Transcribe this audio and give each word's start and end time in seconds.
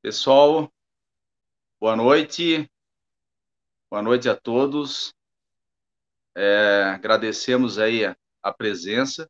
Pessoal, 0.00 0.72
boa 1.80 1.96
noite. 1.96 2.70
Boa 3.90 4.00
noite 4.00 4.28
a 4.28 4.36
todos. 4.36 5.12
É, 6.36 6.84
agradecemos 6.94 7.80
aí 7.80 8.04
a, 8.04 8.16
a, 8.40 8.52
presença 8.52 9.28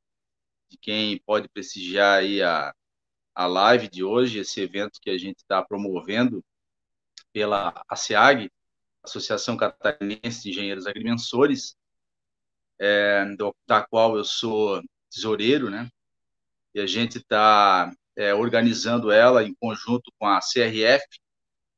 de 0.69 0.77
quem 0.77 1.19
pode 1.21 1.49
prestigiar 1.49 2.19
aí 2.19 2.43
a, 2.43 2.75
a 3.35 3.47
live 3.47 3.89
de 3.89 4.05
hoje, 4.05 4.41
esse 4.41 4.61
evento 4.61 5.01
que 5.01 5.09
a 5.09 5.17
gente 5.17 5.39
está 5.39 5.65
promovendo 5.65 6.45
pela 7.33 7.83
ASEAG, 7.89 8.51
Associação 9.03 9.57
Catarinense 9.57 10.43
de 10.43 10.51
Engenheiros 10.51 10.87
Agrimensores, 10.87 11.75
é, 12.85 13.25
do, 13.37 13.55
da 13.67 13.83
qual 13.83 14.17
eu 14.17 14.25
sou 14.25 14.83
tesoureiro, 15.11 15.71
né? 15.71 15.89
E 16.75 16.81
a 16.81 16.87
gente 16.87 17.19
está 17.19 17.91
é, 18.15 18.35
organizando 18.35 19.11
ela 19.11 19.43
em 19.43 19.55
conjunto 19.55 20.13
com 20.19 20.27
a 20.27 20.41
CRF, 20.41 21.07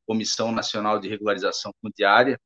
Comissão 0.05 0.51
Nacional 0.51 0.99
de 0.99 1.09
Regularização 1.09 1.73
Fundiária, 1.81 2.41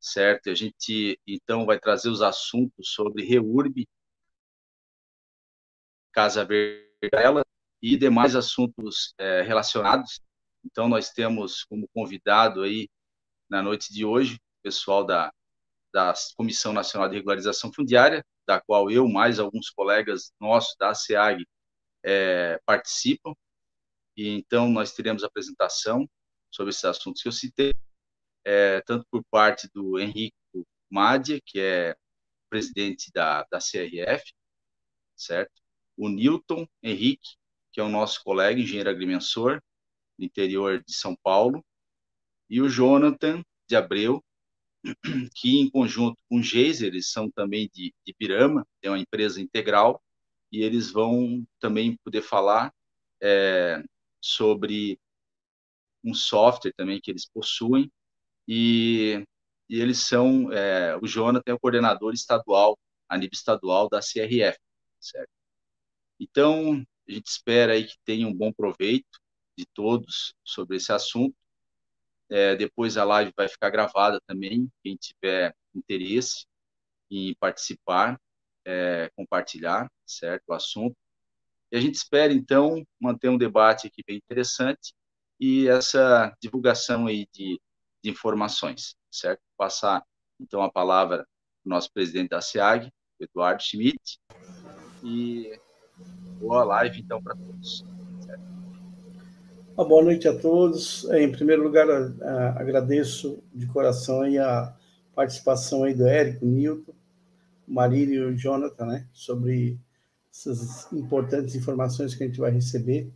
certo? 0.00 0.50
A 0.50 0.54
gente, 0.54 1.18
então, 1.26 1.66
vai 1.66 1.80
trazer 1.80 2.10
os 2.10 2.22
assuntos 2.22 2.90
sobre 2.90 3.24
REURB, 3.24 3.88
Casa 6.12 6.44
Verde 6.44 6.86
e 7.82 7.96
demais 7.96 8.36
assuntos 8.36 9.14
é, 9.18 9.42
relacionados. 9.42 10.20
Então, 10.64 10.88
nós 10.88 11.10
temos 11.10 11.64
como 11.64 11.88
convidado 11.88 12.62
aí, 12.62 12.88
na 13.48 13.62
noite 13.62 13.92
de 13.92 14.04
hoje, 14.04 14.36
o 14.36 14.62
pessoal 14.62 15.04
da, 15.04 15.32
da 15.96 16.12
Comissão 16.36 16.74
Nacional 16.74 17.08
de 17.08 17.16
Regularização 17.16 17.72
Fundiária, 17.72 18.22
da 18.46 18.60
qual 18.60 18.90
eu, 18.90 19.08
mais 19.08 19.38
alguns 19.38 19.70
colegas 19.70 20.30
nossos 20.38 20.76
da 20.78 20.94
SEAG, 20.94 21.42
é, 22.04 22.60
participam. 22.66 23.32
E 24.14 24.28
então 24.28 24.68
nós 24.68 24.92
teremos 24.92 25.24
apresentação 25.24 26.06
sobre 26.50 26.68
esses 26.68 26.84
assuntos 26.84 27.22
que 27.22 27.28
eu 27.28 27.32
citei, 27.32 27.72
é, 28.44 28.82
tanto 28.82 29.06
por 29.10 29.24
parte 29.30 29.70
do 29.72 29.98
Henrique 29.98 30.36
Madia, 30.90 31.40
que 31.42 31.58
é 31.58 31.96
presidente 32.50 33.10
da, 33.10 33.44
da 33.50 33.58
CRF, 33.58 34.34
certo? 35.16 35.62
O 35.96 36.10
Newton 36.10 36.66
Henrique, 36.82 37.36
que 37.72 37.80
é 37.80 37.82
o 37.82 37.88
nosso 37.88 38.22
colega, 38.22 38.60
engenheiro 38.60 38.90
agrimensor, 38.90 39.62
do 40.18 40.26
interior 40.26 40.84
de 40.84 40.92
São 40.92 41.16
Paulo, 41.22 41.64
e 42.50 42.60
o 42.60 42.68
Jonathan 42.68 43.42
de 43.66 43.76
Abreu, 43.76 44.22
que 45.34 45.60
em 45.60 45.70
conjunto 45.70 46.16
com 46.28 46.38
o 46.38 46.42
Geiser, 46.42 46.88
eles 46.88 47.10
são 47.10 47.30
também 47.30 47.68
de, 47.72 47.94
de 48.04 48.14
Pirama, 48.14 48.66
tem 48.80 48.90
uma 48.90 48.98
empresa 48.98 49.40
integral, 49.40 50.02
e 50.50 50.62
eles 50.62 50.90
vão 50.90 51.46
também 51.58 51.96
poder 52.04 52.22
falar 52.22 52.72
é, 53.20 53.82
sobre 54.20 54.98
um 56.04 56.14
software 56.14 56.72
também 56.76 57.00
que 57.00 57.10
eles 57.10 57.26
possuem 57.26 57.90
e, 58.46 59.24
e 59.68 59.80
eles 59.80 59.98
são 59.98 60.52
é, 60.52 60.96
o 61.02 61.06
Jonathan 61.06 61.50
é 61.50 61.54
o 61.54 61.58
coordenador 61.58 62.12
estadual 62.14 62.78
a 63.08 63.16
nível 63.16 63.34
estadual 63.34 63.88
da 63.88 64.00
CRF, 64.00 64.58
certo? 65.00 65.30
Então 66.18 66.84
a 67.08 67.12
gente 67.12 67.26
espera 67.26 67.72
aí 67.72 67.84
que 67.84 67.96
tenha 68.04 68.26
um 68.26 68.34
bom 68.34 68.52
proveito 68.52 69.20
de 69.56 69.66
todos 69.66 70.34
sobre 70.44 70.76
esse 70.76 70.92
assunto. 70.92 71.34
É, 72.28 72.56
depois 72.56 72.96
a 72.96 73.04
live 73.04 73.32
vai 73.36 73.48
ficar 73.48 73.70
gravada 73.70 74.20
também, 74.26 74.68
quem 74.82 74.96
tiver 74.96 75.54
interesse 75.74 76.44
em 77.10 77.34
participar 77.36 78.18
é, 78.66 79.08
compartilhar, 79.16 79.88
certo, 80.04 80.42
o 80.48 80.52
assunto. 80.52 80.96
E 81.70 81.76
a 81.76 81.80
gente 81.80 81.94
espera, 81.94 82.32
então, 82.32 82.84
manter 83.00 83.28
um 83.28 83.38
debate 83.38 83.86
aqui 83.86 84.02
bem 84.06 84.16
interessante 84.16 84.92
e 85.38 85.68
essa 85.68 86.34
divulgação 86.42 87.06
aí 87.06 87.26
de, 87.32 87.60
de 88.02 88.10
informações, 88.10 88.96
certo? 89.10 89.40
Passar, 89.56 90.04
então, 90.40 90.62
a 90.62 90.70
palavra 90.70 91.18
para 91.18 91.24
o 91.66 91.70
nosso 91.70 91.92
presidente 91.92 92.30
da 92.30 92.40
SEAG, 92.40 92.90
Eduardo 93.20 93.62
Schmidt, 93.62 94.18
e 95.04 95.58
boa 96.40 96.64
live, 96.64 97.00
então, 97.00 97.22
para 97.22 97.36
todos. 97.36 97.95
Uma 99.76 99.84
boa 99.84 100.02
noite 100.02 100.26
a 100.26 100.34
todos. 100.34 101.04
Em 101.10 101.30
primeiro 101.30 101.62
lugar, 101.62 101.86
agradeço 102.56 103.44
de 103.54 103.66
coração 103.66 104.22
a 104.22 104.74
participação 105.14 105.84
aí 105.84 105.92
do 105.92 106.06
Érico, 106.06 106.46
Nilton, 106.46 106.94
Marília 107.68 108.20
e 108.20 108.24
o 108.24 108.34
Jonathan, 108.34 108.86
né, 108.86 109.06
sobre 109.12 109.78
essas 110.32 110.90
importantes 110.94 111.54
informações 111.54 112.14
que 112.14 112.24
a 112.24 112.26
gente 112.26 112.40
vai 112.40 112.52
receber 112.52 113.12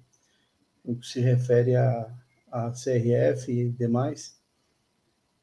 no 0.84 0.96
que 0.96 1.06
se 1.06 1.18
refere 1.18 1.76
a, 1.76 2.14
a 2.52 2.70
CRF 2.72 3.50
e 3.50 3.70
demais. 3.70 4.38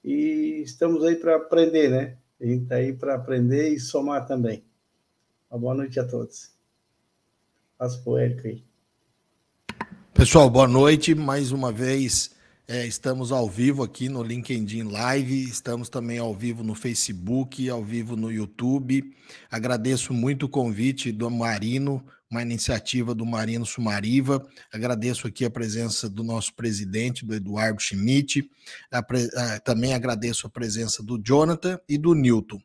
E 0.04 0.62
estamos 0.64 1.04
aí 1.04 1.16
para 1.16 1.36
aprender, 1.36 1.90
né? 1.90 2.18
A 2.40 2.46
gente 2.46 2.64
está 2.66 2.76
aí 2.76 2.94
para 2.94 3.16
aprender 3.16 3.70
e 3.70 3.80
somar 3.80 4.28
também. 4.28 4.64
Uma 5.50 5.60
boa 5.60 5.74
noite 5.74 6.00
a 6.00 6.06
todos. 6.06 6.52
Passo 7.76 8.04
para 8.04 8.12
o 8.12 8.18
Érico 8.20 8.48
aí. 8.48 8.67
Pessoal, 10.18 10.50
boa 10.50 10.68
noite. 10.68 11.14
Mais 11.14 11.52
uma 11.52 11.72
vez, 11.72 12.32
é, 12.68 12.88
estamos 12.88 13.32
ao 13.32 13.48
vivo 13.48 13.84
aqui 13.84 14.10
no 14.10 14.24
LinkedIn 14.24 14.90
Live, 14.90 15.44
estamos 15.44 15.90
também 15.90 16.18
ao 16.18 16.34
vivo 16.34 16.64
no 16.64 16.74
Facebook, 16.74 17.70
ao 17.70 17.84
vivo 17.84 18.16
no 18.16 18.32
YouTube. 18.32 19.14
Agradeço 19.50 20.16
muito 20.16 20.48
o 20.48 20.50
convite 20.50 21.12
do 21.12 21.30
Marino, 21.30 22.04
uma 22.32 22.42
iniciativa 22.42 23.14
do 23.14 23.28
Marino 23.28 23.64
Sumariva. 23.64 24.44
Agradeço 24.74 25.28
aqui 25.28 25.46
a 25.46 25.52
presença 25.52 26.10
do 26.10 26.24
nosso 26.24 26.56
presidente, 26.56 27.24
do 27.24 27.36
Eduardo 27.36 27.80
Schmidt. 27.80 28.50
também 29.64 29.94
agradeço 29.94 30.48
a 30.48 30.50
presença 30.50 31.04
do 31.04 31.22
Jonathan 31.24 31.80
e 31.88 31.96
do 31.96 32.16
Newton. 32.16 32.60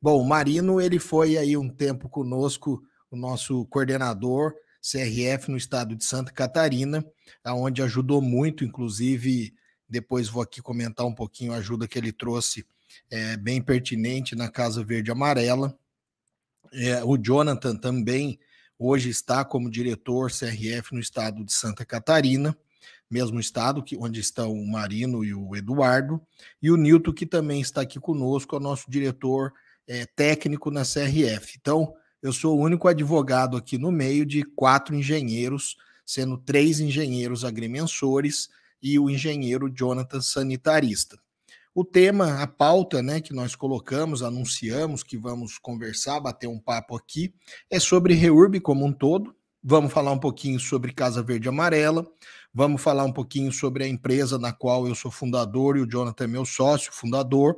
Bom, 0.00 0.18
o 0.18 0.26
Marino 0.26 0.80
ele 0.80 0.98
foi 0.98 1.36
aí 1.36 1.58
um 1.58 1.68
tempo 1.68 2.08
conosco, 2.08 2.82
o 3.10 3.16
nosso 3.16 3.66
coordenador 3.66 4.54
CRF 4.90 5.50
no 5.50 5.56
estado 5.56 5.96
de 5.96 6.04
Santa 6.04 6.30
Catarina, 6.30 7.04
aonde 7.42 7.82
ajudou 7.82 8.22
muito, 8.22 8.64
inclusive, 8.64 9.52
depois 9.88 10.28
vou 10.28 10.42
aqui 10.42 10.62
comentar 10.62 11.04
um 11.04 11.14
pouquinho 11.14 11.52
a 11.52 11.56
ajuda 11.56 11.88
que 11.88 11.98
ele 11.98 12.12
trouxe, 12.12 12.64
é, 13.10 13.36
bem 13.36 13.60
pertinente 13.60 14.36
na 14.36 14.48
Casa 14.48 14.84
Verde 14.84 15.10
Amarela. 15.10 15.76
É, 16.72 17.02
o 17.02 17.16
Jonathan 17.16 17.74
também 17.74 18.38
hoje 18.78 19.10
está 19.10 19.44
como 19.44 19.70
diretor 19.70 20.30
CRF 20.30 20.94
no 20.94 21.00
estado 21.00 21.44
de 21.44 21.52
Santa 21.52 21.84
Catarina, 21.84 22.56
mesmo 23.10 23.40
estado 23.40 23.82
que 23.82 23.96
onde 23.96 24.20
estão 24.20 24.52
o 24.52 24.70
Marino 24.70 25.24
e 25.24 25.34
o 25.34 25.56
Eduardo, 25.56 26.20
e 26.62 26.70
o 26.70 26.76
Nilton, 26.76 27.12
que 27.12 27.26
também 27.26 27.60
está 27.60 27.80
aqui 27.80 27.98
conosco, 27.98 28.54
é 28.54 28.58
o 28.58 28.62
nosso 28.62 28.88
diretor 28.88 29.52
é, 29.86 30.06
técnico 30.06 30.70
na 30.70 30.82
CRF. 30.82 31.56
Então, 31.58 31.94
eu 32.26 32.32
sou 32.32 32.58
o 32.58 32.60
único 32.60 32.88
advogado 32.88 33.56
aqui 33.56 33.78
no 33.78 33.92
meio 33.92 34.26
de 34.26 34.42
quatro 34.42 34.96
engenheiros, 34.96 35.76
sendo 36.04 36.36
três 36.36 36.80
engenheiros 36.80 37.44
agrimensores 37.44 38.48
e 38.82 38.98
o 38.98 39.08
engenheiro 39.08 39.70
Jonathan 39.70 40.20
sanitarista. 40.20 41.16
O 41.72 41.84
tema, 41.84 42.42
a 42.42 42.46
pauta 42.48 43.00
né, 43.00 43.20
que 43.20 43.32
nós 43.32 43.54
colocamos, 43.54 44.24
anunciamos 44.24 45.04
que 45.04 45.16
vamos 45.16 45.56
conversar, 45.56 46.18
bater 46.18 46.48
um 46.48 46.58
papo 46.58 46.96
aqui, 46.96 47.32
é 47.70 47.78
sobre 47.78 48.14
REURB 48.14 48.58
como 48.58 48.84
um 48.84 48.92
todo. 48.92 49.32
Vamos 49.62 49.92
falar 49.92 50.10
um 50.10 50.18
pouquinho 50.18 50.58
sobre 50.58 50.92
Casa 50.92 51.22
Verde 51.22 51.48
Amarela, 51.48 52.04
vamos 52.52 52.82
falar 52.82 53.04
um 53.04 53.12
pouquinho 53.12 53.52
sobre 53.52 53.84
a 53.84 53.88
empresa 53.88 54.36
na 54.36 54.52
qual 54.52 54.88
eu 54.88 54.96
sou 54.96 55.12
fundador 55.12 55.76
e 55.76 55.80
o 55.80 55.88
Jonathan 55.88 56.24
é 56.24 56.28
meu 56.28 56.44
sócio, 56.44 56.92
fundador, 56.92 57.56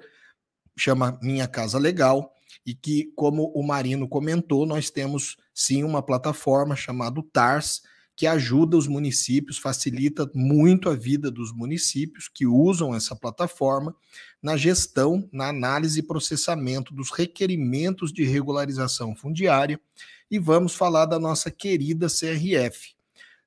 chama 0.77 1.19
Minha 1.23 1.49
Casa 1.49 1.79
Legal 1.79 2.35
e 2.65 2.75
que, 2.75 3.13
como 3.17 3.53
o 3.55 3.63
Marino 3.63 4.09
comentou, 4.09 4.67
nós 4.67 4.91
temos 4.91 5.37
sim 5.55 5.83
uma 5.83 6.03
plataforma 6.03 6.77
chamada 6.77 7.23
TARS, 7.33 7.83
que 8.19 8.27
ajuda 8.27 8.77
os 8.77 8.89
municípios, 8.89 9.59
facilita 9.59 10.29
muito 10.35 10.91
a 10.91 10.95
vida 10.97 11.31
dos 11.31 11.53
municípios 11.53 12.29
que 12.29 12.45
usam 12.47 12.93
essa 12.93 13.15
plataforma 13.15 13.95
na 14.43 14.57
gestão, 14.57 15.29
na 15.33 15.49
análise 15.49 16.01
e 16.01 16.03
processamento 16.03 16.93
dos 16.93 17.11
requerimentos 17.13 18.13
de 18.13 18.25
regularização 18.25 19.15
fundiária. 19.15 19.81
E 20.29 20.37
vamos 20.37 20.75
falar 20.75 21.07
da 21.07 21.19
nossa 21.19 21.49
querida 21.49 22.09
CRF. 22.09 22.97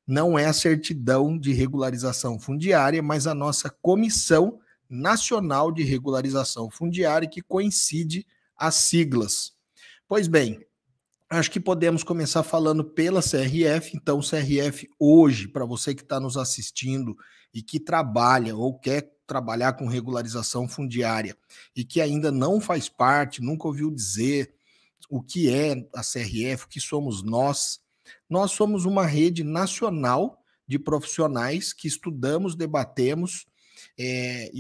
Não 0.08 0.40
é 0.40 0.46
a 0.46 0.54
certidão 0.54 1.38
de 1.38 1.52
regularização 1.52 2.40
fundiária, 2.40 3.04
mas 3.04 3.28
a 3.28 3.36
nossa 3.36 3.70
Comissão 3.70 4.60
Nacional 4.90 5.72
de 5.72 5.84
Regularização 5.84 6.70
Fundiária, 6.70 7.28
que 7.28 7.42
coincide 7.42 8.26
as 8.62 8.76
siglas. 8.76 9.54
Pois 10.08 10.28
bem, 10.28 10.64
acho 11.28 11.50
que 11.50 11.60
podemos 11.60 12.04
começar 12.04 12.44
falando 12.44 12.84
pela 12.84 13.20
CRF. 13.20 13.96
Então, 13.96 14.20
CRF 14.20 14.88
hoje, 15.00 15.48
para 15.48 15.66
você 15.66 15.96
que 15.96 16.04
está 16.04 16.20
nos 16.20 16.38
assistindo 16.38 17.18
e 17.52 17.64
que 17.64 17.80
trabalha 17.80 18.56
ou 18.56 18.78
quer 18.78 19.12
trabalhar 19.26 19.74
com 19.74 19.88
regularização 19.88 20.68
fundiária 20.68 21.36
e 21.76 21.84
que 21.84 22.00
ainda 22.00 22.32
não 22.32 22.62
faz 22.62 22.88
parte, 22.88 23.42
nunca 23.42 23.68
ouviu 23.68 23.90
dizer 23.90 24.54
o 25.10 25.24
que 25.24 25.50
é 25.50 25.72
a 25.96 26.02
CRF, 26.02 26.66
o 26.66 26.68
que 26.68 26.80
somos 26.80 27.24
nós, 27.24 27.82
nós 28.30 28.52
somos 28.52 28.86
uma 28.86 29.08
rede 29.08 29.44
nacional 29.44 30.40
de 30.68 30.78
profissionais 30.78 31.74
que 31.74 31.88
estudamos, 31.88 32.56
debatemos, 32.56 33.48
é, 34.00 34.52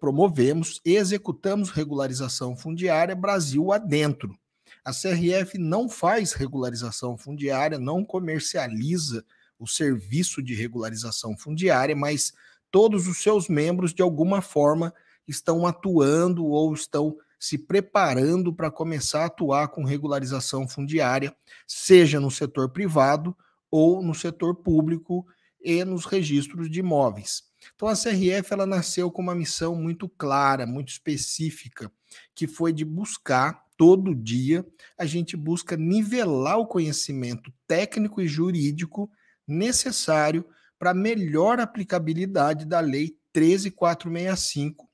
promovemos 0.00 0.80
e 0.84 0.96
executamos 0.96 1.70
regularização 1.70 2.56
fundiária 2.56 3.14
Brasil 3.14 3.72
adentro. 3.72 4.36
A 4.84 4.90
CRF 4.90 5.58
não 5.58 5.88
faz 5.88 6.32
regularização 6.32 7.16
fundiária, 7.16 7.78
não 7.78 8.04
comercializa 8.04 9.24
o 9.58 9.66
serviço 9.66 10.42
de 10.42 10.54
regularização 10.54 11.36
fundiária, 11.36 11.94
mas 11.94 12.32
todos 12.70 13.06
os 13.06 13.22
seus 13.22 13.48
membros, 13.48 13.94
de 13.94 14.02
alguma 14.02 14.42
forma, 14.42 14.92
estão 15.26 15.66
atuando 15.66 16.44
ou 16.46 16.74
estão 16.74 17.16
se 17.38 17.58
preparando 17.58 18.52
para 18.52 18.70
começar 18.70 19.22
a 19.22 19.26
atuar 19.26 19.68
com 19.68 19.84
regularização 19.84 20.66
fundiária, 20.68 21.34
seja 21.66 22.18
no 22.18 22.30
setor 22.30 22.70
privado 22.70 23.36
ou 23.70 24.02
no 24.02 24.14
setor 24.14 24.56
público 24.56 25.26
e 25.60 25.84
nos 25.84 26.04
registros 26.04 26.70
de 26.70 26.80
imóveis. 26.80 27.51
Então 27.74 27.88
a 27.88 27.94
CRF 27.94 28.52
ela 28.52 28.66
nasceu 28.66 29.10
com 29.10 29.22
uma 29.22 29.34
missão 29.34 29.74
muito 29.74 30.08
clara, 30.08 30.66
muito 30.66 30.88
específica, 30.88 31.90
que 32.34 32.46
foi 32.46 32.72
de 32.72 32.84
buscar 32.84 33.62
todo 33.82 34.14
dia 34.14 34.64
a 34.96 35.04
gente 35.04 35.36
busca 35.36 35.76
nivelar 35.76 36.56
o 36.58 36.66
conhecimento 36.68 37.52
técnico 37.66 38.20
e 38.20 38.28
jurídico 38.28 39.10
necessário 39.44 40.44
para 40.78 40.94
melhor 40.94 41.58
aplicabilidade 41.58 42.64
da 42.64 42.78
lei 42.78 43.16
13465, 43.32 44.88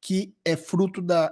que 0.00 0.34
é 0.44 0.56
fruto 0.56 1.02
da 1.02 1.30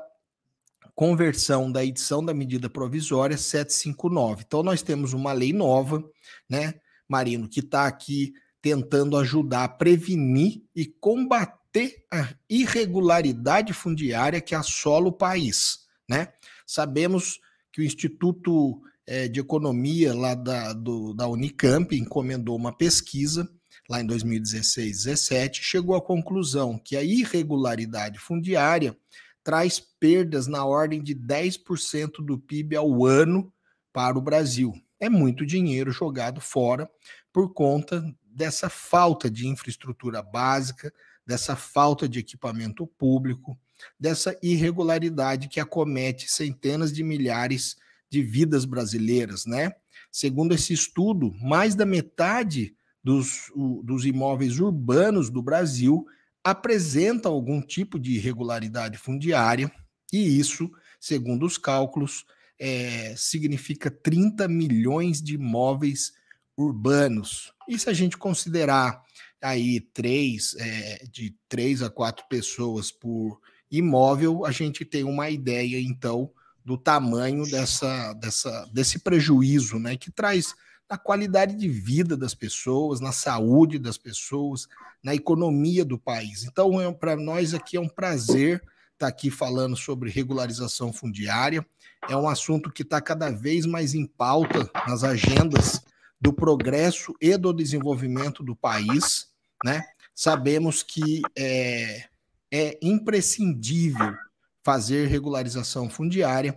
conversão 0.95 1.73
da 1.73 1.85
edição 1.85 2.23
da 2.23 2.35
medida 2.35 2.69
provisória 2.69 3.39
759. 3.39 4.45
Então 4.47 4.63
nós 4.63 4.83
temos 4.83 5.15
uma 5.15 5.33
lei 5.33 5.53
nova, 5.53 6.05
né, 6.49 6.75
Marino, 7.09 7.49
que 7.49 7.61
está 7.61 7.87
aqui 7.87 8.35
tentando 8.63 9.17
ajudar 9.17 9.65
a 9.65 9.69
prevenir 9.69 10.63
e 10.75 10.87
combater 10.87 12.05
a 12.11 12.29
irregularidade 12.49 13.73
fundiária 13.73 14.41
que 14.41 14.55
assola 14.55 15.09
o 15.09 15.13
país, 15.13 15.81
né? 16.09 16.33
Sabemos 16.67 17.41
que 17.73 17.81
o 17.81 17.85
Instituto 17.85 18.81
é, 19.07 19.27
de 19.27 19.41
Economia 19.41 20.15
lá 20.15 20.35
da, 20.35 20.73
do, 20.73 21.13
da 21.13 21.27
Unicamp 21.27 21.95
encomendou 21.95 22.57
uma 22.57 22.73
pesquisa 22.73 23.51
lá 23.91 24.01
em 24.01 24.07
2016, 24.07 25.05
17, 25.05 25.63
chegou 25.63 25.97
à 25.97 26.01
conclusão 26.01 26.79
que 26.79 26.97
a 26.97 27.03
irregularidade 27.03 28.19
fundiária 28.19 28.97
traz 29.43 29.81
perdas 29.99 30.47
na 30.47 30.65
ordem 30.65 31.03
de 31.03 31.15
10% 31.17 32.25
do 32.25 32.39
PIB 32.39 32.77
ao 32.77 33.05
ano 33.05 33.53
para 33.93 34.17
o 34.17 34.23
Brasil. 34.23 34.73
É 35.01 35.09
muito 35.09 35.45
dinheiro 35.45 35.91
jogado 35.91 36.41
fora 36.41 36.89
por 37.33 37.53
conta 37.53 38.05
dessa 38.35 38.69
falta 38.69 39.31
de 39.31 39.47
infraestrutura 39.47 40.23
básica, 40.23 40.93
dessa 41.27 41.55
falta 41.55 42.09
de 42.09 42.19
equipamento 42.19 42.87
público, 42.87 43.59
dessa 43.99 44.37
irregularidade 44.43 45.49
que 45.49 45.61
acomete 45.61 46.31
centenas 46.31 46.93
de 46.93 47.03
milhares 47.03 47.77
de 48.11 48.23
vidas 48.23 48.65
brasileiras, 48.65 49.47
né? 49.47 49.73
Segundo 50.11 50.55
esse 50.55 50.73
estudo, 50.73 51.33
mais 51.41 51.75
da 51.75 51.87
metade 51.87 52.77
dos, 53.03 53.51
dos 53.83 54.05
imóveis 54.05 54.59
urbanos 54.61 55.31
do 55.31 55.43
Brasil 55.43 56.07
apresenta 56.45 57.29
algum 57.29 57.61
tipo 57.61 57.99
de 57.99 58.13
irregularidade 58.13 58.99
fundiária, 58.99 59.73
e 60.13 60.39
isso, 60.39 60.71
segundo 61.01 61.47
os 61.47 61.57
cálculos, 61.57 62.27
é, 62.59 63.15
significa 63.17 63.91
30 63.91 64.47
milhões 64.49 65.23
de 65.23 65.35
imóveis 65.35 66.13
urbanos. 66.57 67.53
E 67.73 67.79
se 67.79 67.89
a 67.89 67.93
gente 67.95 68.19
considerar 68.19 69.03
aí 69.41 69.81
três, 69.81 70.55
é, 70.59 71.05
de 71.11 71.35
três 71.49 71.83
a 71.83 71.89
quatro 71.89 72.27
pessoas 72.29 72.91
por 72.91 73.41
imóvel, 73.71 74.45
a 74.45 74.51
gente 74.51 74.85
tem 74.85 75.05
uma 75.05 75.31
ideia, 75.31 75.81
então, 75.81 76.31
do 76.63 76.77
tamanho 76.77 77.51
dessa, 77.51 78.13
dessa, 78.13 78.69
desse 78.75 78.99
prejuízo, 78.99 79.79
né, 79.79 79.97
que 79.97 80.11
traz 80.11 80.55
na 80.89 80.99
qualidade 80.99 81.57
de 81.57 81.67
vida 81.67 82.15
das 82.15 82.35
pessoas, 82.35 83.01
na 83.01 83.11
saúde 83.11 83.79
das 83.79 83.97
pessoas, 83.97 84.69
na 85.03 85.15
economia 85.15 85.83
do 85.83 85.99
país. 85.99 86.45
Então, 86.45 86.79
é, 86.79 86.93
para 86.93 87.17
nós 87.17 87.55
aqui 87.55 87.79
é 87.79 87.81
um 87.81 87.89
prazer 87.89 88.57
estar 88.57 88.67
tá 88.99 89.07
aqui 89.07 89.31
falando 89.31 89.75
sobre 89.79 90.11
regularização 90.11 90.93
fundiária. 90.93 91.67
É 92.07 92.15
um 92.15 92.29
assunto 92.29 92.71
que 92.71 92.83
está 92.83 93.01
cada 93.01 93.31
vez 93.31 93.65
mais 93.65 93.95
em 93.95 94.05
pauta 94.05 94.71
nas 94.87 95.03
agendas 95.03 95.83
do 96.23 96.33
progresso 96.33 97.13
e 97.21 97.37
do 97.37 97.53
desenvolvimento 97.53 98.45
do 98.45 98.55
país, 98.55 99.27
né? 99.65 99.83
Sabemos 100.15 100.81
que 100.81 101.21
é, 101.37 102.05
é 102.49 102.79
imprescindível 102.81 104.15
fazer 104.63 105.09
regularização 105.09 105.91
fundiária, 105.91 106.57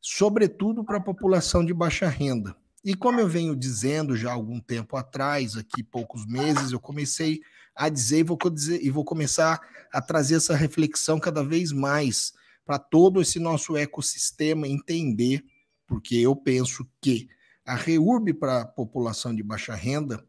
sobretudo 0.00 0.82
para 0.84 0.96
a 0.96 1.02
população 1.02 1.64
de 1.64 1.72
baixa 1.72 2.08
renda. 2.08 2.56
E 2.84 2.92
como 2.92 3.20
eu 3.20 3.28
venho 3.28 3.54
dizendo 3.54 4.16
já 4.16 4.30
há 4.30 4.34
algum 4.34 4.58
tempo 4.58 4.96
atrás, 4.96 5.56
aqui 5.56 5.84
poucos 5.84 6.26
meses, 6.26 6.72
eu 6.72 6.80
comecei 6.80 7.40
a 7.72 7.88
dizer 7.88 8.18
e 8.18 8.22
vou, 8.24 8.38
dizer, 8.52 8.84
e 8.84 8.90
vou 8.90 9.04
começar 9.04 9.60
a 9.92 10.02
trazer 10.02 10.36
essa 10.36 10.56
reflexão 10.56 11.20
cada 11.20 11.44
vez 11.44 11.70
mais 11.70 12.32
para 12.66 12.80
todo 12.80 13.22
esse 13.22 13.38
nosso 13.38 13.76
ecossistema 13.76 14.66
entender, 14.66 15.44
porque 15.86 16.16
eu 16.16 16.34
penso 16.34 16.84
que 17.00 17.28
a 17.64 17.74
REURB 17.74 18.34
para 18.34 18.62
a 18.62 18.66
população 18.66 19.34
de 19.34 19.42
baixa 19.42 19.74
renda 19.74 20.24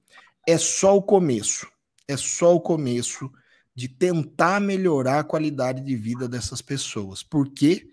é 0.48 0.58
só 0.58 0.96
o 0.96 1.02
começo, 1.02 1.68
é 2.08 2.16
só 2.16 2.56
o 2.56 2.62
começo 2.62 3.30
de 3.74 3.90
tentar 3.90 4.62
melhorar 4.62 5.20
a 5.20 5.24
qualidade 5.24 5.82
de 5.82 5.96
vida 5.96 6.30
dessas 6.30 6.62
pessoas, 6.62 7.22
porque 7.22 7.90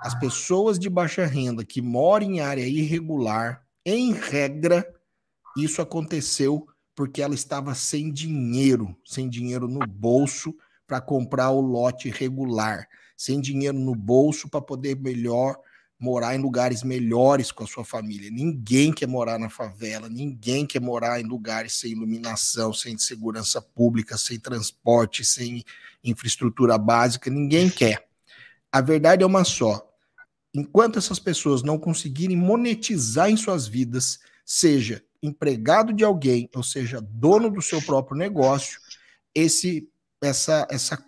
as 0.00 0.14
pessoas 0.14 0.78
de 0.78 0.88
baixa 0.88 1.26
renda 1.26 1.64
que 1.64 1.82
moram 1.82 2.26
em 2.26 2.40
área 2.40 2.66
irregular, 2.66 3.64
em 3.84 4.12
regra, 4.12 4.86
isso 5.56 5.82
aconteceu 5.82 6.66
porque 6.94 7.20
ela 7.20 7.34
estava 7.34 7.74
sem 7.74 8.12
dinheiro, 8.12 8.96
sem 9.04 9.28
dinheiro 9.28 9.66
no 9.66 9.84
bolso 9.86 10.54
para 10.86 11.00
comprar 11.00 11.50
o 11.50 11.60
lote 11.60 12.10
regular, 12.10 12.86
sem 13.16 13.40
dinheiro 13.40 13.78
no 13.78 13.94
bolso 13.94 14.48
para 14.48 14.60
poder 14.60 14.96
melhor 15.00 15.56
morar 15.98 16.34
em 16.34 16.38
lugares 16.38 16.82
melhores 16.82 17.50
com 17.50 17.64
a 17.64 17.66
sua 17.66 17.84
família. 17.84 18.30
Ninguém 18.30 18.92
quer 18.92 19.06
morar 19.06 19.38
na 19.38 19.48
favela, 19.48 20.08
ninguém 20.08 20.66
quer 20.66 20.80
morar 20.80 21.20
em 21.20 21.24
lugares 21.24 21.74
sem 21.74 21.92
iluminação, 21.92 22.72
sem 22.72 22.98
segurança 22.98 23.62
pública, 23.62 24.18
sem 24.18 24.38
transporte, 24.38 25.24
sem 25.24 25.64
infraestrutura 26.02 26.76
básica, 26.76 27.30
ninguém 27.30 27.70
quer. 27.70 28.06
A 28.70 28.80
verdade 28.80 29.22
é 29.22 29.26
uma 29.26 29.44
só 29.44 29.94
enquanto 30.54 30.98
essas 30.98 31.18
pessoas 31.18 31.62
não 31.62 31.76
conseguirem 31.76 32.36
monetizar 32.36 33.28
em 33.28 33.36
suas 33.36 33.66
vidas, 33.66 34.20
seja 34.46 35.02
empregado 35.20 35.92
de 35.92 36.04
alguém, 36.04 36.48
ou 36.54 36.62
seja, 36.62 37.00
dono 37.00 37.50
do 37.50 37.60
seu 37.60 37.82
próprio 37.82 38.16
negócio, 38.16 38.78
esse 39.34 39.88
essa 40.22 40.66
essa 40.70 41.04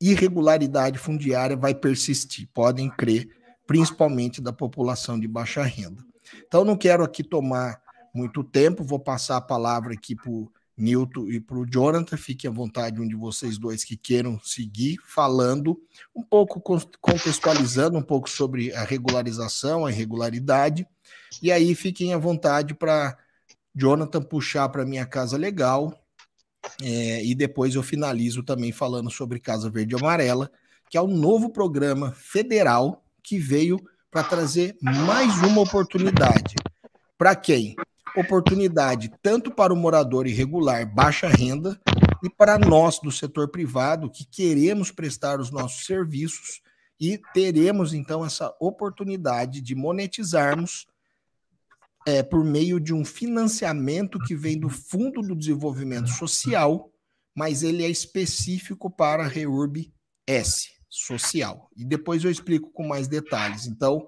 irregularidade 0.00 0.98
fundiária 0.98 1.56
vai 1.56 1.74
persistir, 1.74 2.48
podem 2.52 2.90
crer, 2.90 3.30
principalmente 3.66 4.40
da 4.40 4.52
população 4.52 5.18
de 5.18 5.26
baixa 5.26 5.62
renda. 5.62 6.04
Então 6.46 6.64
não 6.64 6.76
quero 6.76 7.02
aqui 7.02 7.22
tomar 7.22 7.80
muito 8.14 8.42
tempo, 8.42 8.84
vou 8.84 8.98
passar 8.98 9.36
a 9.36 9.40
palavra 9.40 9.94
aqui 9.94 10.14
para 10.14 10.30
o 10.30 10.50
Nilton 10.76 11.28
e 11.28 11.40
para 11.40 11.56
o 11.56 11.66
Jonathan, 11.66 12.16
fiquem 12.16 12.50
à 12.50 12.52
vontade, 12.52 13.00
um 13.00 13.08
de 13.08 13.16
vocês 13.16 13.56
dois 13.56 13.82
que 13.82 13.96
queiram 13.96 14.38
seguir 14.40 14.98
falando, 15.06 15.80
um 16.14 16.22
pouco 16.22 16.60
contextualizando 17.00 17.96
um 17.96 18.02
pouco 18.02 18.28
sobre 18.28 18.72
a 18.74 18.84
regularização, 18.84 19.86
a 19.86 19.90
irregularidade, 19.90 20.86
e 21.42 21.50
aí 21.50 21.74
fiquem 21.74 22.12
à 22.12 22.18
vontade 22.18 22.74
para 22.74 23.16
Jonathan 23.74 24.22
puxar 24.22 24.68
para 24.68 24.84
minha 24.84 25.06
casa 25.06 25.36
legal, 25.36 25.98
é, 26.82 27.24
e 27.24 27.34
depois 27.34 27.74
eu 27.74 27.82
finalizo 27.82 28.42
também 28.42 28.72
falando 28.72 29.10
sobre 29.10 29.40
Casa 29.40 29.70
Verde 29.70 29.94
e 29.94 29.98
Amarela, 29.98 30.50
que 30.90 30.98
é 30.98 31.00
o 31.00 31.04
um 31.04 31.16
novo 31.16 31.50
programa 31.50 32.12
federal 32.12 33.05
que 33.26 33.38
veio 33.38 33.78
para 34.10 34.22
trazer 34.22 34.76
mais 34.80 35.36
uma 35.42 35.60
oportunidade. 35.60 36.54
Para 37.18 37.34
quem? 37.34 37.76
oportunidade 38.20 39.12
tanto 39.22 39.50
para 39.50 39.72
o 39.72 39.76
morador 39.76 40.26
irregular 40.26 40.86
baixa 40.86 41.28
renda 41.28 41.78
e 42.22 42.30
para 42.30 42.58
nós 42.58 42.98
do 42.98 43.12
setor 43.12 43.48
privado 43.48 44.10
que 44.10 44.24
queremos 44.24 44.90
prestar 44.90 45.38
os 45.38 45.50
nossos 45.50 45.84
serviços 45.84 46.62
e 46.98 47.20
teremos 47.34 47.92
então 47.92 48.24
essa 48.24 48.54
oportunidade 48.58 49.60
de 49.60 49.74
monetizarmos 49.74 50.86
é, 52.06 52.22
por 52.22 52.42
meio 52.42 52.80
de 52.80 52.94
um 52.94 53.04
financiamento 53.04 54.18
que 54.20 54.34
vem 54.34 54.58
do 54.58 54.70
Fundo 54.70 55.20
do 55.20 55.36
Desenvolvimento 55.36 56.08
Social, 56.08 56.90
mas 57.34 57.62
ele 57.62 57.84
é 57.84 57.90
específico 57.90 58.90
para 58.90 59.24
a 59.24 59.28
REURB 59.28 59.92
S, 60.26 60.70
social. 60.96 61.68
E 61.76 61.84
depois 61.84 62.24
eu 62.24 62.30
explico 62.30 62.70
com 62.72 62.86
mais 62.86 63.06
detalhes. 63.08 63.66
Então, 63.66 64.06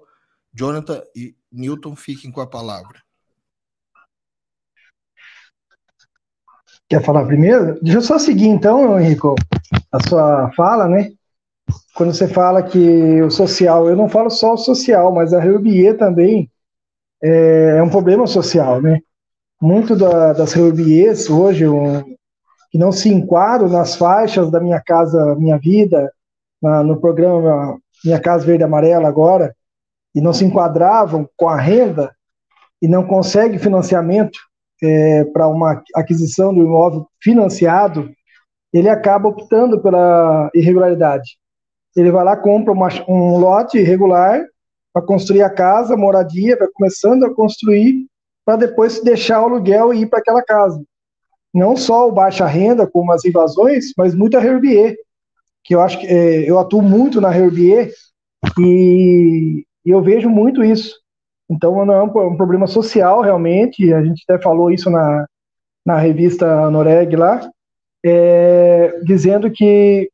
Jonathan 0.53 1.01
e 1.15 1.35
Newton, 1.51 1.95
fiquem 1.95 2.31
com 2.31 2.41
a 2.41 2.47
palavra. 2.47 2.99
Quer 6.87 7.03
falar 7.03 7.25
primeiro? 7.25 7.79
Deixa 7.81 7.99
eu 7.99 8.01
só 8.01 8.17
seguir 8.17 8.47
então, 8.47 8.99
Henrico, 8.99 9.35
a 9.91 10.07
sua 10.07 10.51
fala, 10.53 10.87
né? 10.87 11.11
Quando 11.93 12.13
você 12.13 12.27
fala 12.27 12.63
que 12.63 13.21
o 13.21 13.29
social, 13.29 13.87
eu 13.87 13.95
não 13.95 14.09
falo 14.09 14.29
só 14.31 14.53
o 14.53 14.57
social, 14.57 15.13
mas 15.13 15.31
a 15.31 15.39
Reurbier 15.39 15.97
também 15.97 16.49
é, 17.21 17.75
é, 17.77 17.83
um 17.83 17.89
problema 17.89 18.25
social, 18.25 18.81
né? 18.81 18.99
Muito 19.61 19.95
da, 19.95 20.33
das 20.33 20.53
Reurbiers 20.53 21.29
hoje, 21.29 21.67
um, 21.67 22.01
que 22.71 22.77
não 22.77 22.91
se 22.91 23.09
enquadram 23.09 23.69
nas 23.69 23.95
faixas 23.95 24.49
da 24.49 24.59
Minha 24.59 24.81
Casa 24.81 25.35
Minha 25.35 25.57
Vida, 25.57 26.11
na, 26.61 26.83
no 26.83 26.99
programa 26.99 27.79
Minha 28.03 28.19
Casa 28.19 28.45
Verde 28.45 28.63
Amarela 28.63 29.07
agora, 29.07 29.55
e 30.13 30.21
não 30.21 30.33
se 30.33 30.43
enquadravam 30.43 31.29
com 31.37 31.47
a 31.47 31.55
renda 31.55 32.13
e 32.81 32.87
não 32.87 33.05
conseguem 33.05 33.59
financiamento 33.59 34.39
é, 34.81 35.25
para 35.25 35.47
uma 35.47 35.83
aquisição 35.95 36.53
do 36.53 36.61
imóvel 36.61 37.07
financiado, 37.21 38.09
ele 38.71 38.89
acaba 38.89 39.27
optando 39.27 39.81
pela 39.81 40.49
irregularidade. 40.53 41.37
Ele 41.95 42.11
vai 42.11 42.23
lá, 42.23 42.37
compra 42.37 42.71
uma, 42.71 42.87
um 43.07 43.37
lote 43.37 43.77
irregular 43.77 44.45
para 44.93 45.05
construir 45.05 45.41
a 45.41 45.49
casa, 45.49 45.97
moradia, 45.97 46.57
vai 46.57 46.67
começando 46.73 47.25
a 47.25 47.33
construir 47.33 48.05
para 48.45 48.55
depois 48.55 49.01
deixar 49.03 49.41
o 49.41 49.45
aluguel 49.45 49.93
e 49.93 50.01
ir 50.01 50.05
para 50.07 50.19
aquela 50.19 50.41
casa. 50.41 50.81
Não 51.53 51.75
só 51.75 52.07
o 52.07 52.11
baixa 52.11 52.45
renda, 52.45 52.87
como 52.87 53.11
as 53.11 53.25
invasões, 53.25 53.91
mas 53.97 54.15
muita 54.15 54.37
Herbier, 54.37 54.95
que 55.69 55.75
eu 55.75 55.81
acho 55.81 55.99
que 55.99 56.07
é, 56.07 56.49
eu 56.49 56.57
atuo 56.57 56.81
muito 56.81 57.21
na 57.21 57.29
Herbier 57.29 57.91
e, 58.59 59.63
e 59.85 59.89
eu 59.91 60.01
vejo 60.01 60.27
muito 60.27 60.63
isso. 60.63 60.95
Então, 61.47 61.85
não 61.85 61.93
é 61.93 62.01
um, 62.01 62.07
um, 62.07 62.35
problema 62.35 62.65
social, 62.65 63.21
realmente, 63.21 63.93
a 63.93 64.03
gente 64.03 64.23
até 64.27 64.41
falou 64.41 64.71
isso 64.71 64.89
na, 64.89 65.27
na 65.85 65.95
revista 65.99 66.71
Noreg 66.71 67.15
lá, 67.15 67.47
é, 68.03 68.99
dizendo 69.03 69.51
que 69.51 70.09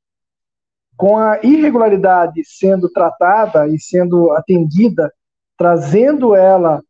com 0.98 1.18
a 1.18 1.40
irregularidade 1.42 2.42
sendo 2.44 2.90
tratada 2.90 3.66
e 3.70 3.80
sendo 3.80 4.32
atendida, 4.32 5.10
trazendo 5.58 6.36
ela 6.36 6.84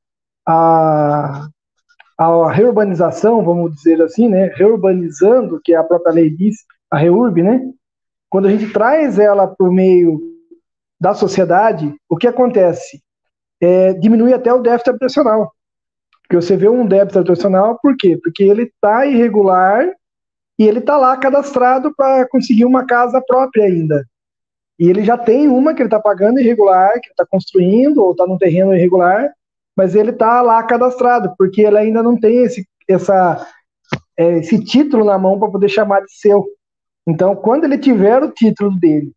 a, 0.43 1.47
a 2.17 2.51
reurbanização, 2.51 3.43
vamos 3.43 3.75
dizer 3.75 4.01
assim, 4.01 4.27
né, 4.27 4.51
reurbanizando, 4.55 5.61
que 5.63 5.71
é 5.71 5.77
a 5.77 5.83
própria 5.83 6.13
lei 6.13 6.31
diz, 6.31 6.55
a 6.89 6.97
REURB, 6.97 7.43
né, 7.43 7.61
quando 8.29 8.47
a 8.47 8.51
gente 8.51 8.71
traz 8.71 9.19
ela 9.19 9.47
por 9.47 9.71
meio 9.71 10.19
da 10.99 11.13
sociedade, 11.13 11.93
o 12.09 12.17
que 12.17 12.27
acontece? 12.27 13.03
é, 13.61 13.93
diminui 13.93 14.33
até 14.33 14.53
o 14.53 14.61
déficit 14.61 14.89
habitacional. 14.89 15.51
Porque 16.23 16.35
você 16.35 16.57
vê 16.57 16.67
um 16.67 16.85
débito 16.85 17.19
habitacional, 17.19 17.79
por 17.81 17.95
quê? 17.97 18.17
Porque 18.21 18.43
ele 18.43 18.63
está 18.63 19.05
irregular 19.05 19.87
e 20.57 20.67
ele 20.67 20.79
está 20.79 20.97
lá 20.97 21.15
cadastrado 21.17 21.93
para 21.95 22.27
conseguir 22.27 22.65
uma 22.65 22.85
casa 22.85 23.21
própria 23.25 23.65
ainda. 23.65 24.05
E 24.79 24.89
ele 24.89 25.03
já 25.03 25.17
tem 25.17 25.47
uma 25.47 25.73
que 25.73 25.81
ele 25.81 25.87
está 25.87 25.99
pagando 25.99 26.39
irregular, 26.39 26.91
que 27.01 27.09
está 27.09 27.25
construindo, 27.25 28.03
ou 28.03 28.11
está 28.11 28.25
num 28.25 28.37
terreno 28.37 28.73
irregular, 28.73 29.31
mas 29.75 29.95
ele 29.95 30.11
está 30.11 30.41
lá 30.41 30.61
cadastrado, 30.63 31.33
porque 31.37 31.61
ele 31.61 31.77
ainda 31.77 32.01
não 32.01 32.19
tem 32.19 32.43
esse, 32.43 32.67
essa, 32.87 33.45
é, 34.17 34.39
esse 34.39 34.63
título 34.63 35.05
na 35.05 35.17
mão 35.17 35.39
para 35.39 35.51
poder 35.51 35.69
chamar 35.69 36.01
de 36.01 36.11
seu. 36.17 36.45
Então, 37.07 37.35
quando 37.35 37.65
ele 37.65 37.77
tiver 37.77 38.21
o 38.23 38.31
título 38.31 38.71
dele 38.79 39.11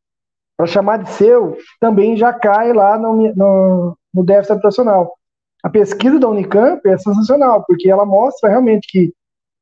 para 0.56 0.66
chamar 0.66 0.98
de 1.02 1.10
seu, 1.12 1.56
também 1.80 2.16
já 2.16 2.32
cai 2.32 2.72
lá 2.72 2.98
no, 2.98 3.34
no, 3.34 3.96
no 4.12 4.24
déficit 4.24 4.52
habitacional. 4.52 5.14
A 5.62 5.70
pesquisa 5.70 6.18
da 6.18 6.28
Unicamp 6.28 6.80
é 6.86 6.98
sensacional, 6.98 7.64
porque 7.66 7.90
ela 7.90 8.04
mostra 8.04 8.50
realmente 8.50 8.86
que 8.90 9.12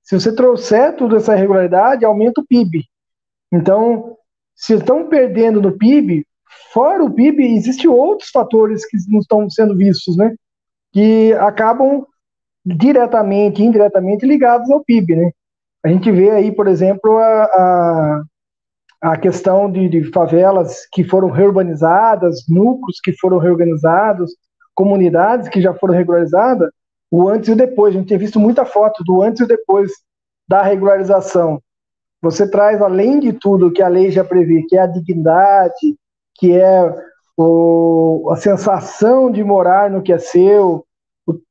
se 0.03 0.19
você 0.19 0.35
trouxer 0.35 0.95
toda 0.97 1.17
essa 1.17 1.35
irregularidade, 1.35 2.05
aumenta 2.05 2.41
o 2.41 2.47
PIB. 2.47 2.85
Então, 3.53 4.17
se 4.55 4.75
estão 4.75 5.09
perdendo 5.09 5.61
no 5.61 5.77
PIB, 5.77 6.25
fora 6.73 7.05
o 7.05 7.13
PIB, 7.13 7.45
existem 7.55 7.91
outros 7.91 8.31
fatores 8.31 8.87
que 8.87 8.97
não 9.09 9.21
estão 9.21 9.51
sendo 9.51 9.77
vistos, 9.77 10.17
né? 10.17 10.35
Que 10.93 11.33
acabam 11.35 12.07
diretamente 12.65 13.63
indiretamente 13.63 14.25
ligados 14.27 14.71
ao 14.71 14.85
PIB, 14.85 15.17
né? 15.17 15.31
A 15.87 15.89
gente 15.89 16.11
vê 16.11 16.31
aí, 16.31 16.51
por 16.51 16.67
exemplo, 16.67 17.17
a, 17.17 17.45
a, 17.45 18.23
a 19.03 19.17
questão 19.17 19.71
de, 19.71 19.89
de, 19.89 20.03
favelas 20.11 20.81
que 20.93 21.05
foram 21.05 21.31
reurbanizadas, 21.31 22.41
núcleos 22.49 22.99
que 23.05 23.13
foram 23.13 23.39
reorganizados, 23.39 24.35
comunidades 24.75 25.49
que 25.49 25.61
já 25.61 25.73
foram 25.73 25.95
regularizadas, 25.95 26.69
o 27.09 27.29
antes 27.29 27.49
e 27.49 27.53
o 27.53 27.57
depois. 27.57 27.95
A 27.95 27.99
gente 27.99 28.09
tem 28.09 28.19
visto 28.19 28.41
muita 28.41 28.65
foto 28.65 29.05
do 29.05 29.23
antes 29.23 29.41
e 29.41 29.45
o 29.45 29.47
depois 29.47 29.93
da 30.49 30.61
regularização. 30.61 31.63
Você 32.21 32.51
traz, 32.51 32.83
além 32.83 33.21
de 33.21 33.33
tudo 33.33 33.71
que 33.73 33.81
a 33.81 33.87
lei 33.87 34.11
já 34.11 34.25
prevê, 34.25 34.65
que 34.69 34.77
é 34.77 34.81
a 34.81 34.89
dignidade, 34.89 35.97
que 36.35 36.51
é 36.51 36.93
o, 37.37 38.29
a 38.33 38.37
sensação 38.37 39.31
de 39.31 39.45
morar 39.45 39.89
no 39.89 40.03
que 40.03 40.13
é 40.13 40.19
seu, 40.19 40.85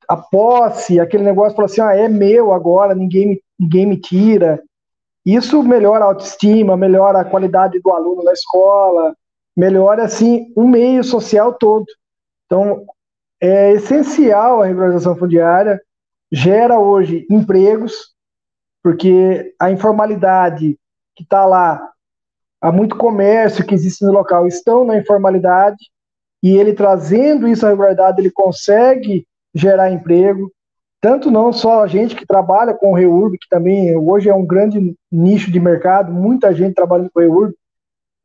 a 0.07 0.17
posse, 0.17 0.99
aquele 0.99 1.23
negócio 1.23 1.55
para 1.55 1.65
assim, 1.65 1.81
ah, 1.81 1.95
é 1.95 2.07
meu 2.07 2.53
agora, 2.53 2.93
ninguém, 2.95 3.41
ninguém 3.59 3.85
me 3.85 3.97
tira. 3.97 4.61
Isso 5.25 5.63
melhora 5.63 6.05
a 6.05 6.07
autoestima, 6.07 6.77
melhora 6.77 7.19
a 7.19 7.25
qualidade 7.25 7.79
do 7.79 7.91
aluno 7.91 8.23
na 8.23 8.31
escola, 8.31 9.15
melhora, 9.55 10.03
assim, 10.03 10.51
o 10.55 10.67
meio 10.67 11.03
social 11.03 11.53
todo. 11.53 11.85
Então, 12.45 12.85
é 13.41 13.71
essencial 13.71 14.61
a 14.61 14.65
regularização 14.65 15.15
fundiária, 15.15 15.81
gera 16.31 16.79
hoje 16.79 17.25
empregos, 17.29 18.13
porque 18.83 19.53
a 19.59 19.71
informalidade 19.71 20.77
que 21.15 21.23
está 21.23 21.45
lá, 21.45 21.91
há 22.61 22.71
muito 22.71 22.97
comércio 22.97 23.65
que 23.65 23.73
existe 23.73 24.03
no 24.05 24.11
local, 24.11 24.45
estão 24.45 24.85
na 24.85 24.97
informalidade, 24.97 25.77
e 26.43 26.55
ele 26.55 26.73
trazendo 26.73 27.47
isso 27.47 27.65
à 27.65 27.69
regularidade, 27.69 28.21
ele 28.21 28.29
consegue 28.29 29.25
gerar 29.55 29.89
emprego, 29.89 30.51
tanto 30.99 31.31
não 31.31 31.53
só 31.53 31.81
a 31.81 31.87
gente 31.87 32.15
que 32.15 32.25
trabalha 32.25 32.73
com 32.73 32.91
o 32.91 32.95
REURB, 32.95 33.37
que 33.37 33.47
também 33.49 33.95
hoje 33.95 34.29
é 34.29 34.33
um 34.33 34.45
grande 34.45 34.95
nicho 35.09 35.49
de 35.49 35.59
mercado, 35.59 36.11
muita 36.11 36.53
gente 36.53 36.75
trabalhando 36.75 37.09
com 37.13 37.19
o 37.19 37.23
REURB, 37.23 37.53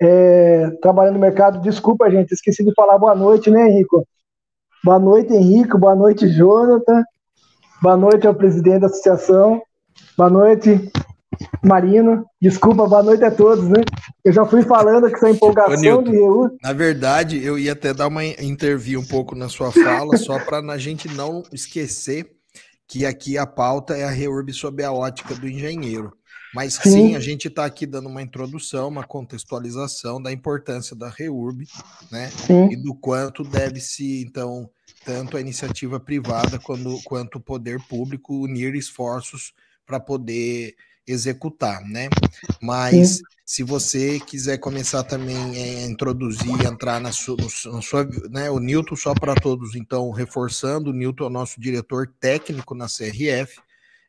é, 0.02 0.70
trabalhando 0.82 1.14
no 1.14 1.20
mercado, 1.20 1.60
desculpa 1.60 2.10
gente, 2.10 2.32
esqueci 2.32 2.64
de 2.64 2.72
falar. 2.74 2.98
Boa 2.98 3.14
noite, 3.14 3.50
né 3.50 3.68
Henrico? 3.68 4.04
Boa 4.82 4.98
noite 4.98 5.32
Henrico, 5.32 5.78
boa 5.78 5.94
noite 5.94 6.26
Jonathan, 6.26 7.04
boa 7.82 7.96
noite 7.96 8.26
ao 8.26 8.34
presidente 8.34 8.80
da 8.80 8.86
associação, 8.86 9.62
boa 10.16 10.30
noite 10.30 10.90
Marino, 11.62 12.24
desculpa, 12.40 12.86
boa 12.86 13.02
noite 13.02 13.24
a 13.24 13.30
todos, 13.30 13.68
né? 13.68 13.82
Eu 14.24 14.32
já 14.32 14.44
fui 14.44 14.62
falando 14.62 15.08
que 15.08 15.14
essa 15.14 15.30
empolgação 15.30 15.76
Nilton, 15.76 16.02
de 16.02 16.10
REURB... 16.10 16.56
Na 16.62 16.72
verdade, 16.72 17.42
eu 17.42 17.58
ia 17.58 17.72
até 17.72 17.94
dar 17.94 18.08
uma 18.08 18.24
intervir 18.24 18.98
um 18.98 19.06
pouco 19.06 19.34
na 19.34 19.48
sua 19.48 19.72
fala, 19.72 20.16
só 20.16 20.38
para 20.38 20.58
a 20.58 20.78
gente 20.78 21.08
não 21.08 21.42
esquecer 21.52 22.30
que 22.86 23.06
aqui 23.06 23.38
a 23.38 23.46
pauta 23.46 23.96
é 23.96 24.04
a 24.04 24.10
REURB 24.10 24.52
sob 24.52 24.82
a 24.82 24.92
ótica 24.92 25.34
do 25.34 25.48
engenheiro. 25.48 26.12
Mas 26.52 26.74
sim, 26.74 26.90
sim 26.90 27.16
a 27.16 27.20
gente 27.20 27.46
está 27.46 27.64
aqui 27.64 27.86
dando 27.86 28.08
uma 28.08 28.22
introdução, 28.22 28.88
uma 28.88 29.04
contextualização 29.04 30.20
da 30.20 30.32
importância 30.32 30.96
da 30.96 31.08
REURB, 31.08 31.66
né? 32.10 32.28
Sim. 32.30 32.68
E 32.72 32.76
do 32.76 32.94
quanto 32.94 33.44
deve-se, 33.44 34.22
então, 34.22 34.68
tanto 35.04 35.36
a 35.36 35.40
iniciativa 35.40 36.00
privada 36.00 36.58
quanto, 36.58 37.00
quanto 37.04 37.36
o 37.36 37.40
poder 37.40 37.80
público 37.88 38.34
unir 38.42 38.74
esforços 38.74 39.52
para 39.86 40.00
poder 40.00 40.74
executar, 41.10 41.82
né? 41.88 42.08
Mas 42.60 43.16
Sim. 43.16 43.22
se 43.44 43.62
você 43.62 44.20
quiser 44.20 44.58
começar 44.58 45.02
também 45.04 45.36
a 45.36 45.86
introduzir, 45.86 46.64
entrar 46.64 47.00
na 47.00 47.12
sua, 47.12 47.36
na 47.36 47.82
sua 47.82 48.04
né? 48.30 48.50
O 48.50 48.58
Newton 48.58 48.96
só 48.96 49.14
para 49.14 49.34
todos, 49.34 49.74
então 49.74 50.10
reforçando, 50.10 50.90
o 50.90 50.94
Newton 50.94 51.24
é 51.24 51.26
o 51.26 51.30
nosso 51.30 51.60
diretor 51.60 52.12
técnico 52.20 52.74
na 52.74 52.86
CRF, 52.86 53.60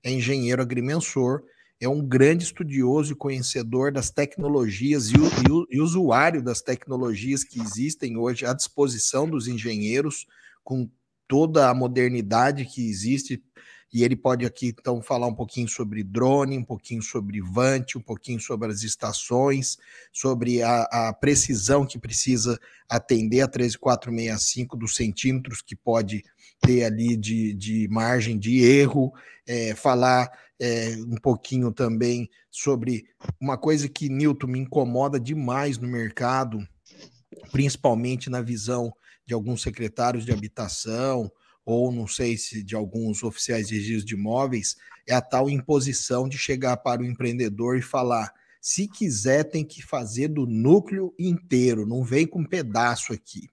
é 0.03 0.11
engenheiro 0.11 0.61
agrimensor, 0.61 1.43
é 1.81 1.89
um 1.89 1.99
grande 1.99 2.43
estudioso 2.43 3.13
e 3.13 3.15
conhecedor 3.15 3.91
das 3.91 4.11
tecnologias 4.11 5.09
e, 5.09 5.15
o, 5.17 5.67
e, 5.69 5.81
usuário 5.81 6.41
das 6.41 6.61
tecnologias 6.61 7.43
que 7.43 7.59
existem 7.59 8.15
hoje 8.17 8.45
à 8.45 8.53
disposição 8.53 9.27
dos 9.27 9.47
engenheiros, 9.47 10.27
com 10.63 10.87
toda 11.27 11.69
a 11.69 11.73
modernidade 11.73 12.65
que 12.65 12.87
existe 12.87 13.43
e 13.93 14.03
ele 14.03 14.15
pode 14.15 14.45
aqui 14.45 14.67
então 14.67 15.01
falar 15.01 15.27
um 15.27 15.33
pouquinho 15.33 15.67
sobre 15.67 16.03
drone, 16.03 16.57
um 16.57 16.63
pouquinho 16.63 17.01
sobre 17.01 17.41
Vant, 17.41 17.95
um 17.97 18.01
pouquinho 18.01 18.39
sobre 18.39 18.71
as 18.71 18.83
estações, 18.83 19.77
sobre 20.13 20.61
a, 20.61 20.83
a 20.83 21.13
precisão 21.13 21.85
que 21.85 21.99
precisa 21.99 22.57
atender 22.89 23.41
a 23.41 23.47
13465 23.47 24.77
dos 24.77 24.95
centímetros 24.95 25.61
que 25.61 25.75
pode 25.75 26.23
ter 26.61 26.85
ali 26.85 27.17
de, 27.17 27.53
de 27.53 27.87
margem 27.89 28.37
de 28.37 28.63
erro, 28.63 29.11
é, 29.45 29.75
falar 29.75 30.31
é, 30.59 30.95
um 31.07 31.17
pouquinho 31.17 31.71
também 31.71 32.29
sobre 32.49 33.05
uma 33.39 33.57
coisa 33.57 33.89
que, 33.89 34.07
Newton, 34.07 34.47
me 34.47 34.59
incomoda 34.59 35.19
demais 35.19 35.77
no 35.77 35.87
mercado, 35.87 36.59
principalmente 37.51 38.29
na 38.29 38.41
visão 38.41 38.93
de 39.25 39.33
alguns 39.33 39.61
secretários 39.61 40.23
de 40.23 40.31
habitação, 40.31 41.31
ou 41.65 41.91
não 41.91 42.07
sei 42.07 42.37
se 42.37 42.63
de 42.63 42.75
alguns 42.75 43.23
oficiais 43.23 43.67
de 43.67 43.75
registro 43.75 44.05
de 44.05 44.15
imóveis, 44.15 44.75
é 45.07 45.13
a 45.13 45.21
tal 45.21 45.49
imposição 45.49 46.27
de 46.27 46.37
chegar 46.37 46.77
para 46.77 47.01
o 47.01 47.05
empreendedor 47.05 47.77
e 47.77 47.81
falar: 47.81 48.33
se 48.59 48.87
quiser, 48.87 49.43
tem 49.43 49.65
que 49.65 49.81
fazer 49.81 50.27
do 50.27 50.45
núcleo 50.45 51.13
inteiro, 51.17 51.85
não 51.85 52.03
vem 52.03 52.27
com 52.27 52.39
um 52.39 52.45
pedaço 52.45 53.13
aqui. 53.13 53.49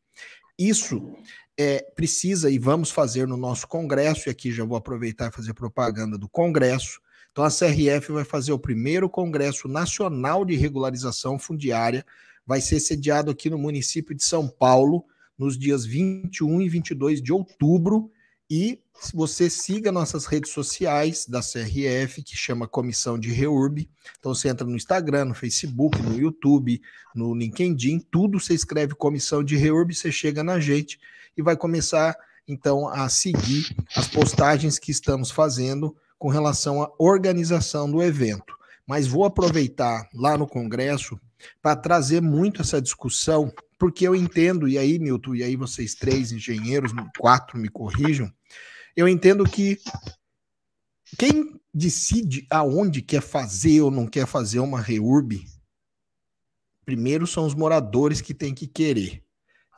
Isso 0.58 1.14
é, 1.58 1.80
precisa 1.94 2.50
e 2.50 2.58
vamos 2.58 2.90
fazer 2.90 3.26
no 3.26 3.36
nosso 3.36 3.66
congresso, 3.66 4.28
e 4.28 4.30
aqui 4.30 4.52
já 4.52 4.64
vou 4.64 4.76
aproveitar 4.76 5.28
e 5.28 5.34
fazer 5.34 5.54
propaganda 5.54 6.18
do 6.18 6.28
congresso. 6.28 7.00
Então, 7.32 7.44
a 7.44 7.50
CRF 7.50 8.10
vai 8.10 8.24
fazer 8.24 8.52
o 8.52 8.58
primeiro 8.58 9.08
Congresso 9.08 9.68
Nacional 9.68 10.44
de 10.44 10.56
Regularização 10.56 11.38
Fundiária, 11.38 12.04
vai 12.44 12.60
ser 12.60 12.80
sediado 12.80 13.30
aqui 13.30 13.48
no 13.48 13.58
município 13.58 14.14
de 14.14 14.24
São 14.24 14.48
Paulo, 14.48 15.04
nos 15.38 15.56
dias 15.56 15.86
21 15.86 16.60
e 16.60 16.68
22 16.68 17.22
de 17.22 17.32
outubro. 17.32 18.10
E 18.50 18.80
você 19.12 19.48
siga 19.50 19.92
nossas 19.92 20.24
redes 20.24 20.50
sociais 20.52 21.26
da 21.26 21.40
CRF, 21.40 22.22
que 22.22 22.36
chama 22.36 22.66
Comissão 22.66 23.18
de 23.18 23.30
Reurb. 23.30 23.88
Então 24.18 24.34
você 24.34 24.48
entra 24.48 24.66
no 24.66 24.74
Instagram, 24.74 25.26
no 25.26 25.34
Facebook, 25.34 26.00
no 26.02 26.18
YouTube, 26.18 26.80
no 27.14 27.34
LinkedIn, 27.34 28.00
tudo 28.10 28.40
você 28.40 28.54
escreve 28.54 28.94
Comissão 28.94 29.44
de 29.44 29.54
Reurb, 29.56 29.94
você 29.94 30.10
chega 30.10 30.42
na 30.42 30.58
gente 30.58 30.98
e 31.36 31.42
vai 31.42 31.56
começar 31.56 32.16
então 32.46 32.88
a 32.88 33.08
seguir 33.10 33.76
as 33.94 34.08
postagens 34.08 34.78
que 34.78 34.90
estamos 34.90 35.30
fazendo 35.30 35.94
com 36.18 36.28
relação 36.28 36.82
à 36.82 36.90
organização 36.98 37.90
do 37.90 38.02
evento. 38.02 38.56
Mas 38.86 39.06
vou 39.06 39.24
aproveitar 39.24 40.08
lá 40.14 40.38
no 40.38 40.46
congresso 40.46 41.20
para 41.62 41.76
trazer 41.76 42.20
muito 42.20 42.62
essa 42.62 42.80
discussão 42.80 43.52
porque 43.78 44.06
eu 44.06 44.14
entendo, 44.14 44.68
e 44.68 44.76
aí, 44.76 44.98
Milton, 44.98 45.36
e 45.36 45.42
aí 45.44 45.54
vocês 45.54 45.94
três 45.94 46.32
engenheiros, 46.32 46.92
quatro 47.16 47.56
me 47.56 47.68
corrijam, 47.68 48.30
eu 48.96 49.06
entendo 49.06 49.44
que 49.44 49.78
quem 51.16 51.58
decide 51.72 52.44
aonde 52.50 53.00
quer 53.00 53.22
fazer 53.22 53.80
ou 53.80 53.90
não 53.90 54.06
quer 54.06 54.26
fazer 54.26 54.58
uma 54.58 54.80
reurb, 54.80 55.40
primeiro 56.84 57.26
são 57.26 57.46
os 57.46 57.54
moradores 57.54 58.20
que 58.20 58.34
têm 58.34 58.52
que 58.52 58.66
querer. 58.66 59.22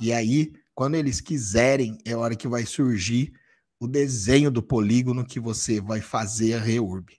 E 0.01 0.15
aí, 0.15 0.53
quando 0.75 0.95
eles 0.95 1.21
quiserem, 1.21 1.99
é 2.07 2.17
hora 2.17 2.35
que 2.35 2.49
vai 2.49 2.65
surgir 2.65 3.33
o 3.79 3.87
desenho 3.87 4.51
do 4.51 4.63
polígono 4.63 5.27
que 5.27 5.39
você 5.39 5.79
vai 5.79 6.01
fazer 6.01 6.55
a 6.55 6.59
reurb. 6.59 7.13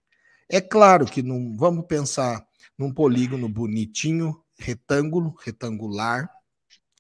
É 0.50 0.60
claro 0.60 1.06
que 1.06 1.22
não 1.22 1.56
vamos 1.56 1.86
pensar 1.86 2.44
num 2.78 2.94
polígono 2.94 3.48
bonitinho, 3.48 4.42
retângulo, 4.58 5.36
retangular, 5.44 6.30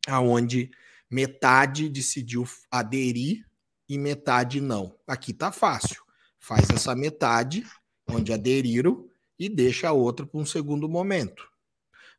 aonde 0.07 0.71
metade 1.09 1.89
decidiu 1.89 2.45
aderir 2.69 3.45
e 3.87 3.97
metade 3.97 4.61
não. 4.61 4.95
Aqui 5.05 5.33
tá 5.33 5.51
fácil. 5.51 6.01
Faz 6.39 6.69
essa 6.69 6.95
metade 6.95 7.65
onde 8.07 8.33
aderiram 8.33 9.07
e 9.37 9.49
deixa 9.49 9.89
a 9.89 9.93
outra 9.93 10.25
para 10.25 10.39
um 10.39 10.45
segundo 10.45 10.87
momento. 10.87 11.47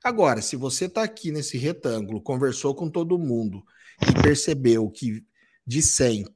Agora, 0.02 0.42
se 0.42 0.56
você 0.56 0.86
está 0.86 1.02
aqui 1.02 1.30
nesse 1.30 1.56
retângulo, 1.56 2.20
conversou 2.20 2.74
com 2.74 2.90
todo 2.90 3.18
mundo 3.18 3.64
e 4.08 4.22
percebeu 4.22 4.90
que 4.90 5.24
de 5.64 5.80
100, 5.80 6.26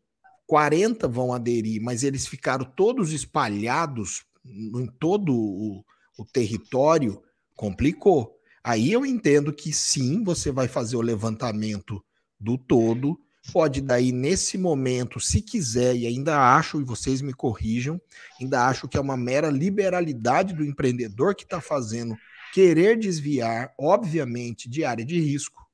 40 0.46 1.08
vão 1.08 1.32
aderir, 1.32 1.82
mas 1.82 2.04
eles 2.04 2.26
ficaram 2.26 2.64
todos 2.64 3.12
espalhados 3.12 4.24
em 4.44 4.86
todo 5.00 5.34
o, 5.34 5.84
o 6.16 6.24
território, 6.24 7.22
complicou. 7.54 8.36
Aí 8.62 8.92
eu 8.92 9.06
entendo 9.06 9.52
que 9.52 9.72
sim, 9.72 10.24
você 10.24 10.50
vai 10.50 10.68
fazer 10.68 10.96
o 10.96 11.00
levantamento 11.00 12.04
do 12.38 12.58
todo. 12.58 13.18
Pode 13.52 13.80
daí, 13.80 14.10
nesse 14.10 14.58
momento, 14.58 15.20
se 15.20 15.40
quiser, 15.40 15.94
e 15.94 16.06
ainda 16.06 16.56
acho, 16.56 16.80
e 16.80 16.84
vocês 16.84 17.22
me 17.22 17.32
corrijam, 17.32 18.00
ainda 18.40 18.66
acho 18.66 18.88
que 18.88 18.96
é 18.96 19.00
uma 19.00 19.16
mera 19.16 19.50
liberalidade 19.50 20.52
do 20.52 20.64
empreendedor 20.64 21.34
que 21.34 21.44
está 21.44 21.60
fazendo 21.60 22.16
querer 22.52 22.98
desviar, 22.98 23.72
obviamente, 23.78 24.68
de 24.68 24.84
área 24.84 25.04
de 25.04 25.20
risco, 25.20 25.64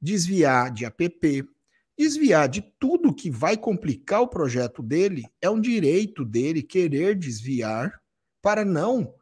desviar 0.00 0.70
de 0.70 0.84
APP, 0.84 1.44
desviar 1.96 2.48
de 2.48 2.60
tudo 2.78 3.14
que 3.14 3.30
vai 3.30 3.56
complicar 3.56 4.20
o 4.20 4.28
projeto 4.28 4.82
dele, 4.82 5.24
é 5.40 5.48
um 5.48 5.60
direito 5.60 6.24
dele 6.24 6.62
querer 6.62 7.14
desviar 7.14 8.02
para 8.42 8.64
não 8.64 9.14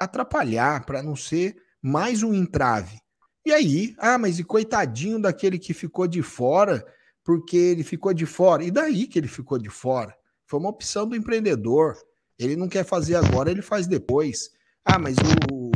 atrapalhar, 0.00 0.86
para 0.86 1.02
não 1.02 1.14
ser 1.14 1.56
mais 1.82 2.22
um 2.22 2.32
entrave. 2.32 2.98
E 3.44 3.52
aí, 3.52 3.94
ah, 3.98 4.16
mas 4.16 4.38
e 4.38 4.44
coitadinho 4.44 5.20
daquele 5.20 5.58
que 5.58 5.74
ficou 5.74 6.06
de 6.06 6.22
fora, 6.22 6.84
porque 7.22 7.56
ele 7.56 7.84
ficou 7.84 8.14
de 8.14 8.24
fora. 8.24 8.64
E 8.64 8.70
daí 8.70 9.06
que 9.06 9.18
ele 9.18 9.28
ficou 9.28 9.58
de 9.58 9.68
fora? 9.68 10.16
Foi 10.46 10.58
uma 10.58 10.70
opção 10.70 11.06
do 11.06 11.14
empreendedor. 11.14 11.96
Ele 12.38 12.56
não 12.56 12.68
quer 12.68 12.84
fazer 12.84 13.14
agora, 13.14 13.50
ele 13.50 13.62
faz 13.62 13.86
depois. 13.86 14.50
Ah, 14.84 14.98
mas 14.98 15.16
o. 15.50 15.70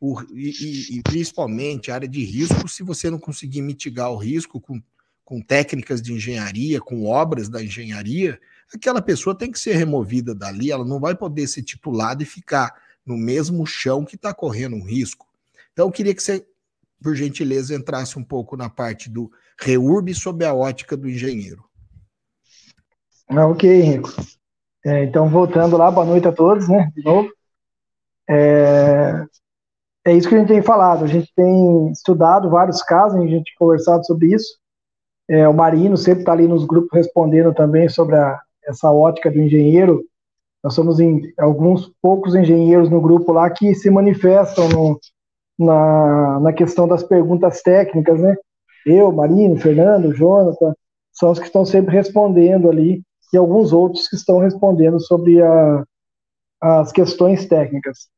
o 0.00 0.22
e, 0.34 0.98
e, 0.98 1.02
principalmente 1.02 1.90
a 1.90 1.94
área 1.94 2.08
de 2.08 2.22
risco, 2.22 2.68
se 2.68 2.82
você 2.82 3.10
não 3.10 3.18
conseguir 3.18 3.62
mitigar 3.62 4.10
o 4.10 4.16
risco 4.16 4.60
com, 4.60 4.82
com 5.24 5.40
técnicas 5.40 6.02
de 6.02 6.12
engenharia, 6.12 6.80
com 6.80 7.06
obras 7.06 7.48
da 7.48 7.62
engenharia, 7.62 8.38
aquela 8.74 9.00
pessoa 9.00 9.36
tem 9.36 9.50
que 9.50 9.58
ser 9.58 9.76
removida 9.76 10.34
dali, 10.34 10.70
ela 10.70 10.84
não 10.84 11.00
vai 11.00 11.14
poder 11.14 11.46
ser 11.46 11.62
titulada 11.62 12.22
e 12.22 12.26
ficar 12.26 12.74
no 13.04 13.16
mesmo 13.16 13.66
chão 13.66 14.04
que 14.04 14.16
está 14.16 14.32
correndo 14.32 14.76
um 14.76 14.84
risco. 14.84 15.26
Então, 15.72 15.86
eu 15.86 15.92
queria 15.92 16.14
que 16.14 16.22
você, 16.22 16.46
por 17.02 17.14
gentileza, 17.14 17.74
entrasse 17.74 18.18
um 18.18 18.24
pouco 18.24 18.56
na 18.56 18.68
parte 18.70 19.10
do 19.10 19.30
REURB 19.60 20.14
sob 20.14 20.44
a 20.44 20.54
ótica 20.54 20.96
do 20.96 21.08
engenheiro. 21.08 21.64
Ah, 23.28 23.46
ok, 23.46 23.70
Henrico. 23.70 24.10
É, 24.84 25.04
então, 25.04 25.28
voltando 25.28 25.76
lá, 25.76 25.90
boa 25.90 26.04
noite 26.04 26.26
a 26.26 26.32
todos, 26.32 26.68
né, 26.68 26.90
de 26.94 27.02
novo. 27.04 27.30
É, 28.28 29.24
é 30.04 30.12
isso 30.12 30.28
que 30.28 30.34
a 30.34 30.38
gente 30.38 30.48
tem 30.48 30.62
falado, 30.62 31.04
a 31.04 31.08
gente 31.08 31.32
tem 31.34 31.90
estudado 31.92 32.50
vários 32.50 32.82
casos, 32.82 33.18
a 33.18 33.22
gente 33.22 33.44
tem 33.44 33.54
conversado 33.58 34.04
sobre 34.04 34.34
isso. 34.34 34.58
É, 35.28 35.48
o 35.48 35.54
Marino 35.54 35.96
sempre 35.96 36.22
está 36.22 36.32
ali 36.32 36.48
nos 36.48 36.64
grupos 36.66 36.90
respondendo 36.92 37.54
também 37.54 37.88
sobre 37.88 38.16
a, 38.16 38.40
essa 38.64 38.90
ótica 38.90 39.30
do 39.30 39.40
engenheiro. 39.40 40.04
Nós 40.62 40.74
somos 40.74 41.00
em, 41.00 41.32
alguns 41.38 41.90
poucos 42.00 42.34
engenheiros 42.34 42.88
no 42.88 43.00
grupo 43.00 43.32
lá 43.32 43.50
que 43.50 43.74
se 43.74 43.90
manifestam 43.90 44.68
no, 44.68 45.00
na, 45.58 46.40
na 46.40 46.52
questão 46.52 46.86
das 46.86 47.02
perguntas 47.02 47.62
técnicas, 47.62 48.20
né? 48.20 48.36
Eu, 48.86 49.12
Marino, 49.12 49.56
Fernando, 49.56 50.14
Jonathan, 50.14 50.74
são 51.12 51.30
os 51.30 51.38
que 51.38 51.46
estão 51.46 51.64
sempre 51.64 51.94
respondendo 51.94 52.68
ali, 52.68 53.02
e 53.32 53.36
alguns 53.36 53.72
outros 53.72 54.08
que 54.08 54.16
estão 54.16 54.38
respondendo 54.38 55.00
sobre 55.00 55.40
a, 55.42 55.84
as 56.60 56.92
questões 56.92 57.46
técnicas. 57.46 58.08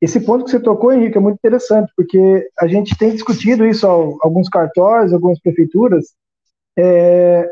Esse 0.00 0.20
ponto 0.20 0.44
que 0.44 0.50
você 0.50 0.60
tocou, 0.60 0.92
Henrique, 0.92 1.16
é 1.16 1.20
muito 1.20 1.36
interessante, 1.36 1.90
porque 1.96 2.48
a 2.58 2.66
gente 2.66 2.96
tem 2.98 3.12
discutido 3.12 3.66
isso 3.66 3.86
alguns 3.86 4.48
cartórios, 4.48 5.12
algumas 5.12 5.40
prefeituras. 5.40 6.04
É, 6.78 7.48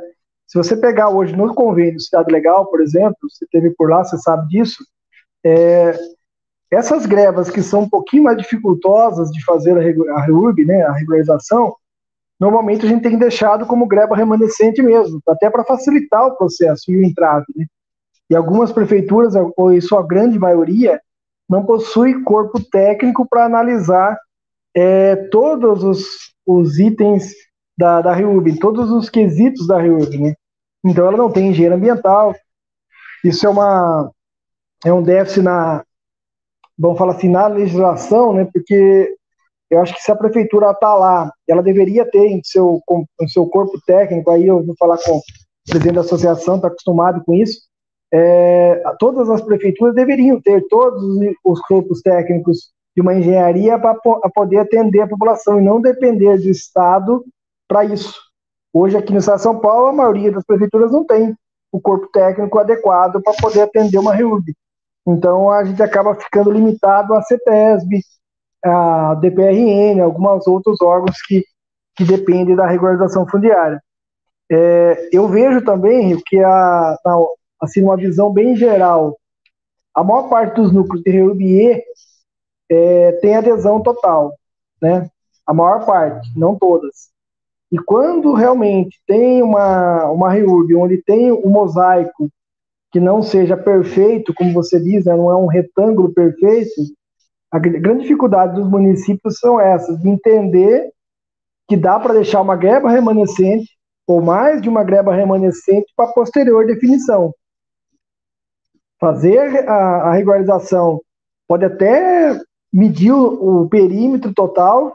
se 0.46 0.58
você 0.58 0.76
pegar 0.76 1.08
hoje 1.08 1.34
no 1.34 1.54
convênio 1.54 2.00
Cidade 2.00 2.32
Legal, 2.32 2.66
por 2.66 2.80
exemplo, 2.80 3.16
você 3.22 3.46
teve 3.50 3.70
por 3.70 3.90
lá, 3.90 4.04
você 4.04 4.18
sabe 4.18 4.48
disso, 4.48 4.84
é, 5.44 5.96
essas 6.70 7.06
grevas 7.06 7.50
que 7.50 7.62
são 7.62 7.82
um 7.82 7.88
pouquinho 7.88 8.24
mais 8.24 8.36
dificultosas 8.36 9.30
de 9.30 9.44
fazer 9.44 9.76
a 9.76 10.20
REURB, 10.20 10.64
né, 10.64 10.82
a 10.82 10.92
regularização, 10.92 11.74
normalmente 12.38 12.84
a 12.84 12.88
gente 12.88 13.02
tem 13.02 13.18
deixado 13.18 13.66
como 13.66 13.86
greva 13.86 14.16
remanescente 14.16 14.82
mesmo, 14.82 15.20
até 15.28 15.48
para 15.50 15.64
facilitar 15.64 16.26
o 16.26 16.36
processo 16.36 16.90
e 16.90 16.96
o 16.96 17.04
entrave. 17.04 17.46
Né? 17.56 17.66
E 18.30 18.34
algumas 18.34 18.72
prefeituras, 18.72 19.34
ou 19.56 19.72
em 19.72 19.80
sua 19.80 20.06
grande 20.06 20.38
maioria, 20.38 21.00
não 21.48 21.64
possui 21.64 22.22
corpo 22.22 22.58
técnico 22.70 23.26
para 23.28 23.44
analisar 23.44 24.18
é, 24.74 25.14
todos 25.30 25.84
os, 25.84 26.34
os, 26.46 26.78
itens 26.78 27.32
da, 27.76 28.00
da 28.00 28.12
REURB, 28.12 28.58
todos 28.58 28.90
os 28.90 29.10
quesitos 29.10 29.66
da 29.66 29.80
REURB. 29.80 30.18
Né? 30.18 30.34
Então 30.84 31.06
ela 31.06 31.16
não 31.16 31.30
tem 31.30 31.48
engenheiro 31.48 31.74
ambiental. 31.74 32.34
Isso 33.24 33.46
é, 33.46 33.48
uma, 33.48 34.10
é 34.84 34.92
um 34.92 35.02
déficit 35.02 35.42
na, 35.42 35.84
vamos 36.78 36.98
falar 36.98 37.14
assim, 37.14 37.28
na 37.28 37.46
legislação, 37.46 38.34
né, 38.34 38.46
porque 38.52 39.14
eu 39.70 39.80
acho 39.80 39.94
que 39.94 40.02
se 40.02 40.12
a 40.12 40.16
prefeitura 40.16 40.70
está 40.70 40.94
lá, 40.94 41.32
ela 41.48 41.62
deveria 41.62 42.08
ter 42.08 42.26
em 42.26 42.40
seu, 42.44 42.80
em 43.20 43.28
seu 43.28 43.46
corpo 43.46 43.80
técnico, 43.86 44.30
aí 44.30 44.46
eu 44.46 44.62
vou 44.62 44.74
falar 44.78 44.98
com 44.98 45.16
o 45.16 45.22
presidente 45.66 45.94
da 45.94 46.02
associação, 46.02 46.56
está 46.56 46.68
acostumado 46.68 47.24
com 47.24 47.32
isso, 47.32 47.60
é, 48.12 48.82
todas 48.98 49.28
as 49.28 49.40
prefeituras 49.40 49.94
deveriam 49.94 50.40
ter 50.40 50.62
todos 50.68 51.02
os 51.44 51.60
corpos 51.62 52.00
técnicos 52.02 52.70
de 52.94 53.02
uma 53.02 53.14
engenharia 53.14 53.76
para 53.78 53.94
poder 54.32 54.58
atender 54.58 55.00
a 55.00 55.08
população 55.08 55.58
e 55.58 55.64
não 55.64 55.80
depender 55.80 56.36
do 56.38 56.48
Estado 56.48 57.24
para 57.68 57.84
isso. 57.84 58.18
Hoje, 58.72 58.96
aqui 58.96 59.12
no 59.12 59.18
Estado 59.18 59.36
de 59.36 59.42
São 59.42 59.58
Paulo, 59.58 59.86
a 59.86 59.92
maioria 59.92 60.32
das 60.32 60.44
prefeituras 60.44 60.90
não 60.90 61.04
tem 61.04 61.36
o 61.70 61.80
corpo 61.80 62.08
técnico 62.08 62.58
adequado 62.58 63.20
para 63.22 63.32
poder 63.40 63.62
atender 63.62 63.98
uma 63.98 64.14
REURB. 64.14 64.54
Então, 65.06 65.50
a 65.50 65.64
gente 65.64 65.82
acaba 65.82 66.14
ficando 66.14 66.50
limitado 66.50 67.14
à 67.14 67.22
CETESB, 67.22 68.00
a 68.64 69.14
DPRN, 69.16 70.00
alguns 70.00 70.46
outros 70.46 70.80
órgãos 70.80 71.20
que, 71.26 71.44
que 71.96 72.04
dependem 72.04 72.56
da 72.56 72.66
regularização 72.66 73.26
fundiária. 73.28 73.82
É, 74.50 75.08
eu 75.12 75.28
vejo 75.28 75.64
também, 75.64 76.20
que 76.26 76.38
a, 76.38 76.96
assim, 77.60 77.82
uma 77.82 77.96
visão 77.96 78.32
bem 78.32 78.56
geral, 78.56 79.16
a 79.94 80.02
maior 80.02 80.28
parte 80.28 80.56
dos 80.56 80.72
núcleos 80.72 81.02
de 81.04 81.10
REURB 81.10 81.82
é, 82.70 83.12
tem 83.20 83.36
adesão 83.36 83.82
total, 83.82 84.34
né? 84.80 85.08
A 85.46 85.52
maior 85.52 85.84
parte, 85.84 86.28
não 86.36 86.56
todas. 86.56 87.13
E 87.74 87.78
quando 87.78 88.34
realmente 88.34 89.02
tem 89.04 89.42
uma, 89.42 90.08
uma 90.08 90.30
REURB 90.30 90.76
onde 90.76 91.02
tem 91.02 91.32
um 91.32 91.48
mosaico 91.48 92.30
que 92.92 93.00
não 93.00 93.20
seja 93.20 93.56
perfeito, 93.56 94.32
como 94.32 94.52
você 94.52 94.78
diz, 94.78 95.06
né, 95.06 95.16
não 95.16 95.28
é 95.28 95.34
um 95.34 95.48
retângulo 95.48 96.14
perfeito, 96.14 96.70
a 97.50 97.58
grande 97.58 98.02
dificuldade 98.02 98.54
dos 98.54 98.70
municípios 98.70 99.40
são 99.40 99.60
essas, 99.60 99.98
de 99.98 100.08
entender 100.08 100.88
que 101.66 101.76
dá 101.76 101.98
para 101.98 102.14
deixar 102.14 102.42
uma 102.42 102.54
greba 102.54 102.88
remanescente, 102.88 103.68
ou 104.06 104.22
mais 104.22 104.62
de 104.62 104.68
uma 104.68 104.84
greba 104.84 105.12
remanescente, 105.12 105.92
para 105.96 106.12
posterior 106.12 106.64
definição. 106.64 107.34
Fazer 109.00 109.68
a, 109.68 110.10
a 110.10 110.12
regularização 110.12 111.00
pode 111.48 111.64
até 111.64 112.40
medir 112.72 113.10
o, 113.10 113.62
o 113.62 113.68
perímetro 113.68 114.32
total, 114.32 114.94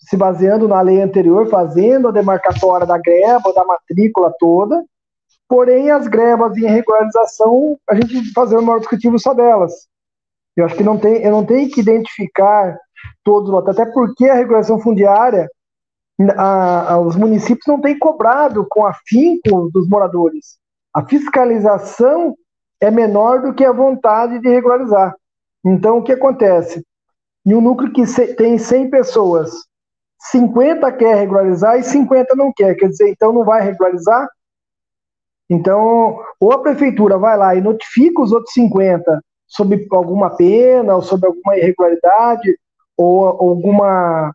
se 0.00 0.16
baseando 0.16 0.66
na 0.66 0.80
lei 0.80 1.00
anterior, 1.00 1.48
fazendo 1.48 2.08
a 2.08 2.12
demarcatória 2.12 2.86
da 2.86 2.98
greba, 2.98 3.52
da 3.52 3.64
matrícula 3.64 4.32
toda, 4.38 4.82
porém 5.48 5.90
as 5.90 6.08
grebas 6.08 6.56
em 6.56 6.66
regularização, 6.66 7.78
a 7.88 7.94
gente 7.94 8.32
fazer 8.32 8.56
um 8.56 8.62
maior 8.62 8.78
discutivo 8.78 9.18
só 9.18 9.34
delas. 9.34 9.88
Eu 10.56 10.64
acho 10.64 10.76
que 10.76 10.82
não 10.82 10.98
tem, 10.98 11.22
eu 11.22 11.30
não 11.30 11.44
tenho 11.44 11.70
que 11.70 11.80
identificar 11.80 12.78
todos 13.22 13.50
os 13.50 13.68
até 13.68 13.86
porque 13.86 14.28
a 14.28 14.34
regulação 14.34 14.80
fundiária, 14.80 15.48
a, 16.36 16.94
a, 16.94 17.00
os 17.00 17.16
municípios 17.16 17.66
não 17.66 17.80
têm 17.80 17.98
cobrado 17.98 18.66
com 18.68 18.86
afinco 18.86 19.70
dos 19.72 19.88
moradores. 19.88 20.58
A 20.94 21.04
fiscalização 21.06 22.34
é 22.80 22.90
menor 22.90 23.42
do 23.42 23.54
que 23.54 23.64
a 23.64 23.72
vontade 23.72 24.40
de 24.40 24.48
regularizar. 24.48 25.14
Então, 25.64 25.98
o 25.98 26.02
que 26.02 26.12
acontece? 26.12 26.84
Em 27.44 27.54
um 27.54 27.60
núcleo 27.60 27.92
que 27.92 28.04
tem 28.34 28.58
100 28.58 28.90
pessoas, 28.90 29.50
50 30.20 30.92
quer 30.92 31.16
regularizar 31.16 31.78
e 31.78 31.82
50 31.82 32.34
não 32.34 32.52
quer. 32.54 32.74
Quer 32.74 32.88
dizer, 32.88 33.08
então 33.10 33.32
não 33.32 33.44
vai 33.44 33.62
regularizar? 33.62 34.28
Então, 35.48 36.22
ou 36.38 36.52
a 36.52 36.62
prefeitura 36.62 37.18
vai 37.18 37.36
lá 37.36 37.54
e 37.54 37.60
notifica 37.60 38.22
os 38.22 38.30
outros 38.30 38.52
50 38.52 39.20
sobre 39.48 39.86
alguma 39.90 40.30
pena, 40.30 40.94
ou 40.94 41.02
sobre 41.02 41.26
alguma 41.26 41.56
irregularidade, 41.56 42.56
ou 42.96 43.24
alguma, 43.24 44.32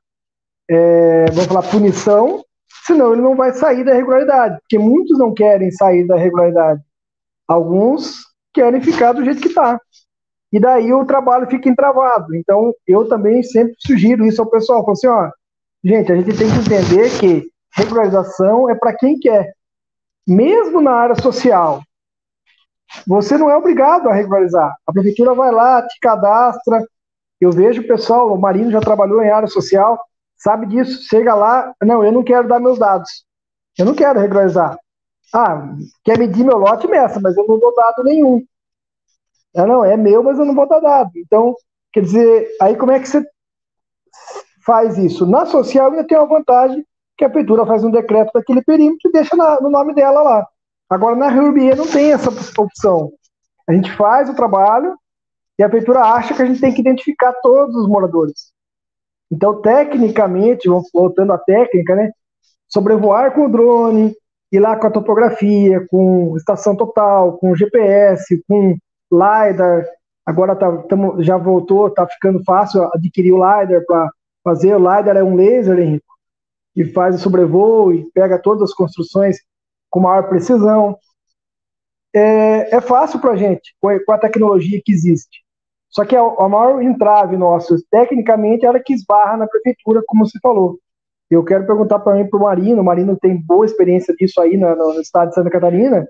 é, 0.69 1.25
vamos 1.27 1.45
falar, 1.45 1.69
punição, 1.69 2.43
senão 2.85 3.13
ele 3.13 3.21
não 3.21 3.35
vai 3.35 3.53
sair 3.53 3.85
da 3.85 3.93
irregularidade, 3.93 4.59
porque 4.59 4.77
muitos 4.77 5.17
não 5.17 5.33
querem 5.33 5.71
sair 5.71 6.05
da 6.05 6.17
irregularidade. 6.17 6.81
Alguns 7.47 8.25
querem 8.53 8.81
ficar 8.81 9.13
do 9.13 9.23
jeito 9.23 9.41
que 9.41 9.47
está. 9.47 9.79
E 10.51 10.59
daí 10.59 10.91
o 10.91 11.05
trabalho 11.05 11.47
fica 11.47 11.69
entravado. 11.69 12.35
Então, 12.35 12.73
eu 12.87 13.07
também 13.07 13.41
sempre 13.43 13.75
sugiro 13.79 14.25
isso 14.25 14.41
ao 14.41 14.49
pessoal. 14.49 14.81
Falo 14.81 14.93
assim, 14.93 15.07
ó, 15.07 15.29
gente, 15.85 16.11
a 16.11 16.15
gente 16.15 16.37
tem 16.37 16.49
que 16.49 16.59
entender 16.59 17.19
que 17.19 17.49
regularização 17.73 18.69
é 18.69 18.75
para 18.75 18.95
quem 18.95 19.19
quer 19.19 19.53
mesmo 20.27 20.81
na 20.81 20.91
área 20.91 21.15
social, 21.15 21.81
você 23.05 23.37
não 23.37 23.49
é 23.49 23.55
obrigado 23.55 24.09
a 24.09 24.13
regularizar. 24.13 24.75
A 24.87 24.91
prefeitura 24.91 25.33
vai 25.33 25.51
lá, 25.51 25.85
te 25.85 25.99
cadastra. 25.99 26.83
Eu 27.39 27.51
vejo 27.51 27.81
o 27.81 27.87
pessoal, 27.87 28.33
o 28.33 28.39
Marino 28.39 28.71
já 28.71 28.79
trabalhou 28.79 29.21
em 29.21 29.29
área 29.29 29.47
social, 29.47 29.99
sabe 30.37 30.65
disso. 30.65 31.07
Chega 31.07 31.35
lá, 31.35 31.73
não, 31.83 32.03
eu 32.03 32.11
não 32.11 32.23
quero 32.23 32.47
dar 32.47 32.59
meus 32.59 32.79
dados. 32.79 33.25
Eu 33.77 33.85
não 33.85 33.93
quero 33.93 34.19
regularizar. 34.19 34.77
Ah, 35.33 35.75
quer 36.03 36.17
medir 36.17 36.45
meu 36.45 36.57
lote, 36.57 36.87
meça, 36.87 37.19
mas 37.21 37.35
eu 37.35 37.45
não 37.47 37.59
dou 37.59 37.73
dado 37.75 38.03
nenhum. 38.03 38.41
Ah, 39.55 39.65
não, 39.65 39.83
é 39.83 39.97
meu, 39.97 40.23
mas 40.23 40.39
eu 40.39 40.45
não 40.45 40.55
vou 40.55 40.67
dar 40.67 40.79
dado. 40.79 41.11
Então, 41.17 41.53
quer 41.91 42.01
dizer, 42.01 42.47
aí 42.61 42.75
como 42.75 42.91
é 42.91 42.99
que 42.99 43.07
você 43.07 43.23
faz 44.65 44.97
isso? 44.97 45.25
Na 45.25 45.45
social 45.45 45.91
ainda 45.91 46.05
tem 46.05 46.17
uma 46.17 46.27
vantagem 46.27 46.85
que 47.17 47.23
a 47.23 47.29
prefeitura 47.29 47.65
faz 47.65 47.83
um 47.83 47.91
decreto 47.91 48.31
daquele 48.33 48.61
perímetro 48.63 49.09
e 49.09 49.11
deixa 49.11 49.35
na, 49.35 49.59
no 49.61 49.69
nome 49.69 49.93
dela 49.93 50.21
lá. 50.21 50.47
Agora, 50.89 51.15
na 51.15 51.29
RUBE 51.29 51.75
não 51.75 51.87
tem 51.87 52.11
essa 52.11 52.29
opção. 52.57 53.11
A 53.67 53.73
gente 53.73 53.91
faz 53.93 54.29
o 54.29 54.35
trabalho 54.35 54.95
e 55.57 55.63
a 55.63 55.69
prefeitura 55.69 56.01
acha 56.01 56.33
que 56.33 56.41
a 56.41 56.45
gente 56.45 56.59
tem 56.59 56.73
que 56.73 56.81
identificar 56.81 57.33
todos 57.41 57.75
os 57.75 57.87
moradores. 57.87 58.53
Então, 59.31 59.61
tecnicamente, 59.61 60.69
voltando 60.93 61.33
à 61.33 61.37
técnica, 61.37 61.95
né, 61.95 62.11
sobrevoar 62.67 63.33
com 63.33 63.45
o 63.45 63.51
drone, 63.51 64.13
ir 64.51 64.59
lá 64.59 64.75
com 64.75 64.87
a 64.87 64.91
topografia, 64.91 65.85
com 65.89 66.35
estação 66.37 66.75
total, 66.75 67.37
com 67.37 67.55
GPS, 67.55 68.43
com 68.47 68.77
LiDAR. 69.11 69.85
Agora 70.25 70.55
tá, 70.55 70.71
tamo, 70.83 71.23
já 71.23 71.37
voltou, 71.37 71.87
está 71.87 72.05
ficando 72.07 72.43
fácil 72.43 72.89
adquirir 72.93 73.31
o 73.31 73.37
LiDAR 73.37 73.83
para 73.85 74.09
fazer. 74.45 74.77
LiDAR 74.77 75.17
é 75.17 75.23
um 75.23 75.35
laser, 75.35 75.79
Henrique, 75.79 76.05
e 76.75 76.85
faz 76.85 77.15
o 77.15 77.19
sobrevoo 77.19 77.91
e 77.91 78.09
pega 78.11 78.39
todas 78.39 78.69
as 78.69 78.73
construções 78.73 79.37
com 79.89 79.99
maior 79.99 80.29
precisão. 80.29 80.97
É, 82.13 82.75
é 82.75 82.79
fácil 82.79 83.19
para 83.19 83.31
a 83.31 83.35
gente, 83.35 83.75
com 83.81 84.11
a 84.11 84.17
tecnologia 84.17 84.81
que 84.83 84.91
existe. 84.91 85.43
Só 85.89 86.05
que 86.05 86.15
a, 86.15 86.21
a 86.21 86.47
maior 86.47 86.81
entrave 86.81 87.35
nosso, 87.35 87.75
tecnicamente, 87.89 88.65
era 88.65 88.81
que 88.81 88.93
esbarra 88.93 89.37
na 89.37 89.47
prefeitura, 89.47 90.03
como 90.05 90.25
você 90.25 90.37
falou. 90.39 90.77
Eu 91.29 91.43
quero 91.43 91.65
perguntar 91.65 91.99
para 91.99 92.15
mim, 92.15 92.29
para 92.29 92.37
o 92.37 92.43
Marino, 92.43 92.81
o 92.81 92.85
Marino 92.85 93.17
tem 93.17 93.35
boa 93.35 93.65
experiência 93.65 94.13
disso 94.15 94.39
aí 94.39 94.57
no, 94.57 94.75
no 94.75 95.01
estado 95.01 95.29
de 95.29 95.35
Santa 95.35 95.49
Catarina, 95.49 96.07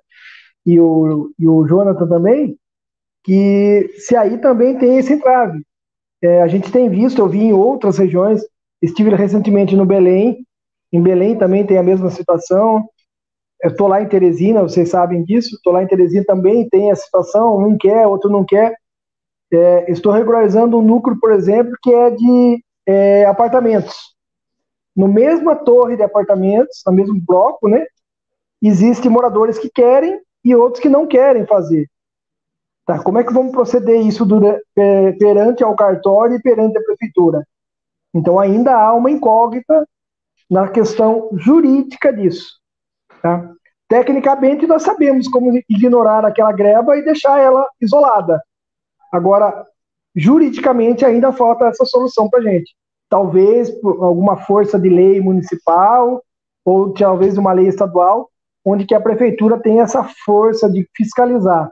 e 0.66 0.80
o, 0.80 1.32
e 1.38 1.48
o 1.48 1.66
Jonathan 1.68 2.08
também, 2.08 2.58
que 3.24 3.94
se 3.98 4.16
aí 4.16 4.38
também 4.40 4.78
tem 4.78 4.98
esse 4.98 5.14
entrave. 5.14 5.64
É, 6.26 6.42
a 6.42 6.48
gente 6.48 6.72
tem 6.72 6.90
visto, 6.90 7.20
eu 7.20 7.30
vi 7.30 7.44
em 7.44 7.54
outras 7.54 8.00
regiões, 8.00 8.42
estive 8.82 9.14
recentemente 9.14 9.76
no 9.76 9.86
Belém, 9.86 10.44
em 10.92 11.00
Belém 11.00 11.38
também 11.38 11.64
tem 11.64 11.78
a 11.78 11.84
mesma 11.84 12.10
situação. 12.10 12.90
Estou 13.64 13.88
lá 13.88 14.02
em 14.02 14.08
Teresina, 14.08 14.64
vocês 14.64 14.90
sabem 14.90 15.24
disso. 15.24 15.56
Estou 15.56 15.72
lá 15.72 15.84
em 15.84 15.88
Teresina 15.88 16.26
também 16.26 16.68
tem 16.68 16.90
a 16.90 16.96
situação, 16.96 17.60
um 17.60 17.78
quer, 17.78 18.08
outro 18.08 18.30
não 18.30 18.44
quer. 18.44 18.76
É, 19.54 19.92
estou 19.92 20.12
regularizando 20.12 20.80
um 20.80 20.82
núcleo, 20.82 21.20
por 21.20 21.32
exemplo, 21.32 21.74
que 21.84 21.94
é 21.94 22.10
de 22.10 22.64
é, 22.88 23.26
apartamentos. 23.26 23.96
No 24.96 25.08
mesma 25.08 25.56
torre 25.56 25.96
de 25.96 26.04
apartamentos, 26.04 26.82
no 26.88 26.94
mesmo 26.94 27.22
bloco, 27.22 27.68
né? 27.68 27.86
Existem 28.64 29.12
moradores 29.12 29.60
que 29.60 29.70
querem 29.70 30.20
e 30.44 30.56
outros 30.56 30.82
que 30.82 30.90
não 30.90 31.06
querem 31.06 31.46
fazer. 31.46 31.88
Tá, 32.86 33.02
como 33.02 33.18
é 33.18 33.24
que 33.24 33.34
vamos 33.34 33.52
proceder 33.52 34.00
isso 34.06 34.26
durante, 34.26 34.64
é, 34.78 35.12
perante 35.14 35.64
ao 35.64 35.76
cartório 35.76 36.36
e 36.36 36.42
perante 36.42 36.78
a 36.78 36.84
prefeitura? 36.84 37.44
Então 38.14 38.40
ainda 38.40 38.76
há 38.76 38.94
uma 38.94 39.10
incógnita 39.10 39.88
na 40.50 40.68
questão 40.68 41.30
jurídica 41.34 42.14
disso. 42.14 42.60
Tá? 43.22 43.52
Tecnicamente, 43.88 44.68
nós 44.68 44.84
sabemos 44.84 45.28
como 45.28 45.52
ignorar 45.70 46.26
aquela 46.26 46.52
greva 46.52 46.96
e 46.98 47.04
deixar 47.04 47.40
ela 47.40 47.68
isolada. 47.82 48.42
Agora, 49.12 49.66
juridicamente, 50.16 51.04
ainda 51.04 51.32
falta 51.32 51.66
essa 51.66 51.86
solução 51.86 52.30
para 52.30 52.42
gente. 52.42 52.76
Talvez 53.10 53.70
por 53.82 54.04
alguma 54.04 54.38
força 54.38 54.80
de 54.80 54.90
lei 54.90 55.20
municipal 55.20 56.24
ou 56.64 56.94
talvez 56.94 57.38
uma 57.38 57.54
lei 57.54 57.68
estadual, 57.68 58.30
onde 58.64 58.86
que 58.86 58.96
a 58.96 59.02
prefeitura 59.02 59.60
tem 59.60 59.80
essa 59.82 60.04
força 60.26 60.70
de 60.70 60.88
fiscalizar. 60.96 61.70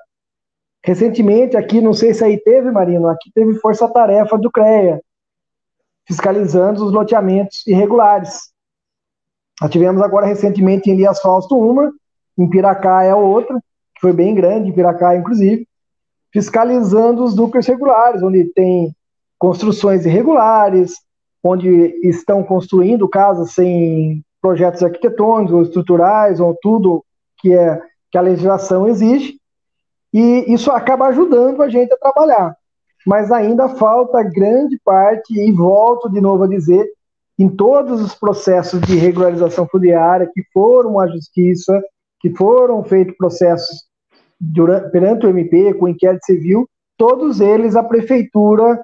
Recentemente, 0.86 1.56
aqui, 1.56 1.80
não 1.80 1.94
sei 1.94 2.14
se 2.14 2.24
aí 2.24 2.38
teve, 2.38 2.70
Marino, 2.70 3.08
aqui 3.08 3.32
teve 3.34 3.56
força-tarefa 3.60 4.38
do 4.38 4.52
CREA, 4.52 5.02
fiscalizando 6.06 6.86
os 6.86 6.92
loteamentos 6.92 7.66
irregulares. 7.66 8.52
Nós 9.62 9.72
tivemos 9.72 10.02
agora 10.02 10.26
recentemente 10.26 10.90
em 10.90 10.94
Elias 10.94 11.22
Fausto 11.22 11.58
uma, 11.58 11.92
em 12.38 12.50
Piracá 12.50 13.04
é 13.04 13.16
outra, 13.16 13.58
que 13.96 14.02
foi 14.02 14.12
bem 14.12 14.36
grande, 14.36 14.70
em 14.70 14.74
Piracá 14.74 15.16
inclusive, 15.16 15.66
fiscalizando 16.34 17.24
os 17.24 17.36
núcleos 17.36 17.68
regulares, 17.68 18.22
onde 18.22 18.46
tem 18.54 18.94
construções 19.38 20.06
irregulares, 20.06 20.96
onde 21.44 21.70
estão 22.04 22.44
construindo 22.44 23.08
casas 23.08 23.52
sem 23.52 24.24
projetos 24.42 24.84
arquitetônicos 24.84 25.54
ou 25.54 25.62
estruturais, 25.62 26.40
ou 26.40 26.58
tudo 26.62 27.06
que, 27.38 27.54
é, 27.54 27.80
que 28.12 28.18
a 28.18 28.22
legislação 28.22 28.88
exige. 28.88 29.38
E 30.14 30.54
isso 30.54 30.72
acaba 30.72 31.08
ajudando 31.08 31.64
a 31.64 31.70
gente 31.70 31.92
a 31.94 31.98
trabalhar. 31.98 32.56
Mas 33.06 33.32
ainda 33.32 33.68
falta 33.68 34.24
grande 34.24 34.80
parte, 34.84 35.34
e 35.34 35.52
volto 35.52 36.10
de 36.10 36.22
novo 36.22 36.44
a 36.44 36.48
dizer, 36.48 36.88
em 37.38 37.50
todos 37.50 38.02
os 38.02 38.14
processos 38.14 38.80
de 38.82 38.96
regularização 38.96 39.68
fundiária 39.68 40.30
que 40.32 40.44
foram 40.54 41.00
à 41.00 41.08
justiça, 41.08 41.82
que 42.20 42.30
foram 42.30 42.84
feitos 42.84 43.16
processos 43.18 43.86
durante, 44.40 44.92
perante 44.92 45.26
o 45.26 45.30
MP, 45.30 45.74
com 45.74 45.88
inquérito 45.88 46.26
civil, 46.26 46.70
todos 46.98 47.42
eles 47.42 47.76
a 47.76 47.84
prefeitura 47.84 48.82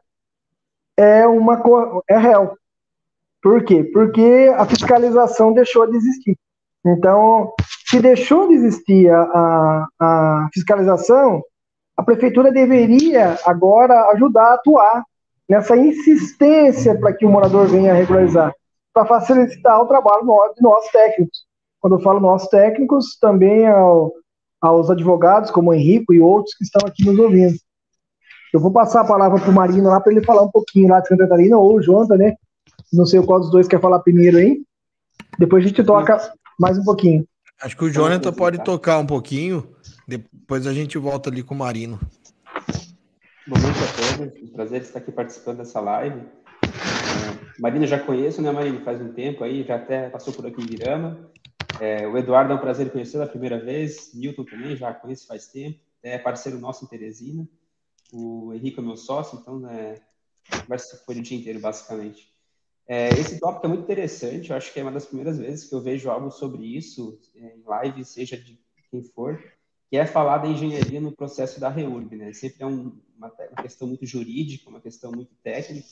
é 0.98 1.26
uma 1.28 1.62
é 2.10 2.18
réu. 2.18 2.54
Por 3.42 3.63
quê? 3.63 3.84
Porque 3.84 4.54
a 4.58 4.65
fiscalização 4.65 5.54
deixou 5.54 5.89
de 5.89 5.96
existir. 5.96 6.38
Então, 6.86 7.54
se 7.89 7.99
deixou 7.99 8.47
de 8.47 8.54
existir 8.54 9.10
a, 9.12 9.88
a 9.99 10.49
fiscalização, 10.54 11.41
a 11.97 12.04
prefeitura 12.04 12.52
deveria 12.52 13.38
agora 13.45 14.12
ajudar 14.12 14.52
a 14.52 14.54
atuar 14.54 15.04
nessa 15.49 15.75
insistência 15.75 16.97
para 16.99 17.12
que 17.13 17.25
o 17.25 17.30
morador 17.30 17.67
venha 17.67 17.95
regularizar, 17.95 18.54
para 18.93 19.06
facilitar 19.06 19.82
o 19.82 19.88
trabalho 19.88 20.21
de 20.56 20.62
nós 20.62 20.88
técnicos. 20.91 21.39
Quando 21.82 21.95
eu 21.95 22.02
falo 22.02 22.19
nós 22.19 22.47
técnicos, 22.47 23.17
também 23.19 23.65
ao, 23.67 24.13
aos 24.62 24.91
advogados, 24.91 25.49
como 25.49 25.71
o 25.71 25.73
Henrico 25.73 26.13
e 26.13 26.21
outros 26.21 26.54
que 26.56 26.63
estão 26.63 26.88
aqui 26.88 27.04
nos 27.04 27.17
ouvindo. 27.17 27.56
Eu 28.54 28.60
vou 28.60 28.71
passar 28.71 29.02
a 29.02 29.08
palavra 29.08 29.39
para 29.39 29.49
o 29.49 29.54
Marino 29.54 29.89
lá 29.89 29.99
para 29.99 30.12
ele 30.12 30.23
falar 30.23 30.43
um 30.43 30.52
pouquinho 30.52 30.89
lá 30.89 30.99
de 30.99 31.08
Santa 31.08 31.23
Catarina, 31.23 31.58
ou 31.58 31.75
o 31.75 31.82
Jonathan, 31.82 32.17
né? 32.17 32.36
Não 32.93 33.06
sei 33.06 33.21
qual 33.23 33.39
dos 33.39 33.49
dois 33.49 33.67
quer 33.67 33.82
falar 33.82 33.99
primeiro 33.99 34.38
aí. 34.38 34.62
Depois 35.39 35.63
a 35.63 35.67
gente 35.67 35.84
toca 35.84 36.19
mais 36.60 36.78
um 36.78 36.84
pouquinho. 36.84 37.25
Acho 37.62 37.76
que 37.76 37.84
o 37.84 37.89
Jonathan 37.91 38.32
pode 38.32 38.63
tocar 38.63 39.00
um 39.00 39.06
pouquinho, 39.06 39.76
depois 40.08 40.65
a 40.65 40.74
gente 40.74 40.98
volta 40.98 41.30
ali 41.30 41.43
com 41.43 41.54
o 41.54 41.58
Marino. 41.58 42.00
Boa 43.45 43.62
noite 43.62 43.80
a 43.84 44.17
todos, 44.17 44.41
um 44.41 44.54
prazer 44.54 44.82
estar 44.82 45.00
aqui 45.00 45.12
participando 45.12 45.58
dessa 45.58 45.82
live. 45.82 46.22
É, 46.63 47.60
Marina 47.60 47.86
já 47.86 48.00
conheço, 48.00 48.41
né, 48.41 48.50
Marina? 48.50 48.80
Faz 48.80 49.02
um 49.02 49.12
tempo 49.12 49.43
aí, 49.43 49.63
já 49.63 49.76
até 49.76 50.10
passou 50.10 50.32
por 50.32 50.45
aqui 50.45 50.62
em 50.62 50.67
Virama. 50.67 51.30
É, 51.82 52.08
o 52.08 52.17
Eduardo 52.17 52.54
é 52.54 52.56
um 52.56 52.60
prazer 52.60 52.89
conhecê-lo 52.91 53.24
a 53.24 53.28
primeira 53.28 53.60
vez, 53.60 54.13
Newton 54.13 54.45
também, 54.45 54.78
já 54.78 54.93
conheço 54.93 55.28
faz 55.28 55.48
tempo, 55.48 55.80
é 56.02 56.17
parceiro 56.17 56.60
nosso 56.60 56.86
em 56.86 56.88
Teresina. 56.88 57.45
O 58.13 58.54
Henrique 58.54 58.80
é 58.80 58.84
meu 58.84 58.95
sócio, 58.95 59.38
então, 59.38 59.60
né, 59.60 59.95
conversa 60.62 61.02
foi 61.06 61.17
o 61.17 61.22
dia 61.22 61.38
inteiro, 61.38 61.60
basicamente. 61.60 62.29
É, 62.91 63.10
esse 63.10 63.39
tópico 63.39 63.67
é 63.67 63.69
muito 63.69 63.84
interessante, 63.84 64.49
eu 64.49 64.58
acho 64.58 64.73
que 64.73 64.80
é 64.80 64.82
uma 64.82 64.91
das 64.91 65.06
primeiras 65.06 65.38
vezes 65.38 65.69
que 65.69 65.75
eu 65.75 65.80
vejo 65.80 66.10
algo 66.10 66.32
sobre 66.32 66.65
isso 66.65 67.19
é, 67.36 67.56
em 67.56 67.63
live, 67.63 68.04
seja 68.04 68.36
de 68.36 68.60
quem 68.89 69.04
for, 69.04 69.39
que 69.88 69.95
é 69.95 70.08
falar 70.08 70.39
da 70.39 70.47
engenharia 70.47 70.99
no 70.99 71.12
processo 71.12 71.60
da 71.60 71.69
REURB, 71.69 72.15
né? 72.15 72.34
Sempre 72.34 72.63
é 72.63 72.65
um, 72.65 72.99
uma, 73.15 73.28
uma, 73.28 73.62
questão 73.62 73.88
muito 73.88 74.08
jurídica, 74.08 74.71
uma 74.71 74.82
questão 74.82 75.12
muito 75.12 75.36
técnica, 75.43 75.88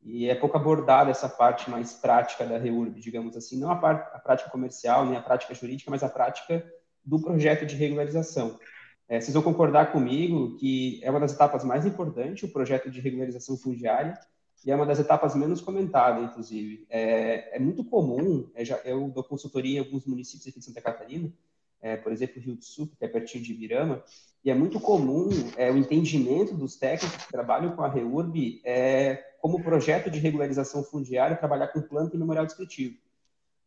e 0.00 0.28
é 0.28 0.34
pouco 0.36 0.56
abordada 0.56 1.10
essa 1.10 1.28
parte 1.28 1.68
mais 1.68 1.94
prática 1.94 2.46
da 2.46 2.56
REURB, 2.56 3.00
digamos 3.00 3.36
assim, 3.36 3.58
não 3.58 3.72
a, 3.72 3.76
parte, 3.76 4.08
a 4.14 4.20
prática 4.20 4.48
comercial, 4.48 5.06
nem 5.06 5.16
a 5.16 5.22
prática 5.22 5.52
jurídica, 5.56 5.90
mas 5.90 6.04
a 6.04 6.08
prática 6.08 6.64
do 7.04 7.20
projeto 7.20 7.66
de 7.66 7.74
regularização. 7.74 8.60
É, 9.08 9.20
vocês 9.20 9.34
vão 9.34 9.42
concordar 9.42 9.90
comigo 9.90 10.56
que 10.56 11.00
é 11.02 11.10
uma 11.10 11.18
das 11.18 11.32
etapas 11.32 11.64
mais 11.64 11.84
importantes, 11.84 12.48
o 12.48 12.52
projeto 12.52 12.88
de 12.88 13.00
regularização 13.00 13.56
fundiária, 13.56 14.16
e 14.64 14.70
é 14.70 14.74
uma 14.74 14.86
das 14.86 14.98
etapas 14.98 15.34
menos 15.34 15.60
comentadas, 15.60 16.24
inclusive. 16.24 16.86
É, 16.90 17.56
é 17.56 17.58
muito 17.58 17.84
comum, 17.84 18.50
é, 18.54 18.64
já, 18.64 18.76
eu 18.84 19.08
dou 19.08 19.24
consultoria 19.24 19.78
em 19.78 19.84
alguns 19.84 20.04
municípios 20.04 20.46
aqui 20.48 20.58
de 20.58 20.64
Santa 20.64 20.80
Catarina, 20.80 21.32
é, 21.80 21.96
por 21.96 22.12
exemplo, 22.12 22.40
Rio 22.40 22.56
do 22.56 22.64
Sul, 22.64 22.88
que 22.98 23.04
é 23.04 23.08
pertinho 23.08 23.44
de 23.44 23.54
Virama, 23.54 24.02
e 24.44 24.50
é 24.50 24.54
muito 24.54 24.80
comum 24.80 25.28
é, 25.56 25.70
o 25.70 25.76
entendimento 25.76 26.54
dos 26.54 26.76
técnicos 26.76 27.24
que 27.24 27.32
trabalham 27.32 27.74
com 27.74 27.82
a 27.82 27.88
REURB 27.88 28.60
é, 28.64 29.16
como 29.40 29.62
projeto 29.62 30.10
de 30.10 30.18
regularização 30.18 30.82
fundiária 30.82 31.36
trabalhar 31.36 31.68
com 31.68 31.80
planta 31.80 32.16
e 32.16 32.18
memorial 32.18 32.46
descritivo. 32.46 32.96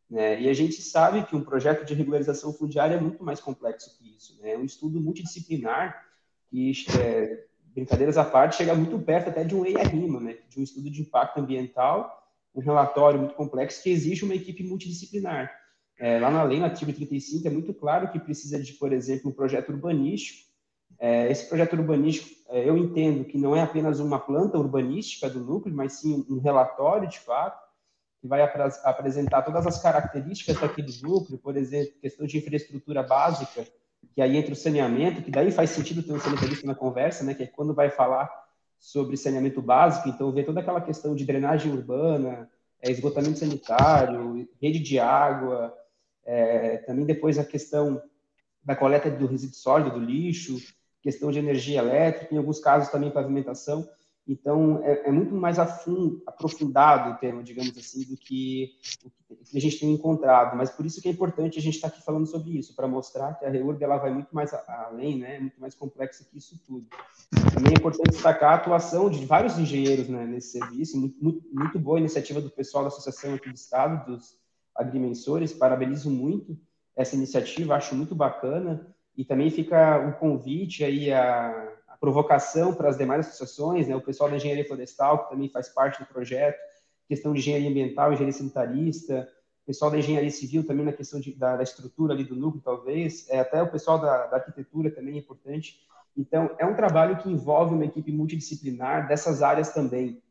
Né? 0.10 0.41
E 0.41 0.49
a 0.49 0.54
gente 0.54 0.82
sabe 0.82 1.23
que 1.25 1.36
um 1.36 1.43
projeto 1.43 1.86
de 1.86 1.93
regularização 1.93 2.54
fundiária 2.54 2.95
é 2.95 2.99
muito 2.99 3.23
mais 3.23 3.39
complexo 3.39 3.97
que 3.97 4.15
isso. 4.15 4.38
Né? 4.41 4.54
É 4.54 4.58
um 4.58 4.65
estudo 4.65 4.99
multidisciplinar 4.99 6.06
que 6.49 6.73
é, 6.99 7.45
brincadeiras 7.73 8.17
à 8.17 8.23
parte, 8.23 8.57
chega 8.57 8.75
muito 8.75 8.99
perto 8.99 9.29
até 9.29 9.43
de 9.43 9.55
um 9.55 9.65
EIA-RIMA, 9.65 10.19
né, 10.19 10.38
de 10.49 10.60
um 10.60 10.63
estudo 10.63 10.89
de 10.89 11.01
impacto 11.01 11.39
ambiental, 11.39 12.21
um 12.53 12.62
relatório 12.62 13.19
muito 13.19 13.36
complexo 13.36 13.81
que 13.81 13.89
exige 13.89 14.25
uma 14.25 14.36
equipe 14.36 14.63
multidisciplinar. 14.63 15.51
É, 15.97 16.19
lá 16.19 16.31
na 16.31 16.43
lei, 16.43 16.60
no 16.60 16.65
artigo 16.65 16.91
35, 16.91 17.47
é 17.47 17.51
muito 17.51 17.73
claro 17.73 18.12
que 18.12 18.19
precisa 18.19 18.62
de, 18.62 18.73
por 18.73 18.91
exemplo, 18.91 19.29
um 19.29 19.34
projeto 19.34 19.69
urbanístico. 19.69 20.49
É, 20.99 21.31
esse 21.31 21.47
projeto 21.47 21.73
urbanístico, 21.73 22.29
é, 22.49 22.67
eu 22.67 22.77
entendo 22.77 23.23
que 23.23 23.38
não 23.38 23.55
é 23.55 23.62
apenas 23.62 23.99
uma 23.99 24.19
planta 24.19 24.57
urbanística 24.57 25.29
do 25.29 25.39
núcleo, 25.39 25.73
mas 25.73 25.93
sim 25.93 26.25
um 26.29 26.39
relatório, 26.39 27.07
de 27.07 27.19
fato, 27.19 27.62
que 28.19 28.27
vai 28.27 28.41
ap 28.41 28.55
apresentar 28.84 29.41
todas 29.41 29.65
as 29.65 29.81
características 29.81 30.60
daquele 30.60 30.91
núcleo, 31.01 31.39
por 31.39 31.55
exemplo, 31.55 31.93
questão 31.99 32.25
de 32.25 32.38
infraestrutura 32.38 33.01
básica, 33.01 33.65
que 34.13 34.21
aí 34.21 34.37
entra 34.37 34.53
o 34.53 34.55
saneamento, 34.55 35.21
que 35.21 35.31
daí 35.31 35.51
faz 35.51 35.69
sentido 35.69 36.03
ter 36.03 36.13
um 36.13 36.19
sanitarista 36.19 36.67
na 36.67 36.75
conversa, 36.75 37.23
né, 37.23 37.33
que 37.33 37.43
é 37.43 37.47
quando 37.47 37.73
vai 37.73 37.89
falar 37.89 38.29
sobre 38.79 39.15
saneamento 39.15 39.61
básico, 39.61 40.09
então 40.09 40.31
vê 40.31 40.43
toda 40.43 40.59
aquela 40.59 40.81
questão 40.81 41.15
de 41.15 41.23
drenagem 41.23 41.71
urbana, 41.71 42.49
é, 42.81 42.89
esgotamento 42.89 43.37
sanitário, 43.37 44.49
rede 44.59 44.79
de 44.79 44.99
água, 44.99 45.73
é, 46.25 46.77
também 46.77 47.05
depois 47.05 47.37
a 47.37 47.45
questão 47.45 48.01
da 48.63 48.75
coleta 48.75 49.09
do 49.09 49.27
resíduo 49.27 49.55
sólido, 49.55 49.91
do 49.91 49.99
lixo, 49.99 50.57
questão 51.01 51.31
de 51.31 51.39
energia 51.39 51.79
elétrica, 51.79 52.33
em 52.33 52.37
alguns 52.37 52.59
casos 52.59 52.89
também 52.89 53.11
pavimentação. 53.11 53.87
Então, 54.32 54.82
é, 54.84 55.10
é 55.10 55.12
muito 55.12 55.36
mais 55.36 55.60
afund, 55.60 56.22
aprofundado 56.26 57.12
o 57.12 57.17
tema, 57.17 57.44
digamos 57.44 57.78
assim, 57.78 58.06
do 58.06 58.15
que 58.15 58.72
que 59.50 59.58
a 59.58 59.62
gente 59.62 59.80
tem 59.80 59.91
encontrado. 59.91 60.56
Mas 60.56 60.70
por 60.70 60.86
isso 60.86 61.02
que 61.02 61.08
é 61.08 61.12
importante 61.12 61.60
a 61.60 61.62
gente 61.62 61.76
estar 61.76 61.88
aqui 61.88 62.02
falando 62.04 62.26
sobre 62.26 62.58
isso, 62.58 62.76
para 62.76 62.88
mostrar 62.88 63.34
que 63.36 63.46
a 63.46 63.50
REURB 63.50 63.84
ela 63.84 63.98
vai 63.98 64.13
muito 64.13 64.34
mais 64.34 64.54
além, 64.54 65.17
né? 65.17 65.39
muito 65.39 65.60
mais 65.60 65.76
complexa 65.76 66.24
que 66.24 66.38
isso 66.38 66.60
tudo. 66.65 66.88
Também 67.54 67.74
é 67.74 67.80
importante 67.80 68.12
destacar 68.12 68.54
a 68.54 68.56
atuação 68.56 69.10
de 69.10 69.26
vários 69.26 69.58
engenheiros 69.58 70.08
né, 70.08 70.26
nesse 70.26 70.60
serviço, 70.60 70.98
muito, 70.98 71.22
muito, 71.22 71.41
muito 71.52 71.80
boa 71.80 72.00
iniciativa 72.00 72.39
do 72.39 72.50
pessoal 72.50 72.84
da 72.84 72.88
Associação 72.89 73.34
aqui 73.34 73.50
do 73.50 73.56
Estado, 73.56 74.12
dos 74.12 74.38
agrimensores, 74.76 75.54
parabenizo 75.54 76.10
muito 76.10 76.58
essa 76.96 77.15
iniciativa, 77.15 77.76
acho 77.76 77.96
muito 77.96 78.15
bacana, 78.15 78.88
e 79.17 79.26
também 79.26 79.50
fica 79.50 80.00
o 80.00 80.10
um 80.10 80.12
convite 80.13 80.84
aí 80.84 81.12
a 81.12 81.70
provocação 82.01 82.73
para 82.73 82.89
as 82.89 82.97
demais 82.97 83.27
associações, 83.27 83.87
né? 83.87 83.95
o 83.95 84.01
pessoal 84.01 84.29
da 84.29 84.35
engenharia 84.35 84.67
florestal, 84.67 85.23
que 85.23 85.29
também 85.29 85.47
faz 85.47 85.69
parte 85.69 85.99
do 86.01 86.07
projeto, 86.07 86.59
questão 87.07 87.31
de 87.31 87.39
engenharia 87.39 87.69
ambiental, 87.69 88.11
engenharia 88.11 88.37
sanitarista, 88.37 89.29
pessoal 89.65 89.91
da 89.91 89.99
engenharia 89.99 90.31
civil 90.31 90.65
também 90.65 90.85
na 90.85 90.91
questão 90.91 91.19
de, 91.19 91.33
da, 91.33 91.55
da, 91.55 91.63
estrutura 91.63 92.13
ali 92.13 92.23
do 92.23 92.35
núcleo, 92.35 92.61
talvez, 92.63 93.29
é, 93.29 93.39
até 93.39 93.61
o 93.61 93.71
pessoal 93.71 93.99
da, 93.99 94.27
da 94.27 94.37
arquitetura 94.37 94.89
também 94.89 95.15
é 95.15 95.19
importante. 95.19 95.79
Então, 96.17 96.49
é 96.59 96.65
um 96.65 96.75
trabalho 96.75 97.17
que 97.17 97.29
envolve 97.29 97.73
uma 97.73 97.85
equipe 97.85 98.11
multidisciplinar 98.11 99.07
dessas 99.07 99.41
áreas 99.41 99.73
também, 99.73 100.21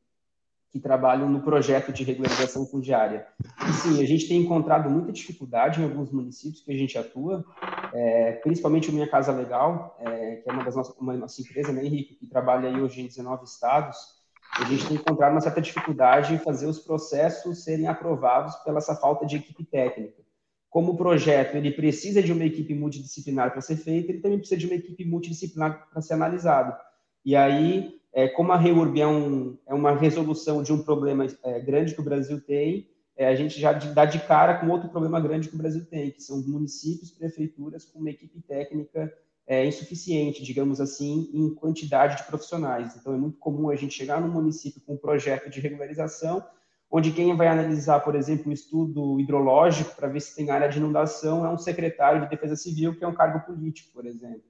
que 0.70 0.78
trabalham 0.78 1.28
no 1.28 1.40
projeto 1.40 1.92
de 1.92 2.04
regularização 2.04 2.64
fundiária. 2.64 3.26
E 3.68 3.72
sim, 3.72 4.02
a 4.02 4.06
gente 4.06 4.28
tem 4.28 4.40
encontrado 4.40 4.88
muita 4.88 5.11
dificuldade 5.11 5.80
em 5.80 5.85
alguns 5.85 6.12
municípios 6.12 6.62
que 6.62 6.70
a 6.70 6.76
gente 6.76 6.96
atua, 6.96 7.44
é, 7.92 8.33
principalmente 8.42 8.88
o 8.88 8.92
Minha 8.92 9.09
Casa 9.09 9.33
Legal, 9.33 9.96
é, 9.98 10.37
que 10.37 10.48
é 10.48 10.52
uma 10.52 10.64
das 10.64 10.76
nossas, 10.76 10.96
uma 10.96 11.16
nossa 11.16 11.42
empresa, 11.42 11.72
né, 11.72 11.85
Henrique, 11.85 12.14
que 12.14 12.26
trabalha 12.26 12.68
aí 12.68 12.80
hoje 12.80 13.00
em 13.00 13.06
19 13.06 13.44
estados. 13.44 14.20
A 14.61 14.64
gente 14.64 14.87
tem 14.87 14.96
encontrado 14.96 15.33
uma 15.33 15.40
certa 15.40 15.61
dificuldade 15.61 16.35
em 16.35 16.38
fazer 16.38 16.66
os 16.66 16.78
processos 16.78 17.64
serem 17.64 17.88
aprovados 17.88 18.54
pela 18.56 18.78
essa 18.78 18.94
falta 18.94 19.26
de 19.26 19.37
equipe 19.37 19.64
técnica. 19.64 20.22
Como 20.68 20.92
o 20.92 20.96
projeto 20.96 21.56
ele 21.56 21.72
precisa 21.72 22.22
de 22.22 22.33
uma 22.33 22.44
equipe 22.44 22.74
multidisciplinar 22.74 23.50
para 23.50 23.61
ser 23.61 23.76
feito, 23.76 24.11
ele 24.11 24.20
também 24.20 24.38
precisa 24.38 24.59
de 24.59 24.66
uma 24.66 24.76
equipe 24.76 25.04
multidisciplinar 25.04 25.88
para 25.90 26.00
ser 26.00 26.14
analisado. 26.14 26.76
E 27.24 27.35
aí 27.35 28.00
é, 28.12 28.29
como 28.29 28.53
a 28.53 28.57
REURB 28.57 29.01
é, 29.01 29.07
um, 29.07 29.57
é, 29.66 29.75
uma 29.75 29.94
resolução 29.94 30.62
de 30.62 30.73
um 30.73 30.83
problema 30.83 31.27
é, 31.44 31.61
grande 31.61 31.94
que 31.94 32.01
o 32.01 32.05
Brasil 32.05 32.40
tem, 32.40 32.88
é, 33.16 33.29
a 33.29 33.35
gente 33.35 33.61
já 33.61 33.73
dá 33.73 34.05
de 34.05 34.18
cara 34.20 34.59
com 34.59 34.68
outro 34.68 34.88
problema 34.88 35.20
grande 35.20 35.49
que 35.49 35.55
o 35.55 35.59
Brasil 35.59 35.85
tem, 35.85 36.11
que 36.11 36.23
são 36.23 36.40
municípios, 36.42 37.11
prefeituras 37.11 37.85
com 37.85 38.01
uma 38.01 38.11
equipe 38.11 38.40
técnica 38.40 39.12
é, 39.46 39.66
insuficiente, 39.66 40.42
digamos 40.42 40.81
assim, 40.81 41.29
em 41.33 41.55
quantidade 41.55 42.16
de 42.16 42.25
profissionais. 42.25 42.96
Então, 42.96 43.12
é 43.12 43.16
muito 43.16 43.38
comum 43.38 43.68
a 43.68 43.77
gente 43.77 43.94
chegar 43.94 44.20
num 44.20 44.33
município 44.33 44.81
com 44.81 44.94
um 44.94 44.96
projeto 44.96 45.51
de 45.51 45.61
regularização, 45.61 46.42
onde 46.90 47.12
quem 47.12 47.37
vai 47.37 47.46
analisar, 47.46 48.01
por 48.01 48.14
exemplo, 48.14 48.49
um 48.49 48.53
estudo 48.53 49.20
hidrológico 49.20 49.94
para 49.94 50.09
ver 50.09 50.20
se 50.20 50.35
tem 50.35 50.51
área 50.51 50.68
de 50.68 50.79
inundação 50.79 51.44
é 51.44 51.51
um 51.51 51.59
secretário 51.59 52.23
de 52.23 52.29
Defesa 52.29 52.57
Civil, 52.57 52.96
que 52.96 53.05
é 53.05 53.09
um 53.09 53.14
cargo 53.14 53.40
político, 53.46 53.92
por 53.92 54.07
exemplo. 54.07 54.42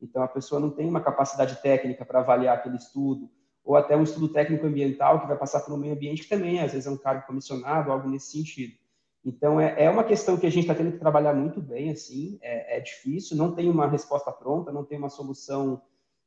Então, 0.00 0.22
a 0.22 0.28
pessoa 0.28 0.60
não 0.60 0.70
tem 0.70 0.88
uma 0.88 1.00
capacidade 1.00 1.60
técnica 1.62 2.04
para 2.04 2.20
avaliar 2.20 2.56
aquele 2.56 2.76
estudo, 2.76 3.30
ou 3.64 3.76
até 3.76 3.96
um 3.96 4.02
estudo 4.02 4.28
técnico 4.28 4.66
ambiental 4.66 5.20
que 5.20 5.26
vai 5.26 5.36
passar 5.36 5.62
um 5.70 5.76
meio 5.76 5.94
ambiente 5.94 6.22
que 6.22 6.28
também, 6.28 6.60
às 6.60 6.72
vezes, 6.72 6.86
é 6.86 6.90
um 6.90 6.96
cargo 6.96 7.26
comissionado, 7.26 7.92
algo 7.92 8.08
nesse 8.08 8.32
sentido. 8.32 8.74
Então, 9.24 9.60
é, 9.60 9.84
é 9.84 9.90
uma 9.90 10.02
questão 10.02 10.36
que 10.36 10.46
a 10.46 10.50
gente 10.50 10.62
está 10.62 10.74
tendo 10.74 10.92
que 10.92 10.98
trabalhar 10.98 11.34
muito 11.34 11.60
bem, 11.60 11.90
assim, 11.90 12.38
é, 12.40 12.78
é, 12.78 12.80
difícil, 12.80 13.36
não 13.36 13.54
tem 13.54 13.68
uma 13.68 13.86
resposta 13.86 14.32
pronta, 14.32 14.72
não 14.72 14.84
tem 14.84 14.98
uma 14.98 15.10
solução 15.10 15.82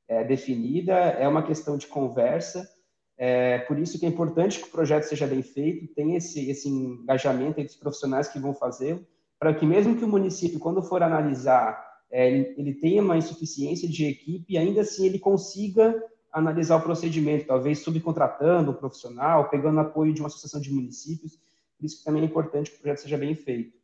é, 0.08 0.24
definida, 0.24 0.94
é 0.94 1.28
uma 1.28 1.42
questão 1.42 1.76
de 1.76 1.88
conversa, 1.88 2.70
é, 3.18 3.60
por 3.60 3.80
isso 3.80 4.00
que 4.00 4.06
é 4.06 4.10
importante 4.10 4.60
que 4.60 4.68
o 4.68 4.72
projeto 4.72 5.04
seja 5.04 5.26
bem 5.26 5.42
feito, 5.42 5.94
tenha 5.94 6.18
esse, 6.18 6.50
esse 6.50 6.70
engajamento 6.70 7.60
entre 7.60 7.74
os 7.74 7.80
profissionais 7.80 8.28
que 8.28 8.40
vão 8.40 8.54
fazer, 8.54 9.06
para 9.40 9.54
que 9.54 9.66
mesmo 9.66 9.96
que 9.96 10.06
o 10.06 10.08
município, 10.08 10.60
quando 10.60 10.82
for 10.84 11.02
analisar, 11.02 11.93
é, 12.14 12.32
ele, 12.32 12.54
ele 12.58 12.74
tenha 12.76 13.02
uma 13.02 13.18
insuficiência 13.18 13.90
de 13.90 14.06
equipe, 14.06 14.56
ainda 14.56 14.82
assim 14.82 15.08
ele 15.08 15.18
consiga 15.18 16.00
analisar 16.32 16.76
o 16.76 16.82
procedimento, 16.82 17.48
talvez 17.48 17.80
subcontratando 17.80 18.70
um 18.70 18.76
profissional, 18.76 19.50
pegando 19.50 19.80
apoio 19.80 20.14
de 20.14 20.22
uma 20.22 20.28
associação 20.28 20.62
de 20.62 20.72
municípios, 20.72 21.40
por 21.76 21.86
isso 21.86 21.98
que 21.98 22.04
também 22.04 22.22
é 22.22 22.26
importante 22.26 22.70
que 22.70 22.78
o 22.78 22.80
projeto 22.82 23.00
seja 23.00 23.18
bem 23.18 23.34
feito. 23.34 23.76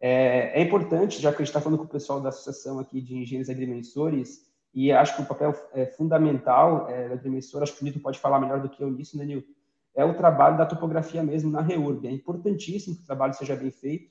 É, 0.00 0.58
é 0.58 0.62
importante, 0.62 1.20
já 1.20 1.30
que 1.30 1.36
a 1.36 1.38
gente 1.40 1.48
está 1.48 1.60
falando 1.60 1.78
com 1.78 1.84
o 1.84 1.88
pessoal 1.88 2.18
da 2.18 2.30
Associação 2.30 2.78
aqui 2.78 3.02
de 3.02 3.14
Engenheiros 3.14 3.50
Agrimensores, 3.50 4.50
e 4.72 4.90
acho 4.90 5.16
que 5.16 5.22
o 5.22 5.26
papel 5.26 5.54
é, 5.74 5.84
fundamental 5.84 6.88
é, 6.88 7.08
da 7.08 7.14
agrimensora, 7.14 7.64
acho 7.64 7.76
que 7.76 7.82
o 7.82 7.84
Nito 7.84 8.00
pode 8.00 8.18
falar 8.18 8.40
melhor 8.40 8.62
do 8.62 8.70
que 8.70 8.82
eu 8.82 8.90
nisso, 8.90 9.18
né, 9.18 9.24
Nilton? 9.26 9.52
É 9.94 10.02
o 10.04 10.16
trabalho 10.16 10.56
da 10.56 10.64
topografia 10.64 11.22
mesmo 11.22 11.50
na 11.50 11.60
REURB. 11.60 12.06
É 12.06 12.10
importantíssimo 12.10 12.96
que 12.96 13.02
o 13.02 13.06
trabalho 13.06 13.34
seja 13.34 13.54
bem 13.54 13.70
feito, 13.70 14.10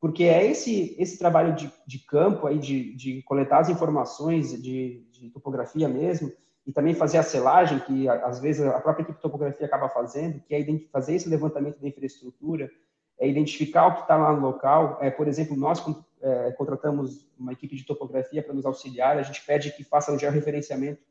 porque 0.00 0.24
é 0.24 0.50
esse, 0.50 0.96
esse 0.98 1.18
trabalho 1.18 1.54
de, 1.54 1.70
de 1.86 1.98
campo, 1.98 2.46
aí, 2.46 2.58
de, 2.58 2.94
de 2.94 3.22
coletar 3.22 3.60
as 3.60 3.68
informações 3.68 4.60
de, 4.60 5.06
de 5.12 5.30
topografia 5.30 5.88
mesmo, 5.88 6.32
e 6.66 6.72
também 6.72 6.94
fazer 6.94 7.18
a 7.18 7.22
selagem, 7.22 7.80
que 7.80 8.08
às 8.08 8.40
vezes 8.40 8.64
a 8.66 8.80
própria 8.80 9.02
equipe 9.02 9.16
de 9.16 9.22
topografia 9.22 9.66
acaba 9.66 9.88
fazendo, 9.88 10.40
que 10.40 10.54
é 10.54 10.64
fazer 10.90 11.16
esse 11.16 11.28
levantamento 11.28 11.80
da 11.80 11.88
infraestrutura, 11.88 12.70
é 13.18 13.28
identificar 13.28 13.86
o 13.86 13.94
que 13.96 14.02
está 14.02 14.16
lá 14.16 14.32
no 14.32 14.40
local. 14.40 14.98
É, 15.00 15.10
por 15.10 15.28
exemplo, 15.28 15.56
nós 15.56 15.84
é, 16.22 16.52
contratamos 16.52 17.28
uma 17.38 17.52
equipe 17.52 17.76
de 17.76 17.84
topografia 17.84 18.42
para 18.42 18.54
nos 18.54 18.64
auxiliar, 18.64 19.18
a 19.18 19.22
gente 19.22 19.44
pede 19.44 19.72
que 19.72 19.84
faça 19.84 20.12
o 20.12 20.18
georreferenciamento 20.18 21.02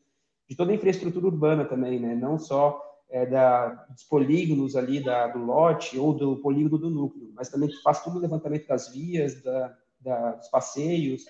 de 0.47 0.56
toda 0.56 0.71
a 0.71 0.75
infraestrutura 0.75 1.28
urbana 1.28 1.63
também, 1.63 1.99
né? 1.99 2.15
não 2.15 2.39
só 2.39 2.88
é, 3.10 3.26
da, 3.26 3.69
dos 3.89 4.04
polígonos 4.04 4.76
ali 4.76 5.04
da, 5.04 5.28
do 5.28 5.39
lote 5.39 5.98
ou 5.98 6.13
do 6.13 6.38
polígono 6.38 6.78
do 6.78 6.89
núcleo, 6.89 7.32
mas 7.34 7.50
também 7.50 7.69
que 7.69 7.82
faça 7.82 8.04
todo 8.04 8.17
o 8.17 8.22
levantamento 8.22 8.67
das 8.67 8.89
vias, 8.89 9.41
da, 9.41 9.76
da, 10.00 10.32
dos 10.34 10.48
passeios, 10.50 11.26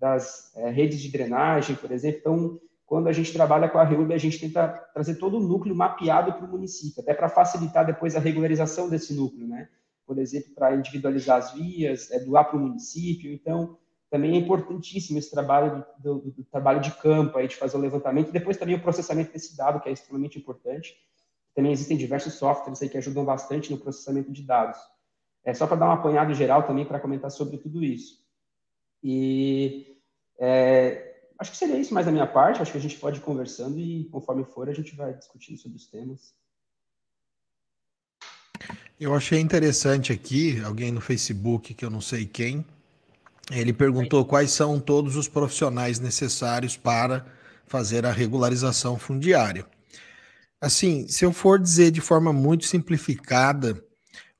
das 0.00 0.54
é, 0.56 0.70
redes 0.70 1.00
de 1.00 1.10
drenagem, 1.10 1.76
por 1.76 1.90
exemplo. 1.90 2.18
Então, 2.20 2.60
quando 2.86 3.08
a 3.08 3.12
gente 3.12 3.32
trabalha 3.32 3.68
com 3.68 3.78
a 3.78 3.84
REUB, 3.84 4.14
a 4.14 4.18
gente 4.18 4.40
tenta 4.40 4.68
trazer 4.94 5.16
todo 5.16 5.36
o 5.36 5.46
núcleo 5.46 5.74
mapeado 5.74 6.32
para 6.32 6.46
o 6.46 6.48
município, 6.48 7.02
até 7.02 7.12
para 7.12 7.28
facilitar 7.28 7.84
depois 7.84 8.16
a 8.16 8.20
regularização 8.20 8.88
desse 8.88 9.12
núcleo, 9.12 9.46
né? 9.46 9.68
Por 10.06 10.18
exemplo, 10.18 10.54
para 10.54 10.74
individualizar 10.74 11.36
as 11.36 11.52
vias, 11.52 12.10
é, 12.10 12.18
doar 12.20 12.48
para 12.48 12.56
o 12.56 12.60
município. 12.60 13.30
Então, 13.30 13.76
também 14.10 14.32
é 14.32 14.36
importantíssimo 14.36 15.18
esse 15.18 15.30
trabalho 15.30 15.84
do, 15.98 16.14
do, 16.20 16.30
do, 16.30 16.44
trabalho 16.44 16.80
de 16.80 16.90
campo, 16.92 17.36
aí, 17.36 17.46
de 17.46 17.56
fazer 17.56 17.76
o 17.76 17.80
levantamento, 17.80 18.30
e 18.30 18.32
depois 18.32 18.56
também 18.56 18.74
o 18.74 18.80
processamento 18.80 19.32
desse 19.32 19.54
dado, 19.54 19.80
que 19.80 19.88
é 19.90 19.92
extremamente 19.92 20.38
importante. 20.38 20.96
Também 21.58 21.72
existem 21.72 21.96
diversos 21.96 22.34
softwares 22.34 22.80
aí 22.80 22.88
que 22.88 22.98
ajudam 22.98 23.24
bastante 23.24 23.72
no 23.72 23.78
processamento 23.78 24.30
de 24.30 24.42
dados. 24.42 24.78
É 25.44 25.52
só 25.52 25.66
para 25.66 25.78
dar 25.78 25.88
um 25.88 25.90
apanhado 25.90 26.32
geral 26.32 26.62
também 26.62 26.86
para 26.86 27.00
comentar 27.00 27.32
sobre 27.32 27.58
tudo 27.58 27.82
isso. 27.82 28.24
E 29.02 29.98
é, 30.38 31.16
acho 31.36 31.50
que 31.50 31.56
seria 31.56 31.76
isso 31.76 31.92
mais 31.92 32.06
da 32.06 32.12
minha 32.12 32.28
parte. 32.28 32.62
Acho 32.62 32.70
que 32.70 32.78
a 32.78 32.80
gente 32.80 32.96
pode 32.96 33.18
ir 33.18 33.22
conversando 33.22 33.76
e, 33.76 34.04
conforme 34.04 34.44
for, 34.44 34.68
a 34.68 34.72
gente 34.72 34.94
vai 34.94 35.12
discutindo 35.12 35.58
sobre 35.58 35.78
os 35.78 35.86
temas. 35.88 36.32
Eu 39.00 39.12
achei 39.12 39.40
interessante 39.40 40.12
aqui, 40.12 40.62
alguém 40.62 40.92
no 40.92 41.00
Facebook, 41.00 41.74
que 41.74 41.84
eu 41.84 41.90
não 41.90 42.00
sei 42.00 42.24
quem, 42.24 42.64
ele 43.50 43.72
perguntou 43.72 44.24
quais 44.24 44.52
são 44.52 44.78
todos 44.78 45.16
os 45.16 45.26
profissionais 45.26 45.98
necessários 45.98 46.76
para 46.76 47.26
fazer 47.66 48.06
a 48.06 48.12
regularização 48.12 48.96
fundiária. 48.96 49.66
Assim, 50.60 51.06
se 51.06 51.24
eu 51.24 51.32
for 51.32 51.58
dizer 51.58 51.90
de 51.90 52.00
forma 52.00 52.32
muito 52.32 52.66
simplificada, 52.66 53.80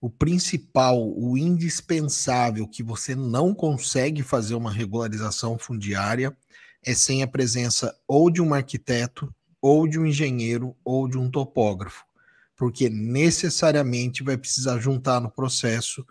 o 0.00 0.10
principal, 0.10 0.96
o 1.16 1.36
indispensável 1.36 2.66
que 2.66 2.82
você 2.82 3.14
não 3.14 3.54
consegue 3.54 4.22
fazer 4.22 4.54
uma 4.54 4.70
regularização 4.70 5.58
fundiária 5.58 6.36
é 6.84 6.94
sem 6.94 7.22
a 7.22 7.26
presença 7.26 7.96
ou 8.06 8.30
de 8.30 8.40
um 8.40 8.54
arquiteto, 8.54 9.32
ou 9.60 9.88
de 9.88 9.98
um 9.98 10.06
engenheiro, 10.06 10.76
ou 10.84 11.08
de 11.08 11.18
um 11.18 11.30
topógrafo, 11.30 12.04
porque 12.56 12.88
necessariamente 12.88 14.22
vai 14.22 14.36
precisar 14.36 14.78
juntar 14.78 15.20
no 15.20 15.30
processo 15.30 16.06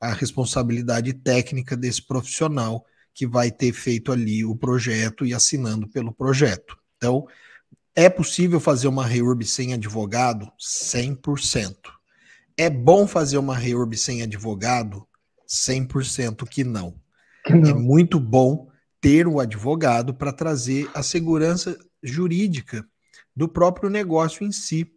a 0.00 0.12
responsabilidade 0.12 1.12
técnica 1.12 1.76
desse 1.76 2.02
profissional 2.02 2.84
que 3.14 3.26
vai 3.26 3.50
ter 3.50 3.72
feito 3.72 4.10
ali 4.10 4.44
o 4.44 4.56
projeto 4.56 5.24
e 5.26 5.34
assinando 5.34 5.88
pelo 5.88 6.12
projeto. 6.12 6.76
Então, 6.96 7.26
é 7.94 8.08
possível 8.08 8.58
fazer 8.58 8.88
uma 8.88 9.06
reurb 9.06 9.44
sem 9.44 9.74
advogado? 9.74 10.50
100%. 10.58 11.76
É 12.56 12.70
bom 12.70 13.06
fazer 13.06 13.38
uma 13.38 13.56
reurb 13.56 13.96
sem 13.96 14.22
advogado? 14.22 15.06
100% 15.48 16.48
que 16.48 16.64
não. 16.64 16.98
que 17.44 17.54
não. 17.54 17.70
É 17.70 17.74
muito 17.74 18.18
bom 18.18 18.68
ter 19.00 19.26
o 19.26 19.40
advogado 19.40 20.14
para 20.14 20.32
trazer 20.32 20.88
a 20.94 21.02
segurança 21.02 21.76
jurídica 22.02 22.86
do 23.34 23.48
próprio 23.48 23.90
negócio 23.90 24.46
em 24.46 24.52
si. 24.52 24.90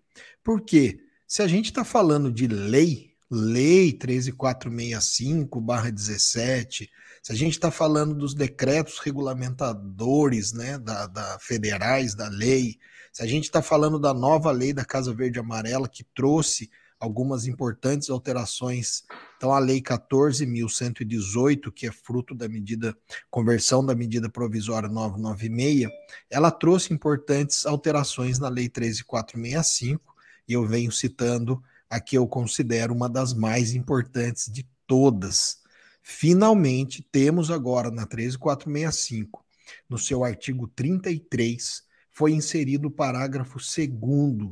Porque 0.44 1.00
se 1.28 1.42
a 1.42 1.48
gente 1.48 1.66
está 1.66 1.84
falando 1.84 2.32
de 2.32 2.48
lei, 2.48 3.16
lei 3.30 3.98
13465-17, 3.98 6.88
se 7.26 7.32
a 7.32 7.36
gente 7.36 7.54
está 7.54 7.72
falando 7.72 8.14
dos 8.14 8.36
decretos 8.36 9.00
regulamentadores 9.00 10.54
né, 10.54 10.78
da, 10.78 11.08
da, 11.08 11.40
federais 11.40 12.14
da 12.14 12.30
lei, 12.30 12.78
se 13.12 13.24
a 13.24 13.26
gente 13.26 13.46
está 13.46 13.64
falando 13.64 13.98
da 13.98 14.14
nova 14.14 14.52
lei 14.52 14.72
da 14.72 14.86
Casa 14.86 15.12
Verde 15.12 15.40
Amarela, 15.40 15.90
que 15.90 16.04
trouxe 16.04 16.70
algumas 17.00 17.48
importantes 17.48 18.12
alterações. 18.12 19.06
Então, 19.38 19.52
a 19.52 19.58
Lei 19.58 19.82
14.118, 19.82 21.72
que 21.74 21.88
é 21.88 21.92
fruto 21.92 22.36
da 22.36 22.48
medida, 22.48 22.96
conversão 23.32 23.84
da 23.84 23.96
medida 23.96 24.30
provisória 24.30 24.88
996, 24.88 25.90
ela 26.30 26.52
trouxe 26.52 26.94
importantes 26.94 27.66
alterações 27.66 28.38
na 28.38 28.50
Lei 28.50 28.70
13465, 28.70 30.16
e 30.48 30.54
eu 30.54 30.64
venho 30.64 30.92
citando 30.92 31.60
a 31.90 32.00
que 32.00 32.16
eu 32.16 32.28
considero 32.28 32.94
uma 32.94 33.10
das 33.10 33.34
mais 33.34 33.74
importantes 33.74 34.46
de 34.46 34.64
todas. 34.86 35.65
Finalmente, 36.08 37.02
temos 37.02 37.50
agora 37.50 37.90
na 37.90 38.06
13465, 38.06 39.44
no 39.90 39.98
seu 39.98 40.24
artigo 40.24 40.68
33, 40.68 41.84
foi 42.12 42.32
inserido 42.32 42.90
o 42.90 42.92
parágrafo 42.92 43.58
2 43.58 44.52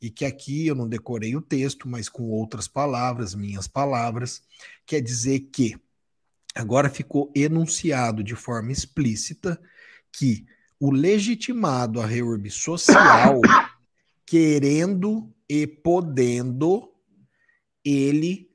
e 0.00 0.08
que 0.08 0.24
aqui 0.24 0.64
eu 0.64 0.76
não 0.76 0.88
decorei 0.88 1.34
o 1.34 1.42
texto, 1.42 1.88
mas 1.88 2.08
com 2.08 2.30
outras 2.30 2.68
palavras, 2.68 3.34
minhas 3.34 3.66
palavras, 3.66 4.44
quer 4.86 5.00
dizer 5.00 5.40
que 5.52 5.76
agora 6.54 6.88
ficou 6.88 7.32
enunciado 7.34 8.22
de 8.22 8.36
forma 8.36 8.70
explícita 8.70 9.60
que 10.12 10.46
o 10.78 10.92
legitimado 10.92 12.00
a 12.00 12.06
reurb 12.06 12.48
social, 12.48 13.40
querendo 14.24 15.34
e 15.48 15.66
podendo, 15.66 16.94
ele 17.84 18.51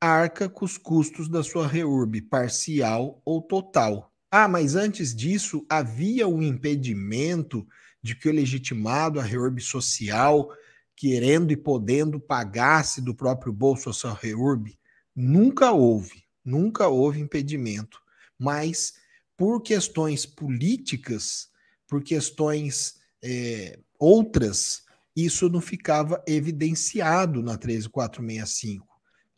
arca 0.00 0.48
com 0.48 0.64
os 0.64 0.78
custos 0.78 1.28
da 1.28 1.42
sua 1.42 1.66
reurb, 1.66 2.20
parcial 2.22 3.20
ou 3.24 3.42
total. 3.42 4.12
Ah, 4.30 4.46
mas 4.46 4.74
antes 4.74 5.14
disso 5.14 5.64
havia 5.68 6.28
um 6.28 6.42
impedimento 6.42 7.66
de 8.02 8.14
que 8.14 8.28
o 8.28 8.32
legitimado 8.32 9.18
a 9.18 9.22
reurb 9.22 9.60
social 9.60 10.50
querendo 10.98 11.52
e 11.52 11.56
podendo 11.56 12.18
pagar-se 12.18 13.00
do 13.00 13.14
próprio 13.14 13.52
bolso 13.52 13.88
a 13.88 13.92
sua 13.92 14.12
reurb, 14.14 14.76
nunca 15.14 15.70
houve, 15.70 16.24
nunca 16.44 16.88
houve 16.88 17.20
impedimento. 17.20 18.00
Mas 18.36 18.94
por 19.36 19.62
questões 19.62 20.26
políticas, 20.26 21.50
por 21.86 22.02
questões 22.02 22.96
é, 23.22 23.78
outras, 23.96 24.82
isso 25.14 25.48
não 25.48 25.60
ficava 25.60 26.22
evidenciado 26.26 27.44
na 27.44 27.56
13465. 27.56 28.87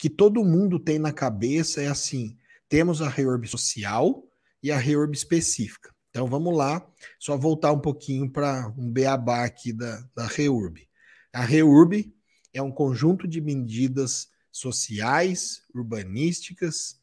Que 0.01 0.09
todo 0.09 0.43
mundo 0.43 0.79
tem 0.79 0.99
na 0.99 1.13
cabeça 1.13 1.83
é 1.83 1.87
assim: 1.87 2.35
temos 2.71 3.03
a 3.03 3.09
reurb 3.11 3.47
social 3.47 4.27
e 4.63 4.73
a 4.73 4.79
reurb 4.79 5.15
específica. 5.15 5.95
Então 6.09 6.27
vamos 6.27 6.57
lá, 6.57 6.91
só 7.19 7.37
voltar 7.37 7.71
um 7.71 7.79
pouquinho 7.79 8.31
para 8.31 8.73
um 8.79 8.91
beabá 8.91 9.45
aqui 9.45 9.75
da, 9.75 10.03
da 10.17 10.27
reurb. 10.27 10.89
A 11.31 11.43
REURB 11.43 12.13
é 12.53 12.63
um 12.63 12.73
conjunto 12.73 13.29
de 13.29 13.43
medidas 13.43 14.31
sociais, 14.51 15.63
urbanísticas, 15.75 16.99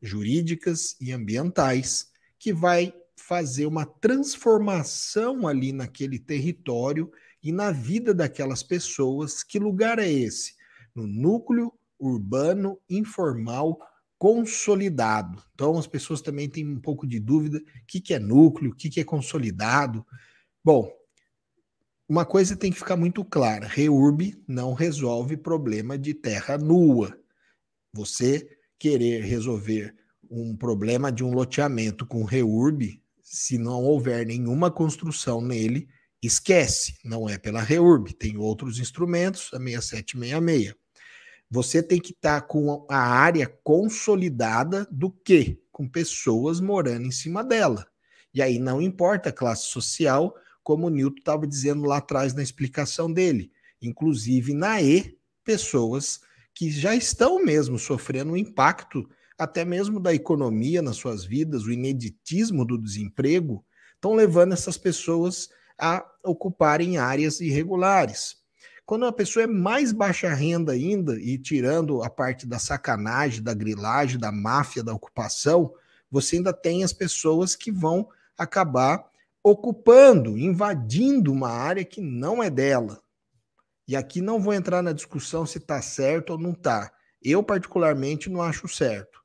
jurídicas 0.00 0.96
e 1.00 1.12
ambientais 1.12 2.08
que 2.38 2.52
vai 2.52 2.94
fazer 3.16 3.66
uma 3.66 3.84
transformação 3.84 5.44
ali 5.48 5.72
naquele 5.72 6.20
território 6.20 7.10
e 7.42 7.50
na 7.50 7.72
vida 7.72 8.14
daquelas 8.14 8.62
pessoas. 8.62 9.42
Que 9.42 9.58
lugar 9.58 9.98
é 9.98 10.08
esse? 10.08 10.54
No 10.94 11.04
núcleo 11.04 11.77
urbano 11.98 12.78
informal 12.88 13.78
consolidado. 14.18 15.42
Então 15.54 15.78
as 15.78 15.86
pessoas 15.86 16.20
também 16.20 16.48
têm 16.48 16.66
um 16.66 16.80
pouco 16.80 17.06
de 17.06 17.20
dúvida: 17.20 17.58
o 17.58 17.86
que, 17.86 18.00
que 18.00 18.14
é 18.14 18.18
núcleo, 18.18 18.72
o 18.72 18.74
que, 18.74 18.90
que 18.90 19.00
é 19.00 19.04
consolidado. 19.04 20.04
Bom, 20.64 20.92
uma 22.08 22.24
coisa 22.24 22.56
tem 22.56 22.72
que 22.72 22.78
ficar 22.78 22.96
muito 22.96 23.24
clara: 23.24 23.66
REURB 23.66 24.42
não 24.46 24.74
resolve 24.74 25.36
problema 25.36 25.96
de 25.96 26.14
terra 26.14 26.58
nua. 26.58 27.16
Você 27.92 28.48
querer 28.78 29.22
resolver 29.24 29.94
um 30.30 30.56
problema 30.56 31.10
de 31.10 31.24
um 31.24 31.32
loteamento 31.32 32.06
com 32.06 32.24
REURB, 32.24 33.02
se 33.22 33.58
não 33.58 33.82
houver 33.84 34.26
nenhuma 34.26 34.70
construção 34.70 35.40
nele, 35.40 35.88
esquece, 36.22 36.98
não 37.04 37.28
é 37.28 37.38
pela 37.38 37.62
REURB, 37.62 38.12
tem 38.12 38.36
outros 38.36 38.78
instrumentos, 38.78 39.50
a 39.54 39.58
6766. 39.58 40.74
Você 41.50 41.82
tem 41.82 42.00
que 42.00 42.12
estar 42.12 42.40
tá 42.42 42.46
com 42.46 42.86
a 42.90 42.98
área 42.98 43.46
consolidada 43.64 44.86
do 44.90 45.10
quê? 45.10 45.60
Com 45.72 45.88
pessoas 45.88 46.60
morando 46.60 47.06
em 47.06 47.10
cima 47.10 47.42
dela. 47.42 47.86
E 48.34 48.42
aí 48.42 48.58
não 48.58 48.82
importa 48.82 49.30
a 49.30 49.32
classe 49.32 49.66
social, 49.66 50.34
como 50.62 50.86
o 50.86 50.90
Newton 50.90 51.18
estava 51.18 51.46
dizendo 51.46 51.86
lá 51.86 51.96
atrás 51.96 52.34
na 52.34 52.42
explicação 52.42 53.10
dele. 53.10 53.50
Inclusive 53.80 54.52
na 54.52 54.82
E, 54.82 55.18
pessoas 55.42 56.20
que 56.54 56.70
já 56.70 56.94
estão 56.94 57.42
mesmo 57.42 57.78
sofrendo 57.78 58.32
o 58.32 58.36
impacto 58.36 59.08
até 59.38 59.64
mesmo 59.64 60.00
da 60.00 60.12
economia 60.12 60.82
nas 60.82 60.96
suas 60.96 61.24
vidas, 61.24 61.62
o 61.62 61.70
ineditismo 61.70 62.64
do 62.66 62.76
desemprego, 62.76 63.64
estão 63.94 64.14
levando 64.14 64.52
essas 64.52 64.76
pessoas 64.76 65.48
a 65.78 66.04
ocuparem 66.24 66.98
áreas 66.98 67.40
irregulares. 67.40 68.36
Quando 68.88 69.04
a 69.04 69.12
pessoa 69.12 69.42
é 69.42 69.46
mais 69.46 69.92
baixa 69.92 70.32
renda 70.32 70.72
ainda, 70.72 71.20
e 71.20 71.36
tirando 71.36 72.02
a 72.02 72.08
parte 72.08 72.46
da 72.46 72.58
sacanagem, 72.58 73.42
da 73.42 73.52
grilagem, 73.52 74.18
da 74.18 74.32
máfia, 74.32 74.82
da 74.82 74.94
ocupação, 74.94 75.74
você 76.10 76.36
ainda 76.36 76.54
tem 76.54 76.82
as 76.82 76.90
pessoas 76.90 77.54
que 77.54 77.70
vão 77.70 78.08
acabar 78.38 79.04
ocupando, 79.42 80.38
invadindo 80.38 81.30
uma 81.30 81.50
área 81.50 81.84
que 81.84 82.00
não 82.00 82.42
é 82.42 82.48
dela. 82.48 82.98
E 83.86 83.94
aqui 83.94 84.22
não 84.22 84.40
vou 84.40 84.54
entrar 84.54 84.82
na 84.82 84.94
discussão 84.94 85.44
se 85.44 85.58
está 85.58 85.82
certo 85.82 86.30
ou 86.30 86.38
não 86.38 86.52
está. 86.52 86.90
Eu, 87.22 87.42
particularmente, 87.42 88.30
não 88.30 88.40
acho 88.40 88.66
certo. 88.68 89.20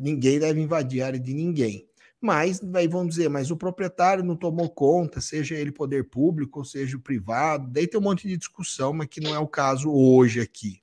Ninguém 0.00 0.38
deve 0.38 0.58
invadir 0.62 1.02
a 1.02 1.08
área 1.08 1.20
de 1.20 1.34
ninguém. 1.34 1.86
Mas, 2.22 2.60
aí 2.74 2.86
vão 2.86 3.04
dizer, 3.04 3.28
mas 3.28 3.50
o 3.50 3.56
proprietário 3.56 4.22
não 4.22 4.36
tomou 4.36 4.70
conta, 4.70 5.20
seja 5.20 5.56
ele 5.56 5.72
poder 5.72 6.08
público 6.08 6.60
ou 6.60 6.64
seja 6.64 6.96
o 6.96 7.00
privado, 7.00 7.68
daí 7.68 7.84
tem 7.84 7.98
um 7.98 8.02
monte 8.04 8.28
de 8.28 8.36
discussão, 8.36 8.92
mas 8.92 9.08
que 9.08 9.20
não 9.20 9.34
é 9.34 9.40
o 9.40 9.48
caso 9.48 9.90
hoje 9.90 10.40
aqui. 10.40 10.80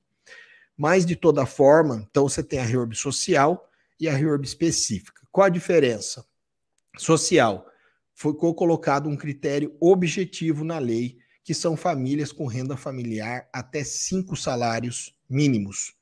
Mas, 0.76 1.06
de 1.06 1.16
toda 1.16 1.46
forma, 1.46 2.06
então 2.10 2.28
você 2.28 2.42
tem 2.42 2.58
a 2.58 2.64
reorb 2.64 2.94
social 2.94 3.70
e 3.98 4.06
a 4.06 4.14
reorb 4.14 4.44
específica. 4.44 5.26
Qual 5.32 5.46
a 5.46 5.50
diferença? 5.50 6.26
Social. 6.98 7.66
Ficou 8.14 8.54
colocado 8.54 9.08
um 9.08 9.16
critério 9.16 9.74
objetivo 9.80 10.62
na 10.62 10.78
lei, 10.78 11.16
que 11.42 11.54
são 11.54 11.74
famílias 11.74 12.32
com 12.32 12.46
renda 12.46 12.76
familiar 12.76 13.48
até 13.50 13.82
cinco 13.82 14.36
salários 14.36 15.16
mínimos. 15.28 15.94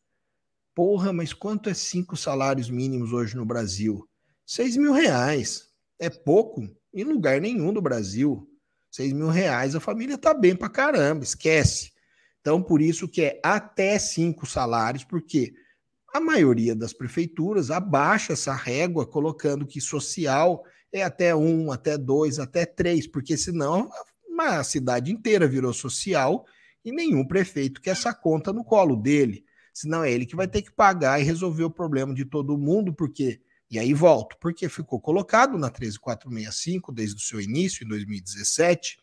Porra, 0.75 1.13
mas 1.13 1.33
quanto 1.33 1.71
é 1.71 1.75
cinco 1.75 2.17
salários 2.17 2.69
mínimos 2.69 3.13
hoje 3.13 3.37
no 3.37 3.45
Brasil? 3.45 4.08
Seis 4.51 4.79
mil 4.79 4.95
reais. 4.95 5.69
É 6.01 6.09
pouco 6.09 6.67
em 6.95 7.05
lugar 7.05 7.39
nenhum 7.39 7.71
do 7.71 7.83
Brasil. 7.83 8.49
Seis 8.91 9.13
mil 9.13 9.29
reais 9.29 9.75
a 9.75 9.81
família 9.81 10.17
tá 10.17 10.33
bem 10.33 10.57
pra 10.57 10.71
caramba, 10.71 11.23
esquece. 11.23 11.93
Então, 12.41 12.63
por 12.63 12.81
isso 12.81 13.07
que 13.07 13.21
é 13.21 13.41
até 13.45 13.99
cinco 13.99 14.47
salários, 14.47 15.05
porque 15.05 15.53
a 16.15 16.19
maioria 16.19 16.75
das 16.75 16.95
prefeituras 16.95 17.71
abaixa 17.71 18.33
essa 18.33 18.55
régua, 18.55 19.07
colocando 19.07 19.67
que 19.67 19.83
social 19.83 20.65
é 20.91 21.03
até 21.03 21.37
um, 21.37 21.71
até 21.71 21.99
dois, 21.99 22.39
até 22.39 22.65
três, 22.65 23.07
porque 23.07 23.37
senão 23.37 23.91
uma 24.27 24.65
cidade 24.65 25.13
inteira 25.13 25.47
virou 25.47 25.75
social 25.75 26.47
e 26.83 26.91
nenhum 26.91 27.27
prefeito 27.27 27.83
quer 27.83 27.91
essa 27.91 28.15
conta 28.15 28.51
no 28.51 28.65
colo 28.65 28.97
dele 28.97 29.45
senão 29.75 30.03
é 30.03 30.11
ele 30.11 30.25
que 30.25 30.35
vai 30.35 30.49
ter 30.49 30.63
que 30.63 30.73
pagar 30.73 31.21
e 31.21 31.25
resolver 31.25 31.65
o 31.65 31.71
problema 31.71 32.15
de 32.15 32.25
todo 32.25 32.57
mundo, 32.57 32.95
porque. 32.95 33.43
E 33.71 33.79
aí 33.79 33.93
volto, 33.93 34.37
porque 34.41 34.69
ficou 34.69 35.01
colocado 35.01 35.59
na 35.59 35.69
13465 35.69 36.91
desde 36.91 37.17
o 37.17 37.21
seu 37.21 37.41
início, 37.41 37.85
em 37.85 37.89
2017, 37.89 38.99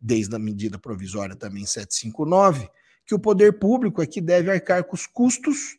desde 0.00 0.34
a 0.34 0.38
medida 0.38 0.78
provisória 0.78 1.36
também 1.36 1.66
759, 1.66 2.70
que 3.04 3.14
o 3.14 3.18
poder 3.18 3.58
público 3.58 4.00
é 4.00 4.06
que 4.06 4.20
deve 4.20 4.50
arcar 4.50 4.84
com 4.84 4.94
os 4.94 5.06
custos 5.06 5.78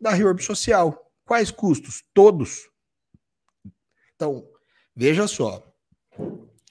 da 0.00 0.10
reorb 0.10 0.42
social. 0.42 1.10
Quais 1.24 1.50
custos? 1.50 2.02
Todos. 2.12 2.68
Então, 4.14 4.46
veja 4.94 5.26
só. 5.26 5.66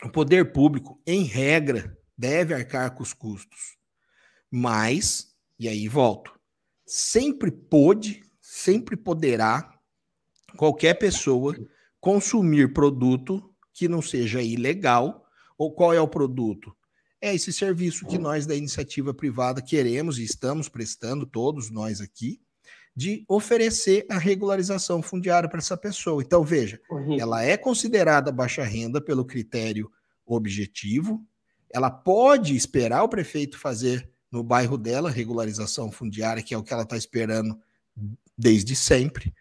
O 0.04 0.10
poder 0.12 0.52
público, 0.52 1.02
em 1.06 1.24
regra, 1.24 1.98
deve 2.18 2.54
arcar 2.54 2.94
com 2.94 3.02
os 3.02 3.14
custos. 3.14 3.78
Mas, 4.52 5.36
e 5.58 5.68
aí 5.68 5.88
volto, 5.88 6.40
sempre 6.86 7.52
pôde, 7.52 8.24
sempre 8.40 8.98
poderá 8.98 9.79
qualquer 10.58 10.96
pessoa 10.96 11.56
consumir 12.00 12.74
produto 12.74 13.54
que 13.74 13.88
não 13.88 14.02
seja 14.02 14.42
ilegal. 14.42 15.26
Ou 15.58 15.74
qual 15.74 15.94
é 15.94 16.00
o 16.00 16.08
produto? 16.08 16.74
É 17.22 17.36
esse 17.36 17.52
serviço 17.52 18.08
que 18.08 18.18
nós 18.18 18.46
da 18.46 18.56
iniciativa 18.56 19.14
privada 19.14 19.62
queremos 19.62 20.18
e 20.18 20.24
estamos 20.24 20.70
prestando, 20.70 21.26
todos 21.26 21.70
nós 21.70 22.00
aqui, 22.00 22.40
de 22.96 23.26
oferecer 23.28 24.06
a 24.10 24.18
regularização 24.18 25.02
fundiária 25.02 25.50
para 25.50 25.60
essa 25.60 25.76
pessoa. 25.76 26.22
Então, 26.22 26.44
veja, 26.44 26.80
ela 27.20 27.44
é 27.44 27.58
considerada 27.58 28.32
baixa 28.32 28.64
renda 28.64 29.02
pelo 29.02 29.26
critério 29.26 29.92
objetivo, 30.26 31.26
ela 31.72 31.92
pode 31.92 32.56
esperar 32.56 33.04
o 33.04 33.10
prefeito 33.10 33.58
fazer 33.58 34.10
no 34.32 34.44
bairro 34.44 34.78
dela, 34.78 35.10
regularização 35.10 35.92
fundiária, 35.92 36.44
que 36.44 36.54
é 36.54 36.58
o 36.58 36.64
que 36.64 36.74
ela 36.74 36.84
está 36.84 36.98
esperando 36.98 37.60
desde 38.38 38.76
sempre. 38.76 39.34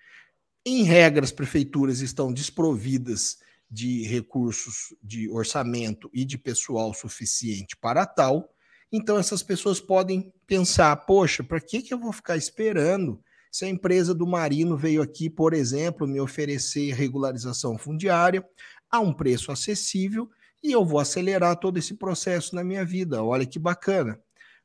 Em 0.71 0.83
regra, 0.83 1.25
as 1.25 1.33
prefeituras 1.33 2.01
estão 2.01 2.31
desprovidas 2.31 3.39
de 3.71 4.03
recursos 4.03 4.95
de 5.03 5.27
orçamento 5.31 6.11
e 6.13 6.27
de 6.27 6.37
pessoal 6.37 6.93
suficiente 6.93 7.75
para 7.75 8.05
tal. 8.05 8.55
Então, 8.93 9.17
essas 9.17 9.43
pessoas 9.43 9.81
podem 9.81 10.31
pensar: 10.47 10.95
poxa, 11.07 11.43
para 11.43 11.59
que, 11.59 11.81
que 11.81 11.95
eu 11.95 11.99
vou 11.99 12.13
ficar 12.13 12.37
esperando? 12.37 13.19
Se 13.51 13.65
a 13.65 13.69
empresa 13.69 14.15
do 14.15 14.27
Marino 14.27 14.77
veio 14.77 15.01
aqui, 15.01 15.31
por 15.31 15.55
exemplo, 15.55 16.07
me 16.07 16.21
oferecer 16.21 16.93
regularização 16.93 17.79
fundiária 17.79 18.47
a 18.91 19.01
um 19.01 19.11
preço 19.13 19.51
acessível 19.51 20.29
e 20.63 20.71
eu 20.71 20.85
vou 20.85 21.01
acelerar 21.01 21.57
todo 21.57 21.79
esse 21.79 21.95
processo 21.95 22.55
na 22.55 22.63
minha 22.63 22.85
vida. 22.85 23.25
Olha 23.25 23.47
que 23.47 23.59
bacana 23.59 24.21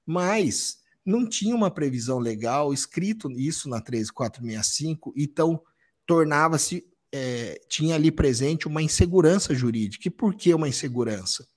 mas 0.05 0.79
não 1.05 1.27
tinha 1.27 1.55
uma 1.55 1.71
previsão 1.71 2.19
legal 2.19 2.73
escrito 2.73 3.31
isso 3.31 3.69
na 3.69 3.81
13465, 3.81 5.13
então 5.15 5.61
tornava-se, 6.05 6.85
é, 7.11 7.61
tinha 7.67 7.95
ali 7.95 8.11
presente 8.11 8.67
uma 8.67 8.81
insegurança 8.81 9.53
jurídica. 9.53 10.07
E 10.07 10.11
por 10.11 10.33
que 10.35 10.53
uma 10.53 10.67
insegurança? 10.67 11.47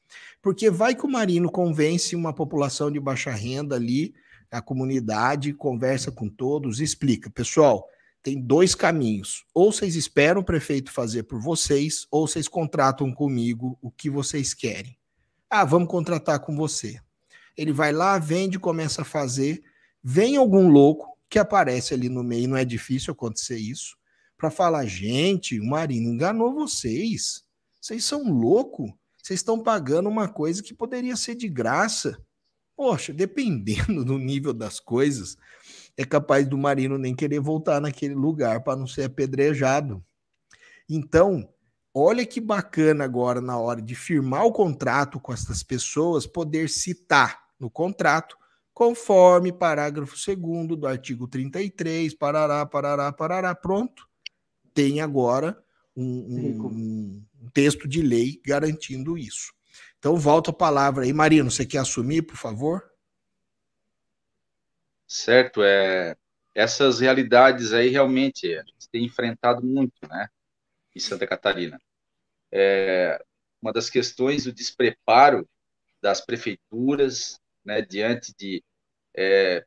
Porque 0.43 0.71
vai 0.71 0.95
que 0.95 1.05
o 1.05 1.11
Marino 1.11 1.51
convence 1.51 2.15
uma 2.15 2.33
população 2.33 2.91
de 2.91 3.01
baixa 3.01 3.31
renda 3.31 3.75
ali, 3.75 4.15
a 4.51 4.63
comunidade, 4.63 5.53
conversa 5.53 6.13
com 6.13 6.29
todos, 6.29 6.81
explica, 6.81 7.29
pessoal, 7.31 7.87
tem 8.23 8.41
dois 8.41 8.75
caminhos. 8.75 9.45
Ou 9.55 9.73
vocês 9.73 9.97
esperam 9.97 10.41
o 10.41 10.45
prefeito 10.45 10.93
fazer 10.93 11.25
por 11.25 11.41
vocês, 11.41 12.07
ou 12.11 12.27
vocês 12.27 12.49
contratam 12.49 13.13
comigo 13.13 13.79
o 13.81 13.91
que 13.91 14.11
vocês 14.11 14.55
querem. 14.55 14.97
Ah, 15.49 15.65
vamos 15.65 15.89
contratar 15.89 16.41
com 16.41 16.57
você. 16.57 17.01
Ele 17.57 17.73
vai 17.73 17.93
lá, 17.93 18.19
vende, 18.19 18.59
começa 18.59 19.03
a 19.03 19.05
fazer. 19.05 19.63
Vem 20.03 20.37
algum 20.37 20.69
louco 20.69 21.17
que 21.29 21.39
aparece 21.39 21.95
ali 21.95 22.09
no 22.09 22.23
meio, 22.23 22.49
não 22.49 22.57
é 22.57 22.65
difícil 22.65 23.13
acontecer 23.13 23.59
isso, 23.59 23.97
para 24.37 24.51
falar: 24.51 24.87
gente, 24.87 25.59
o 25.61 25.65
Marino 25.65 26.11
enganou 26.11 26.55
vocês. 26.55 27.45
Vocês 27.81 28.05
são 28.05 28.25
loucos. 28.25 28.91
Vocês 29.23 29.41
estão 29.41 29.63
pagando 29.63 30.09
uma 30.09 30.29
coisa 30.29 30.63
que 30.63 30.75
poderia 30.75 31.17
ser 31.17 31.35
de 31.35 31.49
graça. 31.49 32.21
Poxa, 32.77 33.13
dependendo 33.13 34.05
do 34.05 34.19
nível 34.19 34.53
das 34.53 34.79
coisas, 34.79 35.37
é 35.97 36.05
capaz 36.05 36.47
do 36.47 36.59
Marino 36.59 36.99
nem 36.99 37.15
querer 37.15 37.41
voltar 37.41 37.81
naquele 37.81 38.15
lugar 38.15 38.63
para 38.63 38.77
não 38.77 38.87
ser 38.87 39.05
apedrejado. 39.05 40.05
Então, 40.89 41.49
olha 41.93 42.25
que 42.27 42.41
bacana 42.41 43.05
agora 43.05 43.41
na 43.41 43.59
hora 43.59 43.81
de 43.81 43.95
firmar 43.95 44.45
o 44.45 44.53
contrato 44.53 45.19
com 45.19 45.33
essas 45.33 45.63
pessoas, 45.63 46.27
poder 46.27 46.69
citar 46.69 47.47
no 47.59 47.71
contrato, 47.71 48.37
conforme 48.75 49.53
parágrafo 49.53 50.15
2 50.15 50.79
do 50.79 50.87
artigo 50.87 51.27
33, 51.27 52.13
parará, 52.15 52.67
parará, 52.67 53.11
parará, 53.11 53.55
pronto. 53.55 54.06
Tem 54.77 55.01
agora 55.01 55.59
um, 55.97 56.05
um, 56.05 57.25
um 57.41 57.49
texto 57.49 57.89
de 57.89 58.03
lei 58.03 58.39
garantindo 58.45 59.17
isso. 59.17 59.55
Então, 59.99 60.19
volta 60.19 60.51
a 60.51 60.55
palavra 60.55 61.05
aí. 61.05 61.15
Marino, 61.15 61.51
você 61.51 61.65
quer 61.65 61.79
assumir, 61.79 62.21
por 62.21 62.37
favor? 62.37 62.85
Certo, 65.09 65.63
é, 65.63 66.15
essas 66.55 67.01
realidades 67.01 67.73
aí 67.73 67.89
realmente 67.89 68.55
a 68.55 68.63
gente 68.65 68.87
tem 68.93 69.07
enfrentado 69.07 69.65
muito, 69.65 70.07
né, 70.07 70.29
em 70.95 71.01
Santa 71.01 71.27
Catarina. 71.27 71.81
É, 72.53 73.19
uma 73.63 73.73
das 73.73 73.89
questões 73.89 74.45
o 74.45 74.53
despreparo 74.53 75.49
das 76.03 76.21
prefeituras, 76.21 77.41
né, 77.65 77.81
diante 77.81 78.35
de, 78.39 78.63
é, 79.17 79.65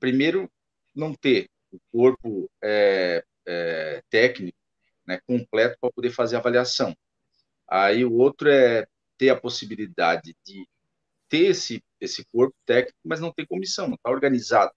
primeiro, 0.00 0.50
não 0.92 1.14
ter 1.14 1.48
o 1.70 1.78
corpo 1.92 2.50
é, 2.60 3.24
é, 3.46 4.02
técnico 4.10 4.58
né, 5.06 5.20
completo 5.26 5.76
para 5.80 5.90
poder 5.92 6.10
fazer 6.10 6.36
avaliação. 6.36 6.96
Aí 7.68 8.04
o 8.04 8.12
outro 8.14 8.48
é 8.48 8.86
ter 9.18 9.30
a 9.30 9.40
possibilidade 9.40 10.34
de 10.44 10.66
ter 11.28 11.46
esse, 11.46 11.82
esse 12.00 12.24
corpo 12.32 12.56
técnico, 12.66 12.98
mas 13.04 13.20
não 13.20 13.32
tem 13.32 13.46
comissão, 13.46 13.86
não 13.86 13.94
está 13.94 14.10
organizado. 14.10 14.72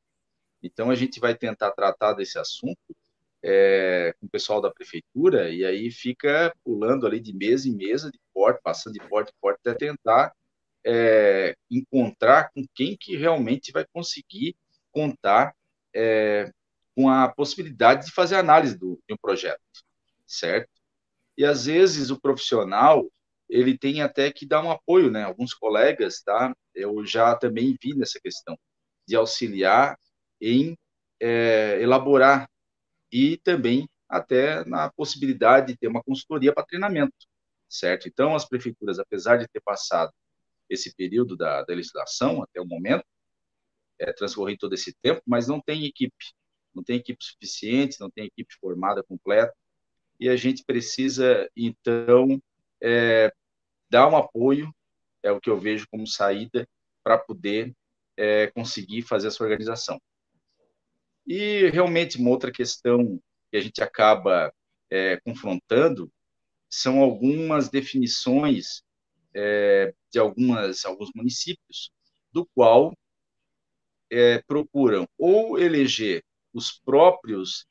Então 0.61 0.89
a 0.89 0.95
gente 0.95 1.20
vai 1.20 1.36
tentar 1.36 1.72
tratar 1.72 2.14
desse 2.14 2.38
assunto 2.38 2.95
é, 3.43 4.16
com 4.20 4.26
o 4.26 4.30
pessoal 4.30 4.61
da 4.61 4.72
prefeitura 4.72 5.49
e 5.49 5.66
aí 5.66 5.91
fica 5.91 6.55
pulando 6.64 7.05
ali 7.05 7.20
de 7.20 7.36
mesa 7.36 7.68
em 7.68 7.76
mesa, 7.76 8.09
de 8.09 8.20
porta, 8.34 8.61
passando 8.64 8.93
de 8.93 9.09
porta 9.09 9.32
em 9.32 9.41
porta, 9.41 9.59
até 9.72 9.88
tentar 9.88 10.34
é, 10.86 11.55
encontrar 11.70 12.51
com 12.53 12.64
quem 12.74 12.95
que 12.97 13.18
realmente 13.18 13.72
vai 13.72 13.86
conseguir 13.91 14.55
contar 14.91 15.53
é, 15.93 16.51
com 16.96 17.10
a 17.10 17.28
possibilidade 17.30 18.06
de 18.06 18.12
fazer 18.12 18.36
análise 18.36 18.78
do, 18.78 19.00
de 19.08 19.14
um 19.14 19.18
projeto, 19.18 19.62
certo? 20.28 20.70
E 21.38 21.46
às 21.46 21.66
vezes 21.66 22.10
o 22.10 22.20
profissional 22.20 23.10
ele 23.50 23.78
tem 23.78 24.02
até 24.02 24.32
que 24.32 24.46
dar 24.46 24.64
um 24.64 24.72
apoio, 24.72 25.12
né? 25.12 25.24
Alguns 25.24 25.54
colegas, 25.54 26.22
tá? 26.22 26.56
Eu 26.74 27.06
já 27.06 27.36
também 27.36 27.78
vi 27.82 27.96
nessa 27.96 28.20
questão 28.20 28.58
de 29.08 29.16
auxiliar 29.16 29.98
em 30.41 30.78
é, 31.20 31.80
elaborar 31.82 32.50
e 33.12 33.38
também 33.38 33.88
até 34.10 34.64
na 34.66 34.91
possibilidade 34.91 35.74
de 35.74 35.78
ter 35.78 35.88
uma 35.88 36.04
consultoria 36.04 36.54
para 36.54 36.66
treinamento, 36.66 37.14
certo? 37.70 38.08
Então, 38.08 38.36
as 38.36 38.48
prefeituras, 38.48 39.00
apesar 39.00 39.38
de 39.38 39.48
ter 39.48 39.62
passado 39.62 40.12
esse 40.70 40.96
período 40.96 41.36
da, 41.38 41.64
da 41.64 41.74
legislação 41.74 42.44
até 42.44 42.60
o 42.62 42.66
momento, 42.66 43.06
é, 44.00 44.12
transcorrido 44.14 44.60
todo 44.60 44.74
esse 44.74 44.94
tempo, 45.02 45.22
mas 45.26 45.48
não 45.48 45.62
tem 45.62 45.86
equipe, 45.86 46.16
não 46.76 46.84
tem 46.84 46.98
equipe 46.98 47.24
suficiente, 47.24 48.00
não 48.00 48.10
tem 48.10 48.26
equipe 48.26 48.54
formada 48.60 49.04
completa, 49.04 49.54
e 50.20 50.30
a 50.30 50.36
gente 50.36 50.64
precisa, 50.64 51.50
então, 51.56 52.42
é, 52.82 53.34
dar 53.90 54.08
um 54.10 54.16
apoio, 54.16 54.74
é 55.22 55.32
o 55.32 55.40
que 55.40 55.50
eu 55.50 55.60
vejo 55.60 55.88
como 55.90 56.08
saída, 56.08 56.68
para 57.04 57.18
poder 57.18 57.74
é, 58.18 58.48
conseguir 58.48 59.02
fazer 59.02 59.28
essa 59.28 59.44
organização. 59.44 60.00
E, 61.26 61.70
realmente, 61.70 62.18
uma 62.18 62.30
outra 62.30 62.52
questão 62.52 63.20
que 63.52 63.58
a 63.58 63.62
gente 63.62 63.82
acaba 63.82 64.54
é, 64.90 65.18
confrontando 65.22 66.12
são 66.70 67.02
algumas 67.02 67.70
definições 67.70 68.84
é, 69.34 69.94
de 70.12 70.20
algumas, 70.20 70.86
alguns 70.86 71.12
municípios, 71.14 71.92
do 72.32 72.46
qual 72.56 72.94
é, 74.12 74.42
procuram 74.44 75.08
ou 75.18 75.60
eleger 75.60 76.24
os 76.54 76.72
próprios 76.72 77.66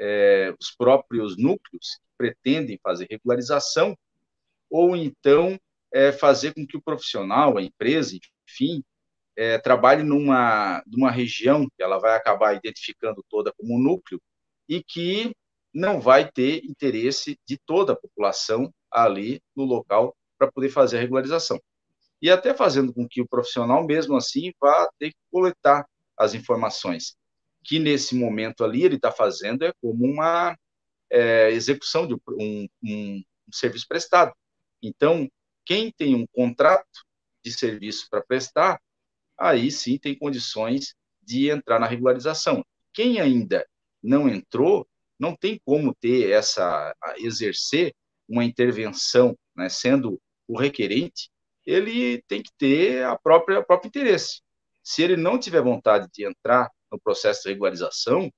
é, 0.00 0.54
os 0.58 0.70
próprios 0.70 1.36
núcleos 1.36 1.96
que 1.96 2.16
pretendem 2.16 2.80
fazer 2.82 3.06
regularização, 3.10 3.96
ou 4.70 4.96
então 4.96 5.60
é, 5.92 6.10
fazer 6.10 6.54
com 6.54 6.66
que 6.66 6.76
o 6.76 6.82
profissional, 6.82 7.58
a 7.58 7.62
empresa, 7.62 8.18
enfim, 8.48 8.82
é, 9.36 9.58
trabalhe 9.58 10.02
numa, 10.02 10.82
numa 10.86 11.10
região 11.10 11.66
que 11.76 11.82
ela 11.82 11.98
vai 11.98 12.16
acabar 12.16 12.54
identificando 12.54 13.24
toda 13.28 13.52
como 13.52 13.78
núcleo 13.78 14.20
e 14.68 14.82
que 14.82 15.34
não 15.72 16.00
vai 16.00 16.30
ter 16.30 16.64
interesse 16.64 17.38
de 17.46 17.58
toda 17.58 17.92
a 17.92 17.96
população 17.96 18.72
ali 18.90 19.42
no 19.54 19.64
local 19.64 20.16
para 20.38 20.50
poder 20.50 20.70
fazer 20.70 20.98
a 20.98 21.00
regularização. 21.00 21.60
E 22.22 22.30
até 22.30 22.54
fazendo 22.54 22.92
com 22.92 23.06
que 23.08 23.20
o 23.20 23.28
profissional, 23.28 23.84
mesmo 23.86 24.16
assim, 24.16 24.52
vá 24.60 24.88
ter 24.98 25.10
que 25.10 25.18
coletar 25.30 25.86
as 26.16 26.34
informações, 26.34 27.16
que 27.62 27.78
nesse 27.78 28.14
momento 28.14 28.64
ali 28.64 28.84
ele 28.84 28.96
está 28.96 29.12
fazendo 29.12 29.64
é 29.64 29.72
como 29.80 30.04
uma 30.04 30.56
é, 31.10 31.50
execução 31.50 32.06
de 32.06 32.14
um, 32.14 32.68
um, 32.82 33.22
um 33.48 33.52
serviço 33.52 33.86
prestado. 33.86 34.32
Então, 34.82 35.30
quem 35.64 35.90
tem 35.90 36.14
um 36.14 36.26
contrato 36.26 37.04
de 37.44 37.52
serviço 37.52 38.08
para 38.10 38.22
prestar, 38.22 38.80
aí 39.38 39.70
sim 39.70 39.98
tem 39.98 40.14
condições 40.14 40.94
de 41.22 41.50
entrar 41.50 41.78
na 41.78 41.86
regularização. 41.86 42.64
Quem 42.92 43.20
ainda 43.20 43.66
não 44.02 44.28
entrou, 44.28 44.88
não 45.18 45.36
tem 45.36 45.60
como 45.64 45.94
ter 45.94 46.30
essa, 46.30 46.94
exercer 47.18 47.94
uma 48.28 48.44
intervenção, 48.44 49.36
né, 49.54 49.68
sendo 49.68 50.20
o 50.48 50.58
requerente, 50.58 51.30
ele 51.66 52.22
tem 52.26 52.42
que 52.42 52.50
ter 52.56 53.04
a 53.04 53.16
própria, 53.16 53.62
próprio 53.62 53.88
interesse. 53.88 54.40
Se 54.82 55.02
ele 55.02 55.16
não 55.16 55.38
tiver 55.38 55.62
vontade 55.62 56.08
de 56.12 56.26
entrar 56.26 56.70
no 56.90 57.00
processo 57.00 57.42
de 57.42 57.50
regularização, 57.50 58.32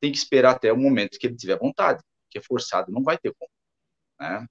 tem 0.00 0.10
que 0.10 0.18
esperar 0.18 0.56
até 0.56 0.72
o 0.72 0.76
momento 0.76 1.18
que 1.18 1.26
ele 1.26 1.36
tiver 1.36 1.58
vontade, 1.58 2.02
porque 2.24 2.40
forçado 2.40 2.90
não 2.90 3.02
vai 3.02 3.18
ter 3.18 3.34
como. 3.38 3.50
Né? 4.18 4.46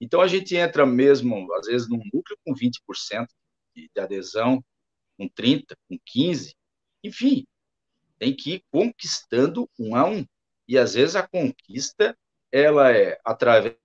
Então, 0.00 0.20
a 0.20 0.28
gente 0.28 0.54
entra 0.54 0.84
mesmo, 0.86 1.52
às 1.54 1.66
vezes, 1.66 1.88
num 1.88 2.02
núcleo 2.12 2.38
com 2.44 2.54
20% 2.54 3.26
de, 3.74 3.90
de 3.92 4.00
adesão, 4.00 4.62
com 5.18 5.28
30%, 5.28 5.74
com 5.88 5.98
15%, 5.98 6.54
enfim, 7.02 7.46
tem 8.18 8.34
que 8.34 8.54
ir 8.54 8.64
conquistando 8.70 9.68
um 9.78 9.94
a 9.94 10.04
um. 10.04 10.24
E, 10.68 10.76
às 10.76 10.94
vezes, 10.94 11.16
a 11.16 11.26
conquista, 11.26 12.16
ela 12.52 12.92
é 12.92 13.18
através 13.24 13.76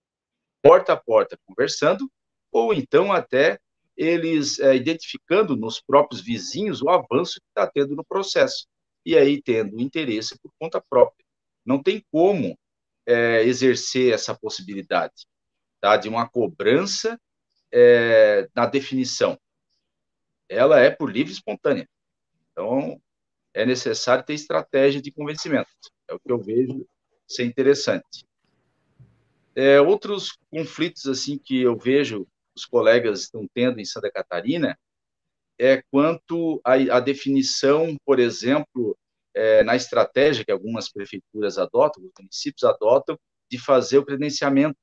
porta 0.62 0.94
a 0.94 0.98
porta 0.98 1.40
conversando, 1.46 2.10
ou 2.52 2.74
então 2.74 3.12
até 3.12 3.60
eles 3.98 4.60
é, 4.60 4.76
identificando 4.76 5.56
nos 5.56 5.82
próprios 5.82 6.22
vizinhos 6.22 6.82
o 6.82 6.90
avanço 6.90 7.40
que 7.40 7.48
está 7.50 7.68
tendo 7.68 7.96
no 7.96 8.04
processo, 8.04 8.68
e 9.06 9.18
aí 9.18 9.42
tendo 9.42 9.80
interesse 9.82 10.38
por 10.40 10.52
conta 10.60 10.82
própria. 10.90 11.26
Não 11.66 11.82
tem 11.82 12.04
como 12.12 12.58
é, 13.06 13.44
exercer 13.44 14.14
essa 14.14 14.36
possibilidade 14.36 15.26
tá, 15.80 15.98
de 15.98 16.08
uma 16.08 16.28
cobrança 16.28 17.20
é, 17.72 18.48
na 18.56 18.66
definição. 18.66 19.38
Ela 20.50 20.80
é 20.80 20.90
por 20.90 21.12
livre 21.12 21.32
e 21.32 21.36
espontânea. 21.36 21.88
Então, 22.52 23.02
é 23.54 23.66
necessário 23.66 24.24
ter 24.24 24.34
estratégia 24.34 25.02
de 25.02 25.12
convencimento. 25.12 25.70
É 26.10 26.14
o 26.14 26.20
que 26.20 26.32
eu 26.32 26.40
vejo 26.40 26.86
ser 27.28 27.46
interessante. 27.46 28.26
É, 29.56 29.82
outros 29.82 30.38
conflitos 30.50 31.08
assim 31.08 31.38
que 31.38 31.62
eu 31.62 31.78
vejo 31.78 32.28
os 32.62 32.66
colegas 32.66 33.22
estão 33.22 33.48
tendo 33.54 33.80
em 33.80 33.86
Santa 33.86 34.12
Catarina 34.12 34.78
é 35.60 35.84
quanto 35.92 36.62
à, 36.64 37.00
definição, 37.00 37.96
por 38.06 38.20
exemplo, 38.20 38.98
é, 39.34 39.64
na 39.64 39.76
estratégia 39.76 40.44
que 40.44 40.52
algumas 40.52 40.92
prefeituras 40.92 41.58
adotam, 41.58 42.04
os 42.04 42.12
municípios 42.20 42.64
adotam, 42.64 43.18
de 43.50 43.60
fazer 43.60 43.98
o 43.98 44.06
credenciamento 44.06 44.78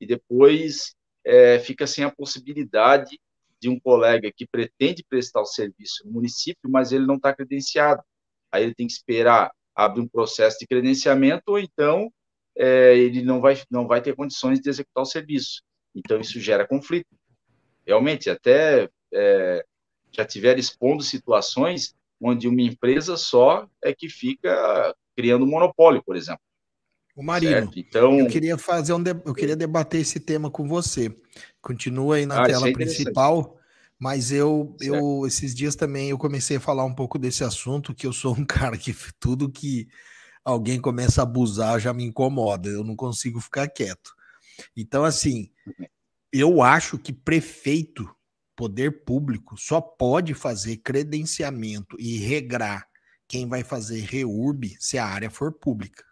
e 0.00 0.06
depois 0.06 0.94
é, 1.24 1.58
fica 1.60 1.86
sem 1.86 2.04
a 2.04 2.10
possibilidade 2.10 3.18
de 3.60 3.68
um 3.68 3.78
colega 3.78 4.32
que 4.34 4.46
pretende 4.46 5.04
prestar 5.08 5.40
o 5.40 5.46
serviço 5.46 6.04
no 6.04 6.12
município, 6.12 6.70
mas 6.70 6.92
ele 6.92 7.06
não 7.06 7.16
está 7.16 7.34
credenciado. 7.34 8.02
Aí 8.50 8.62
ele 8.64 8.74
tem 8.74 8.86
que 8.86 8.92
esperar 8.92 9.52
abrir 9.74 10.00
um 10.00 10.08
processo 10.08 10.58
de 10.58 10.66
credenciamento 10.66 11.44
ou 11.48 11.58
então 11.58 12.12
é, 12.56 12.96
ele 12.96 13.22
não 13.22 13.40
vai, 13.40 13.60
não 13.70 13.86
vai 13.86 14.02
ter 14.02 14.16
condições 14.16 14.60
de 14.60 14.68
executar 14.68 15.02
o 15.02 15.06
serviço. 15.06 15.62
Então, 15.98 16.20
isso 16.20 16.40
gera 16.40 16.66
conflito. 16.66 17.08
Realmente, 17.86 18.30
até 18.30 18.88
é, 19.12 19.64
já 20.12 20.24
tiveram 20.24 20.60
expondo 20.60 21.02
situações 21.02 21.94
onde 22.20 22.48
uma 22.48 22.62
empresa 22.62 23.16
só 23.16 23.68
é 23.82 23.94
que 23.94 24.08
fica 24.08 24.94
criando 25.16 25.46
monopólio, 25.46 26.02
por 26.04 26.16
exemplo. 26.16 26.40
O 27.16 27.22
Marino, 27.22 27.68
então, 27.74 28.20
eu 28.20 28.28
queria 28.28 28.56
fazer 28.56 28.92
um, 28.92 29.02
eu 29.24 29.34
queria 29.34 29.56
debater 29.56 30.00
esse 30.00 30.20
tema 30.20 30.48
com 30.48 30.68
você. 30.68 31.12
Continua 31.60 32.14
aí 32.14 32.24
na 32.24 32.42
ah, 32.42 32.46
tela 32.46 32.68
é 32.68 32.72
principal, 32.72 33.58
mas 33.98 34.30
eu, 34.30 34.76
eu 34.80 35.26
esses 35.26 35.52
dias 35.52 35.74
também 35.74 36.10
eu 36.10 36.18
comecei 36.18 36.58
a 36.58 36.60
falar 36.60 36.84
um 36.84 36.94
pouco 36.94 37.18
desse 37.18 37.42
assunto, 37.42 37.92
que 37.92 38.06
eu 38.06 38.12
sou 38.12 38.36
um 38.36 38.44
cara 38.46 38.78
que 38.78 38.94
tudo 39.18 39.50
que 39.50 39.88
alguém 40.44 40.80
começa 40.80 41.20
a 41.20 41.24
abusar 41.24 41.80
já 41.80 41.92
me 41.92 42.04
incomoda, 42.04 42.68
eu 42.68 42.84
não 42.84 42.94
consigo 42.94 43.40
ficar 43.40 43.66
quieto. 43.68 44.14
Então, 44.76 45.04
assim, 45.04 45.50
eu 46.32 46.62
acho 46.62 46.98
que 46.98 47.12
prefeito, 47.12 48.08
poder 48.56 49.04
público, 49.04 49.56
só 49.56 49.80
pode 49.80 50.34
fazer 50.34 50.78
credenciamento 50.78 51.96
e 51.98 52.18
regrar 52.18 52.88
quem 53.28 53.46
vai 53.46 53.62
fazer 53.62 54.00
reurb 54.00 54.74
se 54.80 54.98
a 54.98 55.06
área 55.06 55.30
for 55.30 55.52
pública. 55.52 56.04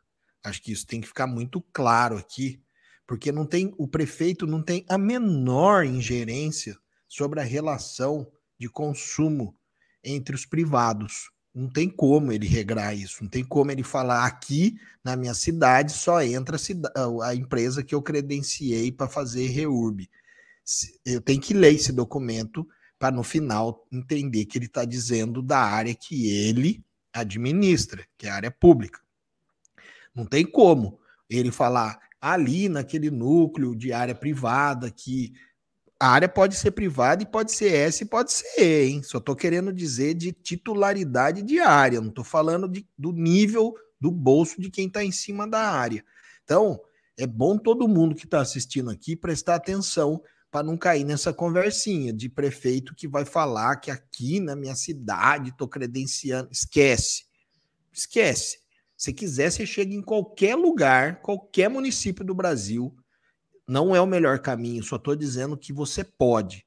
Acho 0.45 0.63
que 0.63 0.71
isso 0.71 0.87
tem 0.87 1.01
que 1.01 1.09
ficar 1.09 1.27
muito 1.27 1.61
claro 1.73 2.17
aqui, 2.17 2.63
porque 3.07 3.33
não 3.33 3.47
tem 3.47 3.75
o 3.79 3.89
prefeito 3.89 4.47
não 4.47 4.63
tem 4.63 4.85
a 4.89 4.97
menor 4.97 5.85
ingerência 5.85 6.79
sobre 7.09 7.41
a 7.41 7.45
relação 7.45 8.31
de 8.59 8.69
consumo 8.69 9.57
entre 10.05 10.35
os 10.35 10.47
privados. 10.47 11.31
Não 11.57 11.71
tem 11.71 11.89
como 11.89 12.31
ele 12.33 12.47
regrar 12.47 12.95
isso, 12.95 13.23
não 13.23 13.31
tem 13.31 13.43
como 13.43 13.71
ele 13.71 13.83
falar 13.83 14.27
aqui 14.27 14.79
na 15.07 15.15
minha 15.15 15.35
cidade 15.35 15.93
só 15.93 16.21
entra 16.21 16.57
a, 16.97 17.29
a 17.29 17.35
empresa 17.37 17.81
que 17.81 17.95
eu 17.95 18.03
credenciei 18.03 18.91
para 18.91 19.09
fazer 19.09 19.47
reurb. 19.47 20.11
Eu 21.05 21.21
tenho 21.21 21.41
que 21.41 21.55
ler 21.55 21.75
esse 21.75 21.93
documento 21.93 22.69
para 22.99 23.15
no 23.15 23.23
final 23.23 23.87
entender 23.93 24.47
que 24.47 24.59
ele 24.59 24.67
está 24.67 24.85
dizendo 24.85 25.41
da 25.41 25.61
área 25.61 25.95
que 25.95 26.29
ele 26.29 26.85
administra, 27.13 28.05
que 28.19 28.27
é 28.27 28.31
a 28.31 28.35
área 28.35 28.51
pública. 28.51 28.99
Não 30.13 30.27
tem 30.27 30.45
como 30.45 30.99
ele 31.31 31.53
falar 31.53 32.01
ali 32.21 32.69
naquele 32.69 33.09
núcleo 33.09 33.77
de 33.77 33.93
área 33.93 34.15
privada 34.15 34.91
que 34.91 35.35
a 35.99 36.09
área 36.09 36.29
pode 36.29 36.57
ser 36.57 36.73
privada 36.73 37.23
e 37.23 37.27
pode 37.27 37.53
ser 37.53 37.73
S 37.73 38.05
e 38.05 38.07
pode 38.07 38.33
ser 38.33 38.47
E, 38.59 38.89
hein? 38.89 39.03
Só 39.03 39.19
estou 39.19 39.35
querendo 39.35 39.73
dizer 39.73 40.15
de 40.15 40.33
titularidade 40.33 41.43
de 41.43 41.59
área, 41.59 42.01
não 42.01 42.11
estou 42.11 42.25
falando 42.25 42.69
de, 42.69 42.87
do 42.99 43.13
nível 43.13 43.75
do 44.01 44.11
bolso 44.11 44.61
de 44.61 44.71
quem 44.71 44.89
está 44.89 45.03
em 45.03 45.13
cima 45.13 45.49
da 45.49 45.61
área. 45.61 46.05
Então, 46.45 46.79
é 47.17 47.27
bom 47.27 47.57
todo 47.57 47.89
mundo 47.89 48.15
que 48.15 48.27
está 48.27 48.41
assistindo 48.41 48.91
aqui 48.91 49.17
prestar 49.17 49.55
atenção 49.55 50.23
para 50.51 50.63
não 50.63 50.77
cair 50.77 51.05
nessa 51.05 51.33
conversinha 51.33 52.13
de 52.13 52.29
prefeito 52.29 52.95
que 52.95 53.09
vai 53.09 53.25
falar 53.25 53.77
que 53.77 53.91
aqui 53.91 54.39
na 54.39 54.55
minha 54.55 54.75
cidade 54.75 55.51
estou 55.51 55.67
credenciando. 55.67 56.51
Esquece. 56.53 57.25
Esquece. 57.93 58.59
Se 58.97 59.13
quiser, 59.13 59.51
você 59.51 59.67
chega 59.67 59.95
em 59.95 60.03
qualquer 60.03 60.55
lugar, 60.55 61.21
qualquer 61.21 61.69
município 61.69 62.25
do 62.25 62.35
Brasil, 62.35 62.95
não 63.67 63.95
é 63.95 64.01
o 64.01 64.07
melhor 64.07 64.39
caminho, 64.39 64.83
só 64.83 64.97
estou 64.97 65.17
dizendo 65.17 65.57
que 65.57 65.73
você 65.73 66.05
pode. 66.05 66.65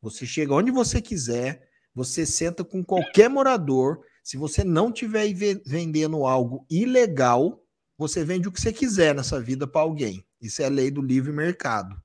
Você 0.00 0.26
chega 0.26 0.54
onde 0.54 0.70
você 0.70 1.00
quiser, 1.00 1.68
você 1.94 2.26
senta 2.26 2.64
com 2.64 2.84
qualquer 2.84 3.30
morador. 3.30 4.00
Se 4.22 4.36
você 4.36 4.62
não 4.64 4.90
estiver 4.90 5.32
vendendo 5.64 6.26
algo 6.26 6.66
ilegal, 6.68 7.64
você 7.96 8.24
vende 8.24 8.48
o 8.48 8.52
que 8.52 8.60
você 8.60 8.72
quiser 8.72 9.14
nessa 9.14 9.40
vida 9.40 9.66
para 9.66 9.82
alguém. 9.82 10.24
Isso 10.40 10.60
é 10.60 10.66
a 10.66 10.70
lei 10.70 10.90
do 10.90 11.00
livre 11.00 11.32
mercado. 11.32 11.96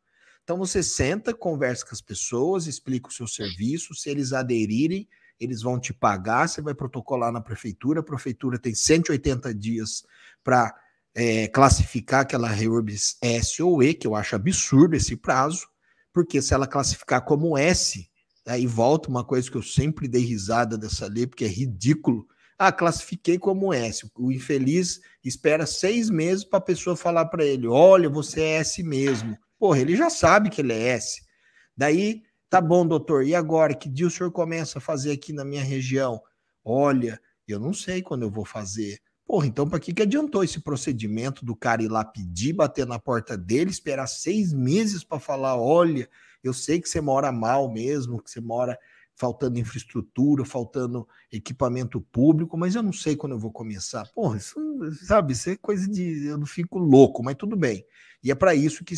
Então 0.43 0.58
você 0.58 0.82
senta, 0.82 1.34
conversa 1.34 1.86
com 1.86 1.93
as 1.93 2.02
pessoas, 2.02 2.68
explica 2.68 3.10
o 3.10 3.12
seu 3.12 3.28
serviço, 3.28 3.93
se 3.93 4.10
eles 4.10 4.32
aderirem, 4.32 5.08
eles 5.39 5.62
vão 5.62 5.80
te 5.80 5.93
pagar, 5.93 6.48
você 6.48 6.62
vai 6.62 6.74
protocolar 6.74 7.32
na 7.32 7.41
prefeitura, 7.41 8.00
a 8.00 8.04
prefeitura 8.04 8.58
tem 8.58 8.74
180 8.74 9.54
dias 9.54 10.06
para 10.43 10.74
é, 11.20 11.47
classificar 11.47 12.22
aquela 12.22 12.47
Reurbs 12.47 13.18
S 13.24 13.63
ou 13.63 13.82
E, 13.82 13.95
que 13.95 14.05
eu 14.05 14.13
acho 14.13 14.36
absurdo 14.36 14.95
esse 14.95 15.15
prazo, 15.15 15.68
porque 16.13 16.39
se 16.43 16.53
ela 16.53 16.68
classificar 16.68 17.26
como 17.26 17.57
S, 17.57 18.07
aí 18.45 18.68
volta 18.68 19.09
uma 19.09 19.24
coisa 19.24 19.49
que 19.49 19.57
eu 19.57 19.63
sempre 19.63 20.07
dei 20.07 20.22
risada 20.22 20.78
dessa 20.78 21.07
lei, 21.07 21.26
porque 21.26 21.45
é 21.45 21.47
ridículo. 21.47 22.28
Ah, 22.55 22.72
classifiquei 22.72 23.39
como 23.39 23.74
S. 23.74 24.07
O 24.15 24.32
infeliz 24.32 25.01
espera 25.24 25.65
seis 25.65 26.07
meses 26.11 26.43
para 26.43 26.59
a 26.59 26.61
pessoa 26.61 26.95
falar 26.95 27.26
para 27.26 27.43
ele: 27.43 27.65
olha, 27.65 28.09
você 28.09 28.41
é 28.41 28.57
S 28.57 28.84
mesmo. 28.84 29.36
Porra, 29.57 29.80
ele 29.80 29.95
já 29.95 30.11
sabe 30.11 30.51
que 30.51 30.61
ele 30.61 30.74
é 30.74 30.89
S. 30.89 31.24
Daí, 31.76 32.22
tá 32.47 32.61
bom, 32.61 32.86
doutor, 32.86 33.26
e 33.26 33.34
agora? 33.34 33.74
Que 33.74 33.89
dia 33.89 34.05
o 34.05 34.11
senhor 34.11 34.32
começa 34.32 34.78
a 34.78 34.82
fazer 34.82 35.11
aqui 35.13 35.34
na 35.34 35.43
minha 35.43 35.63
região? 35.63 36.22
Olha, 36.63 37.20
eu 37.47 37.59
não 37.59 37.74
sei 37.74 38.03
quando 38.03 38.22
eu 38.22 38.30
vou 38.30 38.45
fazer. 38.45 38.99
Porra, 39.28 39.46
então 39.46 39.68
para 39.68 39.80
que, 39.80 39.94
que 39.94 40.04
adiantou 40.04 40.42
esse 40.42 40.62
procedimento 40.62 41.44
do 41.44 41.54
cara 41.54 41.84
ir 41.84 41.90
lá 41.90 42.06
pedir, 42.06 42.54
bater 42.54 42.88
na 42.88 42.98
porta 42.98 43.38
dele, 43.38 43.70
esperar 43.70 44.08
seis 44.08 44.54
meses 44.54 45.04
para 45.04 45.20
falar: 45.20 45.58
olha, 45.58 46.10
eu 46.42 46.54
sei 46.54 46.80
que 46.80 46.88
você 46.88 47.02
mora 47.02 47.30
mal 47.30 47.70
mesmo, 47.70 48.24
que 48.24 48.32
você 48.32 48.40
mora 48.40 48.80
faltando 49.18 49.60
infraestrutura, 49.60 50.46
faltando 50.46 51.06
equipamento 51.30 52.00
público, 52.00 52.56
mas 52.56 52.76
eu 52.76 52.84
não 52.84 52.94
sei 52.94 53.18
quando 53.18 53.34
eu 53.34 53.40
vou 53.40 53.52
começar. 53.52 54.08
Porra, 54.14 54.38
isso, 54.38 54.56
sabe, 55.06 55.34
isso 55.34 55.50
é 55.50 55.58
coisa 55.58 55.90
de. 55.90 56.26
Eu 56.26 56.38
não 56.38 56.46
fico 56.46 56.80
louco, 56.80 57.22
mas 57.22 57.36
tudo 57.36 57.58
bem. 57.58 57.86
E 58.24 58.32
é 58.32 58.36
para 58.36 58.56
isso 58.56 58.86
que 58.86 58.96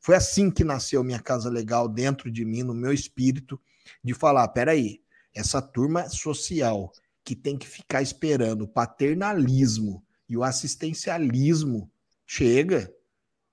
foi 0.00 0.16
assim 0.16 0.50
que 0.50 0.64
nasceu 0.64 1.04
minha 1.04 1.20
casa 1.20 1.48
legal 1.48 1.88
dentro 1.88 2.32
de 2.32 2.44
mim, 2.44 2.64
no 2.64 2.74
meu 2.74 2.92
espírito, 2.92 3.60
de 4.02 4.12
falar: 4.12 4.48
peraí, 4.48 5.00
essa 5.32 5.62
turma 5.62 6.08
social 6.08 6.92
que 7.28 7.36
tem 7.36 7.58
que 7.58 7.68
ficar 7.68 8.00
esperando 8.00 8.62
o 8.62 8.68
paternalismo 8.68 10.02
e 10.26 10.34
o 10.34 10.42
assistencialismo 10.42 11.92
chega, 12.26 12.90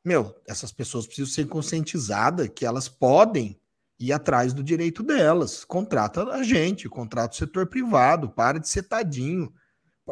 meu, 0.02 0.34
essas 0.48 0.72
pessoas 0.72 1.06
precisam 1.06 1.30
ser 1.30 1.46
conscientizadas 1.50 2.48
que 2.56 2.66
elas 2.66 2.88
podem 2.88 3.60
ir 4.00 4.14
atrás 4.14 4.54
do 4.54 4.64
direito 4.64 5.04
delas. 5.04 5.66
Contrata 5.66 6.24
a 6.24 6.42
gente, 6.42 6.88
contrata 6.88 7.34
o 7.34 7.38
setor 7.38 7.68
privado, 7.68 8.30
para 8.30 8.62
de 8.62 8.70
ser 8.70 8.84
tadinho. 8.84 9.54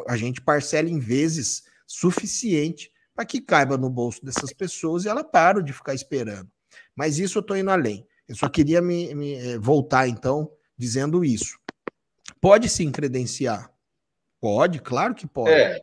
A 0.06 0.14
gente 0.18 0.42
parcela 0.42 0.90
em 0.90 0.98
vezes 0.98 1.62
suficiente 1.86 2.92
para 3.14 3.24
que 3.24 3.40
caiba 3.40 3.78
no 3.78 3.88
bolso 3.88 4.22
dessas 4.22 4.52
pessoas 4.52 5.06
e 5.06 5.08
ela 5.08 5.24
para 5.24 5.62
de 5.62 5.72
ficar 5.72 5.94
esperando. 5.94 6.50
Mas 6.94 7.18
isso 7.18 7.38
eu 7.38 7.40
estou 7.40 7.56
indo 7.56 7.70
além. 7.70 8.06
Eu 8.28 8.36
só 8.36 8.46
queria 8.46 8.82
me, 8.82 9.14
me 9.14 9.32
eh, 9.36 9.58
voltar, 9.58 10.06
então, 10.06 10.50
dizendo 10.76 11.24
isso. 11.24 11.58
Pode 12.44 12.68
sim 12.68 12.92
credenciar. 12.92 13.70
Pode, 14.38 14.78
claro 14.78 15.14
que 15.14 15.26
pode. 15.26 15.48
É. 15.48 15.80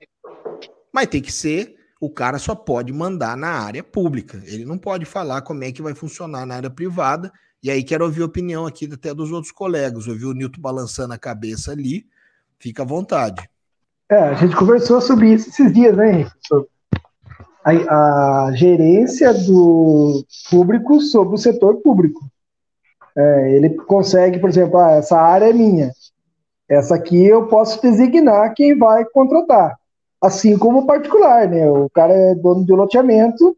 Mas 0.93 1.07
tem 1.07 1.20
que 1.20 1.32
ser, 1.32 1.76
o 1.99 2.07
cara 2.07 2.38
só 2.38 2.53
pode 2.53 2.93
mandar 2.93 3.36
na 3.36 3.49
área 3.49 3.84
pública. 3.84 4.39
Ele 4.45 4.64
não 4.64 4.78
pode 4.78 5.03
falar 5.03 5.41
como 5.41 5.64
é 5.64 5.72
que 5.72 5.82
vai 5.82 5.95
funcionar 5.95 6.45
na 6.45 6.53
área 6.53 6.70
privada. 6.70 7.32
E 7.64 7.72
aí 7.72 7.84
quero 7.84 8.05
ouvir 8.05 8.22
a 8.22 8.28
opinião 8.28 8.68
aqui 8.68 8.88
até 8.93 9.12
dos 9.12 9.32
outros 9.32 9.51
colegas. 9.51 10.07
Ouvi 10.07 10.24
o 10.24 10.34
Nilton 10.34 10.62
balançando 10.62 11.16
a 11.16 11.18
cabeça 11.18 11.72
ali. 11.72 12.05
Fica 12.59 12.84
à 12.84 12.86
vontade. 12.86 13.41
É, 14.07 14.20
a 14.20 14.36
gente 14.36 14.55
conversou 14.55 15.01
sobre 15.01 15.34
isso 15.34 15.49
esses 15.49 15.74
dias, 15.74 15.97
né, 15.97 16.12
Henrique? 16.12 16.32
A, 17.66 18.45
a, 18.45 18.51
gerência 18.53 19.34
do 19.34 20.24
público 20.47 21.01
sobre 21.01 21.34
o 21.34 21.39
setor 21.39 21.78
público. 21.78 22.24
É, 23.18 23.55
ele 23.55 23.72
consegue, 23.72 24.38
por 24.38 24.47
exemplo, 24.47 24.78
ah, 24.78 24.91
essa 24.91 25.20
área 25.20 25.49
é 25.49 25.53
minha. 25.53 25.91
Essa 26.72 26.95
aqui 26.95 27.26
eu 27.26 27.47
posso 27.47 27.82
designar 27.82 28.53
quem 28.53 28.78
vai 28.78 29.03
contratar. 29.03 29.78
Assim 30.22 30.57
como 30.57 30.80
o 30.80 30.86
particular, 30.86 31.45
né? 31.45 31.69
O 31.69 31.89
cara 31.89 32.13
é 32.13 32.34
dono 32.34 32.65
de 32.65 32.72
loteamento, 32.72 33.57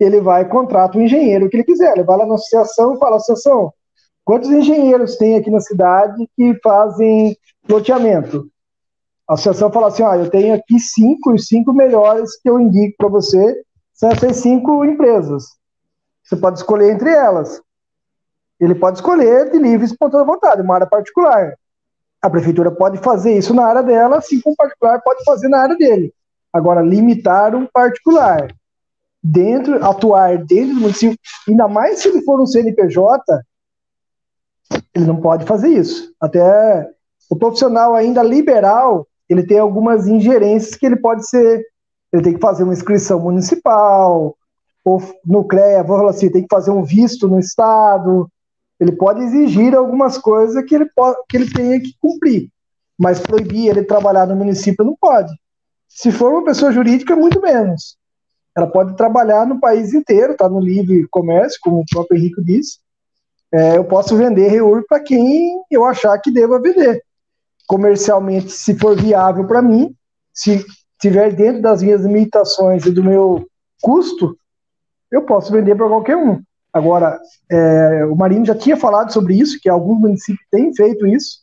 ele 0.00 0.22
vai 0.22 0.48
contrata 0.48 0.96
o 0.96 1.02
engenheiro 1.02 1.50
que 1.50 1.56
ele 1.58 1.64
quiser. 1.64 1.92
Ele 1.92 2.04
vai 2.04 2.16
lá 2.16 2.24
na 2.24 2.36
associação 2.36 2.94
e 2.94 2.98
fala: 2.98 3.16
associação, 3.16 3.74
quantos 4.24 4.48
engenheiros 4.48 5.16
tem 5.16 5.36
aqui 5.36 5.50
na 5.50 5.60
cidade 5.60 6.26
que 6.34 6.58
fazem 6.62 7.36
loteamento? 7.68 8.48
A 9.28 9.34
associação 9.34 9.70
fala 9.70 9.88
assim: 9.88 10.02
ah, 10.02 10.16
eu 10.16 10.30
tenho 10.30 10.54
aqui 10.54 10.80
cinco, 10.80 11.34
os 11.34 11.48
cinco 11.48 11.74
melhores 11.74 12.40
que 12.40 12.48
eu 12.48 12.58
indico 12.58 12.96
para 12.96 13.08
você 13.08 13.62
são 13.92 14.10
essas 14.10 14.36
cinco 14.36 14.82
empresas. 14.82 15.44
Você 16.24 16.36
pode 16.36 16.60
escolher 16.60 16.90
entre 16.90 17.10
elas. 17.10 17.60
Ele 18.58 18.74
pode 18.74 18.96
escolher 18.96 19.50
de 19.50 19.58
livre 19.58 19.84
e 19.86 19.90
espontânea 19.90 20.24
vontade, 20.24 20.62
uma 20.62 20.76
área 20.76 20.86
particular. 20.86 21.52
A 22.22 22.30
prefeitura 22.30 22.70
pode 22.70 22.98
fazer 22.98 23.36
isso 23.36 23.54
na 23.54 23.66
área 23.66 23.82
dela, 23.82 24.18
assim 24.18 24.40
como 24.40 24.54
o 24.54 24.56
particular 24.56 25.00
pode 25.02 25.24
fazer 25.24 25.48
na 25.48 25.60
área 25.60 25.76
dele. 25.76 26.12
Agora, 26.52 26.80
limitar 26.80 27.54
um 27.54 27.66
particular 27.66 28.48
dentro, 29.22 29.84
atuar 29.84 30.38
dentro 30.38 30.74
do 30.74 30.80
município, 30.80 31.18
ainda 31.48 31.68
mais 31.68 31.98
se 32.00 32.08
ele 32.08 32.22
for 32.22 32.40
um 32.40 32.46
CNPJ, 32.46 33.42
ele 34.94 35.04
não 35.04 35.20
pode 35.20 35.44
fazer 35.44 35.68
isso. 35.68 36.12
Até 36.20 36.88
o 37.28 37.36
profissional 37.36 37.94
ainda 37.94 38.22
liberal, 38.22 39.06
ele 39.28 39.44
tem 39.44 39.58
algumas 39.58 40.06
ingerências 40.06 40.74
que 40.74 40.86
ele 40.86 40.96
pode 40.96 41.28
ser, 41.28 41.64
ele 42.12 42.22
tem 42.22 42.34
que 42.34 42.40
fazer 42.40 42.62
uma 42.62 42.72
inscrição 42.72 43.20
municipal, 43.20 44.36
ou 44.84 45.02
no 45.24 45.44
CREA, 45.44 45.82
vamos 45.82 45.98
falar 45.98 46.10
assim, 46.10 46.30
tem 46.30 46.42
que 46.42 46.48
fazer 46.54 46.70
um 46.70 46.84
visto 46.84 47.26
no 47.26 47.40
estado, 47.40 48.30
ele 48.78 48.92
pode 48.92 49.22
exigir 49.22 49.74
algumas 49.74 50.18
coisas 50.18 50.62
que 50.64 50.74
ele, 50.74 50.86
pode, 50.94 51.16
que 51.28 51.36
ele 51.36 51.50
tenha 51.50 51.80
que 51.80 51.94
cumprir, 52.00 52.50
mas 52.98 53.20
proibir 53.20 53.68
ele 53.68 53.82
trabalhar 53.82 54.26
no 54.26 54.36
município 54.36 54.84
não 54.84 54.96
pode. 55.00 55.32
Se 55.88 56.12
for 56.12 56.32
uma 56.32 56.44
pessoa 56.44 56.72
jurídica, 56.72 57.16
muito 57.16 57.40
menos. 57.40 57.96
Ela 58.56 58.66
pode 58.66 58.96
trabalhar 58.96 59.46
no 59.46 59.60
país 59.60 59.94
inteiro, 59.94 60.32
está 60.32 60.48
no 60.48 60.60
livre 60.60 61.06
comércio, 61.10 61.58
como 61.62 61.80
o 61.80 61.84
próprio 61.90 62.18
Henrique 62.18 62.42
disse. 62.42 62.78
É, 63.52 63.76
eu 63.76 63.84
posso 63.84 64.16
vender 64.16 64.48
REUR 64.48 64.84
para 64.88 65.00
quem 65.00 65.62
eu 65.70 65.84
achar 65.84 66.18
que 66.18 66.30
deva 66.30 66.60
vender. 66.60 67.02
Comercialmente, 67.66 68.50
se 68.52 68.74
for 68.74 68.96
viável 68.96 69.46
para 69.46 69.62
mim, 69.62 69.94
se 70.32 70.64
estiver 70.92 71.34
dentro 71.34 71.62
das 71.62 71.82
minhas 71.82 72.02
limitações 72.02 72.84
e 72.86 72.90
do 72.90 73.04
meu 73.04 73.46
custo, 73.80 74.36
eu 75.10 75.22
posso 75.22 75.52
vender 75.52 75.74
para 75.74 75.88
qualquer 75.88 76.16
um. 76.16 76.42
Agora, 76.76 77.18
é, 77.50 78.04
o 78.04 78.14
Marinho 78.14 78.44
já 78.44 78.54
tinha 78.54 78.76
falado 78.76 79.10
sobre 79.10 79.34
isso, 79.34 79.58
que 79.58 79.68
alguns 79.68 79.98
municípios 79.98 80.46
têm 80.50 80.74
feito 80.74 81.06
isso, 81.06 81.38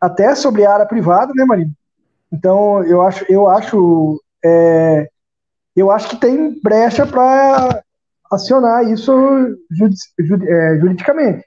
até 0.00 0.34
sobre 0.34 0.66
a 0.66 0.72
área 0.72 0.86
privada, 0.86 1.32
né, 1.36 1.44
Marinho? 1.44 1.70
Então, 2.32 2.82
eu 2.82 3.00
acho, 3.00 3.24
eu 3.28 3.48
acho, 3.48 4.20
é, 4.44 5.08
eu 5.76 5.88
acho 5.92 6.08
que 6.08 6.16
tem 6.16 6.60
brecha 6.60 7.06
para 7.06 7.80
acionar 8.28 8.90
isso 8.90 9.12
judi 9.70 9.94
judi 10.18 10.48
é, 10.48 10.78
juridicamente. 10.80 11.44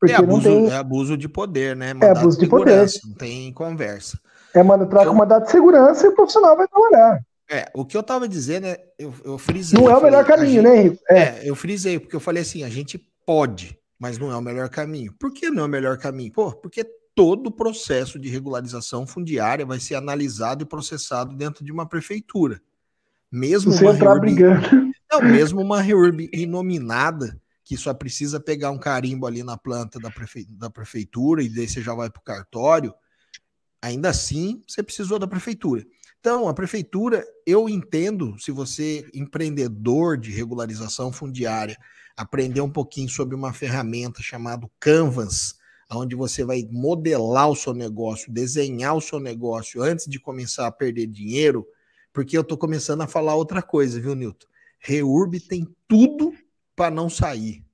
Porque 0.00 0.14
é 0.14 0.16
abuso, 0.16 0.42
tem... 0.42 0.70
é 0.70 0.76
abuso 0.76 1.16
de 1.16 1.28
poder, 1.28 1.76
né? 1.76 1.92
Mandado 1.92 2.16
é 2.16 2.20
abuso 2.20 2.38
de 2.38 2.46
poder. 2.46 2.86
Não 3.04 3.14
tem 3.14 3.52
conversa. 3.52 4.18
É, 4.54 4.62
mano, 4.62 4.86
troca 4.86 5.04
então, 5.04 5.14
uma 5.14 5.26
data 5.26 5.44
de 5.44 5.52
segurança 5.52 6.06
e 6.06 6.08
o 6.08 6.14
profissional 6.14 6.56
vai 6.56 6.66
trabalhar. 6.66 7.20
É, 7.52 7.70
o 7.74 7.84
que 7.84 7.94
eu 7.94 8.02
tava 8.02 8.26
dizendo 8.26 8.66
é, 8.66 8.82
eu, 8.98 9.12
eu 9.26 9.36
frisei. 9.36 9.78
Não 9.78 9.90
é 9.90 9.94
o 9.94 10.02
melhor 10.02 10.24
caminho, 10.24 10.62
gente, 10.62 10.62
né, 10.62 10.76
Henrique? 10.78 11.02
É. 11.10 11.18
é, 11.18 11.40
eu 11.44 11.54
frisei, 11.54 11.98
porque 11.98 12.16
eu 12.16 12.20
falei 12.20 12.42
assim, 12.42 12.64
a 12.64 12.68
gente 12.70 12.96
pode, 13.26 13.78
mas 13.98 14.16
não 14.16 14.32
é 14.32 14.36
o 14.36 14.40
melhor 14.40 14.70
caminho. 14.70 15.14
Por 15.20 15.30
que 15.34 15.50
não 15.50 15.64
é 15.64 15.66
o 15.66 15.68
melhor 15.68 15.98
caminho? 15.98 16.32
Pô, 16.32 16.50
porque 16.50 16.82
todo 17.14 17.48
o 17.48 17.52
processo 17.52 18.18
de 18.18 18.30
regularização 18.30 19.06
fundiária 19.06 19.66
vai 19.66 19.78
ser 19.78 19.96
analisado 19.96 20.62
e 20.62 20.66
processado 20.66 21.36
dentro 21.36 21.62
de 21.62 21.70
uma 21.70 21.86
prefeitura. 21.86 22.58
Mesmo 23.30 23.70
Você 23.70 23.84
uma 23.84 23.92
entrar 23.92 24.14
reurb, 24.14 24.20
brigando. 24.20 24.92
Não, 25.12 25.20
mesmo 25.20 25.60
uma 25.60 25.82
reurb 25.82 26.30
inominada, 26.32 27.38
que 27.62 27.76
só 27.76 27.92
precisa 27.92 28.40
pegar 28.40 28.70
um 28.70 28.78
carimbo 28.78 29.26
ali 29.26 29.42
na 29.42 29.58
planta 29.58 30.00
da, 30.00 30.10
prefe... 30.10 30.46
da 30.48 30.70
prefeitura 30.70 31.42
e 31.42 31.50
daí 31.50 31.68
você 31.68 31.82
já 31.82 31.92
vai 31.92 32.08
para 32.08 32.20
o 32.20 32.24
cartório, 32.24 32.94
ainda 33.82 34.08
assim 34.08 34.62
você 34.66 34.82
precisou 34.82 35.18
da 35.18 35.26
prefeitura. 35.26 35.84
Então, 36.22 36.46
a 36.46 36.54
prefeitura, 36.54 37.26
eu 37.44 37.68
entendo, 37.68 38.38
se 38.38 38.52
você, 38.52 39.04
empreendedor 39.12 40.16
de 40.16 40.30
regularização 40.30 41.10
fundiária, 41.10 41.76
aprender 42.16 42.60
um 42.60 42.70
pouquinho 42.70 43.08
sobre 43.08 43.34
uma 43.34 43.52
ferramenta 43.52 44.22
chamada 44.22 44.70
Canvas, 44.78 45.56
onde 45.90 46.14
você 46.14 46.44
vai 46.44 46.64
modelar 46.70 47.50
o 47.50 47.56
seu 47.56 47.74
negócio, 47.74 48.32
desenhar 48.32 48.96
o 48.96 49.00
seu 49.00 49.18
negócio 49.18 49.82
antes 49.82 50.06
de 50.06 50.20
começar 50.20 50.68
a 50.68 50.70
perder 50.70 51.08
dinheiro, 51.08 51.66
porque 52.12 52.38
eu 52.38 52.42
estou 52.42 52.56
começando 52.56 53.00
a 53.00 53.08
falar 53.08 53.34
outra 53.34 53.60
coisa, 53.60 54.00
viu, 54.00 54.14
Nilton? 54.14 54.46
Reurb 54.78 55.40
tem 55.40 55.66
tudo 55.88 56.32
para 56.76 56.88
não 56.88 57.10
sair. 57.10 57.64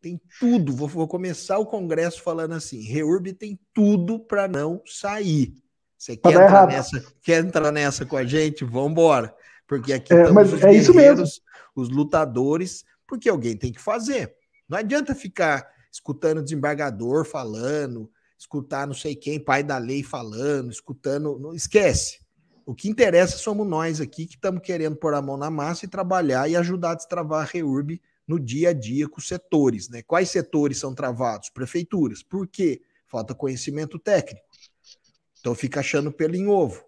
Tem 0.00 0.20
tudo. 0.38 0.72
Vou, 0.72 0.86
vou, 0.86 1.08
começar 1.08 1.58
o 1.58 1.66
congresso 1.66 2.22
falando 2.22 2.54
assim: 2.54 2.80
Reurb 2.80 3.32
tem 3.32 3.58
tudo 3.74 4.20
para 4.20 4.46
não 4.46 4.80
sair. 4.86 5.52
Você 5.98 6.16
quer 6.16 6.32
entrar, 6.32 6.66
nessa, 6.68 7.04
quer 7.20 7.44
entrar 7.44 7.72
nessa 7.72 8.06
com 8.06 8.16
a 8.16 8.24
gente? 8.24 8.64
Vamos 8.64 8.92
embora. 8.92 9.34
Porque 9.66 9.92
aqui 9.92 10.14
é, 10.14 10.30
mas 10.30 10.52
os 10.52 10.62
é 10.62 10.72
isso 10.72 10.94
mesmo. 10.94 11.26
os 11.74 11.90
lutadores, 11.90 12.84
porque 13.06 13.28
alguém 13.28 13.56
tem 13.56 13.72
que 13.72 13.80
fazer. 13.80 14.32
Não 14.68 14.78
adianta 14.78 15.14
ficar 15.14 15.68
escutando 15.90 16.42
desembargador 16.42 17.24
falando, 17.24 18.10
escutar 18.38 18.86
não 18.86 18.94
sei 18.94 19.16
quem, 19.16 19.40
pai 19.40 19.62
da 19.64 19.76
lei 19.76 20.02
falando, 20.02 20.70
escutando. 20.70 21.38
Não 21.38 21.52
esquece. 21.52 22.20
O 22.64 22.74
que 22.74 22.88
interessa 22.88 23.36
somos 23.36 23.66
nós 23.66 24.00
aqui 24.00 24.26
que 24.26 24.34
estamos 24.34 24.62
querendo 24.62 24.94
pôr 24.94 25.14
a 25.14 25.22
mão 25.22 25.36
na 25.36 25.50
massa 25.50 25.84
e 25.84 25.88
trabalhar 25.88 26.48
e 26.48 26.54
ajudar 26.54 26.92
a 26.92 26.94
destravar 26.94 27.42
a 27.42 27.50
REURB 27.50 28.00
no 28.26 28.38
dia 28.38 28.70
a 28.70 28.72
dia 28.72 29.08
com 29.08 29.18
os 29.18 29.26
setores. 29.26 29.88
Né? 29.88 30.02
Quais 30.02 30.28
setores 30.28 30.78
são 30.78 30.94
travados? 30.94 31.48
Prefeituras. 31.48 32.22
Por 32.22 32.46
quê? 32.46 32.82
Falta 33.06 33.34
conhecimento 33.34 33.98
técnico. 33.98 34.47
Então 35.40 35.54
fica 35.54 35.80
achando 35.80 36.12
pelo 36.12 36.36
em 36.36 36.46
ovo. 36.46 36.80
O 36.80 36.84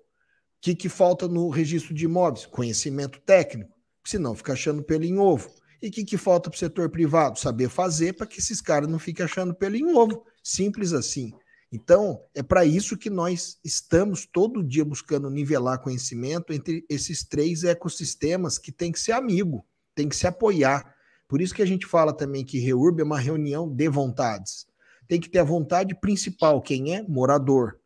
que, 0.60 0.74
que 0.74 0.88
falta 0.88 1.26
no 1.26 1.48
registro 1.48 1.94
de 1.94 2.04
imóveis? 2.04 2.46
Conhecimento 2.46 3.20
técnico. 3.20 3.74
Senão 4.04 4.34
fica 4.34 4.52
achando 4.52 4.82
pelo 4.82 5.04
em 5.04 5.18
ovo. 5.18 5.50
E 5.82 5.88
o 5.88 5.90
que, 5.90 6.04
que 6.04 6.18
falta 6.18 6.50
para 6.50 6.56
o 6.56 6.58
setor 6.58 6.90
privado? 6.90 7.38
Saber 7.38 7.70
fazer 7.70 8.12
para 8.12 8.26
que 8.26 8.38
esses 8.38 8.60
caras 8.60 8.88
não 8.88 8.98
fiquem 8.98 9.24
achando 9.24 9.54
pelo 9.54 9.76
em 9.76 9.96
ovo. 9.96 10.24
Simples 10.42 10.92
assim. 10.92 11.32
Então, 11.72 12.20
é 12.34 12.42
para 12.42 12.64
isso 12.64 12.96
que 12.96 13.08
nós 13.08 13.58
estamos 13.64 14.26
todo 14.26 14.62
dia 14.62 14.84
buscando 14.84 15.30
nivelar 15.30 15.80
conhecimento 15.80 16.52
entre 16.52 16.84
esses 16.88 17.24
três 17.24 17.62
ecossistemas 17.62 18.58
que 18.58 18.72
tem 18.72 18.90
que 18.90 18.98
ser 18.98 19.12
amigo, 19.12 19.64
tem 19.94 20.08
que 20.08 20.16
se 20.16 20.26
apoiar. 20.26 20.94
Por 21.28 21.40
isso 21.40 21.54
que 21.54 21.62
a 21.62 21.66
gente 21.66 21.86
fala 21.86 22.12
também 22.12 22.44
que 22.44 22.58
Reurb 22.58 23.00
é 23.00 23.04
uma 23.04 23.20
reunião 23.20 23.72
de 23.72 23.88
vontades. 23.88 24.66
Tem 25.06 25.20
que 25.20 25.30
ter 25.30 25.38
a 25.38 25.44
vontade 25.44 25.94
principal, 25.94 26.60
quem 26.60 26.94
é 26.94 27.02
morador. 27.04 27.79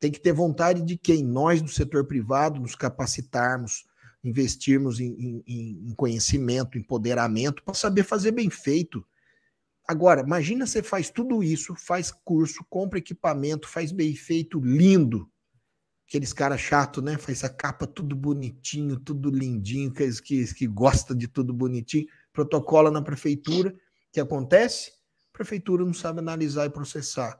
Tem 0.00 0.10
que 0.10 0.18
ter 0.18 0.32
vontade 0.32 0.82
de 0.82 0.96
quem? 0.96 1.22
Nós 1.22 1.62
do 1.62 1.68
setor 1.68 2.06
privado 2.06 2.58
nos 2.58 2.74
capacitarmos, 2.74 3.84
investirmos 4.24 4.98
em, 4.98 5.42
em, 5.46 5.90
em 5.90 5.94
conhecimento, 5.94 6.76
empoderamento, 6.76 7.62
para 7.62 7.74
saber 7.74 8.02
fazer 8.02 8.32
bem 8.32 8.50
feito 8.50 9.04
Agora, 9.90 10.20
imagina 10.20 10.68
você 10.68 10.84
faz 10.84 11.10
tudo 11.10 11.42
isso, 11.42 11.74
faz 11.74 12.12
curso, 12.12 12.64
compra 12.70 13.00
equipamento, 13.00 13.66
faz 13.66 13.90
bem 13.90 14.14
feito, 14.14 14.60
lindo. 14.60 15.28
Aqueles 16.06 16.32
caras 16.32 16.60
chato, 16.60 17.02
né? 17.02 17.18
Faz 17.18 17.42
a 17.42 17.48
capa 17.48 17.88
tudo 17.88 18.14
bonitinho, 18.14 19.00
tudo 19.00 19.30
lindinho, 19.30 19.92
que, 19.92 20.08
que, 20.22 20.54
que 20.54 20.66
gosta 20.68 21.12
de 21.12 21.26
tudo 21.26 21.52
bonitinho. 21.52 22.06
Protocola 22.32 22.88
na 22.88 23.02
prefeitura. 23.02 23.70
O 23.70 24.12
que 24.12 24.20
acontece? 24.20 24.92
A 25.28 25.32
prefeitura 25.32 25.84
não 25.84 25.92
sabe 25.92 26.20
analisar 26.20 26.66
e 26.66 26.70
processar. 26.70 27.36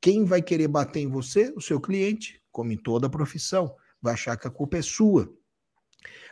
Quem 0.00 0.24
vai 0.24 0.42
querer 0.42 0.68
bater 0.68 1.00
em 1.00 1.08
você? 1.08 1.52
O 1.56 1.60
seu 1.60 1.80
cliente, 1.80 2.42
como 2.52 2.72
em 2.72 2.76
toda 2.76 3.08
profissão. 3.08 3.74
Vai 4.00 4.14
achar 4.14 4.36
que 4.36 4.46
a 4.46 4.50
culpa 4.50 4.78
é 4.78 4.82
sua. 4.82 5.32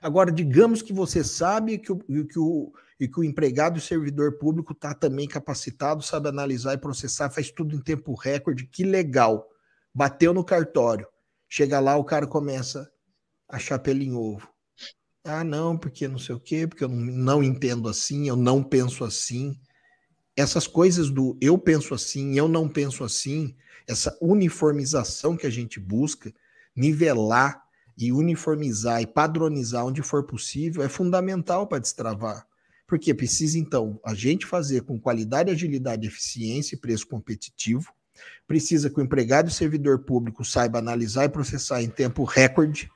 Agora, 0.01 0.31
digamos 0.31 0.83
que 0.83 0.93
você 0.93 1.23
sabe 1.23 1.79
que 1.79 1.93
o, 1.93 1.99
que 1.99 2.39
o, 2.39 2.73
e 2.99 3.09
que 3.09 3.21
o 3.21 3.25
empregado 3.25 3.79
e 3.79 3.81
servidor 3.81 4.39
público 4.39 4.73
está 4.73 4.95
também 4.95 5.27
capacitado, 5.27 6.03
sabe 6.03 6.29
analisar 6.29 6.75
e 6.75 6.79
processar, 6.79 7.31
faz 7.31 7.51
tudo 7.51 7.75
em 7.75 7.81
tempo 7.81 8.15
recorde, 8.15 8.67
que 8.67 8.85
legal. 8.85 9.49
Bateu 9.95 10.35
no 10.35 10.45
cartório. 10.45 11.07
Chega 11.49 11.79
lá, 11.81 11.97
o 11.97 12.05
cara 12.05 12.27
começa 12.27 12.91
a 13.49 13.59
chapéu 13.59 13.97
em 13.97 14.15
ovo. 14.15 14.49
Ah, 15.25 15.45
não, 15.45 15.79
porque 15.79 16.09
não 16.09 16.19
sei 16.19 16.35
o 16.35 16.41
quê, 16.41 16.67
porque 16.67 16.83
eu 16.83 16.89
não, 16.89 16.97
não 16.97 17.43
entendo 17.43 17.89
assim, 17.89 18.29
eu 18.29 18.37
não 18.37 18.63
penso 18.63 19.05
assim. 19.05 19.57
Essas 20.37 20.67
coisas 20.67 21.11
do 21.11 21.37
eu 21.41 21.59
penso 21.59 21.95
assim, 21.95 22.39
eu 22.39 22.49
não 22.49 22.69
penso 22.69 23.05
assim, 23.05 23.55
essa 23.87 24.17
uniformização 24.21 25.37
que 25.37 25.47
a 25.47 25.51
gente 25.51 25.79
busca, 25.79 26.33
nivelar 26.75 27.63
e 27.97 28.13
uniformizar 28.13 29.03
e 29.03 29.07
padronizar 29.07 29.85
onde 29.85 30.03
for 30.03 30.25
possível 30.25 30.83
é 30.83 30.89
fundamental 30.89 31.67
para 31.67 31.79
destravar. 31.79 32.47
Porque 32.87 33.15
precisa, 33.15 33.59
então, 33.59 34.01
a 34.05 34.15
gente 34.15 34.47
fazer 34.47 34.83
com 34.83 34.99
qualidade, 34.99 35.51
agilidade, 35.51 36.07
eficiência 36.07 36.75
e 36.75 36.79
preço 36.79 37.07
competitivo. 37.07 37.93
Precisa 38.47 38.91
que 38.91 39.01
o 39.01 39.03
empregado 39.03 39.49
e 39.49 39.53
servidor 39.53 40.01
público 40.01 40.45
saiba 40.45 40.79
analisar 40.79 41.25
e 41.25 41.29
processar 41.29 41.83
em 41.83 41.89
tempo 41.89 42.25
recorde. 42.25 42.91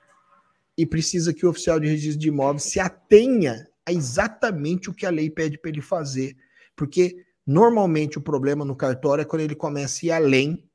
E 0.77 0.85
precisa 0.85 1.33
que 1.33 1.47
o 1.47 1.49
oficial 1.49 1.81
de 1.81 1.89
registro 1.89 2.21
de 2.21 2.29
imóveis 2.29 2.65
se 2.65 2.79
atenha 2.79 3.67
a 3.87 3.93
exatamente 3.93 4.91
o 4.91 4.95
que 4.95 5.07
a 5.07 5.11
lei 5.11 5.31
pede 5.31 5.57
para 5.57 5.71
ele 5.71 5.81
fazer. 5.81 6.37
Porque 6.75 7.25
normalmente 7.47 8.19
o 8.19 8.23
problema 8.23 8.65
no 8.65 8.75
cartório 8.75 9.23
é 9.23 9.25
quando 9.25 9.43
ele 9.43 9.55
começa 9.55 10.05
a 10.05 10.07
ir 10.07 10.11
além, 10.11 10.69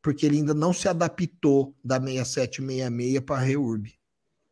porque 0.00 0.26
ele 0.26 0.36
ainda 0.36 0.54
não 0.54 0.72
se 0.72 0.88
adaptou 0.88 1.74
da 1.82 2.00
6766 2.00 3.20
para 3.20 3.36
a 3.36 3.40
REURB. 3.40 3.92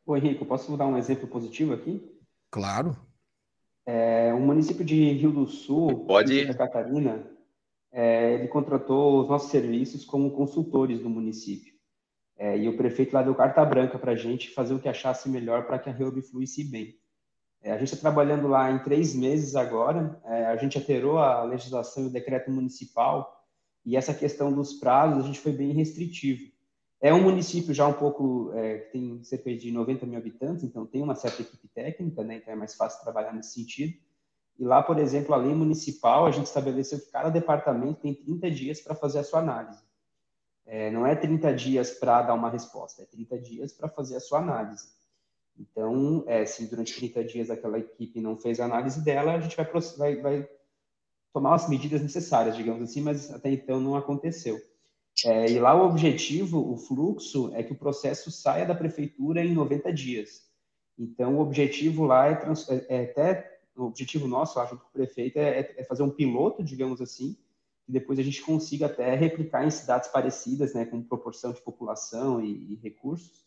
Ô 0.05 0.17
Henrique, 0.17 0.45
posso 0.45 0.77
dar 0.77 0.87
um 0.87 0.97
exemplo 0.97 1.29
positivo 1.29 1.75
aqui? 1.75 2.03
Claro. 2.51 2.97
É, 3.87 4.33
o 4.35 4.41
município 4.41 4.85
de 4.85 5.13
Rio 5.13 5.31
do 5.31 5.47
Sul, 5.47 6.05
Pode... 6.07 6.47
Santa 6.47 6.59
Catarina, 6.59 7.25
é, 7.91 8.35
ele 8.35 8.49
contratou 8.49 9.21
os 9.21 9.29
nossos 9.29 9.51
serviços 9.51 10.05
como 10.05 10.31
consultores 10.31 11.01
do 11.01 11.11
município. 11.11 11.73
É, 12.37 12.59
e 12.59 12.69
o 12.69 12.77
prefeito 12.77 13.13
lá 13.13 13.23
deu 13.23 13.35
carta 13.35 13.65
branca 13.65 13.99
para 13.99 14.13
a 14.13 14.17
gente 14.17 14.51
fazer 14.51 14.75
o 14.75 14.81
que 14.81 14.89
achasse 14.89 15.29
melhor 15.29 15.67
para 15.67 15.79
que 15.79 15.91
a 15.91 15.93
Reub 15.93 16.21
fluísse 16.23 16.65
bem. 16.65 16.97
É, 17.63 17.71
a 17.71 17.79
gente 17.79 17.95
está 17.95 17.99
trabalhando 17.99 18.49
lá 18.49 18.71
em 18.71 18.81
três 18.81 19.15
meses 19.15 19.55
agora, 19.55 20.21
é, 20.25 20.47
a 20.47 20.57
gente 20.57 20.77
alterou 20.77 21.19
a 21.19 21.45
legislação 21.45 22.03
e 22.03 22.07
o 22.07 22.11
decreto 22.11 22.51
municipal, 22.51 23.41
e 23.85 23.97
essa 23.97 24.13
questão 24.13 24.53
dos 24.53 24.75
prazos 24.75 25.23
a 25.23 25.27
gente 25.27 25.39
foi 25.39 25.53
bem 25.53 25.73
restritivo. 25.73 26.51
É 27.01 27.15
um 27.15 27.23
município 27.23 27.73
já 27.73 27.87
um 27.87 27.93
pouco, 27.93 28.53
é, 28.55 28.79
que 28.79 28.93
tem 28.93 29.23
cerca 29.23 29.55
de 29.57 29.71
90 29.71 30.07
mil 30.07 30.19
habitantes, 30.19 30.65
então 30.65 30.87
tem 30.87 31.03
uma 31.03 31.15
certa 31.15 31.43
equipe 31.43 31.69
técnica, 31.69 32.25
né, 32.25 32.37
então 32.37 32.53
é 32.53 32.57
mais 32.57 32.75
fácil 32.75 33.03
trabalhar 33.03 33.33
nesse 33.33 33.55
sentido. 33.55 33.95
E 34.59 34.65
lá, 34.65 34.83
por 34.83 34.99
exemplo, 34.99 35.35
a 35.35 35.39
lei 35.39 35.55
municipal, 35.55 36.27
a 36.27 36.31
gente 36.31 36.47
estabeleceu 36.47 36.99
que 36.99 37.11
cada 37.11 37.31
departamento 37.31 38.01
tem 38.01 38.15
30 38.15 38.51
dias 38.51 38.81
para 38.81 38.95
fazer 38.95 39.21
a 39.21 39.25
sua 39.25 39.41
análise. 39.41 39.83
É, 40.67 40.91
não 40.91 41.07
é 41.07 41.15
30 41.15 41.53
dias 41.55 41.91
para 41.91 42.23
dar 42.23 42.35
uma 42.35 42.51
resposta, 42.51 43.03
é 43.03 43.07
30 43.07 43.39
dias 43.39 43.73
para 43.73 43.89
fazer 43.89 44.17
a 44.17 44.21
sua 44.21 44.39
análise. 44.39 44.89
Então, 45.59 46.25
é, 46.27 46.45
se 46.45 46.67
durante 46.67 46.95
30 46.95 47.25
dias 47.25 47.51
aquela 47.51 47.79
equipe 47.79 48.21
não 48.21 48.37
fez 48.37 48.59
a 48.59 48.65
análise 48.65 49.05
dela, 49.05 49.35
a 49.35 49.41
gente 49.41 49.57
vai, 49.57 49.67
vai, 49.97 50.17
vai 50.17 50.49
tomar 51.33 51.55
as 51.55 51.69
medidas 51.69 52.03
necessárias, 52.03 52.57
digamos 52.57 52.83
assim, 52.83 53.01
mas 53.01 53.31
até 53.33 53.51
então 53.51 53.81
não 53.81 53.97
aconteceu. 53.97 54.61
É, 55.25 55.51
e 55.51 55.59
lá 55.59 55.75
o 55.75 55.87
objetivo, 55.87 56.73
o 56.73 56.77
fluxo, 56.77 57.53
é 57.55 57.63
que 57.63 57.73
o 57.73 57.79
processo 57.79 58.31
saia 58.31 58.65
da 58.65 58.75
prefeitura 58.75 59.45
em 59.45 59.53
90 59.53 59.93
dias. 59.93 60.51
Então, 60.99 61.37
o 61.37 61.41
objetivo 61.41 62.05
lá 62.05 62.27
é, 62.27 62.35
trans, 62.35 62.69
é, 62.69 62.87
é 62.89 63.05
até, 63.05 63.61
o 63.77 63.85
objetivo 63.85 64.27
nosso, 64.27 64.59
acho, 64.59 64.77
do 64.77 64.85
prefeito, 64.93 65.39
é, 65.39 65.61
é, 65.61 65.75
é, 65.79 65.85
fazer 65.85 66.03
um 66.03 66.11
piloto, 66.11 66.63
digamos 66.63 67.01
assim, 67.01 67.37
que 67.85 67.93
depois 67.93 68.19
a 68.19 68.23
gente 68.23 68.43
consiga 68.43 68.87
até 68.87 69.15
replicar 69.15 69.67
em 69.67 69.71
cidades 69.71 70.09
parecidas, 70.09 70.75
né, 70.75 70.85
com 70.85 71.03
proporção 71.03 71.53
de 71.53 71.61
população 71.61 72.43
e, 72.43 72.73
e 72.73 72.77
recursos. 72.77 73.45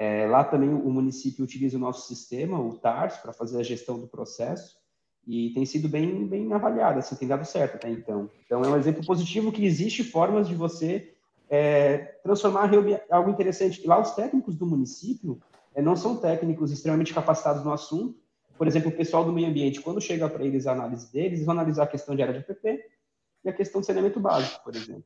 É, 0.00 0.26
lá 0.26 0.42
também 0.42 0.70
o 0.70 0.88
município 0.88 1.44
utiliza 1.44 1.76
o 1.76 1.80
nosso 1.80 2.08
sistema, 2.08 2.58
o 2.58 2.72
TARS, 2.72 3.18
para 3.18 3.34
fazer 3.34 3.60
a 3.60 3.62
gestão 3.62 4.00
do 4.00 4.06
processo 4.06 4.78
e 5.26 5.50
tem 5.50 5.66
sido 5.66 5.90
bem, 5.90 6.26
bem 6.26 6.50
avaliada, 6.54 7.00
assim, 7.00 7.14
tem 7.16 7.28
dado 7.28 7.44
certo 7.44 7.74
até 7.74 7.90
então. 7.90 8.30
Então, 8.46 8.64
é 8.64 8.68
um 8.68 8.78
exemplo 8.78 9.04
positivo 9.04 9.52
que 9.52 9.62
existe 9.62 10.02
formas 10.02 10.48
de 10.48 10.54
você 10.54 11.12
é, 11.50 11.98
transformar 12.22 12.70
algo 13.10 13.28
interessante. 13.28 13.86
Lá 13.86 14.00
os 14.00 14.12
técnicos 14.12 14.56
do 14.56 14.64
município 14.64 15.38
é, 15.74 15.82
não 15.82 15.94
são 15.94 16.16
técnicos 16.16 16.72
extremamente 16.72 17.12
capacitados 17.12 17.62
no 17.62 17.70
assunto. 17.70 18.18
Por 18.56 18.66
exemplo, 18.66 18.88
o 18.88 18.96
pessoal 18.96 19.22
do 19.22 19.34
meio 19.34 19.48
ambiente, 19.48 19.82
quando 19.82 20.00
chega 20.00 20.26
para 20.30 20.46
eles 20.46 20.66
a 20.66 20.72
análise 20.72 21.12
deles, 21.12 21.32
eles 21.32 21.44
vão 21.44 21.52
analisar 21.52 21.82
a 21.82 21.86
questão 21.86 22.16
de 22.16 22.22
área 22.22 22.32
de 22.32 22.40
APP 22.40 22.86
e 23.44 23.50
a 23.50 23.52
questão 23.52 23.82
de 23.82 23.86
saneamento 23.86 24.18
básico, 24.18 24.64
por 24.64 24.74
exemplo. 24.74 25.04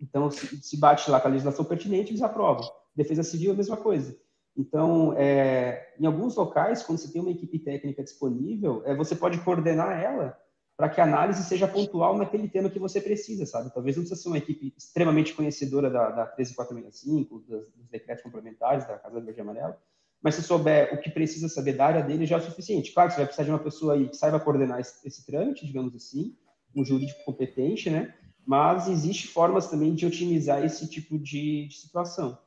Então, 0.00 0.28
se, 0.32 0.60
se 0.60 0.76
bate 0.76 1.08
lá 1.08 1.20
com 1.20 1.28
a 1.28 1.30
legislação 1.30 1.64
pertinente, 1.64 2.10
eles 2.10 2.22
aprovam. 2.22 2.68
Defesa 2.94 3.22
civil, 3.22 3.52
a 3.52 3.56
mesma 3.56 3.76
coisa. 3.76 4.16
Então, 4.56 5.14
é, 5.16 5.94
em 5.98 6.06
alguns 6.06 6.36
locais, 6.36 6.82
quando 6.82 6.98
você 6.98 7.10
tem 7.10 7.20
uma 7.20 7.30
equipe 7.30 7.58
técnica 7.58 8.02
disponível, 8.02 8.82
é, 8.84 8.94
você 8.94 9.14
pode 9.14 9.38
coordenar 9.40 10.02
ela 10.02 10.36
para 10.76 10.88
que 10.88 11.00
a 11.00 11.04
análise 11.04 11.44
seja 11.44 11.68
pontual 11.68 12.16
naquele 12.16 12.48
tema 12.48 12.70
que 12.70 12.78
você 12.78 13.00
precisa, 13.00 13.44
sabe? 13.44 13.72
Talvez 13.72 13.96
não 13.96 14.02
precisa 14.02 14.20
ser 14.20 14.28
uma 14.28 14.38
equipe 14.38 14.72
extremamente 14.76 15.34
conhecedora 15.34 15.90
da, 15.90 16.10
da 16.10 16.26
13465, 16.26 17.38
dos, 17.40 17.66
dos 17.76 17.88
decretos 17.90 18.22
complementares 18.22 18.86
da 18.86 18.98
Casa 18.98 19.20
Verde 19.20 19.38
e 19.38 19.42
Amarela, 19.42 19.78
mas 20.22 20.34
se 20.34 20.42
souber 20.42 20.94
o 20.94 20.98
que 20.98 21.10
precisa 21.10 21.48
saber 21.48 21.74
da 21.74 21.86
área 21.86 22.02
dele, 22.02 22.26
já 22.26 22.36
é 22.36 22.38
o 22.38 22.42
suficiente. 22.42 22.92
Claro 22.92 23.08
que 23.08 23.14
você 23.14 23.20
vai 23.20 23.26
precisar 23.26 23.44
de 23.44 23.50
uma 23.50 23.58
pessoa 23.58 23.94
aí 23.94 24.08
que 24.08 24.16
saiba 24.16 24.40
coordenar 24.40 24.80
esse, 24.80 25.06
esse 25.06 25.24
trâmite, 25.24 25.66
digamos 25.66 25.94
assim, 25.94 26.34
um 26.74 26.84
jurídico 26.84 27.24
competente, 27.24 27.90
né? 27.90 28.14
Mas 28.46 28.88
existe 28.88 29.28
formas 29.28 29.68
também 29.68 29.94
de 29.94 30.06
otimizar 30.06 30.64
esse 30.64 30.88
tipo 30.88 31.18
de, 31.18 31.68
de 31.68 31.74
situação. 31.74 32.38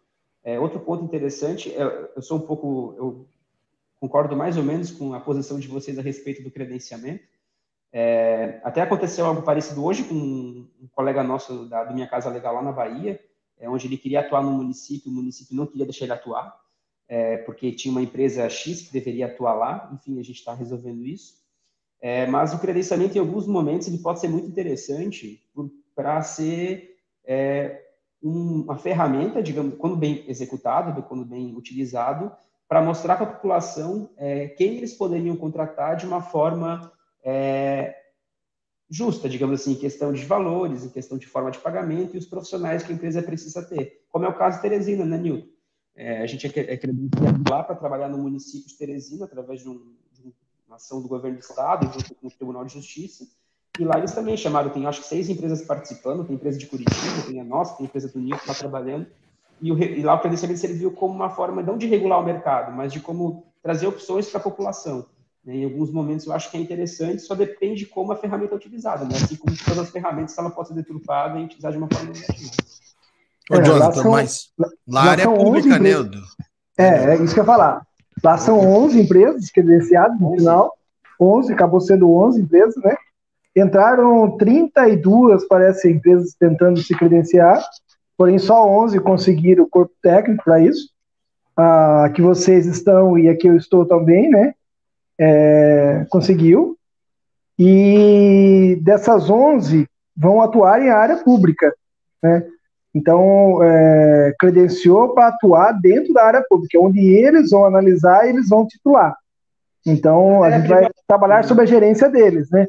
É, 0.43 0.59
outro 0.59 0.79
ponto 0.79 1.05
interessante, 1.05 1.73
é, 1.73 2.09
eu 2.15 2.21
sou 2.21 2.37
um 2.37 2.41
pouco, 2.41 2.93
eu 2.97 3.27
concordo 3.99 4.35
mais 4.35 4.57
ou 4.57 4.63
menos 4.63 4.91
com 4.91 5.13
a 5.13 5.19
posição 5.19 5.59
de 5.59 5.67
vocês 5.67 5.97
a 5.97 6.01
respeito 6.01 6.43
do 6.43 6.51
credenciamento. 6.51 7.23
É, 7.91 8.59
até 8.63 8.81
aconteceu 8.81 9.25
algo 9.25 9.43
parecido 9.43 9.85
hoje 9.85 10.03
com 10.03 10.15
um 10.15 10.87
colega 10.91 11.23
nosso 11.23 11.69
da, 11.69 11.83
do 11.83 11.93
Minha 11.93 12.07
Casa 12.07 12.29
Legal 12.29 12.55
lá 12.55 12.61
na 12.61 12.71
Bahia, 12.71 13.19
é, 13.59 13.69
onde 13.69 13.87
ele 13.87 13.97
queria 13.97 14.19
atuar 14.19 14.43
no 14.43 14.51
município, 14.51 15.11
o 15.11 15.15
município 15.15 15.55
não 15.55 15.65
queria 15.65 15.85
deixar 15.85 16.05
ele 16.05 16.13
atuar, 16.13 16.59
é, 17.07 17.37
porque 17.37 17.71
tinha 17.71 17.91
uma 17.91 18.01
empresa 18.01 18.49
X 18.49 18.81
que 18.81 18.93
deveria 18.93 19.27
atuar 19.27 19.53
lá, 19.53 19.89
enfim, 19.93 20.19
a 20.19 20.23
gente 20.23 20.39
está 20.39 20.53
resolvendo 20.53 21.05
isso. 21.05 21.41
É, 22.01 22.27
mas 22.27 22.53
o 22.53 22.59
credenciamento, 22.59 23.15
em 23.15 23.21
alguns 23.21 23.47
momentos, 23.47 23.87
ele 23.87 23.99
pode 23.99 24.19
ser 24.19 24.27
muito 24.27 24.47
interessante 24.47 25.41
para 25.95 26.21
ser 26.21 26.97
é, 27.23 27.82
uma 28.23 28.77
ferramenta, 28.77 29.43
digamos, 29.43 29.75
quando 29.75 29.97
bem 29.97 30.23
executado, 30.27 31.03
quando 31.03 31.25
bem 31.25 31.53
utilizado, 31.55 32.31
para 32.67 32.81
mostrar 32.81 33.17
para 33.17 33.25
a 33.25 33.33
população 33.33 34.09
é, 34.15 34.47
quem 34.47 34.77
eles 34.77 34.93
poderiam 34.93 35.35
contratar 35.35 35.97
de 35.97 36.05
uma 36.05 36.21
forma 36.21 36.91
é, 37.21 37.93
justa, 38.89 39.27
digamos 39.27 39.59
assim, 39.59 39.73
em 39.73 39.79
questão 39.79 40.13
de 40.13 40.23
valores, 40.23 40.85
em 40.85 40.89
questão 40.89 41.17
de 41.17 41.27
forma 41.27 41.51
de 41.51 41.59
pagamento 41.59 42.15
e 42.15 42.17
os 42.19 42.25
profissionais 42.25 42.81
que 42.81 42.93
a 42.93 42.95
empresa 42.95 43.21
precisa 43.21 43.61
ter. 43.61 44.05
Como 44.09 44.25
é 44.25 44.29
o 44.29 44.37
caso 44.37 44.55
de 44.57 44.61
Teresina, 44.61 45.03
né, 45.03 45.17
Nilton? 45.17 45.47
É, 45.95 46.21
a 46.21 46.25
gente 46.25 46.47
é, 46.47 46.73
é 46.73 46.77
credenciado 46.77 47.43
lá 47.49 47.61
para 47.61 47.75
trabalhar 47.75 48.07
no 48.07 48.17
município 48.17 48.67
de 48.67 48.77
Teresina, 48.77 49.25
através 49.25 49.61
de, 49.61 49.69
um, 49.69 49.95
de 50.11 50.33
uma 50.65 50.77
ação 50.77 51.01
do 51.01 51.07
governo 51.07 51.37
do 51.37 51.41
estado, 51.41 51.91
junto 51.93 52.15
com 52.15 52.27
o 52.27 52.31
Tribunal 52.31 52.65
de 52.65 52.73
Justiça, 52.73 53.27
e 53.79 53.83
lá 53.83 53.97
eles 53.97 54.11
também 54.11 54.37
chamaram, 54.37 54.69
tem 54.69 54.85
acho 54.85 55.01
que 55.01 55.07
seis 55.07 55.29
empresas 55.29 55.61
participando, 55.63 56.23
tem 56.23 56.35
empresa 56.35 56.57
de 56.57 56.67
Curitiba, 56.67 57.23
tem 57.25 57.39
a 57.39 57.43
nossa, 57.43 57.75
tem 57.75 57.85
a 57.85 57.89
empresa 57.89 58.07
do 58.07 58.19
Nico 58.19 58.37
que 58.37 58.49
está 58.49 58.53
trabalhando, 58.53 59.07
e, 59.61 59.71
o, 59.71 59.81
e, 59.81 60.03
lá 60.03 60.15
o 60.15 60.19
credenciamento 60.19 60.59
serviu 60.59 60.91
como 60.91 61.13
uma 61.13 61.29
forma 61.29 61.61
não 61.61 61.77
de 61.77 61.87
regular 61.87 62.19
o 62.19 62.25
mercado, 62.25 62.75
mas 62.75 62.91
de 62.91 62.99
como 62.99 63.45
trazer 63.61 63.87
opções 63.87 64.29
para 64.29 64.39
a 64.39 64.43
população. 64.43 65.05
Né? 65.43 65.55
Em 65.55 65.63
alguns 65.63 65.91
momentos 65.91 66.25
eu 66.25 66.33
acho 66.33 66.51
que 66.51 66.57
é 66.57 66.59
interessante, 66.59 67.21
só 67.21 67.33
depende 67.33 67.79
de 67.79 67.85
como 67.87 68.11
a 68.11 68.15
ferramenta 68.15 68.53
é 68.53 68.57
utilizada, 68.57 69.05
né? 69.05 69.15
assim 69.15 69.35
como 69.35 69.55
todas 69.57 69.79
as 69.79 69.89
ferramentas, 69.89 70.37
ela 70.37 70.51
pode 70.51 70.67
ser 70.67 70.75
deturpada 70.75 71.39
e 71.39 71.45
utilizada 71.45 71.71
de 71.71 71.77
uma 71.77 71.87
forma 71.91 72.11
negativa. 72.11 72.51
Ô, 73.49 73.55
é, 73.55 73.63
Jonathan, 73.63 74.01
são, 74.01 74.11
mas 74.11 74.49
lá, 74.57 74.69
lá 74.87 75.03
área 75.03 75.29
pública, 75.29 75.79
né? 75.79 75.89
É, 76.77 76.85
é 76.85 77.15
isso 77.15 77.33
que 77.33 77.39
eu 77.39 77.43
ia 77.43 77.47
falar. 77.47 77.85
Lá 78.23 78.37
são 78.37 78.59
11 78.59 79.01
empresas 79.01 79.49
credenciadas 79.49 80.19
no 80.19 80.31
final, 80.35 80.73
11, 81.19 81.53
acabou 81.53 81.81
sendo 81.81 82.11
11 82.11 82.41
empresas, 82.41 82.75
né? 82.83 82.95
Entraram 83.55 84.35
32, 84.37 85.47
parece, 85.47 85.91
empresas 85.91 86.33
tentando 86.39 86.79
se 86.79 86.95
credenciar, 86.95 87.61
porém 88.17 88.39
só 88.39 88.67
11 88.67 88.99
conseguiram 88.99 89.63
o 89.63 89.69
corpo 89.69 89.93
técnico 90.01 90.43
para 90.43 90.59
isso. 90.59 90.89
Ah, 91.55 92.09
que 92.13 92.21
vocês 92.21 92.65
estão 92.65 93.17
e 93.17 93.29
aqui 93.29 93.47
eu 93.47 93.55
estou 93.55 93.85
também, 93.85 94.29
né? 94.29 94.53
É, 95.19 96.05
conseguiu. 96.09 96.75
E 97.59 98.79
dessas 98.81 99.29
11 99.29 99.87
vão 100.17 100.41
atuar 100.41 100.81
em 100.81 100.89
área 100.89 101.17
pública, 101.17 101.71
né? 102.21 102.47
Então, 102.95 103.63
é, 103.63 104.33
credenciou 104.39 105.13
para 105.13 105.27
atuar 105.27 105.71
dentro 105.73 106.13
da 106.13 106.23
área 106.23 106.45
pública, 106.47 106.79
onde 106.79 106.99
eles 106.99 107.49
vão 107.49 107.65
analisar 107.65 108.25
e 108.25 108.29
eles 108.29 108.47
vão 108.47 108.67
titular. 108.67 109.15
Então, 109.85 110.43
a 110.43 110.51
gente 110.51 110.67
vai 110.67 110.89
trabalhar 111.07 111.43
sob 111.43 111.61
a 111.61 111.65
gerência 111.65 112.09
deles, 112.09 112.49
né? 112.51 112.67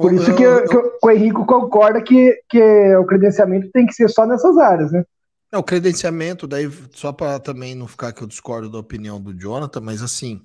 Por 0.00 0.14
isso 0.14 0.34
que, 0.34 0.42
eu, 0.42 0.66
que, 0.66 0.76
o 1.02 1.10
Henrico 1.10 1.44
concorda 1.44 2.00
que, 2.00 2.34
que 2.48 2.96
o 2.96 3.04
credenciamento 3.04 3.70
tem 3.70 3.84
que 3.84 3.92
ser 3.92 4.08
só 4.08 4.26
nessas 4.26 4.56
áreas, 4.56 4.90
né? 4.90 5.04
É, 5.52 5.58
o 5.58 5.62
credenciamento, 5.62 6.46
daí, 6.46 6.70
só 6.92 7.12
para 7.12 7.38
também 7.38 7.74
não 7.74 7.86
ficar 7.86 8.12
que 8.12 8.22
eu 8.22 8.26
discordo 8.26 8.70
da 8.70 8.78
opinião 8.78 9.20
do 9.20 9.34
Jonathan, 9.34 9.80
mas 9.80 10.00
assim, 10.00 10.40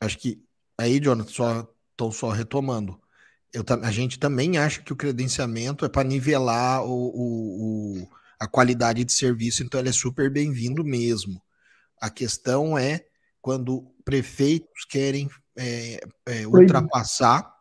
acho 0.00 0.16
que 0.18 0.40
aí, 0.78 1.00
Jonathan, 1.00 1.30
só 1.30 1.68
estou 1.90 2.12
só 2.12 2.28
retomando. 2.28 3.00
Eu, 3.52 3.64
a 3.82 3.90
gente 3.90 4.18
também 4.18 4.58
acha 4.58 4.80
que 4.80 4.92
o 4.92 4.96
credenciamento 4.96 5.84
é 5.84 5.88
para 5.88 6.04
nivelar 6.04 6.84
o, 6.84 6.88
o, 6.88 8.02
o, 8.02 8.08
a 8.38 8.46
qualidade 8.46 9.04
de 9.04 9.12
serviço, 9.12 9.64
então 9.64 9.80
ele 9.80 9.88
é 9.88 9.92
super 9.92 10.30
bem-vindo 10.30 10.84
mesmo. 10.84 11.42
A 12.00 12.08
questão 12.08 12.78
é 12.78 13.04
quando 13.40 13.92
prefeitos 14.04 14.84
querem 14.88 15.28
é, 15.58 16.00
é, 16.26 16.46
ultrapassar 16.46 17.51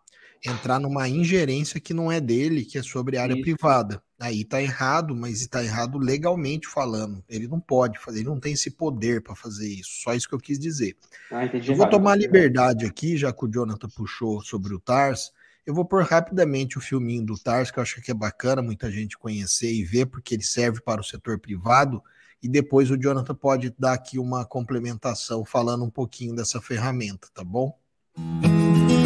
entrar 0.46 0.80
numa 0.80 1.08
ingerência 1.08 1.80
que 1.80 1.94
não 1.94 2.12
é 2.12 2.20
dele, 2.20 2.66
que 2.66 2.78
é 2.78 2.84
sobre 2.84 3.18
área 3.18 3.34
Isso. 3.34 3.42
privada. 3.44 4.02
Aí 4.20 4.44
tá 4.44 4.62
errado, 4.62 5.16
mas 5.16 5.42
está 5.42 5.64
errado 5.64 5.98
legalmente 5.98 6.68
falando. 6.68 7.24
Ele 7.28 7.48
não 7.48 7.60
pode 7.60 8.00
fazer, 8.00 8.20
ele 8.20 8.30
não 8.30 8.40
tem 8.40 8.54
esse 8.54 8.72
poder 8.72 9.22
para 9.22 9.36
fazer 9.36 9.68
isso. 9.68 10.02
Só 10.04 10.14
isso 10.14 10.30
que 10.30 10.36
eu 10.36 10.40
quis 10.40 10.60
dizer. 10.60 10.96
Ah, 11.32 11.46
eu 11.46 11.76
vou 11.76 11.90
tomar 11.90 12.16
liberdade 12.16 12.86
aqui, 12.86 13.18
já 13.18 13.34
que 13.34 13.46
o 13.46 13.52
Jonathan 13.52 13.90
puxou 13.90 14.42
sobre 14.42 14.76
o 14.76 14.80
Tars. 14.80 15.32
Eu 15.66 15.74
vou 15.74 15.86
pôr 15.86 16.04
rapidamente 16.04 16.78
o 16.78 16.82
filminho 16.82 17.26
do 17.26 17.38
Tars, 17.38 17.72
que 17.72 17.80
eu 17.80 17.84
acho 17.84 18.00
que 18.02 18.12
é 18.12 18.14
bacana 18.14 18.62
muita 18.62 18.92
gente 18.92 19.18
conhecer 19.18 19.74
e 19.74 19.84
ver, 19.84 20.06
porque 20.06 20.36
ele 20.36 20.44
serve 20.44 20.82
para 20.82 21.02
o 21.02 21.04
setor 21.04 21.40
privado. 21.40 22.02
E 22.44 22.48
depois 22.48 22.92
o 22.92 22.98
Jonathan 22.98 23.36
pode 23.36 23.74
dar 23.78 23.94
aqui 23.94 24.20
uma 24.20 24.46
complementação 24.46 25.44
falando 25.46 25.84
um 25.84 25.90
pouquinho 25.92 26.36
dessa 26.36 26.62
ferramenta, 26.62 27.28
tá 27.34 27.44
bom? 27.44 27.76
Música 28.16 29.01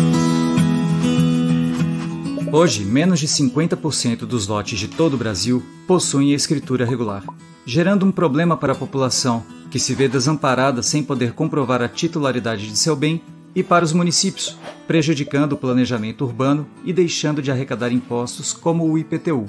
Hoje, 2.57 2.85
menos 2.85 3.19
de 3.19 3.27
50% 3.27 4.19
dos 4.19 4.47
lotes 4.47 4.79
de 4.79 4.87
todo 4.87 5.15
o 5.15 5.17
Brasil 5.17 5.61
possuem 5.85 6.31
escritura 6.31 6.85
regular, 6.85 7.21
gerando 7.65 8.05
um 8.05 8.13
problema 8.13 8.55
para 8.55 8.71
a 8.71 8.75
população, 8.77 9.43
que 9.69 9.77
se 9.77 9.93
vê 9.93 10.07
desamparada 10.07 10.81
sem 10.81 11.03
poder 11.03 11.33
comprovar 11.33 11.81
a 11.81 11.89
titularidade 11.89 12.69
de 12.69 12.79
seu 12.79 12.95
bem, 12.95 13.21
e 13.53 13.61
para 13.61 13.83
os 13.83 13.91
municípios, 13.91 14.57
prejudicando 14.87 15.51
o 15.51 15.57
planejamento 15.57 16.23
urbano 16.23 16.65
e 16.85 16.93
deixando 16.93 17.41
de 17.41 17.51
arrecadar 17.51 17.91
impostos 17.91 18.53
como 18.53 18.89
o 18.89 18.97
IPTU. 18.97 19.47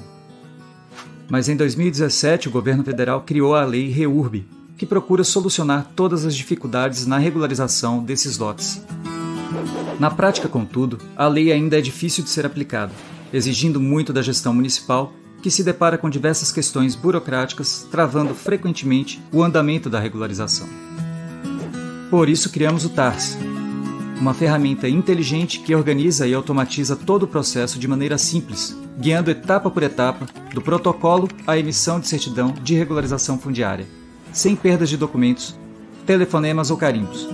Mas 1.29 1.47
em 1.47 1.55
2017, 1.55 2.49
o 2.49 2.51
governo 2.51 2.83
federal 2.83 3.21
criou 3.21 3.55
a 3.55 3.63
Lei 3.63 3.87
REURB, 3.87 4.45
que 4.77 4.85
procura 4.85 5.23
solucionar 5.23 5.91
todas 5.95 6.25
as 6.25 6.35
dificuldades 6.35 7.07
na 7.07 7.17
regularização 7.17 8.03
desses 8.03 8.37
lotes. 8.37 8.81
Na 9.99 10.11
prática, 10.11 10.47
contudo, 10.47 10.99
a 11.15 11.27
lei 11.27 11.51
ainda 11.51 11.77
é 11.77 11.81
difícil 11.81 12.23
de 12.23 12.29
ser 12.29 12.45
aplicada, 12.45 12.91
exigindo 13.33 13.79
muito 13.79 14.13
da 14.13 14.21
gestão 14.21 14.53
municipal, 14.53 15.11
que 15.41 15.49
se 15.49 15.63
depara 15.63 15.97
com 15.97 16.09
diversas 16.09 16.51
questões 16.51 16.95
burocráticas, 16.95 17.87
travando 17.89 18.35
frequentemente 18.35 19.21
o 19.31 19.43
andamento 19.43 19.89
da 19.89 19.99
regularização. 19.99 20.67
Por 22.09 22.29
isso 22.29 22.51
criamos 22.51 22.85
o 22.85 22.89
TARS, 22.89 23.37
uma 24.19 24.33
ferramenta 24.33 24.87
inteligente 24.87 25.59
que 25.59 25.75
organiza 25.75 26.27
e 26.27 26.33
automatiza 26.33 26.95
todo 26.95 27.23
o 27.23 27.27
processo 27.27 27.77
de 27.77 27.87
maneira 27.87 28.17
simples, 28.17 28.77
guiando 28.99 29.31
etapa 29.31 29.69
por 29.69 29.83
etapa, 29.83 30.27
do 30.53 30.61
protocolo 30.61 31.27
à 31.45 31.57
emissão 31.57 31.99
de 31.99 32.07
certidão 32.07 32.53
de 32.63 32.75
regularização 32.75 33.37
fundiária, 33.37 33.87
sem 34.31 34.55
perdas 34.55 34.89
de 34.89 34.97
documentos, 34.97 35.55
telefonemas 36.05 36.71
ou 36.71 36.77
carimbos. 36.77 37.27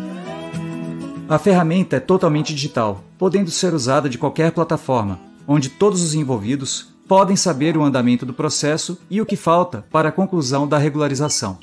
A 1.28 1.40
ferramenta 1.40 1.96
é 1.96 2.00
totalmente 2.00 2.54
digital, 2.54 3.04
podendo 3.18 3.50
ser 3.50 3.74
usada 3.74 4.10
de 4.10 4.18
qualquer 4.18 4.52
plataforma, 4.52 5.20
onde 5.48 5.70
todos 5.70 6.02
os 6.02 6.14
envolvidos 6.14 6.94
podem 7.08 7.36
saber 7.36 7.78
o 7.78 7.84
andamento 7.84 8.26
do 8.26 8.34
processo 8.34 9.00
e 9.10 9.22
o 9.22 9.26
que 9.26 9.36
falta 9.36 9.86
para 9.92 10.10
a 10.10 10.12
conclusão 10.12 10.68
da 10.68 10.78
regularização. 10.78 11.58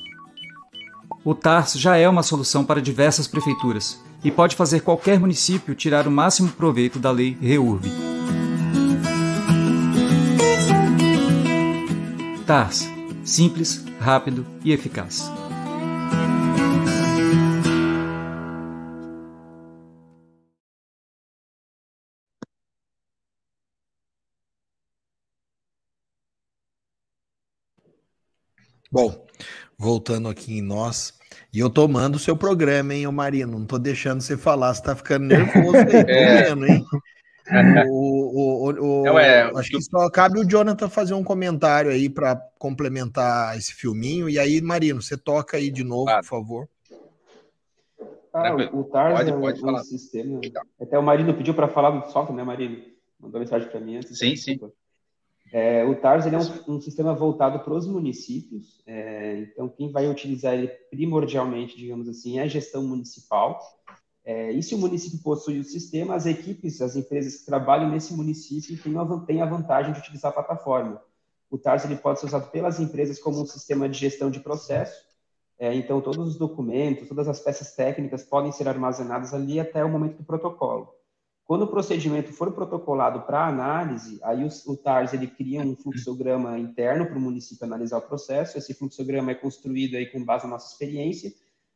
O 1.23 1.35
TARS 1.35 1.73
já 1.73 1.95
é 1.95 2.09
uma 2.09 2.23
solução 2.23 2.65
para 2.65 2.81
diversas 2.81 3.27
prefeituras 3.27 3.99
e 4.23 4.31
pode 4.31 4.55
fazer 4.55 4.81
qualquer 4.81 5.19
município 5.19 5.75
tirar 5.75 6.07
o 6.07 6.11
máximo 6.11 6.49
proveito 6.49 6.97
da 6.97 7.11
lei 7.11 7.37
REURB. 7.39 7.85
TARS 12.47 12.89
simples, 13.23 13.85
rápido 13.99 14.45
e 14.63 14.71
eficaz. 14.71 15.31
Bom, 28.91 29.25
voltando 29.77 30.27
aqui 30.27 30.57
em 30.57 30.61
nós, 30.61 31.17
e 31.53 31.59
eu 31.59 31.69
tomando 31.69 32.15
o 32.15 32.19
seu 32.19 32.35
programa, 32.35 32.93
hein, 32.93 33.07
ô 33.07 33.11
Marino? 33.11 33.57
Não 33.57 33.65
tô 33.65 33.79
deixando 33.79 34.19
você 34.19 34.35
falar, 34.35 34.73
você 34.73 34.83
tá 34.83 34.95
ficando 34.95 35.27
nervoso 35.27 35.77
aí, 35.77 35.95
é. 36.09 36.43
vendo, 36.43 36.65
hein? 36.65 36.85
O, 37.89 38.69
o, 38.69 38.69
o, 38.69 39.03
Não, 39.03 39.19
é, 39.19 39.41
acho 39.57 39.71
que 39.71 39.81
só 39.81 40.09
cabe 40.09 40.39
o 40.39 40.47
Jonathan 40.47 40.87
fazer 40.87 41.15
um 41.15 41.23
comentário 41.23 41.91
aí 41.91 42.07
para 42.07 42.37
complementar 42.57 43.57
esse 43.57 43.73
filminho. 43.73 44.29
E 44.29 44.39
aí, 44.39 44.61
Marino, 44.61 45.01
você 45.01 45.17
toca 45.17 45.57
aí 45.57 45.69
de 45.69 45.83
novo, 45.83 46.05
claro. 46.05 46.21
por 46.21 46.29
favor. 46.29 46.69
Ah, 48.33 48.55
o, 48.71 48.85
Tars 48.85 49.17
pode, 49.17 49.29
é 49.31 49.35
um, 49.35 49.41
pode 49.41 49.85
sistema. 49.85 50.39
Até 50.79 50.97
o 50.97 51.03
Marino 51.03 51.33
pediu 51.33 51.53
para 51.53 51.67
falar 51.67 51.89
do 51.89 52.09
software, 52.09 52.35
né, 52.35 52.43
Marino? 52.43 52.85
Mandou 53.19 53.41
mensagem 53.41 53.67
para 53.67 53.81
mim 53.81 53.97
antes. 53.97 54.17
Sim, 54.17 54.35
sim. 54.37 54.57
É, 55.51 55.83
o 55.83 55.93
TARS 55.95 56.25
é 56.25 56.37
um, 56.37 56.75
um 56.75 56.81
sistema 56.81 57.13
voltado 57.13 57.59
para 57.59 57.73
os 57.73 57.85
municípios, 57.85 58.81
é, 58.87 59.39
então 59.41 59.67
quem 59.67 59.91
vai 59.91 60.07
utilizar 60.07 60.53
ele 60.53 60.67
primordialmente, 60.89 61.75
digamos 61.75 62.07
assim, 62.07 62.39
é 62.39 62.43
a 62.43 62.47
gestão 62.47 62.83
municipal. 62.83 63.59
É, 64.23 64.51
e 64.51 64.63
se 64.63 64.73
o 64.73 64.77
município 64.77 65.19
possui 65.19 65.59
o 65.59 65.63
sistema, 65.63 66.15
as 66.15 66.25
equipes, 66.25 66.81
as 66.81 66.95
empresas 66.95 67.37
que 67.37 67.45
trabalham 67.45 67.89
nesse 67.89 68.13
município 68.13 68.81
têm 68.81 68.97
a, 68.97 69.05
têm 69.25 69.41
a 69.41 69.45
vantagem 69.45 69.91
de 69.91 69.99
utilizar 69.99 70.31
a 70.31 70.35
plataforma. 70.35 71.01
O 71.49 71.57
TARS 71.57 71.83
ele 71.83 71.97
pode 71.97 72.21
ser 72.21 72.27
usado 72.27 72.49
pelas 72.49 72.79
empresas 72.79 73.19
como 73.19 73.41
um 73.41 73.45
sistema 73.45 73.89
de 73.89 73.99
gestão 73.99 74.31
de 74.31 74.39
processo, 74.39 75.03
é, 75.59 75.75
então 75.75 75.99
todos 75.99 76.29
os 76.29 76.37
documentos, 76.37 77.09
todas 77.09 77.27
as 77.27 77.41
peças 77.41 77.75
técnicas 77.75 78.23
podem 78.23 78.53
ser 78.53 78.69
armazenadas 78.69 79.33
ali 79.33 79.59
até 79.59 79.83
o 79.83 79.89
momento 79.89 80.17
do 80.17 80.23
protocolo. 80.23 81.00
Quando 81.51 81.63
o 81.63 81.67
procedimento 81.67 82.31
for 82.31 82.53
protocolado 82.53 83.23
para 83.23 83.45
análise, 83.45 84.21
aí 84.23 84.41
o, 84.41 84.47
o, 84.71 84.77
TARS 84.77 85.11
ele 85.11 85.27
cria 85.27 85.59
um 85.59 85.75
fluxograma 85.75 86.57
interno 86.57 87.05
para 87.05 87.17
o 87.17 87.19
município 87.19 87.65
analisar 87.65 87.97
o 87.97 88.07
processo. 88.07 88.57
Esse 88.57 88.73
fluxograma 88.73 89.31
é 89.31 89.35
construído 89.35 89.97
aí 89.97 90.05
com 90.05 90.23
base 90.23 90.45
na 90.45 90.51
nossa 90.51 90.71
experiência 90.71 91.29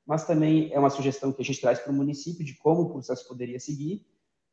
mas 0.06 0.26
também 0.26 0.72
é 0.72 0.80
uma 0.80 0.90
sugestão 0.90 1.34
que 1.34 1.42
a 1.42 1.44
gente 1.44 1.60
traz 1.60 1.78
para 1.80 1.92
o 1.92 1.96
município 1.96 2.46
de 2.46 2.54
como 2.54 2.84
o 2.84 2.90
processo 2.90 3.28
poderia 3.28 3.60
seguir. 3.60 4.06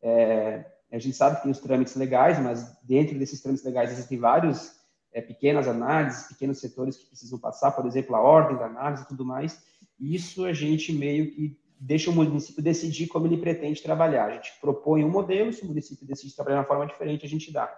É, 0.03 0.65
a 0.91 0.99
gente 0.99 1.17
sabe 1.17 1.37
que 1.37 1.43
tem 1.43 1.53
os 1.53 1.61
trâmites 1.61 1.95
legais, 1.95 2.41
mas 2.41 2.77
dentro 2.83 3.17
desses 3.17 3.41
trâmites 3.41 3.65
legais 3.65 3.93
existem 3.93 4.19
vários 4.19 4.73
é, 5.13 5.21
pequenas 5.21 5.69
análises, 5.69 6.27
pequenos 6.27 6.59
setores 6.59 6.97
que 6.97 7.07
precisam 7.07 7.39
passar, 7.39 7.71
por 7.71 7.87
exemplo, 7.87 8.17
a 8.17 8.21
ordem 8.21 8.57
da 8.57 8.67
análise 8.67 9.05
e 9.05 9.07
tudo 9.07 9.25
mais. 9.25 9.63
Isso 10.01 10.45
a 10.45 10.53
gente 10.53 10.93
meio 10.93 11.31
que 11.31 11.62
deixa 11.85 12.11
o 12.11 12.15
município 12.15 12.63
decidir 12.63 13.09
como 13.09 13.27
ele 13.27 13.37
pretende 13.37 13.83
trabalhar. 13.83 14.27
A 14.27 14.35
gente 14.35 14.53
propõe 14.61 15.05
um 15.05 15.11
modelo, 15.11 15.53
se 15.53 15.65
o 15.65 15.67
município 15.67 16.07
decide 16.07 16.35
trabalhar 16.35 16.59
de 16.59 16.61
uma 16.61 16.69
forma 16.69 16.87
diferente, 16.87 17.27
a 17.27 17.29
gente 17.29 17.53
dá, 17.53 17.77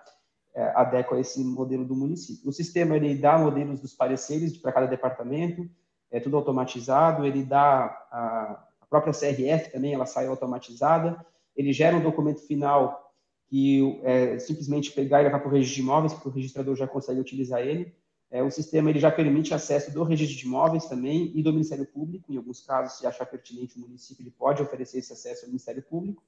é, 0.54 0.62
adequa 0.76 1.18
esse 1.18 1.42
modelo 1.42 1.86
do 1.86 1.96
município. 1.96 2.50
O 2.50 2.52
sistema 2.52 2.96
ele 2.96 3.14
dá 3.14 3.38
modelos 3.38 3.80
dos 3.80 3.94
pareceres 3.94 4.58
para 4.58 4.72
cada 4.72 4.86
departamento, 4.86 5.66
é 6.10 6.20
tudo 6.20 6.36
automatizado, 6.36 7.24
ele 7.24 7.42
dá 7.42 7.86
a, 8.10 8.66
a 8.82 8.86
própria 8.86 9.14
CRF 9.14 9.72
também, 9.72 9.94
ela 9.94 10.06
sai 10.06 10.26
automatizada, 10.26 11.24
ele 11.56 11.72
gera 11.72 11.96
um 11.96 12.02
documento 12.02 12.46
final 12.46 13.10
que 13.46 14.00
é 14.02 14.38
simplesmente 14.38 14.92
pegar 14.92 15.22
e 15.22 15.24
levar 15.24 15.38
para 15.38 15.48
o 15.48 15.52
registro 15.52 15.76
de 15.76 15.82
imóveis, 15.82 16.12
porque 16.12 16.28
o 16.28 16.32
registrador 16.32 16.76
já 16.76 16.86
consegue 16.86 17.20
utilizar 17.20 17.60
ele. 17.62 17.94
É, 18.34 18.42
o 18.42 18.50
sistema 18.50 18.90
ele 18.90 18.98
já 18.98 19.10
permite 19.10 19.54
acesso 19.54 19.92
do 19.92 20.02
registro 20.02 20.36
de 20.36 20.44
imóveis 20.44 20.86
também 20.86 21.30
e 21.34 21.42
do 21.42 21.52
Ministério 21.52 21.86
Público. 21.86 22.32
Em 22.32 22.36
alguns 22.36 22.60
casos, 22.60 22.98
se 22.98 23.06
achar 23.06 23.26
pertinente 23.26 23.76
o 23.76 23.80
município, 23.80 24.22
ele 24.22 24.30
pode 24.30 24.60
oferecer 24.60 24.98
esse 24.98 25.12
acesso 25.12 25.44
ao 25.44 25.48
Ministério 25.48 25.82
Público, 25.82 26.22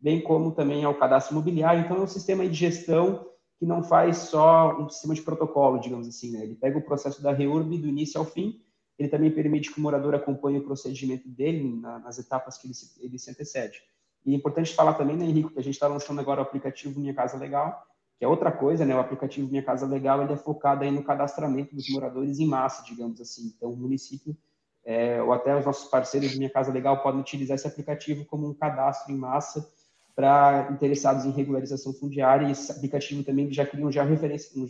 bem 0.00 0.20
como 0.20 0.50
também 0.50 0.84
ao 0.84 0.94
cadastro 0.96 1.34
imobiliário. 1.34 1.82
Então, 1.82 1.98
é 1.98 2.00
um 2.00 2.06
sistema 2.08 2.46
de 2.48 2.54
gestão 2.54 3.30
que 3.58 3.64
não 3.64 3.84
faz 3.84 4.16
só 4.16 4.76
um 4.80 4.88
sistema 4.88 5.14
de 5.14 5.22
protocolo, 5.22 5.78
digamos 5.78 6.08
assim. 6.08 6.32
Né? 6.32 6.42
Ele 6.42 6.56
pega 6.56 6.76
o 6.76 6.82
processo 6.82 7.22
da 7.22 7.32
REURB 7.32 7.78
do 7.78 7.86
início 7.86 8.18
ao 8.18 8.26
fim 8.26 8.60
ele 8.98 9.08
também 9.08 9.30
permite 9.30 9.72
que 9.72 9.78
o 9.78 9.82
morador 9.82 10.14
acompanhe 10.14 10.58
o 10.58 10.64
procedimento 10.64 11.28
dele 11.28 11.76
na, 11.80 11.98
nas 11.98 12.18
etapas 12.18 12.56
que 12.56 12.66
ele 12.66 12.74
se, 12.74 13.04
ele 13.04 13.18
se 13.18 13.30
antecede. 13.30 13.82
E 14.24 14.32
é 14.32 14.36
importante 14.36 14.74
falar 14.74 14.94
também, 14.94 15.16
né, 15.16 15.24
Henrique, 15.24 15.52
que 15.52 15.58
a 15.58 15.62
gente 15.62 15.74
está 15.74 15.86
lançando 15.86 16.20
agora 16.20 16.40
o 16.40 16.42
aplicativo 16.42 16.98
Minha 16.98 17.12
Casa 17.12 17.36
Legal, 17.36 17.84
é 18.24 18.28
outra 18.28 18.50
coisa, 18.50 18.84
né? 18.84 18.94
O 18.94 19.00
aplicativo 19.00 19.48
Minha 19.48 19.62
Casa 19.62 19.86
Legal 19.86 20.22
ele 20.22 20.32
é 20.32 20.36
focado 20.36 20.82
aí 20.82 20.90
no 20.90 21.04
cadastramento 21.04 21.74
dos 21.74 21.88
moradores 21.90 22.38
em 22.38 22.46
massa, 22.46 22.82
digamos 22.84 23.20
assim. 23.20 23.52
Então, 23.56 23.70
o 23.70 23.76
município 23.76 24.36
é, 24.84 25.22
ou 25.22 25.32
até 25.32 25.56
os 25.56 25.64
nossos 25.64 25.88
parceiros 25.88 26.36
Minha 26.36 26.50
Casa 26.50 26.72
Legal 26.72 27.02
podem 27.02 27.20
utilizar 27.20 27.54
esse 27.54 27.66
aplicativo 27.66 28.24
como 28.24 28.48
um 28.48 28.54
cadastro 28.54 29.12
em 29.12 29.16
massa 29.16 29.66
para 30.14 30.68
interessados 30.70 31.24
em 31.24 31.30
regularização 31.30 31.92
fundiária. 31.92 32.46
E 32.46 32.52
esse 32.52 32.70
aplicativo 32.72 33.22
também 33.22 33.52
já 33.52 33.66
cria 33.66 33.86
um 33.86 33.90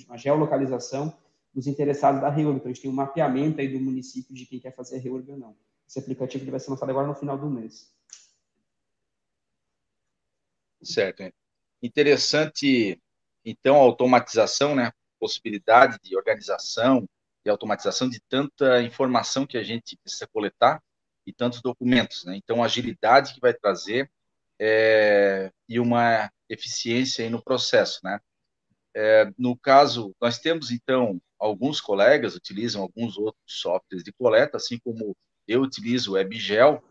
uma 0.06 0.18
geolocalização 0.18 1.14
dos 1.54 1.66
interessados 1.66 2.20
da 2.20 2.28
REURB. 2.28 2.56
Então, 2.56 2.70
a 2.70 2.74
gente 2.74 2.82
tem 2.82 2.90
um 2.90 2.94
mapeamento 2.94 3.60
aí 3.60 3.68
do 3.68 3.80
município 3.80 4.34
de 4.34 4.46
quem 4.46 4.58
quer 4.58 4.74
fazer 4.74 4.96
a 4.96 5.00
REURB 5.00 5.32
ou 5.32 5.38
não. 5.38 5.56
Esse 5.88 5.98
aplicativo 5.98 6.50
vai 6.50 6.58
ser 6.58 6.70
lançado 6.70 6.90
agora 6.90 7.06
no 7.06 7.14
final 7.14 7.38
do 7.38 7.48
mês. 7.48 7.92
Certo. 10.82 11.32
Interessante, 11.82 13.00
então, 13.44 13.76
a 13.76 13.80
automatização, 13.80 14.74
né? 14.74 14.92
Possibilidade 15.20 15.98
de 16.02 16.16
organização 16.16 17.08
e 17.44 17.50
automatização 17.50 18.08
de 18.08 18.20
tanta 18.28 18.82
informação 18.82 19.46
que 19.46 19.58
a 19.58 19.62
gente 19.62 19.96
precisa 20.02 20.26
coletar 20.26 20.82
e 21.26 21.32
tantos 21.32 21.60
documentos, 21.60 22.24
né? 22.24 22.36
Então, 22.36 22.62
agilidade 22.62 23.34
que 23.34 23.40
vai 23.40 23.52
trazer 23.52 24.10
é, 24.58 25.50
e 25.68 25.78
uma 25.78 26.30
eficiência 26.48 27.28
no 27.28 27.42
processo, 27.42 28.00
né? 28.02 28.20
É, 28.96 29.30
no 29.36 29.56
caso, 29.56 30.14
nós 30.20 30.38
temos, 30.38 30.70
então, 30.70 31.20
alguns 31.38 31.80
colegas 31.80 32.36
utilizam 32.36 32.82
alguns 32.82 33.18
outros 33.18 33.42
softwares 33.46 34.04
de 34.04 34.12
coleta, 34.12 34.56
assim 34.56 34.78
como 34.78 35.16
eu 35.48 35.62
utilizo 35.62 36.12
o 36.12 36.14
WebGel, 36.14 36.82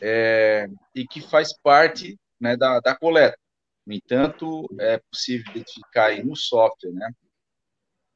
é, 0.00 0.68
e 0.94 1.06
que 1.06 1.20
faz 1.20 1.56
parte 1.58 2.18
né, 2.40 2.56
da, 2.56 2.80
da 2.80 2.94
coleta. 2.94 3.38
No 3.88 3.94
entanto, 3.94 4.68
é 4.78 4.98
possível 4.98 5.50
identificar 5.50 6.08
aí 6.08 6.22
no 6.22 6.36
software, 6.36 6.92
né, 6.92 7.10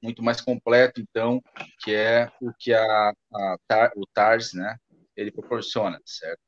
muito 0.03 0.23
mais 0.23 0.39
completo, 0.39 1.01
então, 1.01 1.43
que 1.83 1.95
é 1.95 2.31
o 2.43 2.53
que 2.53 2.75
a, 2.75 3.15
a 3.33 3.93
o 3.97 4.07
TARS, 4.07 4.53
né, 4.53 4.77
ele 5.17 5.33
proporciona, 5.33 5.99
certo? 6.05 6.41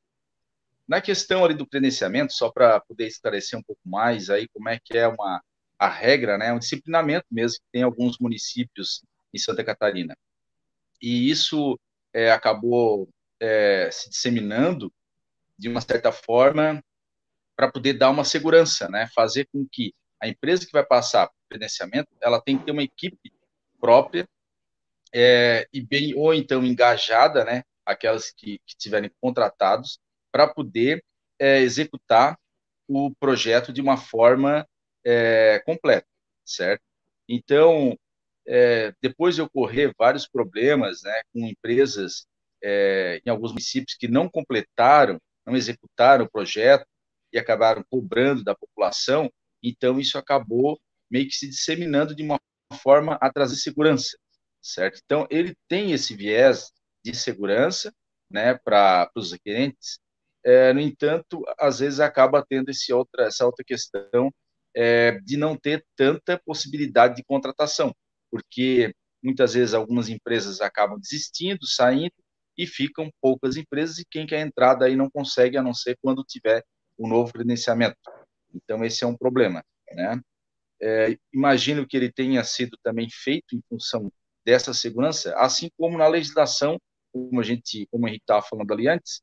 Na 0.87 1.01
questão 1.01 1.43
ali 1.43 1.55
do 1.55 1.65
credenciamento, 1.65 2.33
só 2.33 2.51
para 2.51 2.79
poder 2.81 3.07
esclarecer 3.07 3.57
um 3.57 3.63
pouco 3.63 3.81
mais 3.83 4.29
aí 4.29 4.47
como 4.49 4.69
é 4.69 4.79
que 4.79 4.95
é 4.95 5.07
uma 5.07 5.41
a 5.79 5.89
regra, 5.89 6.37
né, 6.37 6.53
um 6.53 6.59
disciplinamento 6.59 7.25
mesmo 7.31 7.57
que 7.57 7.71
tem 7.71 7.81
alguns 7.81 8.19
municípios 8.19 9.03
em 9.33 9.39
Santa 9.39 9.63
Catarina. 9.63 10.15
E 11.01 11.31
isso 11.31 11.79
é, 12.13 12.31
acabou 12.31 13.09
é, 13.39 13.89
se 13.91 14.07
disseminando 14.07 14.93
de 15.57 15.67
uma 15.67 15.81
certa 15.81 16.11
forma 16.11 16.79
para 17.55 17.71
poder 17.71 17.93
dar 17.93 18.09
uma 18.09 18.25
segurança, 18.25 18.89
né? 18.89 19.07
Fazer 19.15 19.47
com 19.51 19.65
que 19.71 19.93
a 20.21 20.27
empresa 20.27 20.65
que 20.65 20.71
vai 20.71 20.85
passar 20.85 21.27
o 21.27 21.31
credenciamento, 21.49 22.09
ela 22.21 22.41
tem 22.41 22.57
que 22.57 22.65
ter 22.65 22.71
uma 22.71 22.83
equipe 22.83 23.31
própria 23.79 24.27
é, 25.13 25.67
e 25.71 25.81
bem 25.81 26.13
ou 26.15 26.33
então 26.33 26.63
engajada, 26.63 27.45
né? 27.45 27.63
Aquelas 27.85 28.31
que, 28.31 28.59
que 28.65 28.75
tiverem 28.77 29.11
contratados 29.21 29.99
para 30.31 30.47
poder 30.47 31.03
é, 31.39 31.59
executar 31.59 32.37
o 32.87 33.13
projeto 33.15 33.71
de 33.71 33.81
uma 33.81 33.97
forma 33.97 34.67
é, 35.03 35.61
completa, 35.65 36.07
certo? 36.43 36.83
Então, 37.27 37.97
depois 39.01 39.33
de 39.33 39.41
ocorrer 39.41 39.91
vários 39.97 40.27
problemas 40.27 41.01
né, 41.01 41.21
com 41.33 41.47
empresas 41.47 42.27
em 43.25 43.27
alguns 43.27 43.51
municípios 43.51 43.97
que 43.97 44.07
não 44.07 44.29
completaram, 44.29 45.19
não 45.43 45.55
executaram 45.55 46.25
o 46.25 46.29
projeto 46.29 46.85
e 47.35 47.39
acabaram 47.39 47.83
cobrando 47.89 48.43
da 48.43 48.55
população, 48.55 49.29
então 49.61 49.99
isso 49.99 50.17
acabou 50.17 50.79
meio 51.11 51.27
que 51.27 51.35
se 51.35 51.47
disseminando 51.47 52.15
de 52.15 52.23
uma 52.23 52.39
forma 52.81 53.17
a 53.21 53.31
trazer 53.31 53.57
segurança, 53.57 54.17
certo? 54.61 54.99
Então 55.03 55.27
ele 55.29 55.55
tem 55.67 55.91
esse 55.91 56.15
viés 56.15 56.71
de 57.03 57.13
segurança, 57.15 57.93
né, 58.31 58.57
para 58.57 59.11
os 59.15 59.31
requerentes. 59.31 59.99
É, 60.43 60.73
no 60.73 60.79
entanto, 60.79 61.43
às 61.59 61.79
vezes 61.79 61.99
acaba 61.99 62.43
tendo 62.47 62.69
esse 62.69 62.91
outra, 62.91 63.25
essa 63.25 63.45
outra 63.45 63.63
questão 63.63 64.31
é, 64.75 65.19
de 65.21 65.37
não 65.37 65.57
ter 65.57 65.85
tanta 65.95 66.41
possibilidade 66.45 67.15
de 67.15 67.23
contratação 67.23 67.93
porque 68.35 68.93
muitas 69.23 69.53
vezes 69.53 69.73
algumas 69.73 70.09
empresas 70.09 70.59
acabam 70.59 70.99
desistindo, 70.99 71.65
saindo, 71.65 72.13
e 72.57 72.67
ficam 72.67 73.09
poucas 73.21 73.55
empresas, 73.55 73.97
e 73.97 74.05
quem 74.05 74.27
quer 74.27 74.41
entrar 74.41 74.75
daí 74.75 74.95
não 74.95 75.09
consegue, 75.09 75.57
a 75.57 75.63
não 75.63 75.73
ser 75.73 75.97
quando 76.01 76.23
tiver 76.23 76.61
o 76.97 77.07
novo 77.07 77.33
credenciamento. 77.33 77.97
Então, 78.53 78.83
esse 78.83 79.03
é 79.03 79.07
um 79.07 79.17
problema, 79.17 79.63
né? 79.91 80.21
É, 80.81 81.17
imagino 81.33 81.87
que 81.87 81.95
ele 81.95 82.11
tenha 82.11 82.43
sido 82.43 82.77
também 82.83 83.09
feito 83.09 83.55
em 83.55 83.61
função 83.69 84.11
dessa 84.45 84.73
segurança, 84.73 85.35
assim 85.37 85.69
como 85.77 85.97
na 85.97 86.07
legislação, 86.07 86.79
como 87.11 87.39
a 87.39 87.43
gente, 87.43 87.87
como 87.87 88.05
a 88.05 88.09
gente 88.09 88.21
estava 88.21 88.41
falando 88.41 88.71
ali 88.71 88.87
antes, 88.87 89.21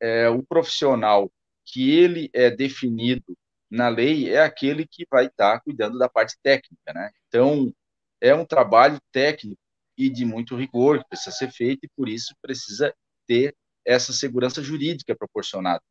é, 0.00 0.28
o 0.28 0.42
profissional 0.42 1.30
que 1.64 1.90
ele 1.90 2.30
é 2.32 2.50
definido 2.50 3.36
na 3.70 3.88
lei 3.88 4.30
é 4.30 4.42
aquele 4.42 4.86
que 4.86 5.06
vai 5.10 5.26
estar 5.26 5.54
tá 5.54 5.60
cuidando 5.60 5.98
da 5.98 6.08
parte 6.08 6.36
técnica, 6.42 6.92
né? 6.94 7.10
Então, 7.28 7.72
é 8.20 8.34
um 8.34 8.44
trabalho 8.44 8.98
técnico 9.12 9.60
e 9.96 10.08
de 10.08 10.24
muito 10.24 10.56
rigor 10.56 10.98
que 10.98 11.08
precisa 11.08 11.34
ser 11.34 11.50
feito 11.50 11.84
e 11.84 11.88
por 11.96 12.08
isso 12.08 12.34
precisa 12.40 12.94
ter 13.26 13.54
essa 13.84 14.12
segurança 14.12 14.62
jurídica 14.62 15.16
proporcionada. 15.16 15.82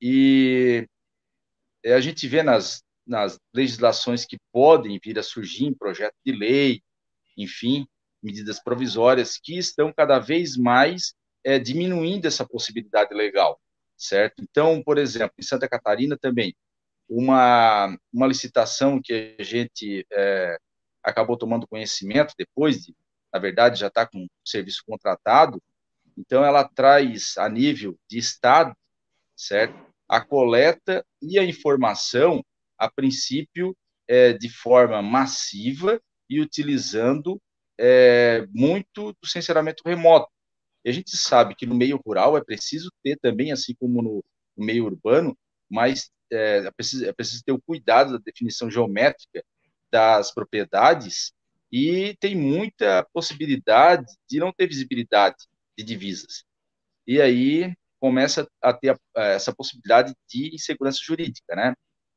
E 0.00 0.86
é, 1.84 1.94
a 1.94 2.00
gente 2.00 2.26
vê 2.26 2.42
nas, 2.42 2.82
nas 3.06 3.38
legislações 3.54 4.24
que 4.24 4.36
podem 4.52 4.98
vir 5.02 5.18
a 5.18 5.22
surgir 5.22 5.66
em 5.66 5.74
projeto 5.74 6.14
de 6.24 6.32
lei, 6.32 6.82
enfim, 7.36 7.86
medidas 8.22 8.60
provisórias 8.62 9.38
que 9.38 9.56
estão 9.56 9.92
cada 9.92 10.18
vez 10.18 10.56
mais 10.56 11.14
é, 11.44 11.58
diminuindo 11.58 12.26
essa 12.26 12.46
possibilidade 12.46 13.14
legal, 13.14 13.60
certo? 13.96 14.42
Então, 14.42 14.82
por 14.82 14.98
exemplo, 14.98 15.34
em 15.38 15.42
Santa 15.42 15.68
Catarina 15.68 16.18
também, 16.18 16.54
uma, 17.08 17.96
uma 18.12 18.26
licitação 18.26 19.00
que 19.02 19.36
a 19.38 19.42
gente 19.42 20.04
é, 20.12 20.58
acabou 21.02 21.36
tomando 21.36 21.68
conhecimento 21.68 22.34
depois 22.36 22.84
de, 22.84 22.92
na 23.32 23.38
verdade, 23.38 23.78
já 23.78 23.86
está 23.86 24.04
com 24.04 24.24
o 24.24 24.28
serviço 24.44 24.82
contratado, 24.84 25.62
então 26.18 26.44
ela 26.44 26.64
traz 26.64 27.36
a 27.36 27.48
nível 27.48 27.96
de 28.10 28.18
estado, 28.18 28.74
certo? 29.36 29.85
A 30.08 30.20
coleta 30.20 31.04
e 31.20 31.38
a 31.38 31.44
informação, 31.44 32.44
a 32.78 32.90
princípio, 32.90 33.76
é, 34.08 34.32
de 34.32 34.48
forma 34.48 35.02
massiva 35.02 36.00
e 36.28 36.40
utilizando 36.40 37.40
é, 37.78 38.46
muito 38.52 39.12
do 39.20 39.26
sensoramento 39.26 39.82
remoto. 39.84 40.30
E 40.84 40.90
a 40.90 40.92
gente 40.92 41.16
sabe 41.16 41.54
que 41.54 41.66
no 41.66 41.74
meio 41.74 42.00
rural 42.04 42.36
é 42.36 42.44
preciso 42.44 42.90
ter 43.02 43.18
também, 43.18 43.52
assim 43.52 43.74
como 43.74 44.02
no, 44.02 44.24
no 44.56 44.64
meio 44.64 44.84
urbano, 44.84 45.36
mas 45.68 46.10
é, 46.30 46.58
é, 46.58 46.70
preciso, 46.70 47.04
é 47.04 47.12
preciso 47.12 47.42
ter 47.44 47.52
o 47.52 47.60
cuidado 47.60 48.12
da 48.12 48.18
definição 48.18 48.70
geométrica 48.70 49.44
das 49.90 50.32
propriedades 50.32 51.32
e 51.70 52.16
tem 52.20 52.34
muita 52.36 53.06
possibilidade 53.12 54.06
de 54.28 54.38
não 54.38 54.52
ter 54.52 54.66
visibilidade 54.66 55.36
de 55.76 55.84
divisas. 55.84 56.44
E 57.06 57.20
aí 57.20 57.74
começa 58.06 58.46
a 58.62 58.72
ter 58.72 58.96
a, 59.16 59.24
essa 59.24 59.52
possibilidade 59.52 60.14
de 60.28 60.54
insegurança 60.54 61.00
jurídica, 61.02 61.56
né? 61.56 61.74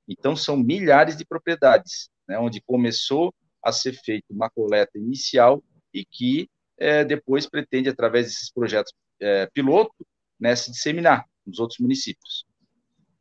Então 0.08 0.36
são 0.36 0.56
milhares 0.56 1.18
de 1.18 1.26
propriedades, 1.26 2.10
né, 2.28 2.38
onde 2.38 2.62
começou 2.62 3.34
a 3.64 3.72
ser 3.72 3.94
feita 3.94 4.28
uma 4.30 4.52
coleta 4.52 5.00
inicial 5.00 5.64
e 5.92 6.06
que 6.06 6.48
é, 6.78 7.04
depois 7.04 7.50
pretende, 7.50 7.90
através 7.90 8.28
desses 8.28 8.52
projetos 8.52 8.94
é, 9.20 9.48
piloto, 9.52 10.06
né, 10.40 10.56
se 10.56 10.70
disseminar 10.70 11.26
nos 11.44 11.58
outros 11.58 11.80
municípios. 11.80 12.46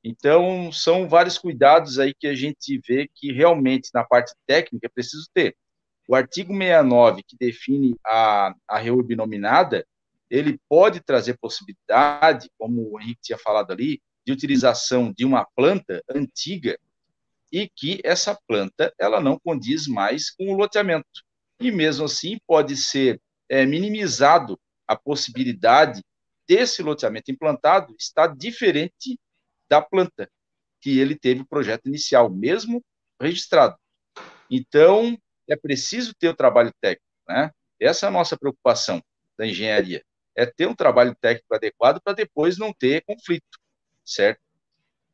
Então, 0.04 0.70
são 0.70 1.08
vários 1.08 1.38
cuidados 1.38 1.98
aí 1.98 2.12
que 2.14 2.26
a 2.26 2.34
gente 2.34 2.78
vê 2.86 3.08
que 3.14 3.32
realmente 3.32 3.88
na 3.94 4.04
parte 4.04 4.34
técnica 4.46 4.86
é 4.86 4.90
preciso 4.90 5.26
ter. 5.32 5.56
O 6.06 6.14
artigo 6.14 6.52
69, 6.52 7.22
que 7.26 7.36
define 7.38 7.96
a, 8.06 8.54
a 8.68 8.78
reurb 8.78 9.16
nominada, 9.16 9.86
ele 10.30 10.60
pode 10.68 11.00
trazer 11.00 11.38
possibilidade, 11.38 12.50
como 12.58 12.90
o 12.90 13.00
Henrique 13.00 13.22
tinha 13.22 13.38
falado 13.38 13.72
ali, 13.72 14.00
de 14.26 14.32
utilização 14.32 15.12
de 15.16 15.24
uma 15.24 15.46
planta 15.56 16.02
antiga 16.08 16.78
e 17.50 17.68
que 17.68 18.00
essa 18.04 18.38
planta 18.46 18.92
ela 18.98 19.20
não 19.20 19.38
condiz 19.38 19.86
mais 19.86 20.30
com 20.30 20.52
o 20.52 20.56
loteamento. 20.56 21.24
E 21.58 21.70
mesmo 21.70 22.04
assim 22.04 22.38
pode 22.46 22.76
ser 22.76 23.20
é, 23.48 23.64
minimizado 23.64 24.60
a 24.86 24.94
possibilidade 24.94 26.02
desse 26.46 26.82
loteamento 26.82 27.30
implantado 27.30 27.94
estar 27.98 28.28
diferente 28.28 29.18
da 29.68 29.82
planta 29.82 30.30
que 30.80 30.98
ele 30.98 31.16
teve 31.16 31.42
o 31.42 31.46
projeto 31.46 31.86
inicial, 31.86 32.30
mesmo 32.30 32.82
registrado. 33.20 33.76
Então, 34.50 35.18
é 35.48 35.56
preciso 35.56 36.14
ter 36.14 36.28
o 36.28 36.36
trabalho 36.36 36.72
técnico, 36.80 37.04
né? 37.28 37.50
Essa 37.80 38.06
é 38.06 38.08
a 38.08 38.12
nossa 38.12 38.36
preocupação 38.36 39.02
da 39.36 39.46
engenharia, 39.46 40.02
é 40.38 40.46
ter 40.46 40.68
um 40.68 40.74
trabalho 40.74 41.16
técnico 41.20 41.52
adequado 41.52 42.00
para 42.00 42.12
depois 42.12 42.56
não 42.56 42.72
ter 42.72 43.02
conflito, 43.04 43.58
certo? 44.04 44.40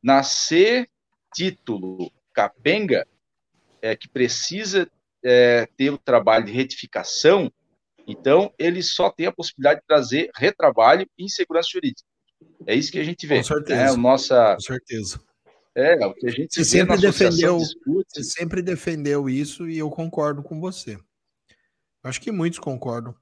Nascer 0.01 0.87
título 1.33 2.11
capenga, 2.31 3.07
é, 3.81 3.95
que 3.95 4.07
precisa 4.07 4.87
é, 5.23 5.67
ter 5.75 5.89
o 5.89 5.97
trabalho 5.97 6.45
de 6.45 6.51
retificação, 6.51 7.51
então 8.05 8.53
ele 8.59 8.83
só 8.83 9.09
tem 9.09 9.25
a 9.25 9.31
possibilidade 9.31 9.79
de 9.79 9.87
trazer 9.87 10.29
retrabalho 10.35 11.09
e 11.17 11.25
insegurança 11.25 11.69
jurídica. 11.71 12.07
É 12.67 12.75
isso 12.75 12.91
que 12.91 12.99
a 12.99 13.03
gente 13.03 13.25
vê. 13.25 13.37
Com 13.37 13.43
certeza. 13.45 13.97
Né? 13.97 13.97
Nossa... 13.97 14.53
Com 14.53 14.61
certeza. 14.61 15.19
É, 15.73 16.05
o 16.05 16.13
que 16.13 16.27
a 16.27 16.31
gente 16.31 16.53
você 16.53 16.63
sempre 16.63 16.97
defendeu, 16.97 17.57
discute... 17.57 18.07
Você 18.13 18.23
sempre 18.23 18.61
defendeu 18.61 19.27
isso 19.27 19.67
e 19.67 19.79
eu 19.79 19.89
concordo 19.89 20.43
com 20.43 20.59
você. 20.59 20.99
Acho 22.03 22.21
que 22.21 22.31
muitos 22.31 22.59
concordam. 22.59 23.15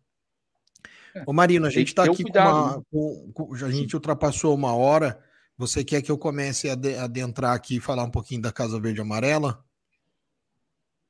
É. 1.16 1.24
Ô 1.26 1.34
Marino, 1.34 1.66
a 1.66 1.70
gente 1.70 1.90
está 1.90 2.04
aqui 2.04 2.24
com, 2.24 2.30
uma, 2.38 2.78
né? 2.78 2.84
com, 2.92 3.32
com, 3.34 3.54
A 3.54 3.72
gente 3.72 3.96
ultrapassou 3.96 4.56
uma 4.56 4.76
hora. 4.76 5.24
Você 5.58 5.84
quer 5.84 6.02
que 6.02 6.12
eu 6.12 6.18
comece 6.18 6.70
a 6.70 6.74
adentrar 6.74 7.54
aqui 7.54 7.78
e 7.78 7.82
falar 7.82 8.04
um 8.04 8.10
pouquinho 8.12 8.42
da 8.42 8.52
Casa 8.52 8.80
Verde 8.80 9.02
Amarela? 9.02 9.64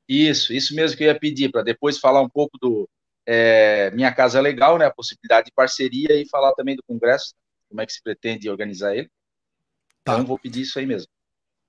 Isso, 0.06 0.52
isso 0.52 0.74
mesmo 0.74 0.98
que 0.98 1.04
eu 1.04 1.08
ia 1.08 1.18
pedir, 1.18 1.50
para 1.50 1.62
depois 1.62 1.98
falar 1.98 2.20
um 2.20 2.28
pouco 2.28 2.58
do 2.58 2.88
é, 3.26 3.90
Minha 3.92 4.12
Casa 4.12 4.40
Legal, 4.40 4.76
né? 4.78 4.84
A 4.84 4.92
possibilidade 4.92 5.46
de 5.46 5.52
parceria 5.52 6.20
e 6.20 6.28
falar 6.28 6.52
também 6.52 6.76
do 6.76 6.82
Congresso, 6.86 7.34
como 7.68 7.80
é 7.80 7.86
que 7.86 7.92
se 7.92 8.02
pretende 8.02 8.50
organizar 8.50 8.94
ele. 8.94 9.08
Tá. 10.04 10.14
Então, 10.14 10.26
vou 10.26 10.38
pedir 10.38 10.60
isso 10.60 10.78
aí 10.78 10.84
mesmo. 10.84 11.08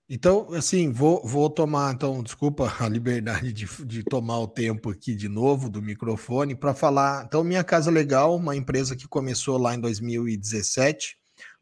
Então, 0.08 0.54
assim, 0.54 0.92
vou, 0.92 1.26
vou 1.26 1.50
tomar, 1.50 1.92
então, 1.92 2.22
desculpa 2.22 2.72
a 2.80 2.88
liberdade 2.88 3.52
de, 3.52 3.66
de 3.86 4.04
tomar 4.04 4.40
o 4.40 4.48
tempo 4.48 4.92
aqui 4.92 5.16
de 5.16 5.28
novo 5.28 5.68
do 5.68 5.82
microfone 5.82 6.54
para 6.54 6.76
falar. 6.76 7.26
Então, 7.26 7.44
Minha 7.44 7.64
Casa 7.64 7.90
Legal, 7.90 8.36
uma 8.36 8.56
empresa 8.56 8.96
que 8.96 9.08
começou 9.08 9.58
lá 9.58 9.74
em 9.74 9.80
2017, 9.80 11.18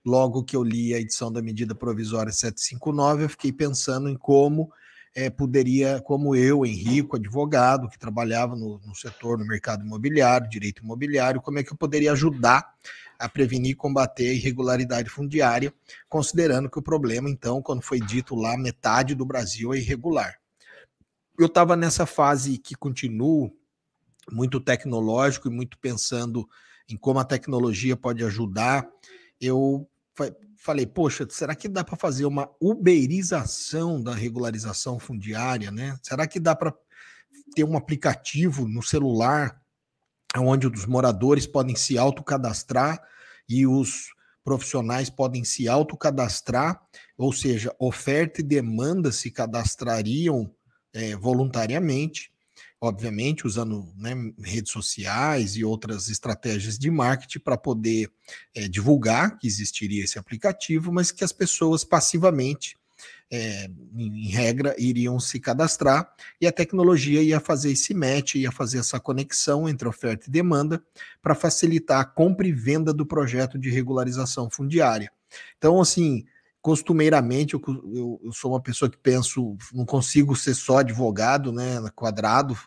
logo 0.05 0.43
que 0.43 0.57
eu 0.57 0.63
li 0.63 0.93
a 0.93 0.99
edição 0.99 1.31
da 1.31 1.41
medida 1.41 1.73
provisória 1.73 2.33
759, 2.33 3.23
eu 3.23 3.29
fiquei 3.29 3.53
pensando 3.53 4.09
em 4.09 4.17
como 4.17 4.69
é, 5.15 5.29
poderia, 5.29 6.01
como 6.01 6.35
eu, 6.35 6.65
Henrico, 6.65 7.15
advogado, 7.15 7.87
que 7.87 7.97
trabalhava 7.97 8.57
no, 8.57 8.81
no, 8.85 8.93
setor, 8.93 9.37
no 9.37 9.45
mercado 9.45 9.85
imobiliário, 9.85 10.49
direito 10.49 10.83
imobiliário, 10.83 11.41
como 11.41 11.59
é 11.59 11.63
que 11.63 11.71
eu 11.71 11.77
poderia 11.77 12.11
ajudar 12.11 12.73
a 13.23 13.29
prevenir 13.29 13.71
e 13.71 13.75
combater 13.75 14.27
a 14.27 14.33
irregularidade 14.33 15.09
fundiária, 15.09 15.73
considerando 16.09 16.69
que 16.69 16.77
o 16.77 16.81
problema, 16.81 17.29
então, 17.29 17.61
quando 17.61 17.81
foi 17.81 18.01
dito 18.01 18.35
lá, 18.35 18.57
metade 18.57 19.15
do 19.15 19.25
Brasil 19.25 19.73
é 19.73 19.77
irregular. 19.77 20.37
Eu 21.39 21.45
estava 21.45 21.77
nessa 21.77 22.05
fase 22.05 22.57
que 22.57 22.75
continuo, 22.75 23.55
muito 24.29 24.59
tecnológico 24.59 25.47
e 25.47 25.51
muito 25.51 25.77
pensando 25.77 26.45
em 26.89 26.97
como 26.97 27.17
a 27.17 27.23
tecnologia 27.23 27.95
pode 27.95 28.25
ajudar. 28.25 28.85
Eu 29.39 29.89
falei, 30.57 30.85
poxa, 30.85 31.25
será 31.29 31.55
que 31.55 31.69
dá 31.69 31.81
para 31.81 31.95
fazer 31.95 32.25
uma 32.25 32.49
uberização 32.59 34.03
da 34.03 34.13
regularização 34.13 34.99
fundiária, 34.99 35.71
né? 35.71 35.97
Será 36.03 36.27
que 36.27 36.41
dá 36.41 36.53
para 36.53 36.73
ter 37.55 37.63
um 37.63 37.77
aplicativo 37.77 38.67
no 38.67 38.83
celular 38.83 39.61
onde 40.37 40.67
os 40.67 40.85
moradores 40.85 41.47
podem 41.47 41.75
se 41.75 41.97
autocadastrar 41.97 43.01
e 43.47 43.65
os 43.65 44.13
profissionais 44.43 45.09
podem 45.09 45.43
se 45.43 45.67
autocadastrar, 45.67 46.81
ou 47.17 47.31
seja, 47.31 47.73
oferta 47.79 48.41
e 48.41 48.43
demanda 48.43 49.11
se 49.11 49.31
cadastrariam 49.31 50.53
é, 50.93 51.15
voluntariamente, 51.15 52.31
obviamente 52.79 53.47
usando 53.47 53.91
né, 53.95 54.13
redes 54.43 54.71
sociais 54.71 55.55
e 55.55 55.63
outras 55.63 56.09
estratégias 56.09 56.77
de 56.77 56.91
marketing 56.91 57.39
para 57.39 57.57
poder 57.57 58.11
é, 58.53 58.67
divulgar 58.67 59.37
que 59.39 59.47
existiria 59.47 60.03
esse 60.03 60.19
aplicativo, 60.19 60.91
mas 60.91 61.09
que 61.09 61.23
as 61.23 61.31
pessoas 61.31 61.85
passivamente 61.85 62.77
é, 63.31 63.67
em 63.95 64.27
regra, 64.27 64.75
iriam 64.77 65.19
se 65.19 65.39
cadastrar 65.39 66.13
e 66.39 66.45
a 66.45 66.51
tecnologia 66.51 67.21
ia 67.21 67.39
fazer 67.39 67.71
esse 67.71 67.93
match, 67.93 68.35
ia 68.35 68.51
fazer 68.51 68.77
essa 68.77 68.99
conexão 68.99 69.67
entre 69.67 69.87
oferta 69.87 70.27
e 70.27 70.31
demanda 70.31 70.83
para 71.21 71.33
facilitar 71.33 71.99
a 71.99 72.05
compra 72.05 72.47
e 72.47 72.51
venda 72.51 72.93
do 72.93 73.05
projeto 73.05 73.57
de 73.57 73.69
regularização 73.69 74.49
fundiária. 74.49 75.11
Então, 75.57 75.81
assim, 75.81 76.25
costumeiramente, 76.61 77.55
eu, 77.55 77.61
eu, 77.93 78.21
eu 78.23 78.31
sou 78.31 78.51
uma 78.51 78.61
pessoa 78.61 78.89
que 78.89 78.97
penso, 78.97 79.57
não 79.73 79.85
consigo 79.85 80.35
ser 80.35 80.53
só 80.53 80.77
advogado, 80.77 81.51
né, 81.51 81.81
quadrado, 81.95 82.57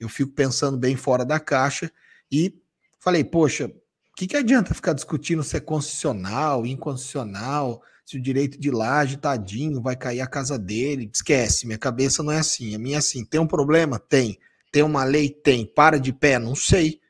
eu 0.00 0.08
fico 0.08 0.32
pensando 0.32 0.76
bem 0.76 0.96
fora 0.96 1.24
da 1.24 1.38
caixa 1.38 1.92
e 2.30 2.58
falei, 2.98 3.22
poxa, 3.22 3.66
o 3.66 4.16
que, 4.16 4.26
que 4.26 4.36
adianta 4.36 4.74
ficar 4.74 4.92
discutindo 4.92 5.42
se 5.42 5.56
é 5.56 5.60
constitucional, 5.60 6.64
inconstitucional, 6.64 7.82
se 8.04 8.18
o 8.18 8.22
direito 8.22 8.58
de 8.60 8.70
laje, 8.70 9.16
tadinho, 9.16 9.80
vai 9.80 9.96
cair 9.96 10.20
a 10.20 10.26
casa 10.26 10.58
dele. 10.58 11.10
Esquece, 11.12 11.66
minha 11.66 11.78
cabeça 11.78 12.22
não 12.22 12.32
é 12.32 12.38
assim. 12.38 12.74
A 12.74 12.78
minha 12.78 12.96
é 12.96 12.98
assim. 12.98 13.24
Tem 13.24 13.40
um 13.40 13.46
problema? 13.46 13.98
Tem. 13.98 14.38
Tem 14.70 14.82
uma 14.82 15.04
lei? 15.04 15.30
Tem. 15.30 15.66
Para 15.66 15.98
de 15.98 16.12
pé? 16.12 16.38
Não 16.38 16.54
sei. 16.54 17.00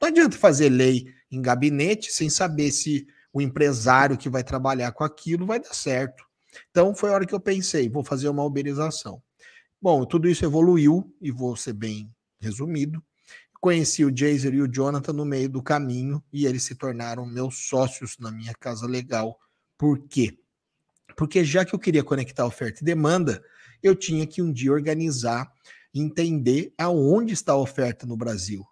Não 0.00 0.08
adianta 0.08 0.36
fazer 0.36 0.68
lei 0.68 1.06
em 1.30 1.42
gabinete 1.42 2.12
sem 2.12 2.30
saber 2.30 2.70
se 2.70 3.06
o 3.32 3.42
empresário 3.42 4.16
que 4.16 4.28
vai 4.28 4.44
trabalhar 4.44 4.92
com 4.92 5.02
aquilo 5.02 5.44
vai 5.44 5.58
dar 5.58 5.74
certo. 5.74 6.24
Então 6.70 6.94
foi 6.94 7.10
a 7.10 7.14
hora 7.14 7.26
que 7.26 7.34
eu 7.34 7.40
pensei, 7.40 7.88
vou 7.88 8.04
fazer 8.04 8.28
uma 8.28 8.44
uberização. 8.44 9.20
Bom, 9.82 10.04
tudo 10.06 10.28
isso 10.28 10.44
evoluiu, 10.44 11.12
e 11.20 11.32
vou 11.32 11.56
ser 11.56 11.72
bem 11.72 12.08
resumido. 12.40 13.02
Conheci 13.60 14.04
o 14.04 14.14
Jaser 14.14 14.54
e 14.54 14.60
o 14.60 14.68
Jonathan 14.68 15.14
no 15.14 15.24
meio 15.24 15.48
do 15.48 15.62
caminho 15.62 16.22
e 16.32 16.46
eles 16.46 16.62
se 16.62 16.74
tornaram 16.74 17.26
meus 17.26 17.66
sócios 17.66 18.16
na 18.18 18.30
minha 18.30 18.52
casa 18.54 18.86
legal. 18.86 19.38
Por 19.76 20.06
quê? 20.06 20.38
Porque 21.16 21.44
já 21.44 21.64
que 21.64 21.74
eu 21.74 21.78
queria 21.78 22.02
conectar 22.02 22.46
oferta 22.46 22.82
e 22.82 22.84
demanda, 22.84 23.42
eu 23.82 23.94
tinha 23.94 24.26
que 24.26 24.42
um 24.42 24.52
dia 24.52 24.72
organizar, 24.72 25.52
entender 25.94 26.72
aonde 26.78 27.32
está 27.32 27.52
a 27.52 27.58
oferta 27.58 28.06
no 28.06 28.16
Brasil. 28.16 28.64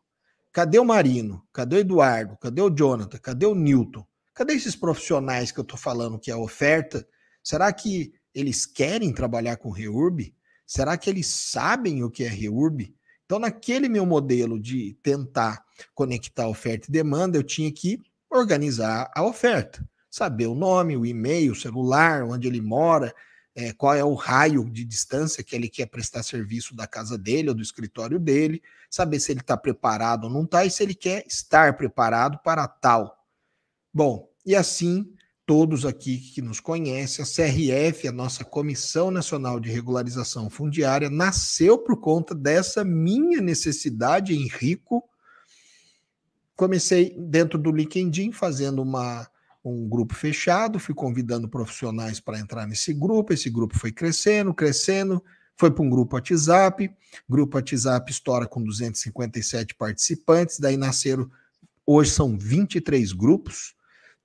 Cadê 0.52 0.78
o 0.78 0.84
Marino? 0.84 1.42
Cadê 1.52 1.76
o 1.76 1.78
Eduardo? 1.78 2.36
Cadê 2.36 2.60
o 2.60 2.70
Jonathan? 2.70 3.18
Cadê 3.18 3.46
o 3.46 3.54
Newton? 3.54 4.04
Cadê 4.34 4.54
esses 4.54 4.76
profissionais 4.76 5.52
que 5.52 5.58
eu 5.58 5.62
estou 5.62 5.78
falando 5.78 6.18
que 6.18 6.30
é 6.30 6.36
oferta? 6.36 7.06
Será 7.42 7.72
que 7.72 8.12
eles 8.34 8.66
querem 8.66 9.12
trabalhar 9.12 9.56
com 9.56 9.70
Reurb? 9.70 10.34
Será 10.66 10.96
que 10.96 11.08
eles 11.08 11.26
sabem 11.26 12.02
o 12.02 12.10
que 12.10 12.24
é 12.24 12.28
Reurb? 12.28 12.94
Então, 13.24 13.38
naquele 13.38 13.88
meu 13.88 14.04
modelo 14.04 14.60
de 14.60 14.94
tentar 15.02 15.64
conectar 15.94 16.48
oferta 16.48 16.88
e 16.88 16.92
demanda, 16.92 17.38
eu 17.38 17.42
tinha 17.42 17.72
que 17.72 17.98
organizar 18.30 19.10
a 19.14 19.22
oferta, 19.22 19.86
saber 20.12 20.46
o 20.46 20.54
nome, 20.54 20.94
o 20.94 21.06
e-mail, 21.06 21.52
o 21.52 21.56
celular, 21.56 22.22
onde 22.22 22.46
ele 22.46 22.60
mora, 22.60 23.14
é, 23.54 23.72
qual 23.72 23.94
é 23.94 24.04
o 24.04 24.12
raio 24.12 24.68
de 24.68 24.84
distância 24.84 25.42
que 25.42 25.56
ele 25.56 25.70
quer 25.70 25.86
prestar 25.86 26.22
serviço 26.22 26.76
da 26.76 26.86
casa 26.86 27.16
dele 27.16 27.48
ou 27.48 27.54
do 27.54 27.62
escritório 27.62 28.18
dele, 28.18 28.62
saber 28.90 29.18
se 29.20 29.32
ele 29.32 29.40
está 29.40 29.56
preparado 29.56 30.24
ou 30.24 30.30
não 30.30 30.44
está 30.44 30.66
e 30.66 30.70
se 30.70 30.82
ele 30.82 30.94
quer 30.94 31.24
estar 31.26 31.78
preparado 31.78 32.38
para 32.44 32.68
tal. 32.68 33.24
Bom, 33.92 34.28
e 34.44 34.54
assim, 34.54 35.14
todos 35.46 35.86
aqui 35.86 36.18
que 36.18 36.42
nos 36.42 36.60
conhecem, 36.60 37.24
a 37.24 37.26
CRF, 37.26 38.06
a 38.06 38.12
nossa 38.12 38.44
Comissão 38.44 39.10
Nacional 39.10 39.58
de 39.58 39.70
Regularização 39.70 40.50
Fundiária, 40.50 41.08
nasceu 41.08 41.78
por 41.78 41.98
conta 41.98 42.34
dessa 42.34 42.84
minha 42.84 43.40
necessidade, 43.40 44.34
Henrico. 44.34 45.02
Comecei 46.54 47.16
dentro 47.18 47.58
do 47.58 47.72
LinkedIn 47.72 48.30
fazendo 48.30 48.82
uma 48.82 49.31
um 49.64 49.88
grupo 49.88 50.14
fechado, 50.14 50.78
fui 50.78 50.94
convidando 50.94 51.48
profissionais 51.48 52.18
para 52.18 52.38
entrar 52.38 52.66
nesse 52.66 52.92
grupo, 52.92 53.32
esse 53.32 53.48
grupo 53.48 53.78
foi 53.78 53.92
crescendo, 53.92 54.52
crescendo, 54.52 55.22
foi 55.56 55.70
para 55.70 55.84
um 55.84 55.90
grupo 55.90 56.16
WhatsApp, 56.16 56.90
grupo 57.28 57.56
WhatsApp 57.56 58.10
estoura 58.10 58.46
com 58.46 58.62
257 58.62 59.74
participantes, 59.74 60.58
daí 60.58 60.76
nasceram, 60.76 61.30
hoje 61.86 62.10
são 62.10 62.36
23 62.36 63.12
grupos, 63.12 63.74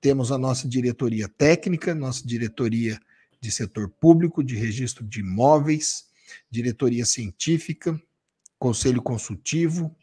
temos 0.00 0.32
a 0.32 0.38
nossa 0.38 0.68
diretoria 0.68 1.28
técnica, 1.28 1.94
nossa 1.94 2.26
diretoria 2.26 2.98
de 3.40 3.50
setor 3.50 3.88
público, 3.88 4.42
de 4.42 4.56
registro 4.56 5.04
de 5.04 5.20
imóveis, 5.20 6.06
diretoria 6.50 7.06
científica, 7.06 8.00
conselho 8.58 9.00
consultivo, 9.00 9.94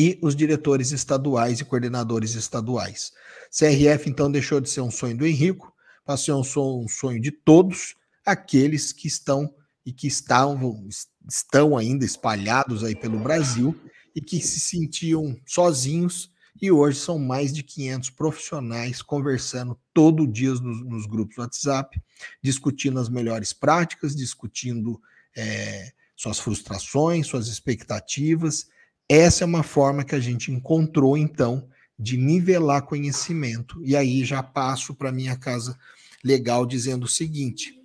e 0.00 0.18
os 0.22 0.34
diretores 0.34 0.92
estaduais 0.92 1.60
e 1.60 1.64
coordenadores 1.66 2.34
estaduais. 2.34 3.12
CRF, 3.50 4.08
então, 4.08 4.32
deixou 4.32 4.58
de 4.58 4.70
ser 4.70 4.80
um 4.80 4.90
sonho 4.90 5.14
do 5.14 5.26
Henrico, 5.26 5.74
passou 6.06 6.40
a 6.40 6.44
ser 6.44 6.58
um 6.58 6.88
sonho 6.88 7.20
de 7.20 7.30
todos 7.30 7.96
aqueles 8.24 8.94
que 8.94 9.06
estão 9.06 9.54
e 9.84 9.92
que 9.92 10.06
estavam, 10.06 10.88
estão 11.28 11.76
ainda 11.76 12.02
espalhados 12.02 12.82
aí 12.82 12.96
pelo 12.96 13.18
Brasil 13.18 13.78
e 14.16 14.22
que 14.22 14.40
se 14.40 14.58
sentiam 14.58 15.38
sozinhos 15.46 16.30
e 16.62 16.72
hoje 16.72 16.98
são 16.98 17.18
mais 17.18 17.52
de 17.52 17.62
500 17.62 18.08
profissionais 18.08 19.02
conversando 19.02 19.78
todo 19.92 20.26
dia 20.26 20.54
nos, 20.54 20.82
nos 20.82 21.04
grupos 21.04 21.36
WhatsApp, 21.36 22.00
discutindo 22.42 22.98
as 22.98 23.10
melhores 23.10 23.52
práticas, 23.52 24.16
discutindo 24.16 24.98
é, 25.36 25.92
suas 26.16 26.38
frustrações, 26.38 27.26
suas 27.26 27.48
expectativas 27.48 28.66
essa 29.12 29.42
é 29.42 29.46
uma 29.46 29.64
forma 29.64 30.04
que 30.04 30.14
a 30.14 30.20
gente 30.20 30.52
encontrou, 30.52 31.18
então, 31.18 31.68
de 31.98 32.16
nivelar 32.16 32.82
conhecimento. 32.82 33.84
E 33.84 33.96
aí 33.96 34.24
já 34.24 34.40
passo 34.40 34.94
para 34.94 35.10
minha 35.10 35.36
casa 35.36 35.76
legal 36.22 36.64
dizendo 36.64 37.06
o 37.06 37.08
seguinte: 37.08 37.76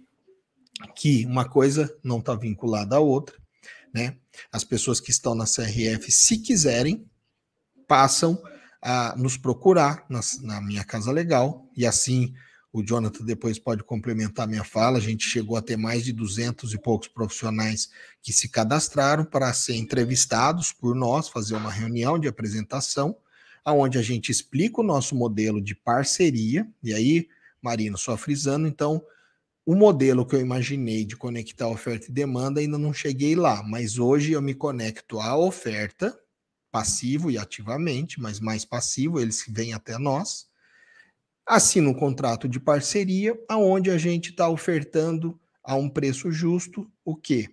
que 0.95 1.25
uma 1.25 1.43
coisa 1.43 1.97
não 2.03 2.19
está 2.19 2.35
vinculada 2.35 2.97
à 2.97 2.99
outra, 2.99 3.35
né? 3.91 4.17
As 4.51 4.63
pessoas 4.63 4.99
que 4.99 5.09
estão 5.09 5.33
na 5.33 5.45
CRF, 5.45 6.11
se 6.11 6.37
quiserem, 6.37 7.03
passam 7.87 8.39
a 8.79 9.15
nos 9.17 9.35
procurar 9.35 10.05
na, 10.07 10.19
na 10.43 10.61
minha 10.61 10.83
casa 10.83 11.11
legal, 11.11 11.67
e 11.75 11.87
assim 11.87 12.35
o 12.75 12.83
Jonathan 12.83 13.23
depois 13.23 13.57
pode 13.57 13.85
complementar 13.85 14.45
minha 14.45 14.65
fala. 14.65 14.97
A 14.97 15.01
gente 15.01 15.25
chegou 15.25 15.55
a 15.55 15.61
ter 15.61 15.77
mais 15.77 16.03
de 16.03 16.11
200 16.11 16.73
e 16.73 16.77
poucos 16.77 17.07
profissionais 17.07 17.89
que 18.21 18.33
se 18.33 18.49
cadastraram 18.49 19.23
para 19.23 19.53
ser 19.53 19.77
entrevistados 19.77 20.73
por 20.73 20.93
nós, 20.93 21.29
fazer 21.29 21.55
uma 21.55 21.71
reunião 21.71 22.19
de 22.19 22.27
apresentação, 22.27 23.15
aonde 23.63 23.97
a 23.97 24.01
gente 24.01 24.29
explica 24.29 24.81
o 24.81 24.83
nosso 24.83 25.15
modelo 25.15 25.61
de 25.61 25.73
parceria. 25.73 26.67
E 26.83 26.93
aí, 26.93 27.29
Marino, 27.61 27.97
só 27.97 28.17
frisando, 28.17 28.67
então, 28.67 29.01
o 29.65 29.73
modelo 29.73 30.25
que 30.25 30.35
eu 30.35 30.41
imaginei 30.41 31.05
de 31.05 31.15
conectar 31.15 31.69
oferta 31.69 32.07
e 32.09 32.13
demanda 32.13 32.59
ainda 32.59 32.77
não 32.77 32.93
cheguei 32.93 33.37
lá, 33.37 33.63
mas 33.63 33.97
hoje 33.97 34.33
eu 34.33 34.41
me 34.41 34.53
conecto 34.53 35.17
à 35.21 35.37
oferta, 35.37 36.13
passivo 36.69 37.31
e 37.31 37.37
ativamente, 37.37 38.19
mas 38.19 38.41
mais 38.41 38.65
passivo, 38.65 39.17
eles 39.17 39.45
vêm 39.47 39.71
até 39.71 39.97
nós 39.97 40.53
assina 41.45 41.89
um 41.89 41.93
contrato 41.93 42.49
de 42.49 42.59
parceria, 42.59 43.37
aonde 43.47 43.91
a 43.91 43.97
gente 43.97 44.31
está 44.31 44.49
ofertando 44.49 45.39
a 45.63 45.75
um 45.75 45.89
preço 45.89 46.31
justo 46.31 46.89
o 47.03 47.15
quê? 47.15 47.47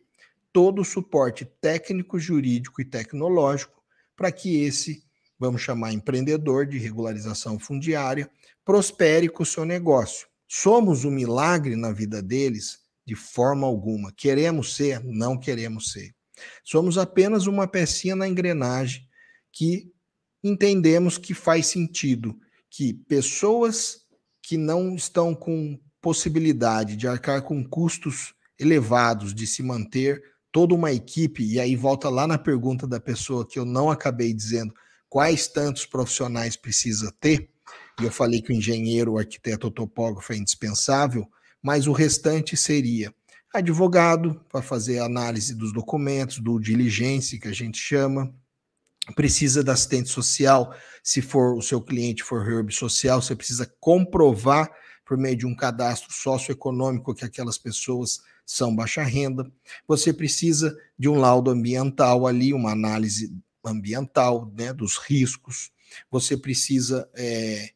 Todo 0.53 0.83
o 0.83 0.85
suporte 0.85 1.45
técnico, 1.45 2.19
jurídico 2.19 2.81
e 2.81 2.85
tecnológico 2.85 3.83
para 4.17 4.31
que 4.31 4.63
esse, 4.63 5.03
vamos 5.39 5.63
chamar 5.63 5.93
empreendedor 5.93 6.67
de 6.67 6.79
regularização 6.79 7.59
fundiária, 7.59 8.31
prospere 8.65 9.29
com 9.29 9.43
o 9.43 9.47
seu 9.47 9.65
negócio. 9.65 10.29
Somos 10.47 11.05
um 11.05 11.11
milagre 11.11 11.77
na 11.77 11.93
vida 11.93 12.23
deles? 12.23 12.81
De 13.05 13.17
forma 13.17 13.67
alguma. 13.67 14.13
Queremos 14.13 14.77
ser? 14.77 15.03
Não 15.03 15.37
queremos 15.37 15.91
ser. 15.91 16.15
Somos 16.63 16.97
apenas 16.97 17.47
uma 17.47 17.67
pecinha 17.67 18.15
na 18.15 18.29
engrenagem 18.29 19.09
que 19.51 19.91
entendemos 20.43 21.19
que 21.19 21.35
faz 21.35 21.67
sentido 21.67 22.39
que 22.73 22.95
pessoas 22.95 23.99
que 24.43 24.57
não 24.57 24.95
estão 24.97 25.35
com 25.35 25.79
possibilidade 26.01 26.97
de 26.97 27.07
arcar 27.07 27.43
com 27.43 27.63
custos 27.63 28.35
elevados 28.59 29.35
de 29.35 29.47
se 29.47 29.63
manter 29.63 30.23
toda 30.51 30.75
uma 30.75 30.91
equipe, 30.91 31.45
e 31.45 31.61
aí 31.61 31.77
volta 31.77 32.09
lá 32.09 32.27
na 32.27 32.39
pergunta 32.39 32.87
da 32.87 32.99
pessoa 32.99 33.47
que 33.47 33.59
eu 33.59 33.67
não 33.67 33.91
acabei 33.91 34.33
dizendo 34.33 34.73
quais 35.09 35.47
tantos 35.47 35.85
profissionais 35.85 36.57
precisa 36.57 37.15
ter, 37.21 37.51
e 38.01 38.05
eu 38.05 38.11
falei 38.11 38.41
que 38.41 38.53
o 38.53 38.57
engenheiro, 38.57 39.13
o 39.13 39.19
arquiteto, 39.19 39.67
o 39.67 39.71
topógrafo 39.71 40.33
é 40.33 40.37
indispensável, 40.37 41.27
mas 41.63 41.87
o 41.87 41.93
restante 41.93 42.57
seria 42.57 43.15
advogado 43.53 44.41
para 44.51 44.63
fazer 44.63 44.99
análise 44.99 45.55
dos 45.55 45.75
documentos, 45.75 46.39
do 46.39 46.59
diligência 46.59 47.39
que 47.39 47.49
a 47.49 47.53
gente 47.53 47.79
chama, 47.79 48.35
precisa 49.17 49.65
da 49.65 49.73
assistente 49.73 50.09
social, 50.09 50.75
se 51.03 51.21
for 51.21 51.57
o 51.57 51.63
seu 51.63 51.81
cliente 51.81 52.23
for 52.23 52.49
Herb 52.49 52.73
social, 52.73 53.21
você 53.21 53.35
precisa 53.35 53.73
comprovar 53.81 54.71
por 55.05 55.19
meio 55.19 55.37
de 55.37 55.47
um 55.47 55.55
cadastro 55.55 56.13
socioeconômico 56.13 57.15
que 57.15 57.25
aquelas 57.25 57.59
pessoas 57.59 58.21
são 58.47 58.75
baixa 58.75 59.03
renda. 59.03 59.51
Você 59.87 60.13
precisa 60.13 60.77
de 60.99 61.09
um 61.09 61.19
laudo 61.19 61.51
ambiental 61.51 62.27
ali, 62.27 62.55
uma 62.55 62.71
análise 62.71 63.35
ambiental, 63.65 64.51
né, 64.57 64.73
dos 64.73 64.97
riscos. 64.97 65.71
Você 66.11 66.37
precisa, 66.37 67.09
é, 67.15 67.71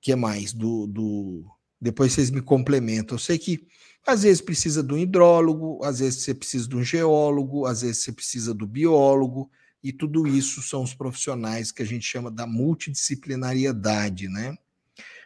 que 0.00 0.14
mais? 0.16 0.52
Do, 0.52 0.86
do, 0.86 1.44
depois 1.80 2.12
vocês 2.12 2.30
me 2.30 2.42
complementam. 2.42 3.14
Eu 3.14 3.20
sei 3.20 3.38
que 3.38 3.66
às 4.06 4.22
vezes 4.22 4.42
precisa 4.42 4.82
de 4.82 4.92
um 4.92 4.98
hidrólogo, 4.98 5.82
às 5.82 6.00
vezes 6.00 6.22
você 6.22 6.34
precisa 6.34 6.68
de 6.68 6.76
um 6.76 6.84
geólogo, 6.84 7.64
às 7.64 7.80
vezes 7.80 8.02
você 8.02 8.12
precisa 8.12 8.52
do 8.52 8.66
biólogo 8.66 9.50
e 9.84 9.92
tudo 9.92 10.26
isso 10.26 10.62
são 10.62 10.82
os 10.82 10.94
profissionais 10.94 11.70
que 11.70 11.82
a 11.82 11.86
gente 11.86 12.06
chama 12.06 12.30
da 12.30 12.46
multidisciplinariedade, 12.46 14.28
né? 14.28 14.56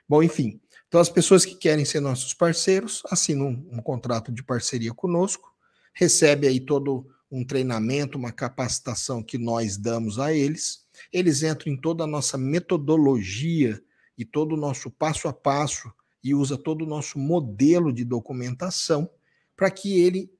Bom, 0.08 0.20
enfim, 0.20 0.60
então 0.88 1.00
as 1.00 1.08
pessoas 1.08 1.44
que 1.44 1.54
querem 1.54 1.84
ser 1.84 2.00
nossos 2.00 2.34
parceiros 2.34 3.02
assinam 3.08 3.50
um, 3.50 3.78
um 3.78 3.80
contrato 3.80 4.32
de 4.32 4.42
parceria 4.42 4.92
conosco, 4.92 5.54
recebe 5.94 6.48
aí 6.48 6.58
todo 6.58 7.06
um 7.30 7.44
treinamento, 7.44 8.18
uma 8.18 8.32
capacitação 8.32 9.22
que 9.22 9.38
nós 9.38 9.76
damos 9.76 10.18
a 10.18 10.32
eles, 10.32 10.84
eles 11.12 11.44
entram 11.44 11.72
em 11.72 11.76
toda 11.80 12.02
a 12.02 12.06
nossa 12.06 12.36
metodologia 12.36 13.80
e 14.16 14.24
todo 14.24 14.54
o 14.54 14.58
nosso 14.58 14.90
passo 14.90 15.28
a 15.28 15.32
passo 15.32 15.92
e 16.24 16.34
usa 16.34 16.58
todo 16.58 16.82
o 16.82 16.88
nosso 16.88 17.16
modelo 17.16 17.92
de 17.92 18.04
documentação 18.04 19.08
para 19.54 19.70
que 19.70 20.00
ele 20.00 20.32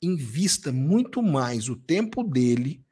invista 0.00 0.72
muito 0.72 1.22
mais 1.22 1.68
o 1.68 1.76
tempo 1.76 2.22
dele 2.22 2.85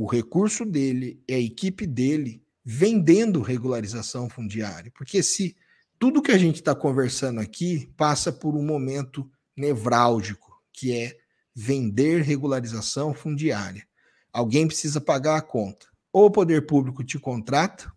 o 0.00 0.06
recurso 0.06 0.64
dele 0.64 1.22
e 1.28 1.34
a 1.34 1.38
equipe 1.38 1.86
dele 1.86 2.42
vendendo 2.64 3.42
regularização 3.42 4.30
fundiária. 4.30 4.90
Porque 4.96 5.22
se 5.22 5.54
tudo 5.98 6.22
que 6.22 6.32
a 6.32 6.38
gente 6.38 6.56
está 6.56 6.74
conversando 6.74 7.38
aqui 7.38 7.92
passa 7.98 8.32
por 8.32 8.56
um 8.56 8.64
momento 8.64 9.30
nevrálgico, 9.54 10.58
que 10.72 10.96
é 10.96 11.18
vender 11.54 12.22
regularização 12.22 13.12
fundiária. 13.12 13.86
Alguém 14.32 14.66
precisa 14.66 15.02
pagar 15.02 15.36
a 15.36 15.42
conta. 15.42 15.86
Ou 16.10 16.24
o 16.24 16.30
poder 16.30 16.66
público 16.66 17.04
te 17.04 17.18
contrata, 17.18 17.92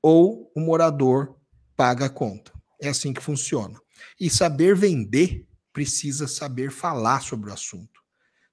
ou 0.00 0.48
o 0.54 0.60
morador 0.60 1.36
paga 1.76 2.06
a 2.06 2.08
conta. 2.08 2.52
É 2.80 2.88
assim 2.88 3.12
que 3.12 3.20
funciona. 3.20 3.80
E 4.20 4.30
saber 4.30 4.76
vender 4.76 5.44
precisa 5.72 6.28
saber 6.28 6.70
falar 6.70 7.20
sobre 7.20 7.50
o 7.50 7.52
assunto. 7.52 8.00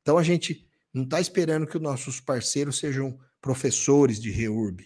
Então 0.01 0.17
a 0.17 0.23
gente 0.23 0.66
não 0.97 1.03
está 1.03 1.21
esperando 1.21 1.67
que 1.67 1.77
os 1.77 1.83
nossos 1.83 2.19
parceiros 2.19 2.79
sejam 2.79 3.17
professores 3.39 4.19
de 4.19 4.31
REURB, 4.31 4.83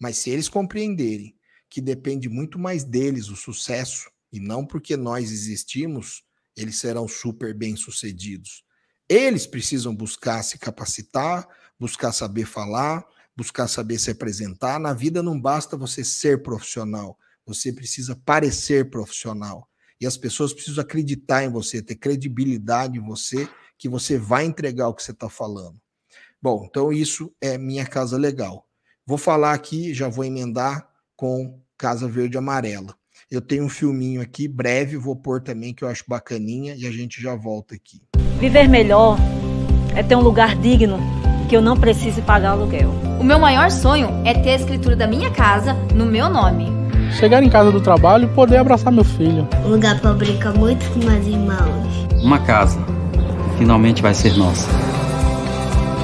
mas 0.00 0.16
se 0.16 0.30
eles 0.30 0.48
compreenderem 0.48 1.36
que 1.68 1.80
depende 1.80 2.28
muito 2.28 2.58
mais 2.58 2.82
deles 2.82 3.28
o 3.28 3.36
sucesso, 3.36 4.10
e 4.32 4.40
não 4.40 4.64
porque 4.64 4.96
nós 4.96 5.30
existimos, 5.30 6.24
eles 6.56 6.78
serão 6.78 7.06
super 7.06 7.54
bem-sucedidos. 7.54 8.64
Eles 9.08 9.46
precisam 9.46 9.94
buscar 9.94 10.42
se 10.42 10.58
capacitar, 10.58 11.46
buscar 11.78 12.12
saber 12.12 12.46
falar, 12.46 13.04
buscar 13.36 13.68
saber 13.68 13.98
se 13.98 14.10
apresentar. 14.10 14.78
Na 14.80 14.94
vida 14.94 15.22
não 15.22 15.40
basta 15.40 15.76
você 15.76 16.02
ser 16.02 16.42
profissional, 16.42 17.18
você 17.44 17.72
precisa 17.72 18.16
parecer 18.24 18.88
profissional. 18.90 19.68
E 20.00 20.06
as 20.06 20.16
pessoas 20.16 20.52
precisam 20.52 20.82
acreditar 20.82 21.44
em 21.44 21.50
você, 21.50 21.82
ter 21.82 21.96
credibilidade 21.96 22.98
em 22.98 23.02
você, 23.02 23.48
que 23.80 23.88
você 23.88 24.18
vai 24.18 24.44
entregar 24.44 24.88
o 24.88 24.94
que 24.94 25.02
você 25.02 25.10
está 25.10 25.30
falando. 25.30 25.76
Bom, 26.40 26.66
então 26.68 26.92
isso 26.92 27.32
é 27.40 27.56
minha 27.56 27.86
casa 27.86 28.18
legal. 28.18 28.66
Vou 29.06 29.16
falar 29.16 29.54
aqui, 29.54 29.94
já 29.94 30.06
vou 30.06 30.22
emendar 30.22 30.86
com 31.16 31.58
Casa 31.78 32.06
Verde 32.06 32.36
Amarela. 32.36 32.94
Eu 33.30 33.40
tenho 33.40 33.64
um 33.64 33.68
filminho 33.70 34.20
aqui, 34.20 34.46
breve, 34.46 34.98
vou 34.98 35.16
pôr 35.16 35.40
também, 35.40 35.72
que 35.72 35.82
eu 35.82 35.88
acho 35.88 36.04
bacaninha, 36.06 36.74
e 36.76 36.86
a 36.86 36.90
gente 36.90 37.22
já 37.22 37.34
volta 37.34 37.74
aqui. 37.74 38.02
Viver 38.38 38.68
melhor 38.68 39.16
é 39.96 40.02
ter 40.02 40.14
um 40.14 40.20
lugar 40.20 40.56
digno 40.56 40.98
que 41.48 41.56
eu 41.56 41.62
não 41.62 41.76
precise 41.76 42.20
pagar 42.20 42.50
aluguel. 42.50 42.90
O 43.18 43.24
meu 43.24 43.38
maior 43.38 43.70
sonho 43.70 44.08
é 44.26 44.34
ter 44.34 44.50
a 44.50 44.56
escritura 44.56 44.94
da 44.94 45.06
minha 45.06 45.30
casa 45.30 45.72
no 45.94 46.04
meu 46.04 46.28
nome. 46.28 46.66
Chegar 47.18 47.42
em 47.42 47.48
casa 47.48 47.72
do 47.72 47.80
trabalho 47.80 48.30
e 48.30 48.34
poder 48.34 48.58
abraçar 48.58 48.92
meu 48.92 49.04
filho. 49.04 49.48
Um 49.64 49.70
lugar 49.70 49.98
para 50.00 50.12
brincar 50.12 50.52
muito 50.52 50.86
com 50.92 50.98
meus 50.98 51.26
irmãos. 51.26 52.22
Uma 52.22 52.38
casa. 52.44 52.99
Finalmente 53.60 54.00
vai 54.00 54.14
ser 54.14 54.38
nossa. 54.38 54.66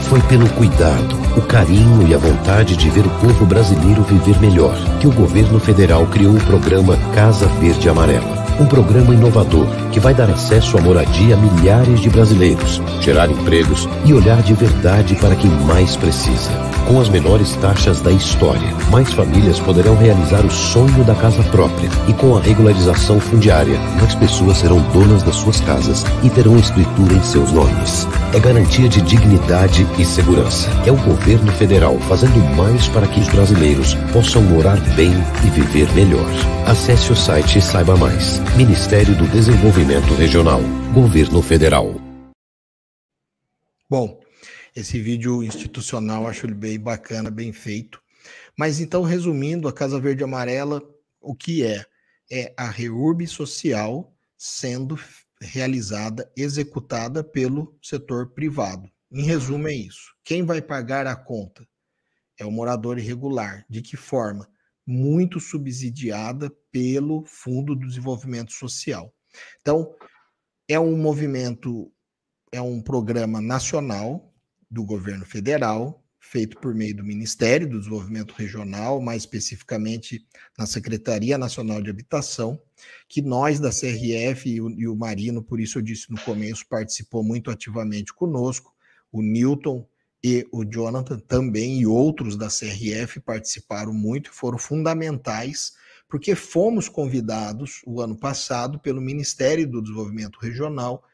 Foi 0.03 0.21
pelo 0.21 0.47
cuidado, 0.51 1.17
o 1.39 1.41
carinho 1.41 2.07
e 2.07 2.15
a 2.15 2.19
vontade 2.19 2.77
de 2.77 2.91
ver 2.91 3.07
o 3.07 3.11
povo 3.13 3.47
brasileiro 3.47 4.03
viver 4.03 4.39
melhor 4.39 4.77
que 5.01 5.07
o 5.07 5.13
governo 5.13 5.59
federal 5.59 6.07
criou 6.07 6.35
o 6.35 6.45
programa 6.45 6.99
Casa 7.15 7.47
Verde 7.59 7.89
Amarela 7.89 8.36
um 8.59 8.67
programa 8.67 9.15
inovador 9.15 9.67
que 9.93 10.01
vai 10.01 10.15
dar 10.15 10.31
acesso 10.31 10.79
à 10.79 10.81
moradia 10.81 11.35
a 11.35 11.39
milhares 11.39 12.01
de 12.01 12.09
brasileiros, 12.09 12.81
gerar 13.01 13.31
empregos 13.31 13.89
e 14.05 14.13
olhar 14.13 14.43
de 14.43 14.55
verdade 14.55 15.15
para 15.17 15.37
quem 15.37 15.51
mais 15.67 15.97
precisa. 15.97 16.51
Com 16.87 17.01
as 17.01 17.09
menores 17.09 17.55
taxas 17.57 18.01
da 18.01 18.13
história, 18.13 18.73
mais 18.91 19.13
famílias 19.13 19.59
poderão 19.59 19.97
realizar 19.97 20.45
o 20.45 20.51
sonho 20.51 21.05
da 21.05 21.15
casa 21.15 21.43
própria 21.45 21.89
e 22.09 22.13
com 22.13 22.37
a 22.37 22.41
regularização 22.41 23.19
fundiária, 23.19 23.79
mais 24.01 24.15
pessoas 24.15 24.59
serão 24.59 24.81
donas 24.93 25.23
das 25.23 25.37
suas 25.37 25.61
casas 25.61 26.05
e 26.23 26.31
terão 26.31 26.57
escritura 26.57 27.15
em 27.15 27.23
seus 27.23 27.51
nomes. 27.53 28.07
É 28.35 28.41
garantia 28.41 28.89
de 28.89 29.01
dignidade 29.03 29.85
e 30.01 30.05
segurança. 30.05 30.69
É 30.85 30.91
o 30.91 30.97
governo 31.05 31.51
federal 31.53 31.99
fazendo 32.01 32.39
mais 32.57 32.89
para 32.89 33.07
que 33.07 33.21
os 33.21 33.29
brasileiros 33.29 33.95
possam 34.13 34.43
morar 34.43 34.79
bem 34.97 35.13
e 35.47 35.51
viver 35.51 35.91
melhor. 35.95 36.29
Acesse 36.67 37.13
o 37.13 37.17
site 37.17 37.59
e 37.59 37.63
saiba 37.63 37.97
mais. 37.97 38.41
Ministério 38.57 39.17
do 39.17 39.27
Desenvolvimento 39.29 40.13
Regional, 40.15 40.61
Governo 40.93 41.41
Federal. 41.41 41.95
Bom, 43.89 44.21
esse 44.75 45.01
vídeo 45.01 45.45
institucional 45.45 46.27
acho 46.27 46.47
ele 46.47 46.55
bem 46.55 46.81
bacana, 46.81 47.31
bem 47.31 47.53
feito. 47.53 48.03
Mas 48.59 48.81
então, 48.81 49.03
resumindo, 49.03 49.69
a 49.69 49.73
Casa 49.73 50.01
Verde 50.01 50.25
Amarela, 50.25 50.83
o 51.21 51.35
que 51.35 51.65
é? 51.65 51.85
É 52.31 52.53
a 52.57 52.69
reurb 52.69 53.25
social 53.27 54.13
sendo 54.37 54.99
realizada, 55.41 56.31
executada 56.37 57.23
pelo 57.23 57.79
setor 57.83 58.33
privado. 58.33 58.91
Em 59.11 59.23
resumo, 59.23 59.69
é 59.69 59.75
isso. 59.75 60.15
Quem 60.25 60.45
vai 60.45 60.61
pagar 60.61 61.07
a 61.07 61.15
conta? 61.15 61.67
É 62.39 62.45
o 62.45 62.51
morador 62.51 62.99
irregular. 62.99 63.65
De 63.69 63.81
que 63.83 63.97
forma? 63.97 64.49
Muito 64.87 65.41
subsidiada 65.41 66.51
pelo 66.71 67.25
Fundo 67.27 67.75
do 67.75 67.87
Desenvolvimento 67.87 68.53
Social. 68.53 69.13
Então, 69.61 69.95
é 70.69 70.79
um 70.79 70.97
movimento, 70.97 71.93
é 72.53 72.61
um 72.61 72.83
programa 72.83 73.41
nacional 73.41 74.35
do 74.71 74.85
governo 74.85 75.25
federal, 75.25 76.05
feito 76.31 76.59
por 76.59 76.75
meio 76.75 76.97
do 76.97 77.05
Ministério 77.05 77.69
do 77.69 77.79
Desenvolvimento 77.79 78.35
Regional, 78.37 79.01
mais 79.01 79.23
especificamente 79.23 80.27
na 80.59 80.67
Secretaria 80.67 81.39
Nacional 81.39 81.81
de 81.81 81.89
Habitação, 81.89 82.61
que 83.09 83.23
nós 83.23 83.61
da 83.61 83.71
CRF 83.71 84.49
e 84.49 84.61
o, 84.61 84.71
e 84.71 84.89
o 84.89 84.97
Marino, 84.97 85.43
por 85.43 85.61
isso 85.61 85.79
eu 85.79 85.83
disse 85.83 86.11
no 86.11 86.21
começo, 86.21 86.67
participou 86.69 87.23
muito 87.23 87.51
ativamente 87.51 88.13
conosco, 88.13 88.75
o 89.13 89.23
Newton 89.23 89.89
e 90.23 90.45
o 90.53 90.65
Jonathan 90.65 91.19
também, 91.21 91.81
e 91.81 91.87
outros 91.87 92.37
da 92.37 92.49
CRF 92.49 93.21
participaram 93.21 93.93
muito, 93.93 94.33
foram 94.33 94.59
fundamentais, 94.59 95.75
porque 96.09 96.35
fomos 96.35 96.89
convidados 96.89 97.83
o 97.87 98.01
ano 98.01 98.19
passado 98.19 98.81
pelo 98.81 99.01
Ministério 99.01 99.67
do 99.67 99.81
Desenvolvimento 99.81 100.41
Regional 100.41 101.05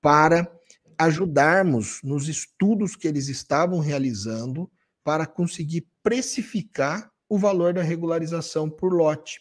para 0.00 0.57
ajudarmos 0.98 2.00
nos 2.02 2.28
estudos 2.28 2.96
que 2.96 3.06
eles 3.06 3.28
estavam 3.28 3.78
realizando 3.78 4.70
para 5.04 5.26
conseguir 5.26 5.86
precificar 6.02 7.10
o 7.28 7.38
valor 7.38 7.72
da 7.72 7.82
regularização 7.82 8.68
por 8.68 8.92
lote. 8.92 9.40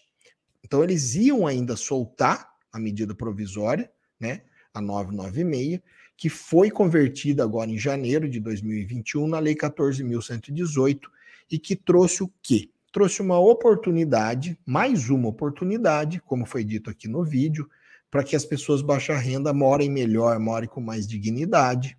Então, 0.63 0.83
eles 0.83 1.15
iam 1.15 1.47
ainda 1.47 1.75
soltar 1.75 2.47
a 2.71 2.79
medida 2.79 3.15
provisória, 3.15 3.89
né, 4.19 4.43
a 4.73 4.81
996, 4.81 5.81
que 6.15 6.29
foi 6.29 6.69
convertida 6.69 7.43
agora 7.43 7.71
em 7.71 7.77
janeiro 7.77 8.29
de 8.29 8.39
2021 8.39 9.27
na 9.27 9.39
Lei 9.39 9.55
14.118 9.55 11.01
e 11.49 11.57
que 11.57 11.75
trouxe 11.75 12.23
o 12.23 12.31
quê? 12.41 12.69
Trouxe 12.91 13.21
uma 13.21 13.39
oportunidade, 13.39 14.57
mais 14.65 15.09
uma 15.09 15.29
oportunidade, 15.29 16.19
como 16.21 16.45
foi 16.45 16.63
dito 16.63 16.89
aqui 16.89 17.07
no 17.07 17.23
vídeo, 17.23 17.69
para 18.09 18.23
que 18.23 18.35
as 18.35 18.45
pessoas 18.45 18.81
baixa 18.81 19.15
renda 19.15 19.53
morem 19.53 19.89
melhor, 19.89 20.39
morem 20.39 20.69
com 20.69 20.81
mais 20.81 21.07
dignidade. 21.07 21.97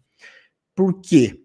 Por 0.75 1.01
quê? 1.01 1.41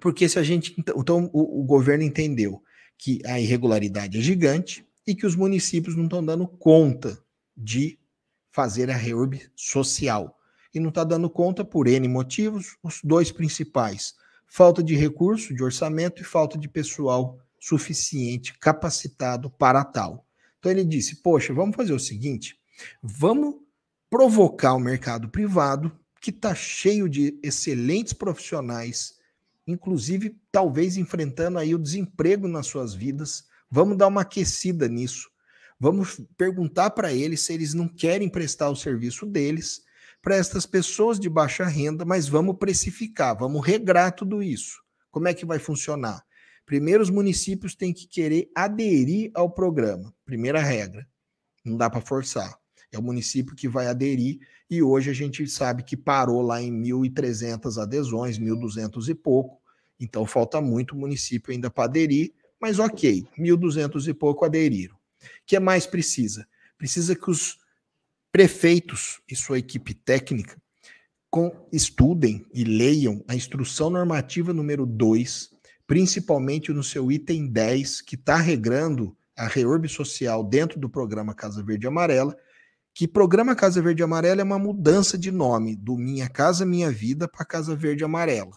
Porque 0.00 0.28
se 0.28 0.38
a 0.38 0.42
gente. 0.42 0.74
Então, 0.78 1.30
o, 1.32 1.60
o 1.60 1.64
governo 1.64 2.04
entendeu 2.04 2.62
que 2.98 3.20
a 3.26 3.38
irregularidade 3.38 4.18
é 4.18 4.20
gigante 4.20 4.86
e 5.06 5.14
que 5.14 5.26
os 5.26 5.36
municípios 5.36 5.96
não 5.96 6.04
estão 6.04 6.24
dando 6.24 6.46
conta 6.48 7.18
de 7.56 7.98
fazer 8.50 8.90
a 8.90 8.96
reurb 8.96 9.40
social. 9.54 10.36
E 10.74 10.80
não 10.80 10.88
está 10.88 11.04
dando 11.04 11.30
conta 11.30 11.64
por 11.64 11.86
N 11.86 12.06
motivos, 12.08 12.76
os 12.82 13.00
dois 13.02 13.30
principais: 13.30 14.14
falta 14.46 14.82
de 14.82 14.94
recurso, 14.94 15.54
de 15.54 15.62
orçamento 15.62 16.20
e 16.20 16.24
falta 16.24 16.58
de 16.58 16.68
pessoal 16.68 17.38
suficiente, 17.58 18.58
capacitado 18.58 19.50
para 19.50 19.84
tal. 19.84 20.26
Então 20.58 20.70
ele 20.70 20.84
disse: 20.84 21.16
Poxa, 21.22 21.54
vamos 21.54 21.76
fazer 21.76 21.92
o 21.92 22.00
seguinte, 22.00 22.58
vamos 23.02 23.56
provocar 24.08 24.74
o 24.74 24.80
mercado 24.80 25.28
privado, 25.28 25.92
que 26.20 26.30
está 26.30 26.54
cheio 26.54 27.08
de 27.08 27.38
excelentes 27.42 28.12
profissionais, 28.12 29.14
inclusive 29.66 30.36
talvez 30.50 30.96
enfrentando 30.96 31.58
aí 31.58 31.74
o 31.74 31.78
desemprego 31.78 32.48
nas 32.48 32.66
suas 32.66 32.94
vidas. 32.94 33.44
Vamos 33.70 33.96
dar 33.96 34.06
uma 34.06 34.22
aquecida 34.22 34.88
nisso. 34.88 35.30
Vamos 35.78 36.20
perguntar 36.36 36.90
para 36.90 37.12
eles 37.12 37.42
se 37.42 37.52
eles 37.52 37.74
não 37.74 37.86
querem 37.86 38.28
prestar 38.28 38.70
o 38.70 38.76
serviço 38.76 39.26
deles 39.26 39.82
para 40.22 40.36
estas 40.36 40.66
pessoas 40.66 41.20
de 41.20 41.28
baixa 41.28 41.64
renda, 41.64 42.04
mas 42.04 42.28
vamos 42.28 42.56
precificar, 42.56 43.36
vamos 43.36 43.64
regrar 43.64 44.12
tudo 44.12 44.42
isso. 44.42 44.82
Como 45.10 45.28
é 45.28 45.34
que 45.34 45.44
vai 45.44 45.58
funcionar? 45.58 46.24
Primeiro, 46.64 47.02
os 47.02 47.10
municípios 47.10 47.74
têm 47.74 47.92
que 47.92 48.08
querer 48.08 48.50
aderir 48.54 49.30
ao 49.34 49.50
programa. 49.50 50.12
Primeira 50.24 50.60
regra. 50.60 51.06
Não 51.64 51.76
dá 51.76 51.88
para 51.88 52.00
forçar 52.00 52.58
é 52.92 52.98
o 52.98 53.02
município 53.02 53.54
que 53.54 53.68
vai 53.68 53.86
aderir, 53.86 54.38
e 54.68 54.82
hoje 54.82 55.10
a 55.10 55.12
gente 55.12 55.46
sabe 55.46 55.82
que 55.82 55.96
parou 55.96 56.42
lá 56.42 56.60
em 56.60 56.72
1.300 56.72 57.80
adesões, 57.80 58.38
1.200 58.38 59.08
e 59.08 59.14
pouco, 59.14 59.60
então 59.98 60.26
falta 60.26 60.60
muito 60.60 60.96
município 60.96 61.52
ainda 61.52 61.70
para 61.70 61.84
aderir, 61.84 62.32
mas 62.60 62.78
ok, 62.78 63.26
1.200 63.38 64.08
e 64.08 64.14
pouco 64.14 64.44
aderiram. 64.44 64.96
O 64.96 64.98
que 65.46 65.58
mais 65.58 65.86
precisa? 65.86 66.46
Precisa 66.78 67.14
que 67.14 67.30
os 67.30 67.58
prefeitos 68.30 69.20
e 69.28 69.34
sua 69.34 69.58
equipe 69.58 69.94
técnica 69.94 70.60
com, 71.30 71.52
estudem 71.72 72.46
e 72.52 72.64
leiam 72.64 73.24
a 73.28 73.34
instrução 73.34 73.90
normativa 73.90 74.52
número 74.52 74.86
2, 74.86 75.50
principalmente 75.86 76.72
no 76.72 76.82
seu 76.82 77.10
item 77.10 77.46
10, 77.46 78.00
que 78.00 78.14
está 78.14 78.36
regrando 78.36 79.16
a 79.36 79.46
reurb 79.46 79.88
social 79.88 80.42
dentro 80.42 80.80
do 80.80 80.88
programa 80.88 81.34
Casa 81.34 81.62
Verde 81.62 81.86
e 81.86 81.88
Amarela, 81.88 82.36
que 82.96 83.06
programa 83.06 83.54
Casa 83.54 83.82
Verde 83.82 84.02
e 84.02 84.04
Amarela 84.04 84.40
é 84.40 84.44
uma 84.44 84.58
mudança 84.58 85.18
de 85.18 85.30
nome 85.30 85.76
do 85.76 85.98
Minha 85.98 86.30
Casa 86.30 86.64
Minha 86.64 86.90
Vida 86.90 87.28
para 87.28 87.44
Casa 87.44 87.76
Verde 87.76 88.02
e 88.02 88.06
Amarela. 88.06 88.56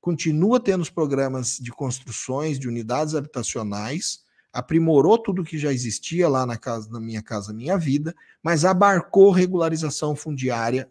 Continua 0.00 0.58
tendo 0.58 0.80
os 0.80 0.88
programas 0.88 1.58
de 1.58 1.70
construções 1.70 2.58
de 2.58 2.66
unidades 2.66 3.14
habitacionais, 3.14 4.20
aprimorou 4.50 5.18
tudo 5.18 5.44
que 5.44 5.58
já 5.58 5.70
existia 5.70 6.26
lá 6.30 6.46
na 6.46 6.56
casa 6.56 6.88
na 6.90 6.98
Minha 6.98 7.22
Casa 7.22 7.52
Minha 7.52 7.76
Vida, 7.76 8.14
mas 8.42 8.64
abarcou 8.64 9.30
regularização 9.30 10.16
fundiária 10.16 10.90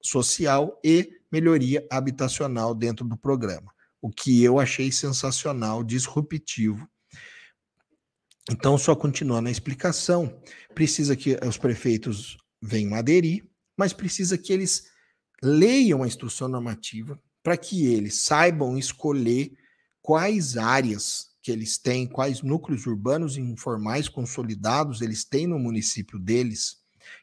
social 0.00 0.78
e 0.84 1.10
melhoria 1.32 1.84
habitacional 1.90 2.72
dentro 2.72 3.04
do 3.04 3.16
programa, 3.16 3.72
o 4.00 4.10
que 4.10 4.44
eu 4.44 4.60
achei 4.60 4.92
sensacional, 4.92 5.82
disruptivo 5.82 6.88
então, 8.50 8.78
só 8.78 8.96
continuando 8.96 9.48
a 9.48 9.52
explicação, 9.52 10.40
precisa 10.74 11.14
que 11.14 11.38
os 11.46 11.58
prefeitos 11.58 12.38
venham 12.62 12.94
aderir, 12.94 13.44
mas 13.76 13.92
precisa 13.92 14.38
que 14.38 14.52
eles 14.52 14.84
leiam 15.42 16.02
a 16.02 16.06
instrução 16.06 16.48
normativa 16.48 17.20
para 17.42 17.56
que 17.56 17.86
eles 17.86 18.22
saibam 18.22 18.78
escolher 18.78 19.52
quais 20.02 20.56
áreas 20.56 21.28
que 21.42 21.52
eles 21.52 21.78
têm, 21.78 22.06
quais 22.06 22.42
núcleos 22.42 22.86
urbanos 22.86 23.36
e 23.36 23.40
informais 23.40 24.08
consolidados 24.08 25.00
eles 25.00 25.24
têm 25.24 25.46
no 25.46 25.58
município 25.58 26.18
deles, 26.18 26.78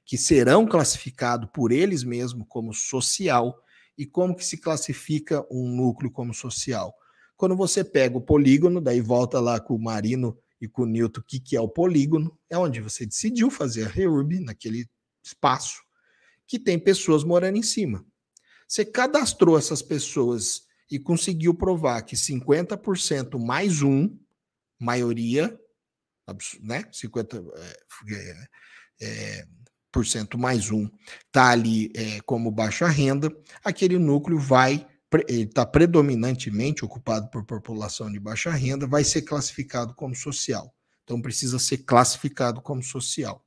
que 0.05 0.17
serão 0.17 0.65
classificados 0.65 1.49
por 1.53 1.71
eles 1.71 2.03
mesmos 2.03 2.45
como 2.47 2.73
social 2.73 3.55
e 3.97 4.05
como 4.05 4.35
que 4.35 4.45
se 4.45 4.57
classifica 4.57 5.45
um 5.51 5.67
núcleo 5.67 6.11
como 6.11 6.33
social. 6.33 6.93
Quando 7.35 7.55
você 7.55 7.83
pega 7.83 8.17
o 8.17 8.21
polígono, 8.21 8.79
daí 8.79 9.01
volta 9.01 9.39
lá 9.39 9.59
com 9.59 9.75
o 9.75 9.81
Marino 9.81 10.37
e 10.59 10.67
com 10.67 10.83
o 10.83 10.85
Newton 10.85 11.21
o 11.21 11.23
que, 11.23 11.39
que 11.39 11.55
é 11.55 11.61
o 11.61 11.67
polígono, 11.67 12.37
é 12.49 12.57
onde 12.57 12.81
você 12.81 13.05
decidiu 13.05 13.49
fazer 13.49 13.85
a 13.85 13.89
reurb 13.89 14.39
naquele 14.39 14.89
espaço 15.23 15.83
que 16.47 16.59
tem 16.59 16.79
pessoas 16.79 17.23
morando 17.23 17.57
em 17.57 17.63
cima. 17.63 18.05
Você 18.67 18.85
cadastrou 18.85 19.57
essas 19.57 19.81
pessoas 19.81 20.63
e 20.89 20.99
conseguiu 20.99 21.53
provar 21.53 22.01
que 22.03 22.15
50% 22.15 23.39
mais 23.39 23.81
um, 23.81 24.17
maioria, 24.79 25.59
né? 26.61 26.83
50% 26.91 27.51
é, 28.11 28.47
é, 29.01 29.47
por 29.91 30.05
cento 30.05 30.37
mais 30.37 30.71
um, 30.71 30.89
está 31.25 31.51
ali 31.51 31.91
é, 31.95 32.19
como 32.21 32.51
baixa 32.51 32.87
renda, 32.87 33.31
aquele 33.63 33.97
núcleo 33.97 34.37
vai 34.37 34.85
está 35.27 35.65
predominantemente 35.65 36.83
ocupado 36.83 37.29
por 37.29 37.45
população 37.45 38.11
de 38.11 38.19
baixa 38.19 38.51
renda, 38.51 38.87
vai 38.87 39.03
ser 39.03 39.21
classificado 39.21 39.93
como 39.93 40.15
social. 40.15 40.73
Então 41.03 41.21
precisa 41.21 41.59
ser 41.59 41.79
classificado 41.79 42.61
como 42.61 42.81
social. 42.83 43.43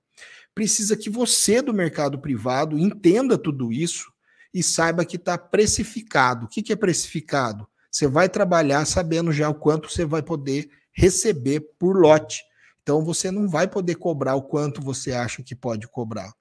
Precisa 0.55 0.97
que 0.97 1.11
você 1.11 1.61
do 1.61 1.75
mercado 1.75 2.19
privado 2.19 2.79
entenda 2.79 3.37
tudo 3.37 3.73
isso 3.73 4.13
e 4.53 4.63
saiba 4.63 5.05
que 5.05 5.17
está 5.17 5.37
precificado. 5.37 6.47
O 6.47 6.49
que, 6.49 6.63
que 6.63 6.73
é 6.73 6.77
precificado? 6.77 7.69
Você 7.91 8.07
vai 8.07 8.29
trabalhar 8.29 8.85
sabendo 8.85 9.33
já 9.33 9.49
o 9.49 9.55
quanto 9.55 9.91
você 9.91 10.05
vai 10.05 10.23
poder 10.23 10.69
receber 10.93 11.61
por 11.79 11.97
lote. 11.97 12.43
Então 12.83 13.05
você 13.05 13.31
não 13.31 13.49
vai 13.49 13.69
poder 13.69 13.97
cobrar 13.97 14.35
o 14.35 14.43
quanto 14.43 14.81
você 14.81 15.13
acha 15.13 15.43
que 15.43 15.55
pode 15.55 15.87
cobrar 15.89 16.33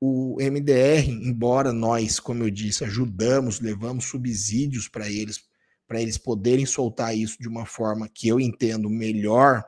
o 0.00 0.36
MDR, 0.40 1.08
embora 1.08 1.72
nós, 1.72 2.20
como 2.20 2.44
eu 2.44 2.50
disse, 2.50 2.84
ajudamos, 2.84 3.60
levamos 3.60 4.04
subsídios 4.04 4.88
para 4.88 5.10
eles, 5.10 5.40
para 5.86 6.00
eles 6.00 6.16
poderem 6.16 6.66
soltar 6.66 7.16
isso 7.16 7.36
de 7.40 7.48
uma 7.48 7.66
forma 7.66 8.08
que 8.08 8.28
eu 8.28 8.38
entendo 8.38 8.88
melhor, 8.88 9.64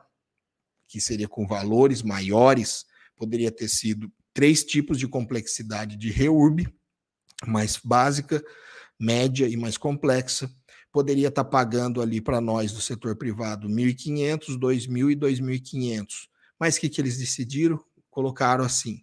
que 0.87 1.01
seria 1.01 1.27
com 1.27 1.45
valores 1.45 2.01
maiores, 2.01 2.85
poderia 3.15 3.51
ter 3.51 3.67
sido 3.67 4.11
três 4.33 4.63
tipos 4.63 4.97
de 4.97 5.07
complexidade 5.07 5.97
de 5.97 6.09
reurb, 6.09 6.67
mais 7.45 7.77
básica, 7.83 8.43
média 8.99 9.47
e 9.47 9.57
mais 9.57 9.77
complexa. 9.77 10.49
Poderia 10.91 11.29
estar 11.29 11.43
tá 11.43 11.49
pagando 11.49 12.01
ali 12.01 12.21
para 12.21 12.39
nós 12.39 12.71
do 12.71 12.81
setor 12.81 13.15
privado 13.15 13.67
1.500, 13.67 14.57
2.000 14.59 15.11
e 15.11 15.15
2.500. 15.15 16.07
Mas 16.59 16.75
o 16.75 16.81
que, 16.81 16.89
que 16.89 17.01
eles 17.01 17.17
decidiram? 17.17 17.83
Colocaram 18.09 18.63
assim: 18.63 19.01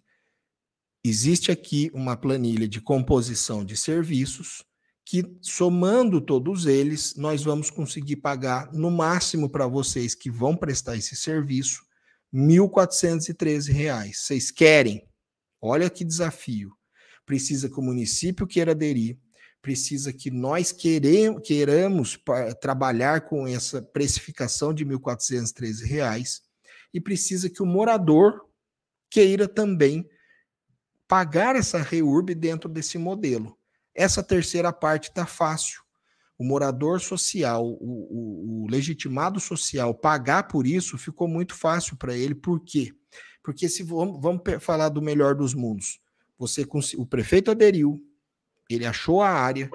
existe 1.03 1.51
aqui 1.51 1.89
uma 1.93 2.17
planilha 2.17 2.67
de 2.67 2.81
composição 2.81 3.63
de 3.63 3.75
serviços 3.77 4.63
que, 5.05 5.23
somando 5.41 6.21
todos 6.21 6.65
eles, 6.67 7.15
nós 7.15 7.43
vamos 7.43 7.69
conseguir 7.71 8.17
pagar, 8.17 8.71
no 8.71 8.91
máximo 8.91 9.49
para 9.49 9.65
vocês 9.65 10.13
que 10.13 10.29
vão 10.29 10.55
prestar 10.55 10.97
esse 10.97 11.15
serviço, 11.15 11.81
R$ 12.31 12.39
1.413. 12.39 14.13
Vocês 14.13 14.51
querem? 14.51 15.07
Olha 15.59 15.89
que 15.89 16.05
desafio. 16.05 16.73
Precisa 17.25 17.67
que 17.67 17.79
o 17.79 17.83
município 17.83 18.45
queira 18.45 18.71
aderir, 18.71 19.17
precisa 19.61 20.13
que 20.13 20.29
nós 20.29 20.71
queremos, 20.71 21.41
queiramos 21.43 22.19
trabalhar 22.61 23.21
com 23.21 23.47
essa 23.47 23.81
precificação 23.81 24.73
de 24.73 24.83
R$ 24.83 24.95
1.413 24.95 26.41
e 26.93 27.01
precisa 27.01 27.49
que 27.49 27.63
o 27.63 27.65
morador 27.65 28.41
queira 29.09 29.47
também 29.47 30.07
pagar 31.09 31.55
essa 31.55 31.81
reurb 31.81 32.35
dentro 32.35 32.69
desse 32.69 32.99
modelo. 32.99 33.57
Essa 33.95 34.21
terceira 34.21 34.71
parte 34.71 35.09
está 35.09 35.25
fácil. 35.25 35.81
O 36.37 36.43
morador 36.43 37.01
social, 37.01 37.65
o, 37.65 37.73
o, 37.81 38.63
o, 38.63 38.67
legitimado 38.69 39.39
social, 39.39 39.93
pagar 39.93 40.43
por 40.43 40.67
isso 40.67 40.97
ficou 40.99 41.27
muito 41.27 41.55
fácil 41.55 41.97
para 41.97 42.15
ele. 42.15 42.35
Por 42.35 42.61
quê? 42.61 42.93
Porque 43.43 43.67
se 43.67 43.81
vamos, 43.81 44.21
vamos 44.21 44.43
falar 44.61 44.89
do 44.89 45.01
melhor 45.01 45.33
dos 45.33 45.55
mundos, 45.55 45.99
você 46.37 46.65
o 46.95 47.05
prefeito 47.05 47.49
aderiu, 47.51 48.01
ele 48.69 48.85
achou 48.85 49.21
a 49.21 49.29
área, 49.29 49.69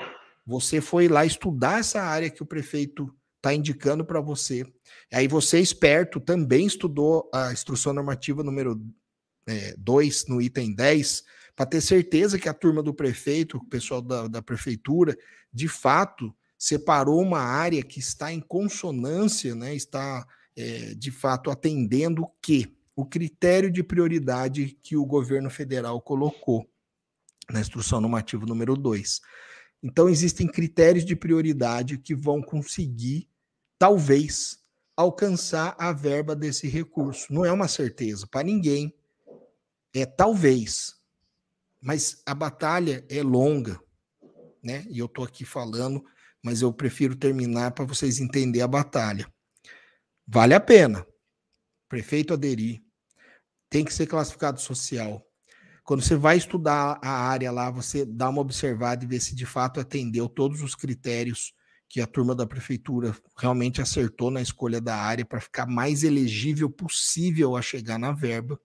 você 0.47 0.81
foi 0.81 1.09
lá 1.09 1.27
estudar 1.27 1.81
essa 1.81 2.01
área 2.01 2.31
que 2.31 2.43
o 2.43 2.47
prefeito 2.47 3.13
está 3.37 3.53
indicando 3.53 4.05
para 4.05 4.21
você. 4.21 4.65
Aí 5.13 5.27
você, 5.27 5.59
esperto, 5.61 6.21
também 6.21 6.65
estudou 6.65 7.29
a 7.35 7.53
instrução 7.53 7.93
normativa 7.93 8.43
número 8.43 8.81
2 9.79 10.25
é, 10.27 10.33
no 10.33 10.41
item 10.41 10.75
10, 10.75 11.25
para 11.57 11.67
ter 11.67 11.81
certeza 11.81 12.39
que 12.39 12.49
a 12.49 12.55
turma 12.55 12.83
do 12.83 12.95
prefeito, 12.95 13.59
o 13.59 13.65
pessoal 13.65 14.03
da, 14.03 14.27
da 14.27 14.43
prefeitura, 14.43 15.17
de 15.53 15.69
fato 15.69 16.35
separou 16.59 17.21
uma 17.21 17.41
área 17.41 17.83
que 17.83 18.01
está 18.01 18.33
em 18.33 18.41
consonância, 18.41 19.55
né, 19.55 19.75
está 19.75 20.27
é, 20.57 20.95
de 20.95 21.11
fato 21.11 21.51
atendendo 21.51 22.23
o 22.23 22.33
quê? 22.41 22.73
O 22.97 23.05
critério 23.05 23.71
de 23.71 23.83
prioridade 23.83 24.79
que 24.83 24.97
o 24.97 25.05
governo 25.05 25.51
federal 25.51 26.01
colocou 26.01 26.69
na 27.51 27.61
instrução 27.61 28.01
normativa 28.01 28.47
número 28.47 28.77
2. 28.77 29.21
Então, 29.83 30.09
existem 30.09 30.47
critérios 30.47 31.05
de 31.05 31.15
prioridade 31.15 31.99
que 31.99 32.15
vão 32.15 32.41
conseguir, 32.41 33.29
talvez, 33.79 34.59
alcançar 34.97 35.75
a 35.79 35.93
verba 35.93 36.35
desse 36.35 36.69
recurso. 36.69 37.33
Não 37.33 37.45
é 37.45 37.53
uma 37.53 37.69
certeza 37.69 38.27
para 38.27 38.47
ninguém, 38.47 38.95
é 39.95 40.05
talvez, 40.05 40.95
mas 41.81 42.21
a 42.27 42.35
batalha 42.35 43.07
é 43.09 43.23
longa, 43.23 43.81
né? 44.63 44.85
E 44.91 44.99
eu 44.99 45.07
estou 45.07 45.25
aqui 45.25 45.45
falando, 45.45 46.05
mas 46.43 46.63
eu 46.63 46.73
prefiro 46.73 47.15
terminar 47.15 47.71
para 47.71 47.85
vocês 47.85 48.19
entenderem 48.19 48.63
a 48.63 48.69
batalha. 48.69 49.33
Vale 50.27 50.55
a 50.55 50.61
pena. 50.61 51.07
Prefeito 51.89 52.35
aderir. 52.35 52.83
Tem 53.71 53.85
que 53.85 53.95
ser 53.95 54.07
classificado 54.07 54.61
social. 54.61 55.25
Quando 55.85 56.03
você 56.03 56.17
vai 56.17 56.39
estudar 56.39 56.99
a 57.03 57.11
área 57.11 57.53
lá, 57.53 57.71
você 57.71 58.05
dá 58.05 58.31
uma 58.31 58.41
observada 58.41 59.05
e 59.05 59.07
vê 59.09 59.21
se 59.21 59.35
de 59.35 59.47
fato 59.47 59.79
atendeu 59.79 60.29
todos 60.29 60.63
os 60.63 60.75
critérios 60.75 61.53
que 61.89 62.01
a 62.01 62.07
turma 62.07 62.35
da 62.35 62.47
prefeitura 62.47 63.15
realmente 63.37 63.81
acertou 63.83 64.31
na 64.31 64.41
escolha 64.41 64.81
da 64.81 64.97
área 64.97 65.25
para 65.25 65.41
ficar 65.41 65.67
mais 65.67 66.03
elegível 66.03 66.71
possível 66.71 67.55
a 67.55 67.63
chegar 67.63 67.99
na 67.99 68.13
verba 68.13 68.59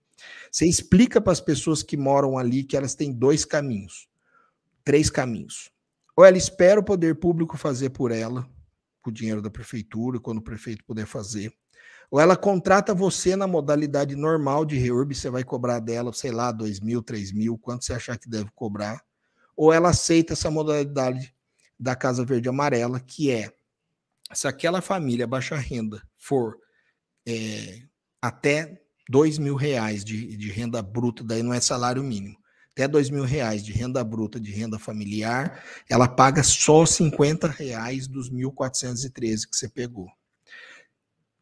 você 0.52 0.68
explica 0.68 1.22
para 1.22 1.34
as 1.34 1.41
pessoas 1.41 1.84
que 1.84 1.98
moram 1.98 2.38
ali 2.38 2.64
que 2.64 2.76
elas 2.76 2.96
têm 2.96 3.12
dois 3.12 3.46
caminhos, 3.46 4.08
três 4.84 5.10
caminhos. 5.10 5.72
Ou 6.16 6.26
ela 6.26 6.38
espera 6.38 6.80
o 6.80 6.84
poder 6.84 7.16
público 7.16 7.58
fazer 7.58 7.91
por 7.91 8.12
ela, 8.12 8.48
com 9.02 9.10
o 9.10 9.14
dinheiro 9.14 9.41
da 9.41 9.50
prefeitura, 9.50 10.20
quando 10.20 10.40
o 10.40 10.44
prefeito 10.44 10.84
puder 10.84 11.06
fazer. 11.06 11.54
Ou 12.12 12.20
ela 12.20 12.36
contrata 12.36 12.94
você 12.94 13.36
na 13.36 13.48
modalidade 13.48 14.16
normal 14.16 14.66
de 14.66 14.76
reurb, 14.76 15.14
você 15.14 15.30
vai 15.30 15.44
cobrar 15.44 15.80
dela, 15.80 16.12
sei 16.12 16.32
lá, 16.32 16.52
dois 16.52 16.80
mil, 16.80 17.02
três 17.02 17.32
mil, 17.32 17.58
quanto 17.58 17.86
você 17.86 17.94
achar 17.94 18.18
que 18.18 18.30
deve 18.30 18.50
cobrar. 18.56 19.04
Ou 19.56 19.72
ela 19.72 19.90
aceita 19.90 20.34
essa 20.34 20.50
modalidade 20.50 21.34
da 21.80 21.96
Casa 21.96 22.26
Verde 22.26 22.50
Amarela, 22.50 23.00
que 23.00 23.32
é 23.32 23.54
se 24.34 24.48
aquela 24.48 24.82
família 24.82 25.26
baixa 25.26 25.56
renda 25.56 26.02
for 26.18 26.58
é, 27.28 27.84
até 28.22 28.82
dois 29.10 29.40
mil 29.40 29.56
reais 29.56 30.06
de, 30.06 30.38
de 30.38 30.52
renda 30.52 30.84
bruta, 30.84 31.23
daí 31.23 31.41
não 31.41 31.52
é 31.52 31.60
salário 31.60 32.03
mínimo, 32.03 32.38
até 32.72 32.88
dois 32.88 33.10
mil 33.10 33.23
reais 33.23 33.65
de 33.65 33.73
renda 33.73 34.03
bruta 34.03 34.40
de 34.40 34.52
renda 34.52 34.77
familiar, 34.77 35.65
ela 35.90 36.07
paga 36.07 36.44
só 36.44 36.86
50 36.86 37.48
reais 37.48 38.07
dos 38.07 38.31
1.413 38.31 39.49
que 39.49 39.57
você 39.57 39.68
pegou. 39.68 40.07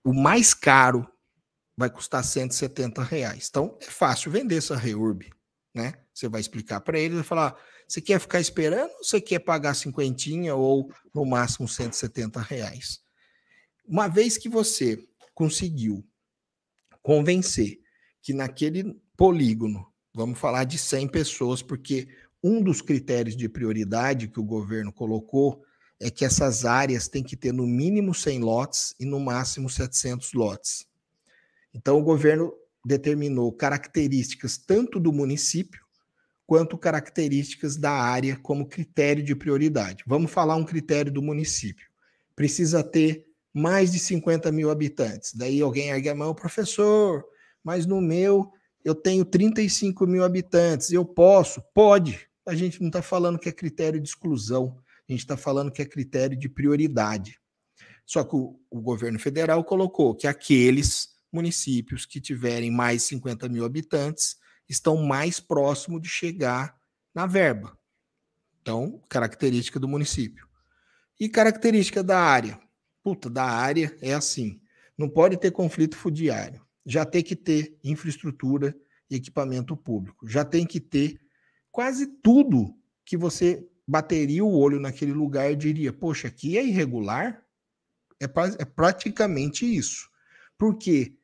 o 0.02 0.14
mais 0.14 0.54
caro 0.54 1.06
vai 1.76 1.90
custar 1.90 2.24
170 2.24 3.04
reais. 3.04 3.48
Então, 3.50 3.78
é 3.82 3.86
fácil 3.86 4.32
vender 4.32 4.56
essa 4.56 4.76
reurb, 4.76 5.30
né? 5.76 5.94
Você 6.14 6.28
vai 6.30 6.40
explicar 6.42 6.80
para 6.80 6.98
ele, 6.98 7.16
vai 7.16 7.24
falar, 7.24 7.56
você 7.88 8.02
quer 8.02 8.20
ficar 8.20 8.40
esperando 8.40 8.90
ou 8.92 9.04
você 9.04 9.20
quer 9.20 9.40
pagar 9.40 9.76
cinquentinha 9.76 10.56
ou 10.56 10.92
no 11.14 11.26
máximo 11.26 11.68
170 11.68 12.42
reais? 12.42 13.02
Uma 13.86 14.08
vez 14.08 14.38
que 14.38 14.50
você 14.50 15.06
conseguiu 15.36 16.04
convencer 17.08 17.80
que 18.22 18.34
naquele 18.34 18.94
polígono, 19.16 19.88
vamos 20.14 20.38
falar 20.38 20.66
de 20.66 20.78
100 20.78 21.08
pessoas, 21.08 21.62
porque 21.62 22.10
um 22.44 22.62
dos 22.62 22.82
critérios 22.82 23.34
de 23.34 23.48
prioridade 23.48 24.28
que 24.28 24.42
o 24.42 24.44
governo 24.44 24.92
colocou 24.92 25.64
é 26.02 26.12
que 26.12 26.26
essas 26.26 26.66
áreas 26.66 27.08
têm 27.08 27.24
que 27.24 27.38
ter 27.38 27.54
no 27.54 27.66
mínimo 27.66 28.14
100 28.14 28.42
lotes 28.42 28.94
e 29.00 29.06
no 29.06 29.22
máximo 29.22 29.70
700 29.70 30.34
lotes. 30.34 30.86
Então, 31.74 31.98
o 31.98 32.04
governo 32.04 32.54
determinou 32.86 33.54
características 33.54 34.58
tanto 34.58 35.00
do 35.00 35.14
município 35.14 35.80
quanto 36.46 36.78
características 36.78 37.78
da 37.78 37.94
área 37.94 38.36
como 38.36 38.68
critério 38.68 39.24
de 39.24 39.34
prioridade. 39.34 40.04
Vamos 40.06 40.30
falar 40.30 40.58
um 40.58 40.66
critério 40.66 41.10
do 41.10 41.22
município. 41.22 41.88
Precisa 42.36 42.84
ter 42.84 43.27
mais 43.58 43.92
de 43.92 44.00
50 44.00 44.52
mil 44.52 44.70
habitantes. 44.70 45.34
Daí 45.34 45.62
alguém 45.62 45.90
ergue 45.90 46.10
a 46.10 46.16
mão, 46.16 46.34
professor, 46.34 47.26
mas 47.64 47.86
no 47.86 48.00
meu 48.00 48.52
eu 48.86 48.96
tenho 48.96 49.26
35 49.26 50.08
mil 50.08 50.24
habitantes, 50.24 50.92
eu 50.92 51.04
posso? 51.04 51.62
Pode. 51.74 52.28
A 52.46 52.56
gente 52.56 52.80
não 52.80 52.88
está 52.88 53.02
falando 53.02 53.40
que 53.40 53.50
é 53.50 53.52
critério 53.52 54.00
de 54.00 54.08
exclusão, 54.08 54.78
a 55.08 55.12
gente 55.12 55.22
está 55.22 55.36
falando 55.36 55.72
que 55.72 55.82
é 55.82 55.86
critério 55.86 56.38
de 56.38 56.48
prioridade. 56.48 57.40
Só 58.06 58.24
que 58.24 58.36
o, 58.36 58.58
o 58.70 58.80
governo 58.80 59.20
federal 59.20 59.64
colocou 59.64 60.16
que 60.16 60.28
aqueles 60.28 61.10
municípios 61.32 62.06
que 62.06 62.22
tiverem 62.22 62.72
mais 62.72 63.04
50 63.04 63.50
mil 63.50 63.66
habitantes 63.66 64.38
estão 64.70 64.98
mais 65.04 65.40
próximos 65.40 66.02
de 66.02 66.08
chegar 66.08 66.78
na 67.14 67.26
verba. 67.26 67.78
Então, 68.62 69.02
característica 69.10 69.80
do 69.80 69.88
município. 69.88 70.48
E 71.20 71.28
característica 71.28 72.04
da 72.04 72.20
área. 72.20 72.60
Puta, 73.08 73.30
da 73.30 73.46
área 73.46 73.98
é 74.02 74.14
assim. 74.14 74.60
Não 74.98 75.08
pode 75.08 75.38
ter 75.38 75.50
conflito 75.52 75.96
fundiário. 75.96 76.62
Já 76.86 77.06
tem 77.06 77.24
que 77.24 77.38
ter 77.38 77.80
infraestrutura 77.82 78.76
e 79.10 79.16
equipamento 79.16 79.78
público. 79.78 80.28
Já 80.28 80.44
tem 80.44 80.66
que 80.66 80.82
ter 80.82 81.18
quase 81.72 82.06
tudo 82.22 82.78
que 83.06 83.16
você 83.16 83.66
bateria 83.88 84.44
o 84.44 84.52
olho 84.52 84.78
naquele 84.78 85.14
lugar 85.14 85.50
e 85.50 85.56
diria: 85.56 85.94
Poxa, 85.94 86.28
aqui 86.28 86.58
é 86.58 86.66
irregular? 86.66 87.42
É, 88.22 88.26
é 88.26 88.66
praticamente 88.66 89.66
isso. 89.66 90.10
Porque 90.58 91.16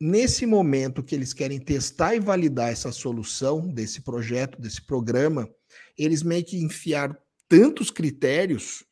nesse 0.00 0.46
momento 0.46 1.02
que 1.02 1.14
eles 1.14 1.34
querem 1.34 1.60
testar 1.60 2.14
e 2.14 2.20
validar 2.20 2.72
essa 2.72 2.90
solução 2.90 3.68
desse 3.68 4.00
projeto, 4.00 4.58
desse 4.58 4.80
programa, 4.80 5.46
eles 5.94 6.22
meio 6.22 6.42
que 6.42 6.56
enfiaram 6.64 7.14
tantos 7.46 7.90
critérios, 7.90 8.82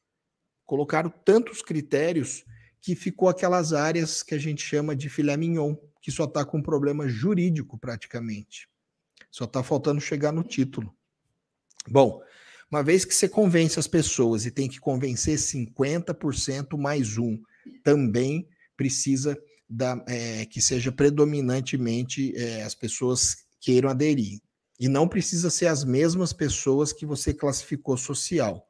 colocaram 0.70 1.10
tantos 1.24 1.62
critérios 1.62 2.44
que 2.80 2.94
ficou 2.94 3.28
aquelas 3.28 3.72
áreas 3.72 4.22
que 4.22 4.36
a 4.36 4.38
gente 4.38 4.62
chama 4.62 4.94
de 4.94 5.08
filé 5.08 5.36
mignon, 5.36 5.74
que 6.00 6.12
só 6.12 6.26
está 6.26 6.44
com 6.44 6.62
problema 6.62 7.08
jurídico 7.08 7.76
praticamente. 7.76 8.68
Só 9.32 9.46
está 9.46 9.64
faltando 9.64 10.00
chegar 10.00 10.30
no 10.30 10.44
título. 10.44 10.94
Bom, 11.88 12.22
uma 12.70 12.84
vez 12.84 13.04
que 13.04 13.12
você 13.12 13.28
convence 13.28 13.80
as 13.80 13.88
pessoas 13.88 14.46
e 14.46 14.50
tem 14.52 14.68
que 14.68 14.78
convencer 14.78 15.38
50% 15.38 16.78
mais 16.78 17.18
um, 17.18 17.36
também 17.82 18.48
precisa 18.76 19.36
da, 19.68 20.00
é, 20.06 20.46
que 20.46 20.62
seja 20.62 20.92
predominantemente 20.92 22.32
é, 22.36 22.62
as 22.62 22.76
pessoas 22.76 23.38
queiram 23.60 23.90
aderir. 23.90 24.40
E 24.78 24.88
não 24.88 25.08
precisa 25.08 25.50
ser 25.50 25.66
as 25.66 25.82
mesmas 25.82 26.32
pessoas 26.32 26.92
que 26.92 27.04
você 27.04 27.34
classificou 27.34 27.96
social. 27.96 28.69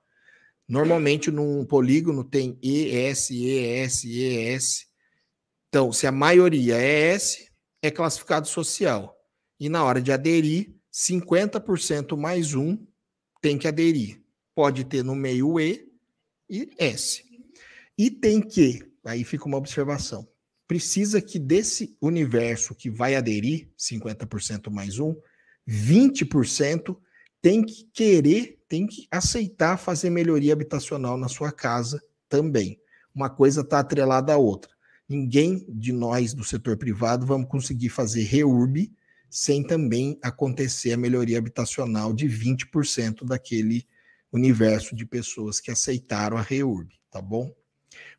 Normalmente, 0.71 1.33
num 1.33 1.65
polígono 1.65 2.23
tem 2.23 2.57
ES, 2.63 3.31
ES, 3.33 4.05
ES. 4.05 4.87
Então, 5.69 5.93
se 5.93 6.07
a 6.07 6.13
maioria 6.13 6.77
é 6.77 7.09
S, 7.09 7.51
é 7.83 7.91
classificado 7.91 8.47
social. 8.47 9.19
E 9.59 9.69
na 9.69 9.83
hora 9.83 10.01
de 10.01 10.13
aderir, 10.13 10.73
50% 10.93 12.17
mais 12.17 12.55
um 12.55 12.79
tem 13.43 13.59
que 13.59 13.67
aderir. 13.67 14.23
Pode 14.55 14.85
ter 14.85 15.03
no 15.03 15.17
meio 15.17 15.59
E 15.59 15.89
e 16.49 16.71
S. 16.79 17.25
E 17.99 18.09
tem 18.09 18.41
que, 18.41 18.81
aí 19.05 19.25
fica 19.25 19.47
uma 19.47 19.59
observação, 19.59 20.29
precisa 20.69 21.21
que 21.21 21.41
desse 21.41 21.97
universo 22.01 22.77
que 22.77 22.89
vai 22.89 23.17
aderir, 23.17 23.69
50% 23.77 24.71
mais 24.71 25.01
um, 25.01 25.17
20% 25.69 26.97
tem 27.43 27.63
que 27.63 27.85
querer, 27.93 28.59
tem 28.69 28.87
que 28.87 29.07
aceitar 29.11 29.77
fazer 29.77 30.11
melhoria 30.11 30.53
habitacional 30.53 31.17
na 31.17 31.29
sua 31.29 31.51
casa 31.51 32.03
também. 32.29 32.79
Uma 33.15 33.31
coisa 33.31 33.63
está 33.63 33.81
atrelada 33.81 34.33
à 34.33 34.37
outra. 34.37 34.71
Ninguém 35.09 35.67
de 35.69 35.93
nós 35.93 36.33
do 36.33 36.45
setor 36.45 36.77
privado 36.77 37.27
vamos 37.27 37.49
conseguir 37.49 37.89
fazer 37.89 38.23
reurb 38.23 38.93
sem 39.29 39.63
também 39.63 40.19
acontecer 40.23 40.93
a 40.93 40.97
melhoria 40.97 41.39
habitacional 41.39 42.13
de 42.13 42.27
20% 42.27 43.25
daquele 43.25 43.87
universo 44.33 44.95
de 44.95 45.07
pessoas 45.07 45.61
que 45.61 45.71
aceitaram 45.71 46.37
a 46.37 46.43
reurb, 46.43 46.89
tá 47.11 47.21
bom? 47.21 47.53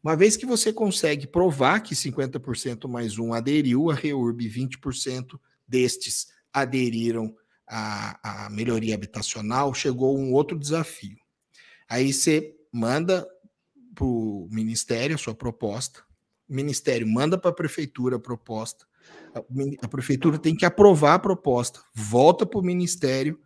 Uma 0.03 0.15
vez 0.15 0.35
que 0.35 0.45
você 0.45 0.73
consegue 0.73 1.27
provar 1.27 1.81
que 1.81 1.95
50% 1.95 2.87
mais 2.87 3.17
um 3.17 3.33
aderiu 3.33 3.89
à 3.89 3.93
REURB, 3.93 4.49
20% 4.49 5.39
destes 5.67 6.27
aderiram 6.51 7.33
à, 7.71 8.45
à 8.45 8.49
melhoria 8.49 8.93
habitacional, 8.93 9.73
chegou 9.73 10.19
um 10.19 10.33
outro 10.33 10.59
desafio. 10.59 11.17
Aí 11.89 12.11
você 12.11 12.53
manda 12.71 13.25
para 13.95 14.03
o 14.03 14.47
Ministério 14.51 15.15
a 15.15 15.17
sua 15.17 15.33
proposta, 15.33 16.03
o 16.49 16.53
Ministério 16.53 17.07
manda 17.07 17.37
para 17.37 17.51
a 17.51 17.53
Prefeitura 17.53 18.17
a 18.17 18.19
proposta, 18.19 18.85
a, 19.33 19.39
a 19.85 19.87
Prefeitura 19.87 20.37
tem 20.37 20.55
que 20.55 20.65
aprovar 20.65 21.15
a 21.15 21.19
proposta, 21.19 21.81
volta 21.93 22.45
para 22.45 22.59
o 22.59 22.63
Ministério, 22.63 23.39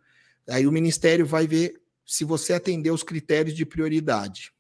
aí 0.50 0.66
o 0.66 0.72
Ministério 0.72 1.26
vai 1.26 1.46
ver 1.46 1.80
se 2.04 2.24
você 2.24 2.54
atendeu 2.54 2.94
os 2.94 3.04
critérios 3.04 3.56
de 3.56 3.66
prioridade. 3.66 4.52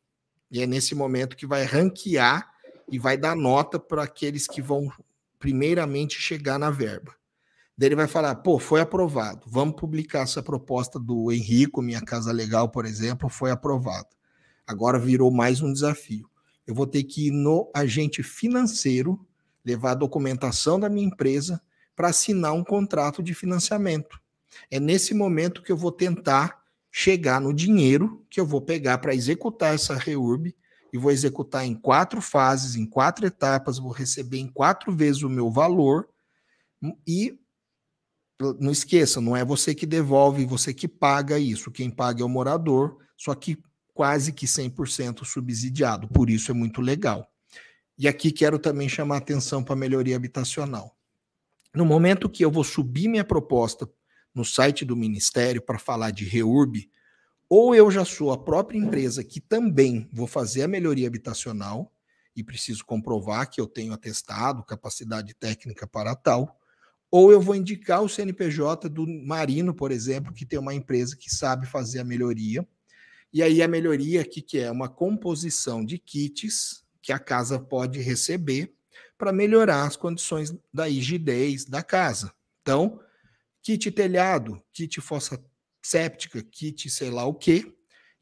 E 0.51 0.61
é 0.61 0.67
nesse 0.67 0.93
momento 0.93 1.35
que 1.35 1.47
vai 1.47 1.63
ranquear 1.63 2.51
e 2.91 2.99
vai 2.99 3.17
dar 3.17 3.35
nota 3.35 3.79
para 3.79 4.03
aqueles 4.03 4.47
que 4.47 4.61
vão 4.61 4.91
primeiramente 5.39 6.19
chegar 6.19 6.59
na 6.59 6.69
verba. 6.69 7.15
Daí 7.77 7.89
ele 7.89 7.95
vai 7.95 8.07
falar: 8.07 8.35
pô, 8.35 8.57
foi 8.57 8.79
aprovado, 8.79 9.41
vamos 9.47 9.75
publicar 9.75 10.21
essa 10.21 10.41
proposta 10.41 10.99
do 10.99 11.31
Henrico, 11.31 11.81
Minha 11.81 12.01
Casa 12.01 12.31
Legal, 12.31 12.69
por 12.69 12.85
exemplo, 12.85 13.29
foi 13.29 13.51
aprovado. 13.51 14.07
Agora 14.65 14.97
virou 14.97 15.29
mais 15.29 15.61
um 15.61 15.71
desafio. 15.71 16.29
Eu 16.65 16.73
vou 16.73 16.87
ter 16.87 17.03
que 17.03 17.27
ir 17.27 17.31
no 17.31 17.69
agente 17.75 18.23
financeiro, 18.23 19.19
levar 19.63 19.91
a 19.91 19.95
documentação 19.95 20.79
da 20.79 20.89
minha 20.89 21.05
empresa 21.05 21.61
para 21.95 22.09
assinar 22.09 22.53
um 22.53 22.63
contrato 22.63 23.21
de 23.21 23.33
financiamento. 23.33 24.19
É 24.71 24.79
nesse 24.79 25.13
momento 25.13 25.61
que 25.61 25.71
eu 25.71 25.77
vou 25.77 25.91
tentar 25.91 26.63
chegar 26.91 27.41
no 27.41 27.53
dinheiro 27.53 28.25
que 28.29 28.39
eu 28.39 28.45
vou 28.45 28.61
pegar 28.61 28.99
para 28.99 29.13
executar 29.13 29.75
essa 29.75 29.95
reurb 29.95 30.55
e 30.93 30.97
vou 30.97 31.11
executar 31.11 31.65
em 31.65 31.75
quatro 31.75 32.21
fases, 32.21 32.77
em 32.77 32.85
quatro 32.85 33.25
etapas, 33.27 33.77
vou 33.77 33.91
receber 33.91 34.39
em 34.39 34.47
quatro 34.47 34.95
vezes 34.95 35.21
o 35.21 35.29
meu 35.29 35.51
valor 35.51 36.07
e 37.05 37.37
não 38.59 38.71
esqueça, 38.71 39.21
não 39.21 39.35
é 39.35 39.45
você 39.45 39.73
que 39.73 39.85
devolve, 39.85 40.45
você 40.45 40.73
que 40.73 40.87
paga 40.87 41.39
isso, 41.39 41.71
quem 41.71 41.89
paga 41.89 42.21
é 42.21 42.25
o 42.25 42.29
morador, 42.29 42.97
só 43.17 43.33
que 43.33 43.57
quase 43.93 44.33
que 44.33 44.45
100% 44.45 45.23
subsidiado, 45.23 46.07
por 46.09 46.29
isso 46.29 46.51
é 46.51 46.53
muito 46.53 46.81
legal. 46.81 47.31
E 47.97 48.07
aqui 48.07 48.31
quero 48.31 48.59
também 48.59 48.89
chamar 48.89 49.17
atenção 49.17 49.63
para 49.63 49.73
a 49.73 49.77
melhoria 49.77 50.17
habitacional. 50.17 50.97
No 51.73 51.85
momento 51.85 52.29
que 52.29 52.43
eu 52.43 52.51
vou 52.51 52.63
subir 52.63 53.07
minha 53.07 53.23
proposta 53.23 53.89
no 54.33 54.43
site 54.43 54.83
do 54.83 54.97
Ministério 54.97 55.61
para 55.61 55.79
falar 55.79 56.11
de 56.11 56.25
REURB, 56.25 56.89
ou 57.47 57.73
eu 57.73 57.89
já 57.89 58.03
sou 58.03 58.33
a 58.33 58.37
própria 58.37 58.77
empresa 58.77 59.23
que 59.23 59.39
também 59.39 60.09
vou 60.11 60.27
fazer 60.27 60.63
a 60.63 60.67
melhoria 60.67 61.07
habitacional 61.07 61.93
e 62.35 62.43
preciso 62.43 62.83
comprovar 62.83 63.49
que 63.49 63.61
eu 63.61 63.67
tenho 63.67 63.93
atestado, 63.93 64.63
capacidade 64.63 65.33
técnica 65.33 65.87
para 65.87 66.13
tal, 66.15 66.59
ou 67.17 67.31
eu 67.31 67.39
vou 67.39 67.55
indicar 67.55 68.03
o 68.03 68.09
CNPJ 68.09 68.89
do 68.89 69.07
Marino, 69.07 69.73
por 69.73 69.89
exemplo, 69.89 70.33
que 70.33 70.45
tem 70.45 70.59
uma 70.59 70.73
empresa 70.73 71.15
que 71.15 71.33
sabe 71.33 71.65
fazer 71.65 71.99
a 71.99 72.03
melhoria. 72.03 72.67
E 73.31 73.41
aí 73.41 73.61
a 73.61 73.69
melhoria 73.69 74.19
aqui 74.19 74.41
que 74.41 74.59
é 74.59 74.69
uma 74.69 74.89
composição 74.89 75.85
de 75.85 75.97
kits 75.97 76.83
que 77.01 77.13
a 77.13 77.17
casa 77.17 77.57
pode 77.57 78.01
receber 78.01 78.75
para 79.17 79.31
melhorar 79.31 79.85
as 79.85 79.95
condições 79.95 80.53
da 80.73 80.89
rigidez 80.89 81.63
da 81.63 81.81
casa. 81.81 82.33
Então, 82.61 82.99
kit 83.61 83.89
telhado, 83.91 84.61
kit 84.73 84.99
fossa 84.99 85.41
séptica, 85.81 86.43
kit 86.43 86.89
sei 86.89 87.11
lá 87.11 87.23
o 87.23 87.33
quê, 87.33 87.73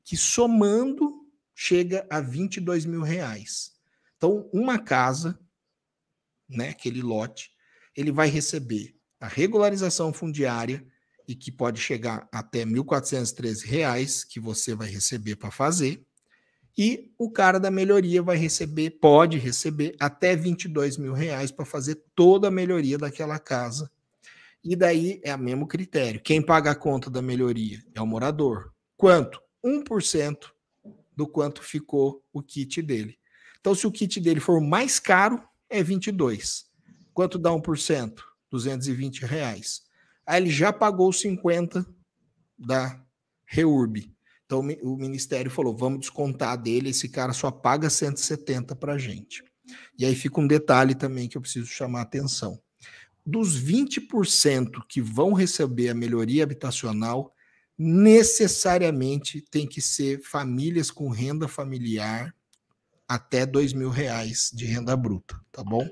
que 0.03 0.15
somando 0.15 1.26
chega 1.56 2.06
a 2.11 2.22
22 2.22 2.86
mil 2.86 3.02
reais. 3.02 3.72
Então, 4.18 4.48
uma 4.53 4.78
casa 4.78 5.40
né, 6.48 6.70
aquele 6.70 7.02
lote, 7.02 7.53
ele 7.95 8.11
vai 8.11 8.28
receber 8.28 8.95
a 9.20 9.28
regularização 9.28 10.11
fundiária 10.11 10.86
e 11.28 11.36
que 11.36 11.52
pode 11.52 11.80
chegar 11.80 12.28
até 12.32 12.60
R$ 12.60 12.72
1.413 12.72 14.28
que 14.28 14.40
você 14.40 14.76
vai 14.76 14.90
receber 14.90 15.36
para 15.36 15.52
fazer. 15.52 16.06
E 16.78 17.11
o 17.18 17.32
cara 17.32 17.60
da 17.60 17.70
melhoria 17.70 18.22
vai 18.22 18.36
receber, 18.36 18.90
pode 18.99 19.38
receber 19.38 19.95
até 19.99 20.36
22 20.36 20.98
mil 20.98 21.14
reais 21.14 21.52
para 21.52 21.65
fazer 21.65 22.03
toda 22.15 22.48
a 22.48 22.52
melhoria 22.52 22.98
daquela 22.98 23.38
casa. 23.38 23.90
E 24.64 24.76
daí 24.76 25.22
é 25.24 25.36
o 25.36 25.40
mesmo 25.40 25.68
critério. 25.68 26.22
Quem 26.22 26.41
paga 26.41 26.72
a 26.72 26.76
conta 26.76 27.10
da 27.10 27.22
melhoria 27.22 27.80
é 27.94 28.02
o 28.02 28.07
morador. 28.07 28.74
Quanto? 28.98 29.40
1% 29.64 30.52
do 31.15 31.28
quanto 31.28 31.61
ficou 31.61 32.24
o 32.34 32.41
kit 32.41 32.82
dele. 32.82 33.18
Então, 33.60 33.76
se 33.76 33.86
o 33.86 33.91
kit 33.91 34.20
dele 34.20 34.40
for 34.40 34.60
mais 34.60 34.99
caro, 34.99 35.41
é 35.70 35.84
22. 35.84 36.65
Quanto 37.14 37.38
dá 37.38 37.49
1%? 37.52 38.14
220 38.49 39.26
reais. 39.26 39.81
Aí 40.26 40.41
ele 40.41 40.49
já 40.49 40.72
pagou 40.72 41.11
50 41.11 41.85
da 42.57 43.02
REURB. 43.45 44.14
Então 44.45 44.60
o 44.60 44.95
Ministério 44.98 45.49
falou: 45.49 45.76
vamos 45.76 46.02
descontar 46.02 46.61
dele, 46.61 46.90
esse 46.90 47.10
cara 47.10 47.34
só 47.34 47.49
paga 47.49 47.90
170 47.90 48.76
para 48.76 48.94
a 48.94 48.98
gente. 48.98 49.44
E 49.98 50.06
aí 50.06 50.15
fica 50.15 50.40
um 50.40 50.48
detalhe 50.48 50.94
também 50.94 51.27
que 51.27 51.38
eu 51.38 51.41
preciso 51.41 51.68
chamar 51.68 51.99
a 51.99 52.03
atenção. 52.03 52.60
Dos 53.26 53.57
20% 53.61 54.84
que 54.88 55.02
vão 55.02 55.34
receber 55.34 55.90
a 55.90 55.94
melhoria 55.94 56.44
habitacional, 56.44 57.34
necessariamente 57.77 59.41
tem 59.49 59.65
que 59.65 59.81
ser 59.81 60.22
famílias 60.22 60.91
com 60.91 61.10
renda 61.10 61.48
familiar 61.48 62.35
até 63.07 63.45
dois 63.45 63.73
mil 63.73 63.90
reais 63.90 64.52
de 64.53 64.65
renda 64.65 64.95
bruta, 64.95 65.40
tá 65.52 65.64
bom? 65.64 65.88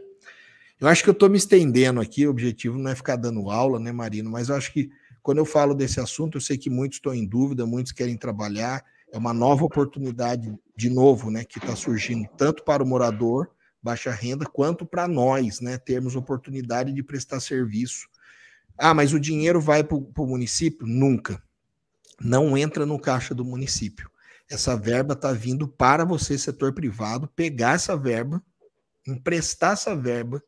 Eu 0.81 0.87
acho 0.87 1.03
que 1.03 1.09
eu 1.09 1.13
estou 1.13 1.29
me 1.29 1.37
estendendo 1.37 2.01
aqui, 2.01 2.25
o 2.25 2.31
objetivo 2.31 2.79
não 2.79 2.89
é 2.89 2.95
ficar 2.95 3.15
dando 3.15 3.51
aula, 3.51 3.79
né, 3.79 3.91
Marino? 3.91 4.31
Mas 4.31 4.49
eu 4.49 4.55
acho 4.55 4.73
que 4.73 4.89
quando 5.21 5.37
eu 5.37 5.45
falo 5.45 5.75
desse 5.75 5.99
assunto, 5.99 6.37
eu 6.37 6.41
sei 6.41 6.57
que 6.57 6.71
muitos 6.71 6.97
estão 6.97 7.13
em 7.13 7.23
dúvida, 7.23 7.67
muitos 7.67 7.91
querem 7.91 8.17
trabalhar. 8.17 8.83
É 9.13 9.17
uma 9.19 9.31
nova 9.31 9.63
oportunidade, 9.63 10.51
de 10.75 10.89
novo, 10.89 11.29
né, 11.29 11.43
que 11.43 11.59
está 11.59 11.75
surgindo 11.75 12.27
tanto 12.35 12.63
para 12.63 12.81
o 12.81 12.87
morador, 12.87 13.51
baixa 13.79 14.09
renda, 14.09 14.43
quanto 14.43 14.83
para 14.83 15.07
nós, 15.07 15.61
né, 15.61 15.77
termos 15.77 16.15
oportunidade 16.15 16.91
de 16.91 17.03
prestar 17.03 17.39
serviço. 17.41 18.07
Ah, 18.75 18.95
mas 18.95 19.13
o 19.13 19.19
dinheiro 19.19 19.61
vai 19.61 19.83
para 19.83 19.95
o 19.95 20.25
município? 20.25 20.87
Nunca. 20.87 21.43
Não 22.19 22.57
entra 22.57 22.87
no 22.87 22.97
caixa 22.97 23.35
do 23.35 23.45
município. 23.45 24.09
Essa 24.49 24.75
verba 24.75 25.13
está 25.13 25.31
vindo 25.31 25.67
para 25.67 26.03
você, 26.03 26.39
setor 26.39 26.73
privado, 26.73 27.27
pegar 27.35 27.75
essa 27.75 27.95
verba, 27.95 28.41
emprestar 29.05 29.73
essa 29.73 29.95
verba 29.95 30.41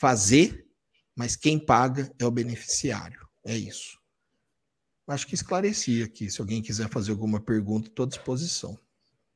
fazer, 0.00 0.66
mas 1.14 1.36
quem 1.36 1.62
paga 1.62 2.10
é 2.18 2.24
o 2.24 2.30
beneficiário. 2.30 3.20
É 3.44 3.54
isso. 3.54 4.00
Acho 5.06 5.26
que 5.26 5.34
esclareci 5.34 6.02
aqui. 6.02 6.30
Se 6.30 6.40
alguém 6.40 6.62
quiser 6.62 6.88
fazer 6.88 7.10
alguma 7.10 7.38
pergunta, 7.38 7.88
estou 7.88 8.06
à 8.06 8.08
disposição. 8.08 8.78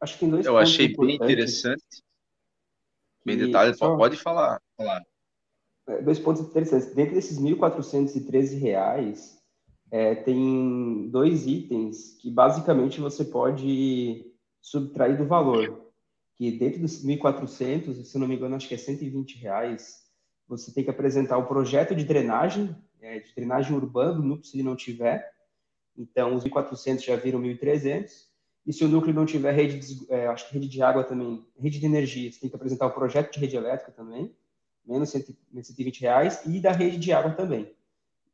Acho 0.01 0.19
que 0.19 0.25
Eu 0.25 0.57
achei 0.57 0.97
bem 0.97 1.17
interessante. 1.17 1.85
Bem 3.27 3.37
detalhe, 3.37 3.75
só... 3.75 3.95
pode 3.97 4.17
falar. 4.17 4.61
falar. 4.77 5.05
É, 5.87 6.01
dois 6.01 6.19
pontos 6.19 6.43
interessantes. 6.43 6.95
Dentro 6.95 7.15
desses 7.15 7.37
R$ 7.37 7.55
1.413, 7.55 9.37
é, 9.91 10.15
tem 10.15 11.11
dois 11.11 11.47
itens 11.47 12.17
que 12.21 12.31
basicamente 12.31 13.01
você 13.01 13.25
pode 13.25 14.33
subtrair 14.63 15.19
do 15.19 15.27
valor. 15.27 15.91
Que 16.37 16.53
dentro 16.53 16.81
dos 16.81 17.05
1.400, 17.05 18.03
se 18.05 18.19
não 18.19 18.27
me 18.27 18.37
engano, 18.37 18.57
acho 18.57 18.69
que 18.69 18.75
é 18.75 18.79
120 18.79 19.39
reais, 19.39 20.04
você 20.49 20.73
tem 20.73 20.85
que 20.85 20.91
apresentar 20.91 21.39
o 21.39 21.47
projeto 21.47 21.95
de 21.95 22.05
drenagem, 22.05 22.75
é, 23.01 23.19
de 23.19 23.35
drenagem 23.35 23.75
urbana 23.77 24.15
do 24.15 24.23
núcleo, 24.23 24.45
se 24.45 24.57
ele 24.57 24.63
não 24.63 24.77
tiver. 24.77 25.31
Então, 25.97 26.35
os 26.35 26.45
1.400 26.45 27.01
já 27.05 27.17
viram 27.17 27.41
1.300. 27.41 28.11
E 28.67 28.73
se 28.73 28.85
o 28.85 28.89
núcleo 28.89 29.15
não 29.15 29.27
tiver 29.27 29.53
rede, 29.53 29.79
de, 29.79 30.13
é, 30.13 30.27
acho 30.27 30.49
que 30.49 30.55
rede 30.55 30.69
de 30.69 30.83
água 30.83 31.05
também, 31.05 31.47
rede 31.59 31.79
de 31.79 31.87
energia, 31.87 32.33
você 32.33 32.41
tem 32.41 32.49
que 32.49 32.57
apresentar 32.57 32.87
o 32.87 32.93
projeto 32.93 33.33
de 33.33 33.39
rede 33.39 33.57
elétrica 33.57 33.93
também, 33.93 34.35
menos 34.87 35.11
120 35.11 36.01
reais, 36.01 36.43
e 36.47 36.61
da 36.61 36.73
rede 36.73 36.99
de 36.99 37.13
água 37.13 37.33
também. 37.33 37.75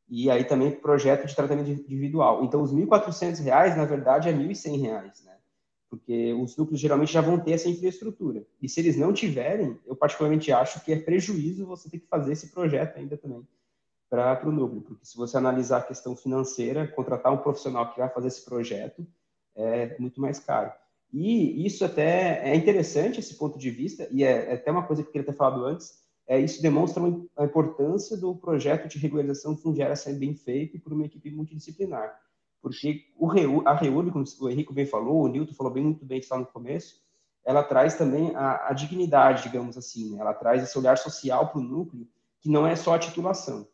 E 0.07 0.29
aí 0.29 0.43
também 0.43 0.71
projeto 0.71 1.27
de 1.27 1.35
tratamento 1.35 1.69
individual. 1.69 2.43
Então, 2.43 2.61
os 2.61 2.73
1.400 2.73 3.41
reais, 3.43 3.75
na 3.75 3.85
verdade, 3.85 4.29
é 4.29 4.33
1.100 4.33 4.81
reais, 4.81 5.23
né? 5.23 5.37
Porque 5.91 6.33
os 6.33 6.55
núcleos 6.55 6.79
geralmente 6.79 7.11
já 7.11 7.19
vão 7.19 7.37
ter 7.37 7.51
essa 7.51 7.67
infraestrutura. 7.67 8.45
E 8.61 8.69
se 8.69 8.79
eles 8.79 8.95
não 8.95 9.11
tiverem, 9.11 9.77
eu 9.85 9.93
particularmente 9.93 10.49
acho 10.49 10.81
que 10.85 10.93
é 10.93 10.95
prejuízo 10.97 11.65
você 11.65 11.89
ter 11.89 11.99
que 11.99 12.07
fazer 12.07 12.31
esse 12.31 12.47
projeto 12.47 12.97
ainda 12.97 13.17
também 13.17 13.45
para 14.09 14.47
o 14.47 14.51
núcleo, 14.53 14.81
porque 14.81 15.05
se 15.05 15.17
você 15.17 15.35
analisar 15.35 15.79
a 15.79 15.83
questão 15.83 16.15
financeira, 16.15 16.87
contratar 16.87 17.33
um 17.33 17.37
profissional 17.37 17.91
que 17.91 17.99
vai 17.99 18.07
fazer 18.09 18.29
esse 18.29 18.43
projeto 18.45 19.05
é 19.53 19.97
muito 19.99 20.21
mais 20.21 20.39
caro. 20.39 20.71
E 21.11 21.65
isso 21.65 21.83
até 21.83 22.41
é 22.49 22.55
interessante, 22.55 23.19
esse 23.19 23.35
ponto 23.35 23.59
de 23.59 23.69
vista, 23.69 24.07
e 24.11 24.23
é, 24.23 24.51
é 24.51 24.53
até 24.53 24.71
uma 24.71 24.87
coisa 24.87 25.03
que 25.03 25.09
eu 25.09 25.11
queria 25.11 25.27
ter 25.27 25.35
falado 25.35 25.65
antes, 25.65 26.01
é, 26.25 26.39
isso 26.39 26.61
demonstra 26.61 27.03
a 27.35 27.43
importância 27.43 28.15
do 28.15 28.33
projeto 28.33 28.87
de 28.87 28.97
regularização 28.97 29.57
fundiária 29.57 29.95
ser 29.97 30.13
bem 30.13 30.35
feito 30.35 30.79
por 30.79 30.93
uma 30.93 31.05
equipe 31.05 31.29
multidisciplinar 31.31 32.17
porque 32.61 33.05
a 33.65 33.73
REURB, 33.73 34.11
como 34.11 34.23
o 34.41 34.49
Henrique 34.49 34.73
bem 34.73 34.85
falou, 34.85 35.23
o 35.23 35.27
Nilton 35.27 35.53
falou 35.53 35.73
bem 35.73 35.83
muito 35.83 36.05
bem 36.05 36.21
lá 36.29 36.37
no 36.37 36.45
começo, 36.45 37.01
ela 37.43 37.63
traz 37.63 37.95
também 37.95 38.35
a, 38.35 38.69
a 38.69 38.73
dignidade, 38.73 39.43
digamos 39.43 39.77
assim, 39.77 40.11
né? 40.11 40.19
ela 40.21 40.33
traz 40.33 40.61
esse 40.61 40.77
olhar 40.77 40.97
social 40.97 41.49
para 41.49 41.59
o 41.59 41.63
núcleo, 41.63 42.07
que 42.39 42.49
não 42.49 42.67
é 42.67 42.75
só 42.75 42.93
a 42.93 42.99
titulação. 42.99 43.67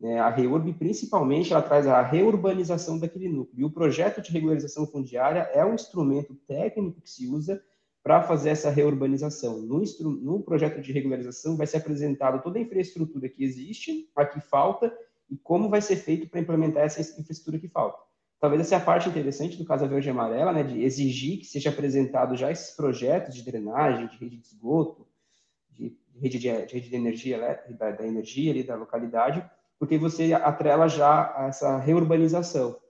Né? 0.00 0.18
A 0.18 0.30
REURB, 0.30 0.72
principalmente, 0.72 1.52
ela 1.52 1.60
traz 1.60 1.86
a 1.86 2.00
reurbanização 2.00 2.98
daquele 2.98 3.28
núcleo, 3.28 3.60
e 3.60 3.64
o 3.64 3.70
projeto 3.70 4.22
de 4.22 4.32
regularização 4.32 4.86
fundiária 4.86 5.50
é 5.52 5.64
um 5.64 5.74
instrumento 5.74 6.34
técnico 6.46 7.02
que 7.02 7.10
se 7.10 7.26
usa 7.26 7.62
para 8.02 8.22
fazer 8.22 8.50
essa 8.50 8.70
reurbanização. 8.70 9.58
No, 9.58 9.82
no 10.22 10.42
projeto 10.42 10.80
de 10.80 10.90
regularização 10.90 11.58
vai 11.58 11.66
ser 11.66 11.76
apresentado 11.76 12.42
toda 12.42 12.58
a 12.58 12.62
infraestrutura 12.62 13.28
que 13.28 13.44
existe, 13.44 14.10
a 14.16 14.24
que 14.24 14.40
falta, 14.40 14.90
e 15.28 15.36
como 15.36 15.68
vai 15.68 15.82
ser 15.82 15.96
feito 15.96 16.28
para 16.28 16.40
implementar 16.40 16.84
essa 16.84 17.00
infraestrutura 17.00 17.58
que 17.58 17.68
falta. 17.68 18.09
Talvez 18.40 18.62
essa 18.62 18.76
é 18.76 18.78
a 18.78 18.84
parte 18.84 19.06
interessante 19.06 19.58
do 19.58 19.66
Casa 19.66 19.86
Verde 19.86 20.08
e 20.08 20.10
Amarela, 20.10 20.50
né, 20.50 20.62
de 20.62 20.82
exigir 20.82 21.38
que 21.40 21.44
seja 21.44 21.68
apresentado 21.68 22.34
já 22.36 22.50
esses 22.50 22.74
projetos 22.74 23.34
de 23.34 23.44
drenagem, 23.44 24.08
de 24.08 24.16
rede 24.16 24.38
de 24.38 24.46
esgoto, 24.46 25.06
de 25.68 25.94
rede 26.18 26.38
de, 26.38 26.66
de 26.66 26.74
rede 26.74 26.88
de 26.88 26.96
energia 26.96 27.62
da, 27.78 27.90
da, 27.90 28.06
energia 28.06 28.50
ali 28.50 28.62
da 28.62 28.76
localidade, 28.76 29.44
porque 29.78 29.98
você 29.98 30.32
atrela 30.32 30.88
já 30.88 31.34
essa 31.48 31.78
reurbanização. 31.78 32.80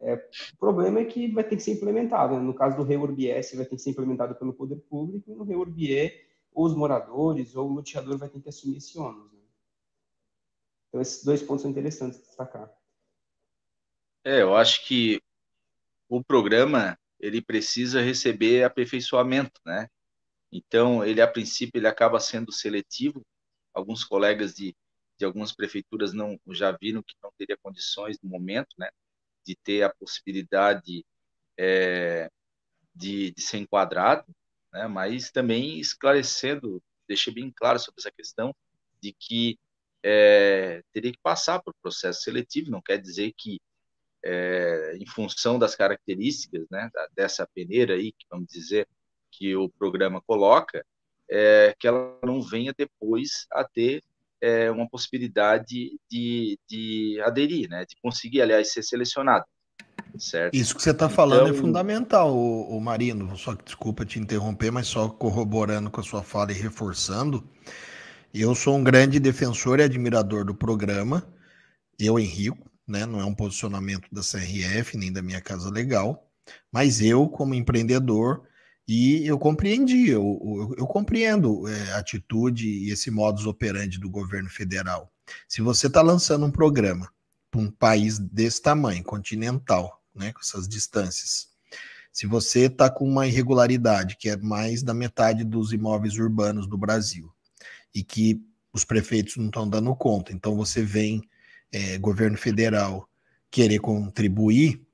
É, 0.00 0.14
o 0.14 0.58
problema 0.58 0.98
é 0.98 1.04
que 1.04 1.28
vai 1.32 1.44
ter 1.44 1.54
que 1.54 1.62
ser 1.62 1.72
implementado. 1.72 2.34
Né? 2.34 2.40
No 2.40 2.54
caso 2.54 2.76
do 2.76 2.82
REURBS, 2.82 3.54
vai 3.54 3.64
ter 3.64 3.76
que 3.76 3.82
ser 3.82 3.90
implementado 3.90 4.34
pelo 4.34 4.52
poder 4.52 4.76
público, 4.90 5.30
e 5.30 5.34
no 5.34 5.44
REURBE, 5.44 6.12
os 6.52 6.74
moradores 6.74 7.54
ou 7.54 7.68
o 7.68 7.74
loteador 7.74 8.18
vai 8.18 8.28
ter 8.28 8.40
que 8.40 8.48
assumir 8.48 8.78
esse 8.78 8.98
ônus. 8.98 9.32
Né? 9.32 9.38
Então, 10.88 11.00
esses 11.00 11.24
dois 11.24 11.42
pontos 11.42 11.62
são 11.62 11.70
interessantes 11.70 12.18
de 12.18 12.26
destacar. 12.26 12.75
É, 14.26 14.42
eu 14.42 14.56
acho 14.56 14.84
que 14.84 15.22
o 16.08 16.22
programa 16.24 16.98
ele 17.20 17.40
precisa 17.40 18.02
receber 18.02 18.64
aperfeiçoamento, 18.64 19.60
né? 19.64 19.88
Então, 20.52 21.04
ele 21.04 21.20
a 21.22 21.28
princípio 21.28 21.78
ele 21.78 21.86
acaba 21.88 22.20
sendo 22.20 22.52
seletivo. 22.52 23.24
Alguns 23.72 24.04
colegas 24.04 24.54
de, 24.54 24.76
de 25.18 25.24
algumas 25.24 25.52
prefeituras 25.54 26.12
não 26.12 26.40
já 26.48 26.72
viram 26.72 27.04
que 27.04 27.14
não 27.22 27.30
teria 27.38 27.56
condições 27.62 28.18
no 28.20 28.28
momento, 28.28 28.74
né, 28.78 28.90
de 29.46 29.56
ter 29.56 29.84
a 29.84 29.94
possibilidade 29.94 31.06
é, 31.58 32.28
de, 32.94 33.32
de 33.32 33.42
ser 33.42 33.58
enquadrado, 33.58 34.26
né? 34.72 34.88
Mas 34.88 35.30
também 35.30 35.80
esclarecendo, 35.80 36.82
deixei 37.08 37.32
bem 37.32 37.52
claro 37.54 37.78
sobre 37.78 38.00
essa 38.00 38.10
questão 38.12 38.54
de 39.00 39.12
que 39.12 39.58
é, 40.02 40.82
teria 40.92 41.12
que 41.12 41.20
passar 41.22 41.62
por 41.62 41.74
processo 41.82 42.22
seletivo. 42.22 42.72
Não 42.72 42.82
quer 42.82 42.98
dizer 43.00 43.32
que 43.36 43.60
é, 44.28 44.96
em 45.00 45.06
função 45.06 45.56
das 45.56 45.76
características 45.76 46.66
né, 46.68 46.90
dessa 47.14 47.48
peneira 47.54 47.94
aí, 47.94 48.10
que 48.10 48.26
vamos 48.28 48.48
dizer, 48.48 48.88
que 49.30 49.54
o 49.54 49.68
programa 49.68 50.20
coloca, 50.26 50.84
é, 51.30 51.74
que 51.78 51.86
ela 51.86 52.18
não 52.24 52.42
venha 52.42 52.74
depois 52.76 53.46
a 53.52 53.62
ter 53.62 54.02
é, 54.40 54.68
uma 54.70 54.88
possibilidade 54.88 55.96
de, 56.10 56.58
de 56.68 57.20
aderir, 57.24 57.68
né, 57.68 57.84
de 57.84 57.96
conseguir, 58.02 58.42
aliás, 58.42 58.72
ser 58.72 58.82
selecionado. 58.82 59.44
Certo? 60.18 60.54
Isso 60.54 60.74
que 60.74 60.82
você 60.82 60.90
está 60.90 61.08
falando 61.08 61.46
é 61.46 61.50
então, 61.50 61.58
é 61.58 61.60
fundamental, 61.60 62.34
o, 62.34 62.76
o, 62.76 62.80
Marino. 62.80 63.36
Só 63.36 63.54
que 63.54 63.64
desculpa 63.64 64.04
te 64.04 64.18
interromper, 64.18 64.72
mas 64.72 64.86
só 64.86 65.08
corroborando 65.08 65.90
com 65.90 66.00
a 66.00 66.04
sua 66.04 66.22
fala 66.22 66.52
e 66.52 66.54
reforçando. 66.54 67.46
Eu 68.32 68.54
sou 68.54 68.76
um 68.76 68.84
grande 68.84 69.20
defensor 69.20 69.78
e 69.78 69.82
admirador 69.82 70.44
do 70.44 70.54
programa, 70.54 71.26
eu, 71.98 72.18
Henrico, 72.18 72.70
né? 72.86 73.06
Não 73.06 73.20
é 73.20 73.24
um 73.24 73.34
posicionamento 73.34 74.08
da 74.12 74.20
CRF 74.22 74.96
nem 74.96 75.12
da 75.12 75.22
minha 75.22 75.40
casa 75.40 75.70
legal, 75.70 76.28
mas 76.72 77.00
eu, 77.00 77.28
como 77.28 77.54
empreendedor, 77.54 78.46
E 78.88 79.26
eu 79.26 79.36
compreendi, 79.38 80.08
eu, 80.10 80.22
eu, 80.44 80.74
eu 80.78 80.86
compreendo 80.86 81.66
é, 81.66 81.92
a 81.92 81.98
atitude 81.98 82.68
e 82.68 82.90
esse 82.92 83.10
modus 83.10 83.44
operandi 83.46 83.98
do 83.98 84.08
governo 84.08 84.48
federal. 84.48 85.12
Se 85.48 85.60
você 85.60 85.88
está 85.88 86.02
lançando 86.02 86.46
um 86.46 86.52
programa 86.52 87.12
para 87.50 87.60
um 87.60 87.70
país 87.70 88.18
desse 88.18 88.62
tamanho, 88.62 89.02
continental, 89.02 90.00
né, 90.14 90.32
com 90.32 90.40
essas 90.40 90.68
distâncias, 90.68 91.48
se 92.12 92.26
você 92.26 92.66
está 92.66 92.88
com 92.88 93.04
uma 93.08 93.26
irregularidade, 93.26 94.16
que 94.16 94.28
é 94.30 94.36
mais 94.36 94.82
da 94.84 94.94
metade 94.94 95.42
dos 95.44 95.72
imóveis 95.72 96.16
urbanos 96.16 96.68
do 96.68 96.78
Brasil, 96.78 97.32
e 97.92 98.04
que 98.04 98.40
os 98.72 98.84
prefeitos 98.84 99.36
não 99.36 99.46
estão 99.46 99.68
dando 99.68 99.94
conta, 99.96 100.32
então 100.32 100.54
você 100.54 100.82
vem, 100.82 101.22
é, 101.72 101.98
governo 101.98 102.36
federal, 102.36 103.08
querer 103.50 103.78
contribuir, 103.78 104.86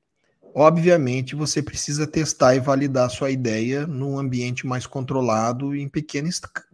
obviamente 0.54 1.34
você 1.34 1.62
precisa 1.62 2.06
testar 2.06 2.54
e 2.54 2.60
validar 2.60 3.10
sua 3.10 3.30
ideia 3.30 3.86
num 3.86 4.18
ambiente 4.18 4.66
mais 4.66 4.86
controlado 4.86 5.74
em 5.74 5.88
pequena, 5.88 6.28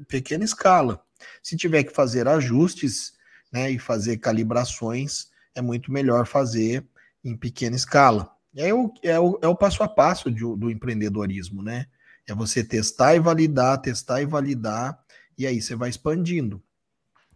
pequena 0.08 0.44
escala. 0.44 1.02
Se 1.42 1.56
tiver 1.56 1.84
que 1.84 1.94
fazer 1.94 2.28
ajustes 2.28 3.12
né, 3.52 3.70
e 3.70 3.78
fazer 3.78 4.18
calibrações, 4.18 5.28
é 5.54 5.62
muito 5.62 5.92
melhor 5.92 6.26
fazer 6.26 6.84
em 7.24 7.36
pequena 7.36 7.76
escala. 7.76 8.30
É 8.56 8.72
o, 8.72 8.92
é 9.02 9.18
o, 9.18 9.38
é 9.42 9.48
o 9.48 9.56
passo 9.56 9.82
a 9.82 9.88
passo 9.88 10.30
de, 10.30 10.40
do 10.40 10.70
empreendedorismo, 10.70 11.62
né? 11.62 11.86
É 12.26 12.34
você 12.34 12.62
testar 12.62 13.14
e 13.14 13.20
validar, 13.20 13.80
testar 13.80 14.20
e 14.20 14.26
validar, 14.26 14.98
e 15.36 15.46
aí 15.46 15.60
você 15.60 15.74
vai 15.74 15.88
expandindo. 15.88 16.62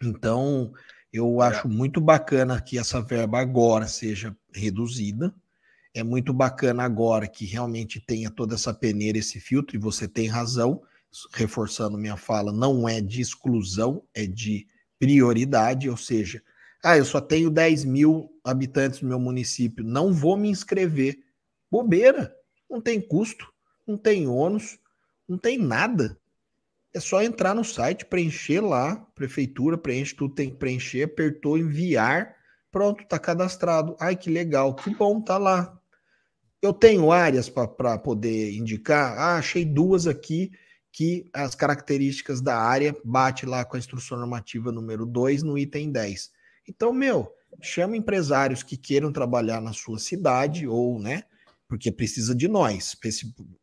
Então, 0.02 0.72
eu 1.12 1.42
é. 1.42 1.46
acho 1.46 1.68
muito 1.68 2.00
bacana 2.00 2.60
que 2.60 2.78
essa 2.78 3.00
verba 3.02 3.38
agora 3.40 3.86
seja 3.86 4.34
reduzida. 4.52 5.34
É 5.94 6.02
muito 6.02 6.32
bacana 6.32 6.84
agora 6.84 7.28
que 7.28 7.44
realmente 7.44 8.00
tenha 8.00 8.30
toda 8.30 8.54
essa 8.54 8.72
peneira, 8.72 9.18
esse 9.18 9.38
filtro, 9.38 9.76
e 9.76 9.78
você 9.78 10.08
tem 10.08 10.26
razão, 10.26 10.82
reforçando 11.34 11.98
minha 11.98 12.16
fala, 12.16 12.50
não 12.50 12.88
é 12.88 13.00
de 13.00 13.20
exclusão, 13.20 14.02
é 14.14 14.26
de 14.26 14.66
prioridade, 14.98 15.90
ou 15.90 15.96
seja, 15.96 16.42
ah, 16.82 16.96
eu 16.96 17.04
só 17.04 17.20
tenho 17.20 17.50
10 17.50 17.84
mil 17.84 18.30
habitantes 18.42 19.02
no 19.02 19.08
meu 19.08 19.20
município, 19.20 19.84
não 19.84 20.12
vou 20.12 20.36
me 20.36 20.48
inscrever. 20.48 21.18
Bobeira, 21.70 22.34
não 22.70 22.80
tem 22.80 23.00
custo, 23.00 23.52
não 23.86 23.98
tem 23.98 24.26
ônus, 24.26 24.78
não 25.28 25.36
tem 25.36 25.58
nada. 25.58 26.18
É 26.94 27.00
só 27.00 27.22
entrar 27.22 27.54
no 27.54 27.64
site, 27.64 28.04
preencher 28.04 28.60
lá, 28.60 28.96
prefeitura, 29.14 29.78
preenche 29.78 30.14
tudo, 30.14 30.34
tem 30.34 30.50
que 30.50 30.56
preencher, 30.56 31.04
apertou 31.04 31.56
enviar, 31.56 32.36
pronto, 32.70 33.06
tá 33.06 33.18
cadastrado. 33.18 33.96
Ai, 33.98 34.14
que 34.14 34.30
legal, 34.30 34.74
que 34.74 34.94
bom, 34.94 35.20
tá 35.20 35.38
lá. 35.38 35.78
Eu 36.60 36.72
tenho 36.72 37.10
áreas 37.10 37.48
para 37.48 37.98
poder 37.98 38.52
indicar. 38.52 39.18
Ah, 39.18 39.36
achei 39.36 39.64
duas 39.64 40.06
aqui 40.06 40.50
que 40.92 41.28
as 41.32 41.54
características 41.54 42.42
da 42.42 42.56
área 42.56 42.94
bate 43.02 43.46
lá 43.46 43.64
com 43.64 43.76
a 43.76 43.78
instrução 43.78 44.18
normativa 44.18 44.70
número 44.70 45.06
2 45.06 45.42
no 45.42 45.56
item 45.56 45.90
10. 45.90 46.30
Então, 46.68 46.92
meu, 46.92 47.32
chama 47.60 47.96
empresários 47.96 48.62
que 48.62 48.76
queiram 48.76 49.10
trabalhar 49.10 49.60
na 49.60 49.72
sua 49.72 49.98
cidade 49.98 50.68
ou, 50.68 51.00
né, 51.00 51.24
porque 51.72 51.90
precisa 51.90 52.34
de 52.34 52.48
nós. 52.48 52.94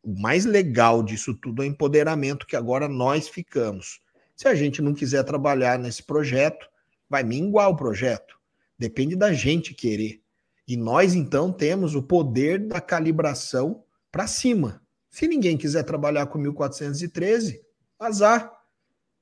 O 0.01 0.19
mais 0.19 0.43
legal 0.43 1.03
disso 1.03 1.31
tudo 1.31 1.61
é 1.61 1.67
o 1.67 1.69
empoderamento 1.69 2.47
que 2.47 2.55
agora 2.55 2.87
nós 2.87 3.27
ficamos. 3.27 4.01
Se 4.35 4.47
a 4.47 4.55
gente 4.55 4.81
não 4.81 4.95
quiser 4.95 5.23
trabalhar 5.23 5.77
nesse 5.77 6.01
projeto, 6.01 6.67
vai 7.07 7.23
minguar 7.23 7.69
o 7.69 7.75
projeto. 7.75 8.35
Depende 8.79 9.15
da 9.15 9.31
gente 9.31 9.75
querer. 9.75 10.23
E 10.67 10.75
nós, 10.75 11.13
então, 11.13 11.53
temos 11.53 11.93
o 11.93 12.01
poder 12.01 12.57
da 12.57 12.81
calibração 12.81 13.83
para 14.11 14.25
cima. 14.25 14.81
Se 15.11 15.27
ninguém 15.27 15.55
quiser 15.55 15.83
trabalhar 15.83 16.25
com 16.25 16.39
1413, 16.39 17.61
azar. 17.99 18.51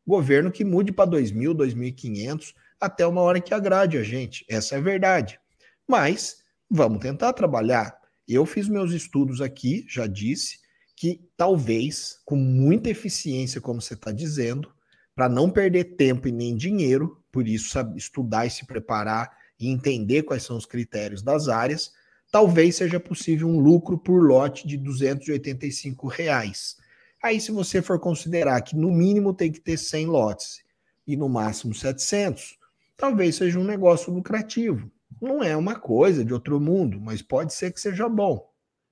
Governo 0.07 0.49
que 0.49 0.63
mude 0.63 0.93
para 0.93 1.11
2.000, 1.11 1.53
2.500, 1.53 2.53
até 2.79 3.05
uma 3.05 3.19
hora 3.19 3.41
que 3.41 3.53
agrade 3.53 3.97
a 3.97 4.03
gente. 4.03 4.45
Essa 4.47 4.75
é 4.75 4.77
a 4.77 4.81
verdade. 4.81 5.37
Mas 5.85 6.37
vamos 6.71 6.99
tentar 6.99 7.33
trabalhar. 7.33 8.06
Eu 8.27 8.45
fiz 8.45 8.67
meus 8.67 8.91
estudos 8.91 9.39
aqui, 9.39 9.85
já 9.87 10.05
disse, 10.05 10.59
que 10.95 11.21
talvez, 11.37 12.19
com 12.25 12.35
muita 12.35 12.89
eficiência, 12.89 13.61
como 13.61 13.81
você 13.81 13.93
está 13.93 14.11
dizendo, 14.11 14.69
para 15.15 15.29
não 15.29 15.49
perder 15.49 15.95
tempo 15.95 16.27
e 16.27 16.31
nem 16.31 16.55
dinheiro, 16.55 17.23
por 17.31 17.47
isso 17.47 17.69
sabe, 17.69 17.97
estudar 17.97 18.45
e 18.45 18.49
se 18.49 18.65
preparar 18.65 19.31
e 19.59 19.69
entender 19.69 20.23
quais 20.23 20.43
são 20.43 20.57
os 20.57 20.65
critérios 20.65 21.21
das 21.21 21.47
áreas, 21.47 21.93
talvez 22.31 22.75
seja 22.75 22.99
possível 22.99 23.47
um 23.47 23.59
lucro 23.59 23.97
por 23.97 24.21
lote 24.21 24.67
de 24.67 24.75
285 24.75 26.07
reais. 26.07 26.77
Aí, 27.23 27.39
se 27.39 27.51
você 27.51 27.81
for 27.81 27.99
considerar 27.99 28.61
que 28.61 28.75
no 28.75 28.91
mínimo 28.91 29.33
tem 29.33 29.51
que 29.51 29.59
ter 29.59 29.77
100 29.77 30.05
lotes 30.07 30.61
e 31.05 31.15
no 31.15 31.29
máximo 31.29 31.73
700, 31.73 32.57
talvez 32.95 33.35
seja 33.35 33.59
um 33.59 33.63
negócio 33.63 34.13
lucrativo. 34.13 34.91
Não 35.21 35.43
é 35.43 35.55
uma 35.55 35.75
coisa 35.75 36.23
de 36.23 36.33
outro 36.33 36.59
mundo, 36.59 36.99
mas 36.99 37.21
pode 37.21 37.53
ser 37.53 37.71
que 37.71 37.81
seja 37.81 38.07
bom. 38.07 38.47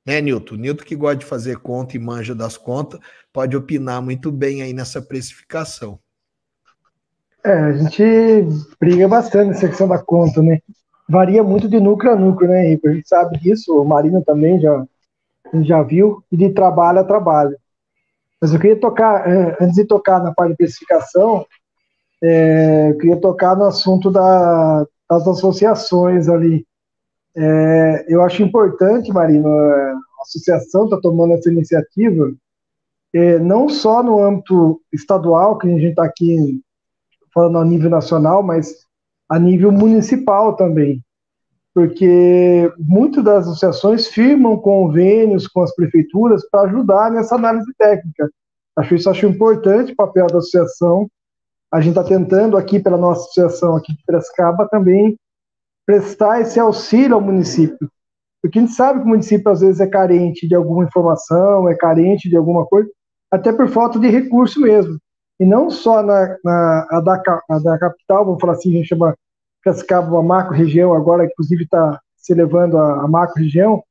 Né, 0.05 0.21
Nilton? 0.21 0.55
Nilton 0.55 0.83
que 0.83 0.95
gosta 0.95 1.17
de 1.17 1.25
fazer 1.25 1.57
conta 1.57 1.95
e 1.95 1.99
manja 1.99 2.35
das 2.35 2.57
contas, 2.57 2.99
pode 3.33 3.55
opinar 3.55 4.01
muito 4.01 4.31
bem 4.31 4.61
aí 4.61 4.73
nessa 4.73 5.01
precificação. 5.01 5.99
É, 7.43 7.51
a 7.51 7.71
gente 7.73 8.03
briga 8.79 9.07
bastante 9.07 9.49
nessa 9.49 9.67
questão 9.67 9.87
da 9.87 9.99
conta, 9.99 10.41
né? 10.41 10.59
Varia 11.07 11.43
muito 11.43 11.67
de 11.67 11.79
núcleo 11.79 12.13
a 12.13 12.15
núcleo, 12.15 12.49
né, 12.49 12.65
Henrique? 12.65 12.87
A 12.87 12.93
gente 12.93 13.07
sabe 13.07 13.39
disso, 13.39 13.79
o 13.79 13.85
Marino 13.85 14.23
também 14.23 14.59
já, 14.59 14.85
já 15.61 15.83
viu, 15.83 16.23
e 16.31 16.37
de 16.37 16.49
trabalho 16.49 16.99
a 16.99 17.03
trabalho. 17.03 17.55
Mas 18.41 18.51
eu 18.51 18.59
queria 18.59 18.79
tocar, 18.79 19.27
é, 19.27 19.57
antes 19.61 19.75
de 19.75 19.85
tocar 19.85 20.21
na 20.23 20.33
parte 20.33 20.51
de 20.51 20.57
precificação, 20.57 21.45
é, 22.23 22.89
eu 22.89 22.97
queria 22.97 23.17
tocar 23.17 23.55
no 23.55 23.65
assunto 23.65 24.09
da, 24.09 24.85
das 25.09 25.27
associações 25.27 26.27
ali. 26.27 26.65
É, 27.35 28.05
eu 28.07 28.21
acho 28.21 28.41
importante, 28.41 29.11
Marino, 29.11 29.49
a 29.49 29.97
associação 30.21 30.85
está 30.85 30.99
tomando 30.99 31.33
essa 31.33 31.49
iniciativa, 31.49 32.33
é, 33.13 33.39
não 33.39 33.69
só 33.69 34.01
no 34.01 34.21
âmbito 34.21 34.81
estadual, 34.91 35.57
que 35.57 35.67
a 35.67 35.71
gente 35.71 35.89
está 35.89 36.05
aqui 36.05 36.61
falando 37.33 37.57
a 37.57 37.65
nível 37.65 37.89
nacional, 37.89 38.41
mas 38.41 38.73
a 39.29 39.37
nível 39.37 39.71
municipal 39.71 40.55
também. 40.55 41.01
Porque 41.73 42.71
muitas 42.79 43.23
das 43.23 43.45
associações 43.45 44.07
firmam 44.07 44.57
convênios 44.57 45.45
com 45.45 45.61
as 45.61 45.75
prefeituras 45.75 46.47
para 46.49 46.69
ajudar 46.69 47.11
nessa 47.11 47.35
análise 47.35 47.69
técnica. 47.77 48.29
Acho 48.77 48.95
isso 48.95 49.09
acho 49.09 49.25
importante 49.25 49.91
o 49.91 49.95
papel 49.95 50.27
da 50.27 50.37
associação 50.37 51.09
a 51.75 51.81
gente 51.81 51.97
está 51.97 52.05
tentando 52.05 52.55
aqui 52.55 52.79
pela 52.79 52.97
nossa 52.97 53.23
associação 53.23 53.75
aqui 53.75 53.91
de 53.93 54.01
Piracicaba 54.05 54.65
também 54.69 55.17
prestar 55.85 56.39
esse 56.39 56.57
auxílio 56.57 57.15
ao 57.15 57.21
município. 57.21 57.89
Porque 58.41 58.57
a 58.57 58.61
gente 58.61 58.73
sabe 58.73 59.01
que 59.01 59.05
o 59.05 59.09
município 59.09 59.51
às 59.51 59.59
vezes 59.59 59.81
é 59.81 59.87
carente 59.87 60.47
de 60.47 60.55
alguma 60.55 60.85
informação, 60.85 61.67
é 61.67 61.75
carente 61.75 62.29
de 62.29 62.37
alguma 62.37 62.65
coisa, 62.65 62.89
até 63.29 63.51
por 63.51 63.67
falta 63.67 63.99
de 63.99 64.07
recurso 64.07 64.61
mesmo. 64.61 64.97
E 65.37 65.45
não 65.45 65.69
só 65.69 66.01
na, 66.01 66.37
na 66.45 66.87
a 66.91 67.01
da, 67.01 67.21
a 67.49 67.59
da 67.59 67.77
capital, 67.77 68.23
vamos 68.23 68.39
falar 68.39 68.53
assim, 68.53 68.69
a 68.69 68.77
gente 68.77 68.87
chama 68.87 69.13
Piracicaba 69.61 70.09
uma 70.09 70.23
macro-região, 70.23 70.93
agora 70.93 71.25
inclusive 71.25 71.65
está 71.65 71.99
se 72.15 72.31
elevando 72.31 72.77
a, 72.77 73.03
a 73.03 73.07
macro-região, 73.07 73.83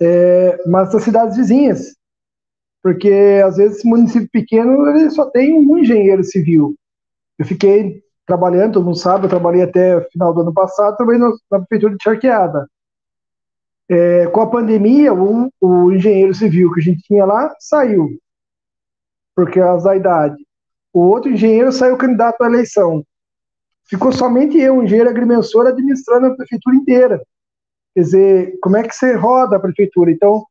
é, 0.00 0.58
mas 0.66 0.90
das 0.90 1.04
cidades 1.04 1.36
vizinhas. 1.36 1.94
Porque 2.82 3.40
às 3.46 3.58
vezes 3.58 3.84
município 3.84 4.28
pequeno 4.32 4.88
ele 4.88 5.08
só 5.10 5.30
tem 5.30 5.54
um 5.56 5.78
engenheiro 5.78 6.24
civil. 6.24 6.74
Eu 7.38 7.46
fiquei 7.46 8.02
trabalhando, 8.26 8.74
todo 8.74 8.84
mundo 8.84 8.98
sabe, 8.98 9.26
eu 9.26 9.30
trabalhei 9.30 9.62
até 9.62 9.96
o 9.96 10.10
final 10.10 10.32
do 10.32 10.42
ano 10.42 10.54
passado, 10.54 10.96
trabalhei 10.96 11.20
na 11.50 11.58
prefeitura 11.60 11.96
de 11.96 12.02
Charqueada. 12.02 12.68
É, 13.88 14.26
com 14.28 14.40
a 14.40 14.50
pandemia, 14.50 15.12
o, 15.12 15.50
o, 15.60 15.92
engenheiro 15.92 16.32
civil 16.32 16.72
que 16.72 16.80
a 16.80 16.82
gente 16.82 17.02
tinha 17.02 17.24
lá 17.24 17.54
saiu, 17.58 18.08
porque 19.34 19.60
as 19.60 19.84
da 19.84 19.96
idade. 19.96 20.36
O 20.92 21.00
outro 21.00 21.30
engenheiro 21.30 21.72
saiu 21.72 21.96
candidato 21.96 22.40
à 22.42 22.46
eleição. 22.46 23.04
Ficou 23.84 24.12
somente 24.12 24.56
eu, 24.56 24.76
um 24.76 24.84
engenheiro 24.84 25.10
agrimensor, 25.10 25.66
administrando 25.66 26.26
a 26.26 26.36
prefeitura 26.36 26.76
inteira. 26.76 27.22
Quer 27.94 28.00
dizer, 28.00 28.58
como 28.62 28.76
é 28.76 28.82
que 28.82 28.94
você 28.94 29.14
roda 29.14 29.56
a 29.56 29.60
prefeitura? 29.60 30.10
Então, 30.10 30.46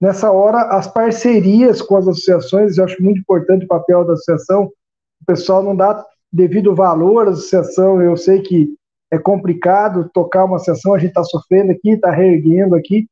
nessa 0.00 0.32
hora, 0.32 0.62
as 0.76 0.88
parcerias 0.88 1.80
com 1.80 1.96
as 1.96 2.08
associações, 2.08 2.78
eu 2.78 2.84
acho 2.84 3.00
muito 3.02 3.20
importante 3.20 3.64
o 3.64 3.68
papel 3.68 4.04
da 4.04 4.14
associação, 4.14 4.64
o 4.64 5.24
pessoal 5.24 5.62
não 5.62 5.76
dá 5.76 6.04
devido 6.32 6.74
valor 6.74 7.28
à 7.28 7.30
associação, 7.30 8.00
eu 8.00 8.16
sei 8.16 8.40
que 8.40 8.74
é 9.10 9.18
complicado 9.18 10.10
tocar 10.12 10.44
uma 10.44 10.56
associação, 10.56 10.94
a 10.94 10.98
gente 10.98 11.10
está 11.10 11.22
sofrendo 11.22 11.72
aqui, 11.72 11.90
está 11.90 12.10
reerguendo 12.10 12.74
aqui, 12.74 13.06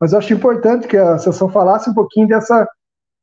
mas 0.00 0.12
eu 0.12 0.18
acho 0.18 0.32
importante 0.32 0.88
que 0.88 0.96
a 0.96 1.14
associação 1.14 1.48
falasse 1.48 1.88
um 1.88 1.94
pouquinho 1.94 2.26
dessa, 2.26 2.68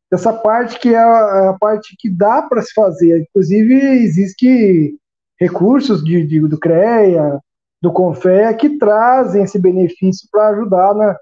dessa 0.09 0.31
parte 0.31 0.79
que 0.79 0.93
é 0.93 0.97
a, 0.97 1.49
a 1.49 1.57
parte 1.59 1.95
que 1.99 2.09
dá 2.09 2.41
para 2.43 2.61
se 2.61 2.71
fazer. 2.73 3.23
Inclusive, 3.23 3.73
existe 3.73 4.95
recursos 5.39 6.03
de, 6.03 6.25
de, 6.25 6.39
do 6.39 6.57
CREA, 6.57 7.39
do 7.81 7.91
CONFEA, 7.91 8.53
que 8.53 8.77
trazem 8.77 9.43
esse 9.43 9.59
benefício 9.59 10.27
para 10.31 10.49
ajudar 10.49 10.93
na, 10.95 11.17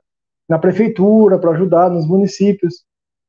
na 0.47 0.59
prefeitura, 0.59 1.39
para 1.39 1.51
ajudar 1.51 1.89
nos 1.89 2.07
municípios. 2.07 2.83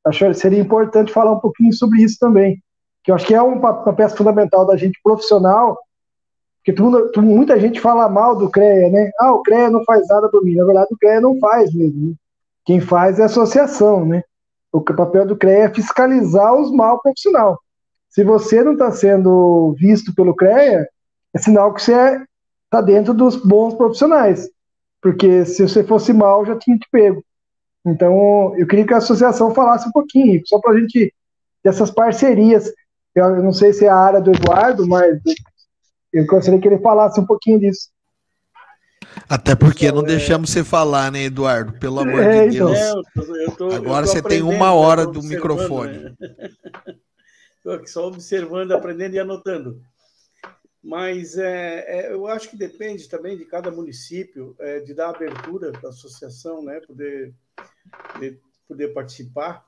acho 0.05 0.27
que 0.27 0.33
seria 0.35 0.59
importante 0.59 1.11
falar 1.11 1.33
um 1.33 1.39
pouquinho 1.39 1.73
sobre 1.73 2.03
isso 2.03 2.17
também, 2.19 2.61
que 3.07 3.11
eu 3.11 3.15
acho 3.15 3.25
que 3.25 3.33
é 3.33 3.41
uma, 3.41 3.71
uma 3.71 3.93
peça 3.93 4.17
fundamental 4.17 4.65
da 4.65 4.75
gente 4.75 4.99
profissional, 5.01 5.79
porque 6.57 6.73
tu, 6.73 7.21
muita 7.21 7.57
gente 7.57 7.79
fala 7.79 8.09
mal 8.09 8.35
do 8.35 8.49
CREA, 8.49 8.89
né? 8.89 9.09
Ah, 9.17 9.31
o 9.31 9.41
CREA 9.41 9.69
não 9.69 9.81
faz 9.85 10.05
nada 10.09 10.27
por 10.27 10.43
mim. 10.43 10.55
Na 10.55 10.65
verdade, 10.65 10.89
o 10.91 10.97
CREA 10.97 11.21
não 11.21 11.39
faz 11.39 11.73
mesmo. 11.73 12.09
Né? 12.09 12.15
Quem 12.65 12.81
faz 12.81 13.17
é 13.17 13.23
a 13.23 13.27
associação, 13.27 14.05
né? 14.05 14.21
O 14.73 14.81
papel 14.81 15.25
do 15.25 15.37
CREA 15.37 15.63
é 15.63 15.73
fiscalizar 15.73 16.53
os 16.53 16.69
mal 16.69 17.01
profissional. 17.01 17.57
Se 18.09 18.25
você 18.25 18.61
não 18.61 18.73
está 18.73 18.91
sendo 18.91 19.73
visto 19.79 20.13
pelo 20.13 20.35
CREA, 20.35 20.85
é 21.33 21.39
sinal 21.39 21.73
que 21.73 21.81
você 21.81 21.93
está 22.65 22.79
é, 22.79 22.83
dentro 22.83 23.13
dos 23.13 23.37
bons 23.37 23.73
profissionais. 23.73 24.49
Porque 25.01 25.45
se 25.45 25.65
você 25.65 25.81
fosse 25.81 26.11
mal, 26.11 26.45
já 26.45 26.57
tinha 26.57 26.77
te 26.77 26.89
pego. 26.91 27.23
Então, 27.85 28.53
eu 28.57 28.67
queria 28.67 28.85
que 28.85 28.93
a 28.93 28.97
associação 28.97 29.55
falasse 29.55 29.87
um 29.87 29.93
pouquinho, 29.93 30.41
só 30.45 30.59
para 30.59 30.71
a 30.71 30.79
gente 30.81 31.13
dessas 31.63 31.89
parcerias. 31.89 32.69
Eu 33.19 33.43
não 33.43 33.53
sei 33.53 33.73
se 33.73 33.85
é 33.85 33.89
a 33.89 33.95
área 33.95 34.21
do 34.21 34.31
Eduardo, 34.31 34.87
mas 34.87 35.19
eu 36.13 36.25
gostaria 36.25 36.59
que 36.59 36.67
ele 36.67 36.79
falasse 36.79 37.19
um 37.19 37.25
pouquinho 37.25 37.59
disso. 37.59 37.89
Até 39.29 39.55
porque 39.55 39.91
não 39.91 40.03
deixamos 40.03 40.51
você 40.51 40.63
falar, 40.63 41.11
né, 41.11 41.23
Eduardo? 41.23 41.73
Pelo 41.79 41.99
amor 41.99 42.21
é, 42.21 42.47
de. 42.47 42.57
Deus. 42.57 42.77
Então. 42.77 42.85
É, 42.85 42.91
eu 42.91 43.03
tô, 43.13 43.35
eu 43.35 43.51
tô, 43.51 43.71
Agora 43.71 44.05
você 44.05 44.21
tem 44.21 44.41
uma 44.41 44.73
hora 44.73 45.05
do 45.05 45.21
microfone. 45.23 46.15
Estou 47.57 47.73
aqui 47.73 47.89
só 47.89 48.07
observando, 48.07 48.71
aprendendo 48.71 49.15
e 49.15 49.19
anotando. 49.19 49.81
Mas 50.81 51.37
é, 51.37 51.83
é, 51.85 52.13
eu 52.13 52.27
acho 52.27 52.49
que 52.49 52.55
depende 52.55 53.09
também 53.09 53.37
de 53.37 53.43
cada 53.43 53.69
município, 53.69 54.55
é, 54.57 54.79
de 54.79 54.93
dar 54.93 55.09
abertura 55.09 55.73
para 55.73 55.89
a 55.89 55.89
associação, 55.89 56.63
né, 56.63 56.79
poder, 56.79 57.33
poder 58.65 58.93
participar, 58.93 59.66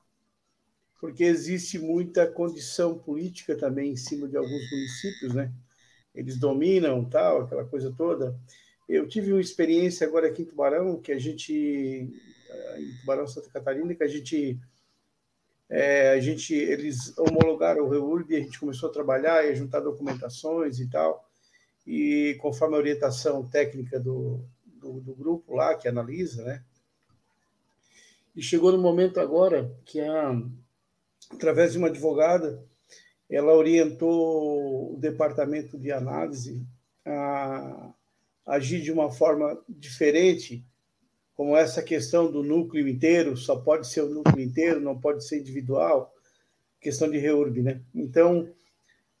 porque 1.00 1.24
existe 1.24 1.78
muita 1.78 2.26
condição 2.26 2.98
política 2.98 3.56
também 3.56 3.92
em 3.92 3.96
cima 3.96 4.28
de 4.28 4.36
alguns 4.36 4.70
municípios, 4.70 5.34
né? 5.34 5.50
Eles 6.14 6.38
dominam, 6.38 7.04
tal, 7.04 7.42
aquela 7.42 7.64
coisa 7.64 7.90
toda. 7.96 8.38
Eu 8.86 9.08
tive 9.08 9.32
uma 9.32 9.40
experiência 9.40 10.06
agora 10.06 10.28
aqui 10.28 10.42
em 10.42 10.44
Tubarão, 10.44 11.00
que 11.00 11.10
a 11.10 11.18
gente, 11.18 11.52
em 11.52 12.96
Tubarão, 13.00 13.26
Santa 13.26 13.48
Catarina, 13.48 13.94
que 13.94 14.02
a 14.02 14.08
gente, 14.08 14.60
é, 15.70 16.10
a 16.10 16.20
gente 16.20 16.52
eles 16.52 17.16
homologaram 17.16 17.84
o 17.84 17.88
REURB, 17.88 18.36
a 18.36 18.40
gente 18.40 18.60
começou 18.60 18.90
a 18.90 18.92
trabalhar 18.92 19.46
e 19.46 19.50
a 19.50 19.54
juntar 19.54 19.80
documentações 19.80 20.80
e 20.80 20.90
tal, 20.90 21.26
e 21.86 22.36
conforme 22.40 22.74
a 22.74 22.78
orientação 22.78 23.48
técnica 23.48 23.98
do, 23.98 24.44
do, 24.66 25.00
do 25.00 25.14
grupo 25.14 25.54
lá, 25.54 25.74
que 25.76 25.88
analisa, 25.88 26.44
né? 26.44 26.62
E 28.36 28.42
chegou 28.42 28.70
no 28.70 28.78
momento 28.78 29.18
agora 29.18 29.74
que, 29.84 30.00
a, 30.00 30.32
através 31.30 31.72
de 31.72 31.78
uma 31.78 31.88
advogada, 31.88 32.62
ela 33.28 33.54
orientou 33.54 34.94
o 34.94 34.96
departamento 34.98 35.78
de 35.78 35.92
análise 35.92 36.66
a 37.06 37.92
agir 38.46 38.82
de 38.82 38.90
uma 38.90 39.10
forma 39.10 39.58
diferente, 39.68 40.64
como 41.34 41.56
essa 41.56 41.82
questão 41.82 42.30
do 42.30 42.42
núcleo 42.42 42.88
inteiro, 42.88 43.36
só 43.36 43.56
pode 43.56 43.86
ser 43.86 44.02
o 44.02 44.10
núcleo 44.10 44.44
inteiro, 44.44 44.80
não 44.80 44.98
pode 44.98 45.24
ser 45.24 45.38
individual, 45.38 46.12
questão 46.80 47.10
de 47.10 47.18
reurb, 47.18 47.62
né? 47.62 47.80
Então, 47.94 48.48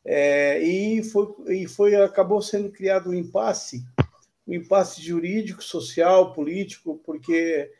é, 0.04 0.60
e 0.60 1.02
foi, 1.02 1.28
e 1.48 1.66
foi 1.66 1.94
acabou 1.94 2.42
sendo 2.42 2.70
criado 2.70 3.10
um 3.10 3.14
impasse, 3.14 3.84
um 4.46 4.54
impasse 4.54 5.00
jurídico, 5.00 5.62
social, 5.62 6.32
político, 6.32 7.00
porque 7.04 7.70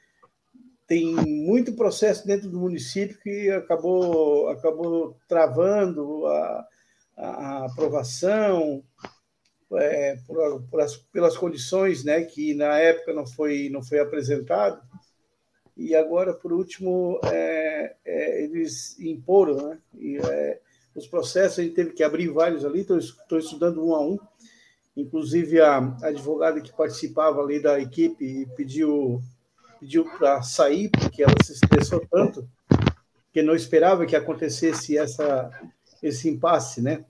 tem 0.91 1.07
muito 1.07 1.77
processo 1.77 2.27
dentro 2.27 2.51
do 2.51 2.59
município 2.59 3.17
que 3.21 3.49
acabou 3.51 4.49
acabou 4.49 5.17
travando 5.29 6.27
a, 6.27 6.69
a 7.17 7.67
aprovação, 7.67 8.83
é, 9.75 10.17
por, 10.27 10.63
por 10.63 10.81
as, 10.81 10.97
pelas 10.97 11.37
condições 11.37 12.03
né, 12.03 12.25
que 12.25 12.55
na 12.55 12.77
época 12.81 13.13
não 13.13 13.25
foi, 13.25 13.69
não 13.71 13.85
foi 13.85 14.01
apresentado. 14.01 14.83
E 15.77 15.95
agora, 15.95 16.35
por 16.35 16.53
último, 16.53 17.21
é, 17.25 17.95
é, 18.05 18.43
eles 18.43 18.99
imporam 18.99 19.69
né, 19.69 19.79
e, 19.97 20.19
é, 20.19 20.61
os 20.93 21.07
processos, 21.07 21.61
a 21.61 21.63
gente 21.63 21.77
teve 21.77 21.93
que 21.93 22.03
abrir 22.03 22.31
vários 22.31 22.65
ali, 22.65 22.81
estou 22.81 23.39
estudando 23.39 23.87
um 23.87 23.95
a 23.95 24.01
um. 24.05 24.19
Inclusive, 24.97 25.61
a, 25.61 25.77
a 26.03 26.09
advogada 26.09 26.61
que 26.61 26.77
participava 26.77 27.41
ali 27.41 27.63
da 27.63 27.79
equipe 27.79 28.45
pediu, 28.57 29.23
pediu 29.81 30.05
para 30.19 30.43
sair, 30.43 30.91
porque 30.91 31.23
ela 31.23 31.35
se 31.43 31.53
estressou 31.53 32.07
tanto, 32.11 32.49
que 33.33 33.43
não 33.43 33.55
esperava 33.55 34.07
que 34.07 34.15
acontecesse 34.15 34.97
essa, 34.97 35.51
esse 36.03 36.29
impasse, 36.29 36.83
né? 36.83 37.05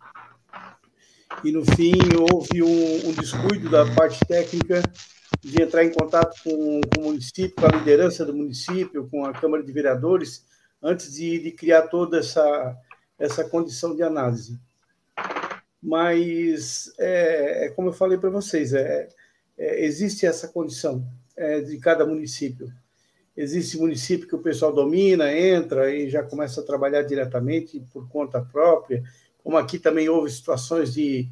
e 1.44 1.52
no 1.52 1.64
fim 1.64 1.94
houve 2.30 2.62
um, 2.62 3.09
um 3.09 3.12
descuido 3.12 3.70
da 3.70 3.86
parte 3.94 4.20
técnica 4.26 4.82
de 5.40 5.62
entrar 5.62 5.84
em 5.84 5.92
contato 5.92 6.42
com, 6.42 6.80
com, 6.94 7.01
o 7.01 7.05
município, 7.05 7.55
com 7.56 7.66
a 7.66 7.78
liderança 7.78 8.24
do 8.26 8.34
município, 8.34 9.09
com 9.09 9.24
a 9.24 9.32
Câmara 9.32 9.62
de 9.62 9.72
Vereadores, 9.72 10.44
antes 10.82 11.14
de, 11.14 11.38
de 11.38 11.52
criar 11.52 11.82
toda 11.82 12.18
essa, 12.18 12.76
essa 13.18 13.44
condição 13.44 13.94
de 13.94 14.02
análise. 14.02 14.59
Mas, 15.82 16.92
é, 16.98 17.66
é 17.66 17.68
como 17.70 17.88
eu 17.88 17.92
falei 17.92 18.18
para 18.18 18.28
vocês, 18.28 18.74
é, 18.74 19.09
é, 19.56 19.84
existe 19.84 20.26
essa 20.26 20.48
condição 20.48 21.06
é, 21.40 21.60
de 21.60 21.78
cada 21.78 22.04
município. 22.04 22.70
Existe 23.34 23.78
município 23.78 24.28
que 24.28 24.34
o 24.34 24.42
pessoal 24.42 24.72
domina, 24.72 25.32
entra 25.32 25.90
e 25.94 26.10
já 26.10 26.22
começa 26.22 26.60
a 26.60 26.64
trabalhar 26.64 27.02
diretamente 27.02 27.82
por 27.92 28.06
conta 28.08 28.42
própria, 28.42 29.02
como 29.42 29.56
aqui 29.56 29.78
também 29.78 30.06
houve 30.08 30.30
situações 30.30 30.92
de, 30.92 31.26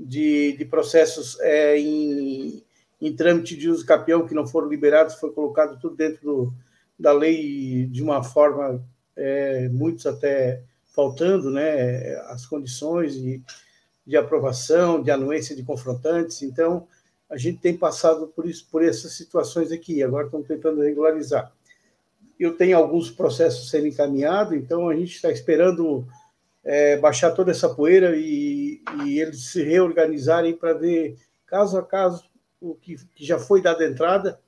de, 0.00 0.56
de 0.56 0.64
processos 0.64 1.38
é, 1.40 1.78
em, 1.78 2.64
em 3.00 3.14
trâmite 3.14 3.54
de 3.54 3.68
uso 3.68 3.84
capião 3.84 4.26
que 4.26 4.34
não 4.34 4.46
foram 4.46 4.68
liberados, 4.68 5.16
foi 5.16 5.30
colocado 5.32 5.78
tudo 5.78 5.94
dentro 5.94 6.22
do, 6.22 6.54
da 6.98 7.12
lei 7.12 7.86
de 7.86 8.02
uma 8.02 8.22
forma, 8.22 8.82
é, 9.14 9.68
muitos 9.68 10.06
até 10.06 10.62
faltando, 10.86 11.50
né, 11.50 12.16
as 12.28 12.46
condições 12.46 13.12
de, 13.14 13.42
de 14.06 14.16
aprovação, 14.16 15.02
de 15.02 15.10
anuência 15.10 15.54
de 15.54 15.62
confrontantes. 15.62 16.40
Então, 16.40 16.88
a 17.28 17.36
gente 17.36 17.58
tem 17.58 17.76
passado 17.76 18.28
por 18.28 18.46
isso, 18.46 18.66
por 18.70 18.82
essas 18.82 19.12
situações 19.12 19.72
aqui. 19.72 20.02
Agora 20.02 20.26
estamos 20.26 20.46
tentando 20.46 20.80
regularizar. 20.80 21.52
Eu 22.38 22.56
tenho 22.56 22.76
alguns 22.76 23.10
processos 23.10 23.70
sendo 23.70 23.86
encaminhados, 23.86 24.54
então 24.54 24.88
a 24.88 24.94
gente 24.94 25.14
está 25.14 25.30
esperando 25.30 26.06
é, 26.64 26.96
baixar 26.96 27.32
toda 27.32 27.50
essa 27.50 27.68
poeira 27.68 28.16
e, 28.16 28.82
e 29.04 29.20
eles 29.20 29.52
se 29.52 29.62
reorganizarem 29.62 30.54
para 30.54 30.72
ver, 30.72 31.16
caso 31.46 31.78
a 31.78 31.82
caso, 31.82 32.24
o 32.60 32.74
que, 32.74 32.96
que 33.14 33.24
já 33.24 33.38
foi 33.38 33.60
dado 33.60 33.84
entrada, 33.84 34.40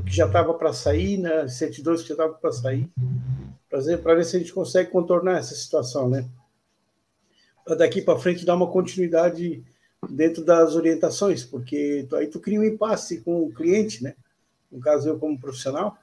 o 0.00 0.04
que 0.04 0.14
já 0.14 0.26
estava 0.26 0.54
para 0.54 0.72
sair, 0.72 1.18
né, 1.18 1.46
102 1.46 2.02
que 2.02 2.08
já 2.08 2.14
estava 2.14 2.34
para 2.34 2.52
sair, 2.52 2.90
para 3.68 3.80
ver, 3.80 3.98
ver 3.98 4.24
se 4.24 4.36
a 4.36 4.38
gente 4.40 4.52
consegue 4.52 4.90
contornar 4.90 5.38
essa 5.38 5.54
situação, 5.54 6.08
né? 6.08 6.26
Para 7.64 7.76
daqui 7.76 8.00
para 8.00 8.18
frente 8.18 8.46
dar 8.46 8.54
uma 8.54 8.70
continuidade 8.70 9.62
dentro 10.08 10.44
das 10.44 10.74
orientações, 10.74 11.44
porque 11.44 12.06
aí 12.12 12.26
tu 12.26 12.40
cria 12.40 12.60
um 12.60 12.64
impasse 12.64 13.20
com 13.20 13.44
o 13.44 13.52
cliente, 13.52 14.02
né? 14.02 14.14
No 14.70 14.80
caso, 14.80 15.08
eu 15.08 15.18
como 15.18 15.38
profissional, 15.38 15.98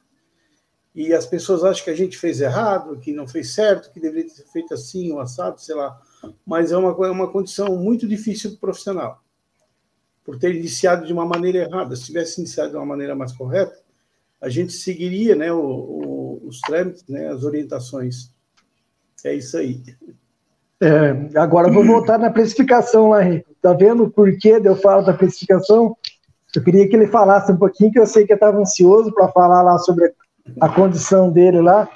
e 0.95 1.13
as 1.13 1.25
pessoas 1.25 1.63
acham 1.63 1.83
que 1.83 1.89
a 1.89 1.95
gente 1.95 2.17
fez 2.17 2.39
errado, 2.39 2.97
que 2.99 3.11
não 3.11 3.27
fez 3.27 3.53
certo, 3.53 3.91
que 3.91 3.99
deveria 3.99 4.33
ter 4.33 4.45
feito 4.47 4.73
assim, 4.73 5.11
um 5.11 5.19
assado, 5.19 5.59
sei 5.59 5.75
lá. 5.75 5.99
Mas 6.45 6.71
é 6.71 6.77
uma, 6.77 6.91
é 7.05 7.11
uma 7.11 7.29
condição 7.29 7.75
muito 7.77 8.07
difícil 8.07 8.51
para 8.51 8.57
o 8.57 8.61
profissional, 8.61 9.21
por 10.23 10.39
ter 10.39 10.55
iniciado 10.55 11.05
de 11.05 11.11
uma 11.11 11.25
maneira 11.25 11.57
errada. 11.57 11.95
Se 11.97 12.05
tivesse 12.05 12.39
iniciado 12.39 12.69
de 12.69 12.77
uma 12.77 12.85
maneira 12.85 13.13
mais 13.13 13.33
correta, 13.33 13.77
a 14.39 14.47
gente 14.47 14.71
seguiria 14.71 15.35
né, 15.35 15.51
o, 15.51 15.59
o, 15.59 16.47
os 16.47 16.61
trâmites, 16.61 17.05
né, 17.09 17.27
as 17.27 17.43
orientações. 17.43 18.33
É 19.23 19.33
isso 19.33 19.57
aí. 19.57 19.83
É, 20.81 21.39
agora 21.39 21.71
vou 21.71 21.85
voltar 21.85 22.17
na 22.17 22.29
precificação 22.29 23.09
lá, 23.09 23.25
Henrique. 23.25 23.55
Tá 23.61 23.73
vendo 23.73 24.03
o 24.03 24.09
porquê 24.09 24.59
eu 24.63 24.75
falar 24.75 25.01
da 25.01 25.13
precificação? 25.13 25.95
Eu 26.55 26.63
queria 26.63 26.87
que 26.87 26.95
ele 26.95 27.07
falasse 27.07 27.51
um 27.51 27.57
pouquinho, 27.57 27.91
que 27.91 27.99
eu 27.99 28.05
sei 28.05 28.25
que 28.25 28.33
eu 28.33 28.35
estava 28.35 28.57
ansioso 28.59 29.13
para 29.13 29.27
falar 29.29 29.61
lá 29.61 29.77
sobre 29.79 30.11
a 30.59 30.69
condição 30.69 31.31
dele 31.31 31.61
lá. 31.61 31.87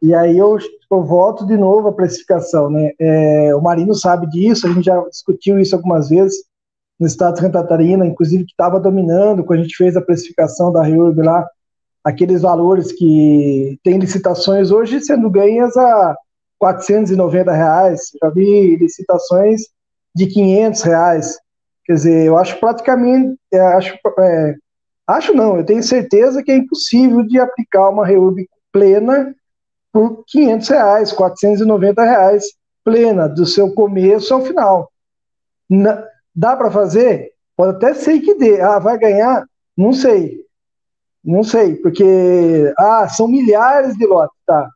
E 0.00 0.14
aí 0.14 0.36
eu, 0.36 0.58
eu 0.90 1.04
volto 1.04 1.46
de 1.46 1.56
novo 1.56 1.88
à 1.88 1.92
precificação, 1.92 2.70
né? 2.70 2.90
É, 2.98 3.54
o 3.54 3.60
Marino 3.60 3.94
sabe 3.94 4.28
disso, 4.28 4.66
a 4.66 4.72
gente 4.72 4.84
já 4.84 5.00
discutiu 5.08 5.60
isso 5.60 5.76
algumas 5.76 6.08
vezes 6.08 6.44
no 6.98 7.06
estado 7.06 7.34
de 7.34 7.40
Santa 7.40 7.62
Catarina, 7.62 8.06
inclusive 8.06 8.44
que 8.44 8.52
estava 8.52 8.80
dominando 8.80 9.44
quando 9.44 9.60
a 9.60 9.62
gente 9.62 9.76
fez 9.76 9.96
a 9.96 10.00
precificação 10.00 10.72
da 10.72 10.82
REURB 10.82 11.22
lá, 11.22 11.46
aqueles 12.04 12.42
valores 12.42 12.92
que 12.92 13.78
tem 13.82 13.98
licitações 13.98 14.70
hoje 14.70 15.00
sendo 15.00 15.30
ganhas 15.30 15.76
a 15.76 16.16
490 16.62 17.52
reais, 17.52 18.12
já 18.22 18.30
vi 18.30 18.76
licitações 18.76 19.62
de 20.14 20.28
500 20.28 20.82
reais, 20.82 21.38
quer 21.84 21.94
dizer, 21.94 22.24
eu 22.24 22.38
acho 22.38 22.60
praticamente, 22.60 23.36
acho 23.52 23.98
é, 24.20 24.54
Acho 25.04 25.34
não, 25.34 25.56
eu 25.56 25.66
tenho 25.66 25.82
certeza 25.82 26.40
que 26.40 26.52
é 26.52 26.56
impossível 26.56 27.24
de 27.24 27.40
aplicar 27.40 27.88
uma 27.88 28.06
reurb 28.06 28.48
plena 28.70 29.34
por 29.92 30.22
500 30.28 30.68
reais, 30.68 31.12
490 31.12 32.04
reais, 32.04 32.44
plena, 32.84 33.28
do 33.28 33.44
seu 33.44 33.74
começo 33.74 34.32
ao 34.32 34.42
final. 34.42 34.88
Na, 35.68 36.06
dá 36.32 36.54
para 36.54 36.70
fazer? 36.70 37.32
Pode 37.56 37.76
até 37.76 37.92
ser 37.92 38.20
que 38.20 38.34
dê. 38.34 38.60
Ah, 38.60 38.78
vai 38.78 38.96
ganhar? 38.96 39.44
Não 39.76 39.92
sei. 39.92 40.46
Não 41.24 41.42
sei, 41.42 41.74
porque 41.74 42.72
ah, 42.78 43.08
são 43.08 43.26
milhares 43.26 43.96
de 43.96 44.06
lotes, 44.06 44.38
tá? 44.46 44.70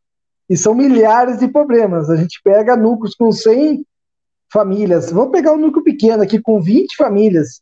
E 0.48 0.56
são 0.56 0.74
milhares 0.74 1.38
de 1.38 1.48
problemas. 1.48 2.08
A 2.08 2.16
gente 2.16 2.40
pega 2.42 2.76
núcleos 2.76 3.14
com 3.14 3.32
100 3.32 3.84
famílias. 4.52 5.10
Vamos 5.10 5.32
pegar 5.32 5.52
um 5.52 5.58
núcleo 5.58 5.84
pequeno 5.84 6.22
aqui 6.22 6.40
com 6.40 6.60
20 6.60 6.96
famílias 6.96 7.60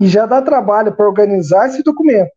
e 0.00 0.06
já 0.08 0.26
dá 0.26 0.42
trabalho 0.42 0.94
para 0.94 1.06
organizar 1.06 1.68
esse 1.68 1.82
documento, 1.82 2.32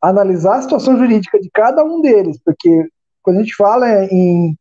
analisar 0.00 0.56
a 0.56 0.62
situação 0.62 0.98
jurídica 0.98 1.40
de 1.40 1.50
cada 1.50 1.82
um 1.84 2.00
deles, 2.00 2.38
porque 2.44 2.88
quando 3.22 3.38
a 3.38 3.40
gente 3.40 3.54
fala 3.54 4.04
em, 4.04 4.56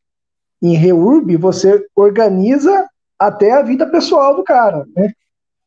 em 0.62 0.76
REURB, 0.76 1.38
você 1.38 1.86
organiza 1.96 2.88
até 3.18 3.52
a 3.52 3.62
vida 3.62 3.86
pessoal 3.90 4.36
do 4.36 4.44
cara, 4.44 4.86
né? 4.96 5.12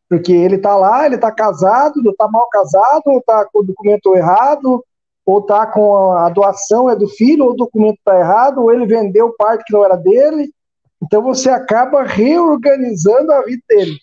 Porque 0.08 0.32
ele 0.32 0.56
está 0.56 0.76
lá, 0.76 1.06
ele 1.06 1.14
está 1.14 1.30
casado, 1.30 1.94
está 2.10 2.28
mal 2.28 2.48
casado, 2.50 3.02
ou 3.06 3.18
está 3.18 3.46
com 3.46 3.60
o 3.60 3.64
documento 3.64 4.14
errado, 4.14 4.84
ou 5.24 5.38
está 5.38 5.66
com 5.66 6.12
a, 6.12 6.28
doação 6.28 6.90
é 6.90 6.96
do 6.96 7.08
filho, 7.08 7.44
ou 7.44 7.50
o 7.52 7.56
documento 7.56 7.98
está 7.98 8.18
errado, 8.18 8.62
ou 8.62 8.72
ele 8.72 8.86
vendeu 8.86 9.34
parte 9.36 9.64
que 9.64 9.72
não 9.72 9.84
era 9.84 9.96
dele. 9.96 10.52
Então 11.02 11.22
você 11.22 11.50
acaba 11.50 12.02
reorganizando 12.02 13.32
a 13.32 13.42
vida 13.42 13.62
dele. 13.68 13.98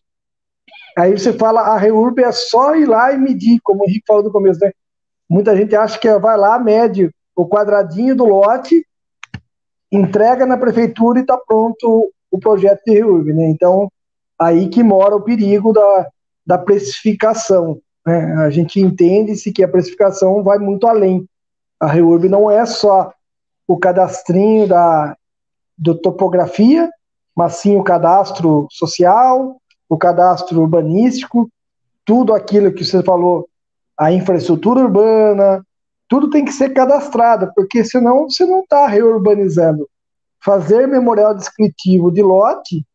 Aí 0.98 1.18
você 1.18 1.32
fala, 1.32 1.62
a 1.62 1.78
REURB 1.78 2.24
é 2.24 2.32
só 2.32 2.76
ir 2.76 2.86
lá 2.86 3.12
e 3.14 3.18
medir, 3.18 3.60
como 3.64 3.82
o 3.82 3.86
Henrique 3.86 4.06
falou 4.08 4.24
no 4.24 4.32
começo, 4.32 4.60
né? 4.60 4.72
Muita 5.30 5.56
gente 5.56 5.76
acha 5.76 5.98
que 5.98 6.08
é, 6.08 6.18
vai 6.20 6.38
lá, 6.38 6.58
mede 6.60 7.10
o 7.36 7.48
quadradinho 7.48 8.16
do 8.16 8.26
lote, 8.26 8.86
entrega 9.92 10.46
na 10.46 10.58
prefeitura 10.58 11.20
e 11.20 11.22
está 11.22 11.38
pronto 11.38 12.12
o 12.32 12.40
projeto 12.40 12.82
de 12.86 12.94
REURB, 12.94 13.34
né? 13.34 13.50
Então, 13.50 13.90
aí 14.38 14.68
que 14.68 14.84
mora 14.84 15.16
o 15.16 15.22
perigo 15.22 15.72
da, 15.72 16.08
da 16.46 16.58
precificação. 16.58 17.80
Né? 18.06 18.36
A 18.38 18.50
gente 18.50 18.80
entende-se 18.80 19.52
que 19.52 19.64
a 19.64 19.68
precificação 19.68 20.44
vai 20.44 20.58
muito 20.58 20.88
além. 20.88 21.28
A 21.80 21.88
REURB 21.88 22.28
não 22.28 22.50
é 22.50 22.66
só 22.66 23.14
o 23.68 23.78
cadastrinho 23.78 24.68
da 24.68 25.16
do 25.78 25.96
topografia, 25.96 26.90
mas 27.34 27.54
sim 27.54 27.78
o 27.78 27.84
cadastro 27.84 28.68
social, 28.70 29.62
o 29.88 29.98
cadastro 29.98 30.60
urbanístico, 30.60 31.50
tudo 32.04 32.34
aquilo 32.34 32.74
que 32.74 32.84
você 32.84 33.02
falou, 33.02 33.48
a 33.98 34.12
infraestrutura 34.12 34.82
urbana, 34.82 35.66
tudo 36.10 36.30
tem 36.30 36.44
que 36.44 36.52
ser 36.52 36.72
cadastrado, 36.72 37.52
porque 37.56 37.86
senão 37.86 38.30
você 38.30 38.46
não 38.46 38.60
está 38.60 38.88
reurbanizando. 38.88 39.88
Fazer 40.44 40.86
memorial 40.86 41.34
descritivo 41.34 42.12
de 42.12 42.22
lote 42.22 42.86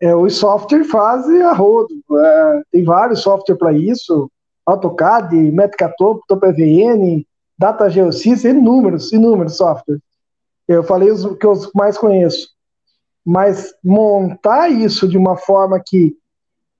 é, 0.00 0.14
os 0.14 0.36
softwares 0.36 0.90
fazem 0.90 1.42
a 1.42 1.52
rodo. 1.52 1.94
É, 2.12 2.62
tem 2.72 2.84
vários 2.84 3.20
softwares 3.20 3.58
para 3.58 3.72
isso, 3.72 4.30
AutoCAD, 4.64 5.34
Metcatop, 5.50 6.20
TopVN, 6.28 7.26
Data 7.58 7.88
Geosys, 7.90 8.44
inúmeros, 8.44 9.12
inúmeros 9.12 9.56
softwares. 9.56 10.02
Eu 10.66 10.84
falei 10.84 11.10
os 11.10 11.24
que 11.36 11.46
eu 11.46 11.54
mais 11.74 11.96
conheço. 11.96 12.50
Mas 13.24 13.74
montar 13.82 14.68
isso 14.68 15.08
de 15.08 15.18
uma 15.18 15.36
forma 15.36 15.82
que, 15.84 16.16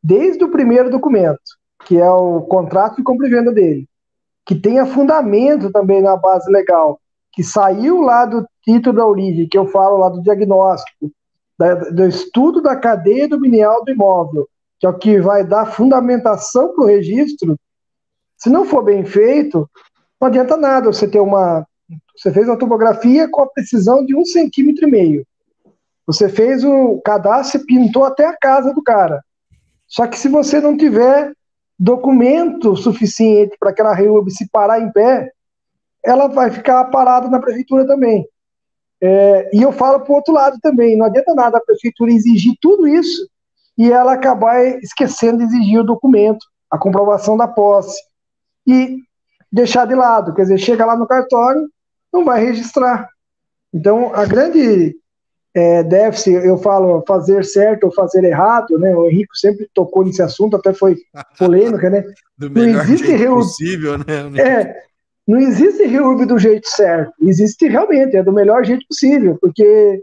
desde 0.03 0.45
o 0.45 0.51
primeiro 0.51 0.91
documento, 0.91 1.41
que 1.85 1.99
é 1.99 2.11
o 2.11 2.43
contrato 2.43 2.97
de 2.97 3.03
compra 3.03 3.27
e 3.27 3.31
venda 3.31 3.53
dele, 3.53 3.89
que 4.47 4.55
tenha 4.55 4.87
fundamento 4.87 5.71
também 5.71 6.01
na 6.01 6.17
base 6.17 6.51
legal, 6.51 7.01
que 7.33 7.43
saiu 7.43 8.01
lá 8.01 8.25
do 8.25 8.47
título 8.63 8.97
da 8.97 9.07
origem, 9.07 9.49
que 9.49 9.59
eu 9.59 9.67
falo 9.67 9.99
lá 9.99 10.09
do 10.09 10.23
diagnóstico, 10.23 11.11
da, 11.59 11.75
do 11.75 12.07
estudo 12.07 12.63
da 12.63 12.77
cadeia 12.77 13.29
dominial 13.29 13.85
do 13.85 13.91
imóvel, 13.91 14.49
que 14.79 14.87
é 14.87 14.89
o 14.89 14.97
que 14.97 15.21
vai 15.21 15.45
dar 15.45 15.67
fundamentação 15.67 16.73
para 16.73 16.85
o 16.85 16.87
registro, 16.87 17.59
se 18.37 18.49
não 18.49 18.65
for 18.65 18.85
bem 18.85 19.05
feito, 19.05 19.69
não 20.21 20.29
adianta 20.29 20.57
nada 20.57 20.93
você 20.93 21.09
ter 21.09 21.21
uma. 21.21 21.67
Você 22.17 22.33
fez 22.33 22.47
uma 22.47 22.59
topografia 22.59 23.29
com 23.29 23.43
a 23.43 23.49
precisão 23.49 24.05
de 24.05 24.15
um 24.15 24.25
centímetro 24.25 24.87
e 24.87 24.91
meio. 24.91 25.27
Você 26.07 26.29
fez 26.29 26.65
o 26.65 27.01
cadastro 27.05 27.61
e 27.61 27.67
pintou 27.67 28.05
até 28.05 28.27
a 28.27 28.37
casa 28.37 28.73
do 28.73 28.83
cara. 28.83 29.23
Só 29.87 30.07
que 30.07 30.19
se 30.19 30.29
você 30.29 30.61
não 30.61 30.77
tiver 30.77 31.33
documento 31.79 32.77
suficiente 32.77 33.57
para 33.59 33.71
aquela 33.71 33.95
REUB 33.95 34.31
se 34.31 34.49
parar 34.51 34.81
em 34.81 34.91
pé, 34.91 35.31
ela 36.05 36.27
vai 36.27 36.51
ficar 36.51 36.85
parada 36.87 37.29
na 37.29 37.41
prefeitura 37.41 37.87
também. 37.87 38.27
É, 39.01 39.51
e 39.57 39.63
eu 39.63 39.73
falo 39.73 40.01
para 40.01 40.13
o 40.13 40.17
outro 40.17 40.35
lado 40.35 40.59
também, 40.61 40.97
não 40.97 41.07
adianta 41.07 41.35
nada 41.35 41.59
a 41.59 41.65
prefeitura 41.65 42.11
exigir 42.11 42.55
tudo 42.61 42.87
isso 42.87 43.29
e 43.77 43.93
ela 43.93 44.15
acabar 44.15 44.61
esquecendo 44.83 45.39
de 45.39 45.45
exigir 45.45 45.79
o 45.79 45.85
documento, 45.85 46.45
a 46.69 46.77
comprovação 46.77 47.37
da 47.37 47.47
posse, 47.47 47.97
e 48.67 48.99
deixar 49.51 49.87
de 49.87 49.95
lado, 49.95 50.35
quer 50.35 50.43
dizer, 50.43 50.59
chega 50.59 50.85
lá 50.85 50.97
no 50.97 51.07
cartório, 51.07 51.69
não 52.13 52.25
vai 52.25 52.45
registrar. 52.45 53.09
Então, 53.73 54.13
a 54.15 54.25
grande 54.27 54.97
é, 55.55 55.83
déficit, 55.83 56.35
eu 56.35 56.59
falo 56.59 57.03
fazer 57.07 57.45
certo 57.45 57.85
ou 57.85 57.93
fazer 57.93 58.25
errado, 58.25 58.79
né? 58.79 58.95
O 58.95 59.07
Henrique 59.07 59.37
sempre 59.39 59.69
tocou 59.73 60.05
nesse 60.05 60.23
assunto, 60.23 60.57
até 60.57 60.75
foi 60.75 60.97
polêmica, 61.39 61.89
né? 61.89 62.05
Do 62.37 62.51
não 62.51 62.63
existe 62.63 63.07
jeito 63.07 63.35
possível, 63.35 63.99
né? 63.99 64.05
É, 64.39 64.88
não 65.29 65.39
existe 65.39 65.85
reurb 65.85 66.25
do 66.25 66.39
jeito 66.39 66.67
certo, 66.71 67.13
existe 67.21 67.69
realmente, 67.69 68.17
é 68.17 68.23
do 68.23 68.33
melhor 68.33 68.65
jeito 68.65 68.87
possível, 68.89 69.37
porque 69.39 70.03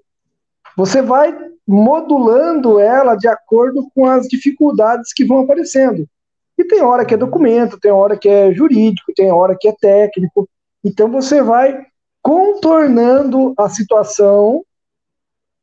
você 0.77 1.01
vai 1.01 1.35
modulando 1.67 2.79
ela 2.79 3.15
de 3.15 3.27
acordo 3.27 3.89
com 3.95 4.05
as 4.05 4.27
dificuldades 4.27 5.11
que 5.11 5.25
vão 5.25 5.39
aparecendo. 5.39 6.07
E 6.55 6.63
tem 6.63 6.83
hora 6.83 7.03
que 7.03 7.15
é 7.15 7.17
documento, 7.17 7.79
tem 7.79 7.91
hora 7.91 8.15
que 8.15 8.29
é 8.29 8.53
jurídico, 8.53 9.11
tem 9.15 9.31
hora 9.31 9.57
que 9.59 9.67
é 9.67 9.73
técnico. 9.73 10.47
Então 10.83 11.09
você 11.09 11.41
vai 11.41 11.83
contornando 12.21 13.55
a 13.57 13.67
situação, 13.67 14.63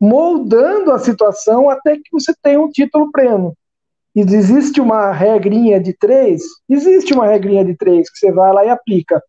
moldando 0.01 0.90
a 0.90 0.98
situação 0.98 1.70
até 1.70 1.94
que 1.97 2.10
você 2.10 2.34
tenha 2.43 2.60
um 2.60 2.68
título 2.68 3.12
pleno. 3.12 3.56
E 4.14 4.20
existe 4.22 4.80
uma 4.80 5.12
regrinha 5.12 5.80
de 5.80 5.93
três? 5.93 6.43
Existe 6.68 7.14
uma 7.14 7.26
regrinha 7.26 7.64
de 7.64 7.76
três 7.76 8.10
que 8.10 8.18
você 8.18 8.32
vai 8.32 8.52
lá 8.52 8.64
e 8.64 8.68
aplica 8.68 9.22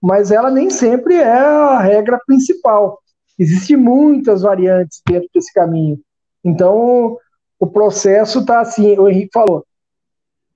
mas 0.00 0.30
ela 0.30 0.50
nem 0.50 0.70
sempre 0.70 1.16
é 1.16 1.38
a 1.38 1.78
regra 1.78 2.18
principal. 2.26 2.98
Existem 3.38 3.76
muitas 3.76 4.42
variantes 4.42 5.02
dentro 5.06 5.28
desse 5.34 5.52
caminho. 5.52 6.00
Então, 6.42 7.18
o 7.58 7.66
processo 7.66 8.40
está 8.40 8.60
assim, 8.60 8.98
o 8.98 9.08
Henrique 9.08 9.30
falou. 9.32 9.64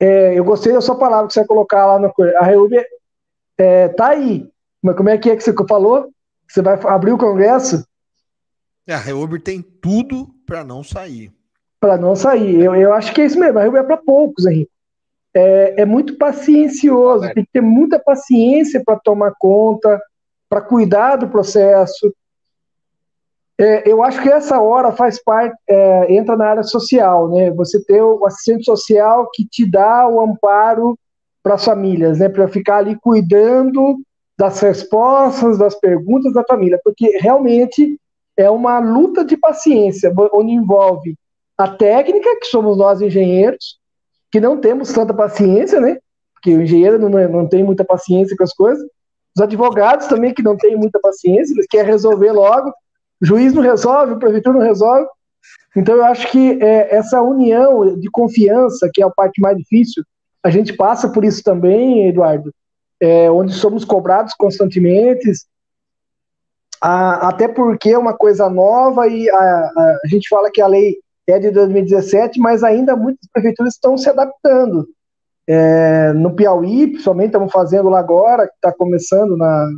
É, 0.01 0.39
eu 0.39 0.45
gostei 0.45 0.73
da 0.73 0.81
sua 0.81 0.99
palavra 0.99 1.27
que 1.27 1.35
você 1.35 1.41
vai 1.41 1.47
colocar 1.47 1.87
lá 1.87 1.99
na 1.99 2.11
coisa. 2.11 2.37
A 2.39 2.45
REUB 2.45 2.75
está 2.75 2.87
é, 3.59 3.89
tá 3.89 4.09
aí. 4.09 4.49
Mas 4.83 4.97
como 4.97 5.09
é 5.09 5.19
que 5.19 5.31
é 5.31 5.37
que 5.37 5.43
você 5.43 5.55
falou? 5.69 6.11
Você 6.49 6.63
vai 6.63 6.79
abrir 6.85 7.13
o 7.13 7.19
congresso? 7.19 7.87
É, 8.87 8.95
a 8.95 8.99
REUB 8.99 9.39
tem 9.39 9.63
tudo 9.63 10.29
para 10.47 10.65
não 10.65 10.83
sair. 10.83 11.33
Para 11.81 11.97
não 11.97 12.17
sair. 12.17 12.61
Eu, 12.61 12.75
eu 12.75 12.93
acho 12.93 13.13
que 13.15 13.21
é 13.21 13.27
isso 13.27 13.39
mesmo. 13.39 13.59
A 13.59 13.63
REUB 13.63 13.77
é 13.77 13.83
para 13.83 13.97
poucos, 13.97 14.47
Henrique 14.47 14.74
é, 15.35 15.83
é 15.83 15.85
muito 15.85 16.17
paciencioso, 16.17 17.29
tem 17.35 17.45
que 17.45 17.51
ter 17.53 17.61
muita 17.61 17.99
paciência 17.99 18.83
para 18.85 18.99
tomar 18.99 19.33
conta, 19.39 20.01
para 20.49 20.61
cuidar 20.61 21.17
do 21.17 21.29
processo. 21.29 22.15
É, 23.59 23.89
eu 23.91 24.03
acho 24.03 24.23
que 24.23 24.29
essa 24.29 24.61
hora 24.61 24.93
faz 24.93 25.23
parte, 25.23 25.57
é, 25.69 26.13
entra 26.13 26.37
na 26.37 26.47
área 26.47 26.63
social, 26.63 27.29
né? 27.31 27.51
Você 27.53 27.83
ter 27.85 28.03
o 28.03 28.25
assistente 28.25 28.65
social 28.65 29.29
que 29.33 29.45
te 29.45 29.69
dá 29.69 30.09
o 30.09 30.21
amparo 30.21 30.99
para 31.43 31.55
as 31.55 31.65
famílias, 31.65 32.19
né? 32.19 32.29
Para 32.29 32.49
ficar 32.49 32.79
ali 32.79 32.97
cuidando 33.01 33.97
das 34.37 34.61
respostas, 34.61 35.59
das 35.59 35.79
perguntas 35.79 36.33
da 36.33 36.45
família, 36.45 36.81
porque 36.83 37.19
realmente 37.19 37.99
é 38.37 38.51
uma 38.51 38.81
luta 38.81 39.25
de 39.25 39.37
paciência, 39.37 40.13
onde 40.33 40.53
envolve 40.53 41.17
a 41.57 41.69
técnica, 41.69 42.37
que 42.41 42.47
somos 42.47 42.77
nós 42.77 43.01
engenheiros, 43.01 43.79
que 44.35 44.41
não 44.41 44.61
temos 44.61 44.93
tanta 44.93 45.15
paciência, 45.15 45.81
né? 45.81 45.97
Porque 46.33 46.53
o 46.53 46.61
engenheiro 46.61 46.99
não, 46.99 47.09
não 47.29 47.49
tem 47.49 47.63
muita 47.63 47.85
paciência 47.85 48.37
com 48.37 48.43
as 48.43 48.53
coisas. 48.53 48.85
Os 49.33 49.41
advogados 49.41 50.09
também 50.09 50.35
que 50.35 50.43
não 50.43 50.57
têm 50.57 50.75
muita 50.75 50.99
paciência, 50.99 51.55
eles 51.55 51.69
querem 51.71 51.87
resolver 51.87 52.33
logo. 52.33 52.71
O 53.23 53.25
juiz 53.25 53.55
não 53.55 53.63
resolve, 53.63 54.15
o 54.15 54.19
prefeitura 54.19 54.59
não 54.59 54.67
resolve. 54.67 55.07
Então 55.77 55.95
eu 55.95 56.05
acho 56.05 56.33
que 56.33 56.61
é, 56.61 56.97
essa 56.97 57.23
união 57.23 57.97
de 57.97 58.11
confiança, 58.11 58.91
que 58.93 59.01
é 59.01 59.07
a 59.07 59.11
parte 59.11 59.41
mais 59.41 59.57
difícil, 59.57 60.03
a 60.43 60.51
gente 60.51 60.73
passa 60.73 61.09
por 61.09 61.25
isso 61.25 61.41
também, 61.41 62.09
Eduardo, 62.09 62.53
é, 62.99 63.31
onde 63.31 63.53
somos 63.53 63.85
cobrados 63.85 64.35
constantemente, 64.35 65.31
a, 66.83 67.29
até 67.29 67.47
porque 67.47 67.91
é 67.91 67.99
uma 67.99 68.17
coisa 68.17 68.51
nova 68.51 69.07
e 69.07 69.31
a, 69.31 69.37
a, 69.37 69.99
a 70.05 70.09
gente 70.09 70.29
fala 70.29 70.51
que 70.51 70.61
a 70.61 70.67
lei 70.67 70.97
é 71.33 71.39
de 71.39 71.51
2017, 71.51 72.39
mas 72.39 72.63
ainda 72.63 72.97
muitas 72.97 73.29
prefeituras 73.33 73.75
estão 73.75 73.97
se 73.97 74.09
adaptando. 74.09 74.87
É, 75.47 76.13
no 76.13 76.35
Piauí, 76.35 76.89
principalmente, 76.89 77.29
estamos 77.29 77.53
fazendo 77.53 77.89
lá 77.89 77.99
agora, 77.99 78.47
que 78.47 78.55
está 78.55 78.73
começando 78.73 79.37
na, 79.37 79.71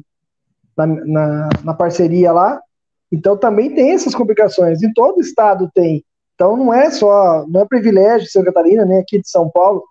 na, 0.77 0.87
na, 0.87 1.49
na, 1.65 1.75
parceria 1.75 2.33
lá, 2.33 2.61
Então 3.11 3.37
também 3.37 3.75
tem 3.75 3.93
essas 3.93 4.15
complicações, 4.15 4.83
em 4.83 4.93
todo 4.93 5.21
estado 5.21 5.71
tem. 5.75 6.05
Então 6.35 6.57
não 6.57 6.73
é 6.73 6.91
só, 6.91 7.45
não 7.49 7.63
é 7.63 7.65
privilégio 7.67 8.27
de 8.27 8.31
Santa 8.31 8.47
Catarina, 8.47 8.85
nem 8.85 8.99
aqui 8.99 9.21
de 9.21 9.29
São 9.29 9.51
Paulo, 9.51 9.83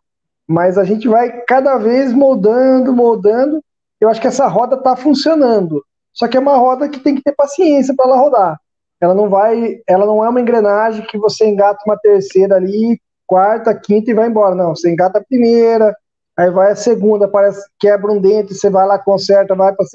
mas 0.48 0.78
a 0.78 0.84
gente 0.84 1.08
vai 1.08 1.42
cada 1.42 1.78
vez 1.78 2.14
moldando, 2.14 2.94
moldando. 2.94 3.62
Eu 4.00 4.10
acho 4.10 4.22
que 4.22 4.28
essa 4.28 4.48
roda 4.48 4.76
está 4.76 4.96
funcionando. 4.96 5.84
Só 6.14 6.28
que 6.28 6.38
é 6.38 6.40
uma 6.40 6.56
roda 6.56 6.88
que 6.88 7.00
tem 7.00 7.16
que 7.16 7.24
ter 7.24 7.34
paciência 7.34 7.94
para 7.96 8.06
ela 8.06 8.18
rodar. 8.18 8.60
Ela 9.06 9.14
não 9.14 9.30
vai, 9.30 9.80
ela 9.88 10.04
não 10.04 10.26
é 10.26 10.30
uma 10.30 10.42
engrenagem 10.42 11.06
que 11.06 11.16
você 11.16 11.46
engata 11.46 11.78
uma 11.86 11.96
terceira 11.96 12.56
ali, 12.56 13.00
quarta, 13.28 13.72
quinta 13.76 14.10
e 14.10 14.16
vai 14.16 14.28
embora. 14.28 14.56
Não, 14.56 14.76
você 14.76 14.92
engata 14.92 15.20
a 15.20 15.24
primeira, 15.24 15.96
aí 16.36 16.50
vai 16.50 16.72
a 16.72 16.76
segunda, 16.76 17.28
parece 17.28 17.64
quebra 17.80 18.12
um 18.12 18.20
dente, 18.20 18.56
você 18.56 18.68
vai 18.68 18.88
lá 18.88 18.98
conserta, 18.98 19.54
vai 19.54 19.76
para 19.76 19.86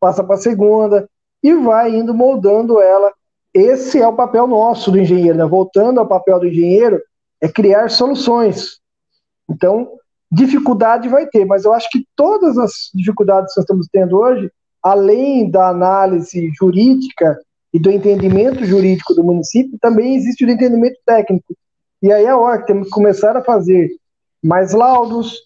passa 0.00 0.24
para 0.24 0.36
a 0.36 0.38
segunda 0.38 1.06
e 1.42 1.52
vai 1.52 1.94
indo 1.94 2.14
moldando 2.14 2.80
ela. 2.80 3.12
Esse 3.52 4.00
é 4.00 4.08
o 4.08 4.16
papel 4.16 4.46
nosso 4.46 4.90
do 4.90 4.98
engenheiro, 4.98 5.36
né? 5.36 5.44
voltando 5.44 6.00
ao 6.00 6.08
papel 6.08 6.40
do 6.40 6.46
engenheiro, 6.46 6.98
é 7.42 7.46
criar 7.48 7.90
soluções. 7.90 8.80
Então, 9.50 9.92
dificuldade 10.32 11.10
vai 11.10 11.26
ter, 11.26 11.44
mas 11.44 11.66
eu 11.66 11.74
acho 11.74 11.90
que 11.90 12.06
todas 12.16 12.56
as 12.56 12.88
dificuldades 12.94 13.52
que 13.52 13.60
nós 13.60 13.64
estamos 13.64 13.86
tendo 13.92 14.16
hoje, 14.16 14.50
além 14.82 15.50
da 15.50 15.68
análise 15.68 16.50
jurídica 16.58 17.38
e 17.72 17.78
do 17.78 17.90
entendimento 17.90 18.64
jurídico 18.64 19.14
do 19.14 19.22
município, 19.24 19.78
também 19.80 20.16
existe 20.16 20.44
o 20.44 20.50
entendimento 20.50 20.98
técnico. 21.06 21.54
E 22.02 22.12
aí 22.12 22.24
é 22.24 22.34
hora 22.34 22.58
que 22.58 22.66
temos 22.66 22.88
que 22.88 22.94
começar 22.94 23.36
a 23.36 23.44
fazer 23.44 23.90
mais 24.42 24.72
laudos, 24.72 25.36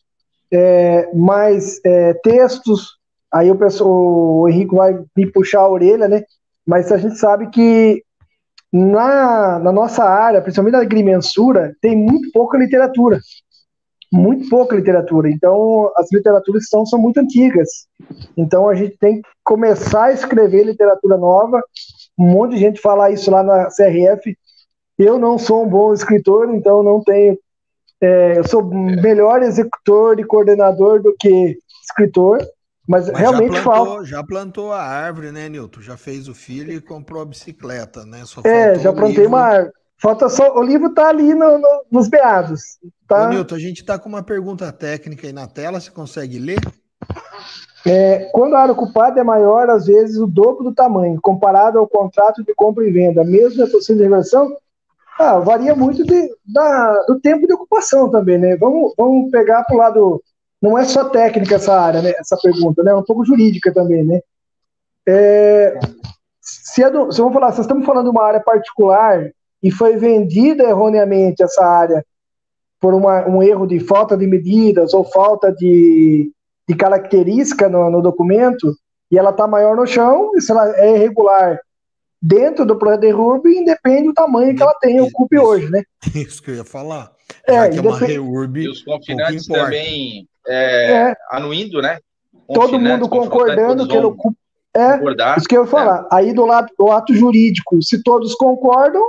é, 0.51 1.11
mais 1.15 1.81
é, 1.85 2.15
textos, 2.15 2.99
Aí 3.35 3.51
o, 3.51 3.59
o 3.85 4.49
Henrique 4.49 4.77
vai 4.77 4.97
me 5.17 5.27
puxar 5.27 5.59
a 5.63 5.69
orelha, 5.69 6.07
né? 6.07 6.23
Mas 6.65 6.93
a 6.93 6.97
gente 6.97 7.19
sabe 7.19 7.51
que 7.51 8.05
na, 8.73 9.59
na 9.59 9.73
nossa 9.73 10.05
área, 10.05 10.41
principalmente 10.41 10.75
na 10.75 10.83
agrimensura, 10.83 11.75
tem 11.81 11.97
muito 11.97 12.31
pouca 12.31 12.57
literatura. 12.57 13.19
Muito 14.13 14.49
pouca 14.49 14.77
literatura. 14.77 15.29
Então, 15.29 15.91
as 15.97 16.13
literaturas 16.13 16.69
são, 16.69 16.87
são 16.87 16.97
muito 16.97 17.19
antigas. 17.19 17.69
Então, 18.37 18.69
a 18.69 18.75
gente 18.77 18.97
tem 18.99 19.21
que 19.21 19.29
começar 19.43 20.05
a 20.05 20.13
escrever 20.13 20.63
literatura 20.63 21.17
nova. 21.17 21.61
Um 22.19 22.27
monte 22.27 22.53
de 22.53 22.59
gente 22.59 22.81
fala 22.81 23.11
isso 23.11 23.31
lá 23.31 23.43
na 23.43 23.67
CRF. 23.67 24.37
Eu 24.99 25.19
não 25.19 25.39
sou 25.39 25.65
um 25.65 25.69
bom 25.69 25.93
escritor, 25.93 26.55
então 26.55 26.83
não 26.83 27.03
tenho. 27.03 27.39
É, 28.01 28.39
eu 28.39 28.47
sou 28.47 28.65
melhor 28.65 29.43
executor 29.43 30.21
e 30.21 30.25
coordenador 30.25 31.03
do 31.03 31.15
que 31.19 31.59
escritor. 31.83 32.39
Mas, 32.87 33.09
Mas 33.11 33.19
realmente 33.19 33.55
já 33.55 33.63
plantou, 33.63 33.87
falta. 33.87 34.05
Já 34.05 34.25
plantou 34.25 34.73
a 34.73 34.83
árvore, 34.83 35.33
né, 35.33 35.49
Nilton? 35.49 35.81
Já 35.81 35.97
fez 35.97 36.29
o 36.29 36.35
filho 36.35 36.73
e 36.73 36.81
comprou 36.81 37.23
a 37.23 37.25
bicicleta, 37.25 38.05
né? 38.05 38.23
Só 38.25 38.43
é, 38.45 38.79
já 38.79 38.93
plantei 38.93 39.17
livro. 39.17 39.29
uma 39.29 39.41
árvore. 39.41 39.73
Falta 39.97 40.29
só. 40.29 40.55
O 40.55 40.63
livro 40.63 40.93
tá 40.93 41.09
ali 41.09 41.35
no, 41.35 41.59
no, 41.59 41.85
nos 41.91 42.09
beados. 42.09 42.79
Tá? 43.09 43.27
Ô, 43.27 43.29
Nilton, 43.31 43.55
a 43.55 43.59
gente 43.59 43.85
tá 43.85 43.99
com 43.99 44.09
uma 44.09 44.23
pergunta 44.23 44.71
técnica 44.71 45.27
aí 45.27 45.33
na 45.33 45.47
tela, 45.47 45.81
você 45.81 45.91
consegue 45.91 46.39
ler? 46.39 46.61
É, 47.87 48.31
quando 48.33 48.55
a 48.55 48.61
área 48.61 48.73
ocupada 48.73 49.21
é 49.21 49.25
maior, 49.25 49.69
às 49.69 49.87
vezes 49.87 50.17
o 50.17 50.27
dobro 50.27 50.65
do 50.65 50.75
tamanho, 50.75 51.21
comparado 51.21 51.79
ao 51.79 51.87
contrato 51.87 52.43
de 52.43 52.55
compra 52.55 52.87
e 52.87 52.91
venda, 52.91 53.23
mesmo 53.25 53.63
na 53.63 53.71
torcida 53.71 53.99
de 53.99 54.05
reversão, 54.05 54.57
ah, 55.19 55.39
varia 55.39 55.77
muito 55.77 56.03
de, 56.03 56.31
da, 56.47 57.03
do 57.07 57.21
tempo 57.21 57.47
de 57.47 57.53
ocupação 57.53 58.11
também, 58.11 58.39
né? 58.39 58.57
Vamos, 58.57 58.95
vamos 58.97 59.31
pegar 59.31 59.63
para 59.65 59.75
o 59.75 59.79
lado 59.79 60.23
não 60.65 60.79
é 60.79 60.85
só 60.85 61.11
técnica 61.11 61.57
essa 61.57 61.79
área, 61.79 62.01
né, 62.01 62.15
essa 62.19 62.39
pergunta, 62.43 62.83
né, 62.83 62.91
é 62.91 62.95
um 62.95 63.03
pouco 63.03 63.23
jurídica 63.23 63.71
também, 63.71 64.03
né. 64.03 64.21
É, 65.07 65.79
se, 66.41 66.83
é 66.83 66.91
do, 66.91 67.13
se 67.13 67.19
vamos 67.19 67.35
falar, 67.35 67.53
se 67.53 67.61
estamos 67.61 67.85
falando 67.85 68.05
de 68.05 68.11
uma 68.11 68.25
área 68.25 68.41
particular 68.41 69.31
e 69.63 69.71
foi 69.71 69.99
vendida 69.99 70.65
erroneamente 70.65 71.43
essa 71.43 71.63
área 71.63 72.03
por 72.81 72.95
uma, 72.95 73.29
um 73.29 73.43
erro 73.43 73.67
de 73.67 73.79
falta 73.79 74.17
de 74.17 74.27
medidas 74.27 74.95
ou 74.95 75.05
falta 75.05 75.53
de, 75.53 76.33
de 76.69 76.75
característica 76.75 77.69
no, 77.69 77.91
no 77.91 78.03
documento, 78.03 78.75
e 79.11 79.19
ela 79.19 79.31
está 79.31 79.47
maior 79.47 79.77
no 79.77 79.87
chão, 79.87 80.31
e 80.35 80.41
se 80.41 80.51
ela 80.51 80.69
é 80.77 80.97
irregular 80.97 81.61
dentro 82.21 82.65
do 82.65 82.77
projeto 82.77 83.03
de 83.03 83.11
RURB, 83.11 83.59
independe 83.59 84.05
do 84.05 84.15
tamanho 84.15 84.57
que 84.57 84.63
ela 84.63 84.75
tem, 84.81 84.99
ocupe 85.01 85.37
isso, 85.37 85.45
hoje, 85.45 85.71
né? 85.71 85.83
Isso 86.15 86.43
que 86.43 86.51
eu 86.51 86.57
ia 86.57 86.65
falar. 86.65 87.13
É, 87.47 87.69
que 87.69 87.79
é 87.79 87.81
uma 87.83 87.99
REURB, 87.99 88.63
e 88.63 88.69
os 88.69 88.83
confinantes 88.83 89.47
também 89.47 90.27
é, 90.47 91.11
é. 91.11 91.15
anuindo, 91.31 91.83
né? 91.83 91.99
Todo 92.53 92.79
mundo 92.79 93.09
concordando 93.09 93.87
que 93.87 93.97
ele 93.97 94.07
ocupa. 94.07 94.37
É, 94.77 94.99
concordar, 94.99 95.39
isso 95.39 95.47
que 95.47 95.57
eu 95.57 95.63
ia 95.63 95.71
falar. 95.71 96.01
É. 96.01 96.17
Aí 96.17 96.33
do 96.33 96.45
lado 96.45 96.69
do 96.77 96.91
ato 96.91 97.15
jurídico, 97.15 97.81
se 97.83 98.03
todos 98.03 98.35
concordam, 98.35 99.03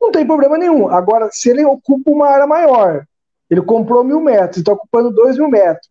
não 0.00 0.12
tem 0.12 0.26
problema 0.26 0.56
nenhum. 0.56 0.88
Agora, 0.88 1.28
se 1.32 1.50
ele 1.50 1.64
ocupa 1.64 2.10
uma 2.10 2.28
área 2.28 2.46
maior, 2.46 3.04
ele 3.50 3.62
comprou 3.62 4.04
mil 4.04 4.20
metros, 4.20 4.58
está 4.58 4.72
ocupando 4.72 5.10
dois 5.10 5.36
mil 5.36 5.48
metros, 5.48 5.88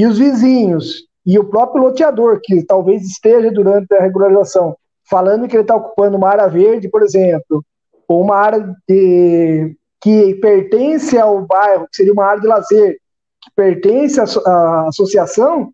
e 0.00 0.06
os 0.06 0.18
vizinhos 0.18 1.04
e 1.26 1.38
o 1.38 1.44
próprio 1.44 1.82
loteador, 1.82 2.40
que 2.42 2.62
talvez 2.64 3.02
esteja 3.02 3.50
durante 3.50 3.92
a 3.94 4.00
regularização, 4.00 4.74
falando 5.10 5.46
que 5.46 5.54
ele 5.54 5.62
está 5.62 5.76
ocupando 5.76 6.16
uma 6.16 6.30
área 6.30 6.48
verde, 6.48 6.88
por 6.88 7.02
exemplo, 7.02 7.62
ou 8.08 8.22
uma 8.22 8.36
área 8.36 8.74
de, 8.88 9.76
que 10.00 10.34
pertence 10.36 11.18
ao 11.18 11.42
bairro, 11.42 11.86
que 11.90 11.96
seria 11.96 12.14
uma 12.14 12.24
área 12.24 12.40
de 12.40 12.46
lazer, 12.46 12.96
que 13.42 13.50
pertence 13.54 14.18
à, 14.18 14.24
à 14.24 14.88
associação, 14.88 15.70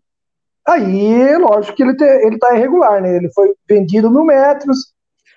aí 0.67 1.37
lógico 1.37 1.77
que 1.77 1.83
ele 1.83 1.93
está 1.93 2.53
irregular, 2.53 3.01
né? 3.01 3.15
Ele 3.15 3.31
foi 3.31 3.53
vendido 3.65 4.11
mil 4.11 4.25
metros, 4.25 4.91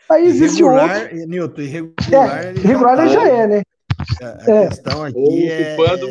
aí 0.09 0.27
existe 0.27 0.63
irregular, 0.63 1.03
outro... 1.03 1.29
Nilton, 1.29 1.61
irregular, 1.61 2.45
é, 2.45 2.53
irregular 2.55 2.99
ele 2.99 3.09
já, 3.09 3.29
é, 3.29 3.47
né? 3.47 3.63
A, 4.21 4.51
é. 4.51 4.67
questão 4.67 5.05
aqui 5.05 5.49
é... 5.49 5.75
Ocupando... 5.75 6.09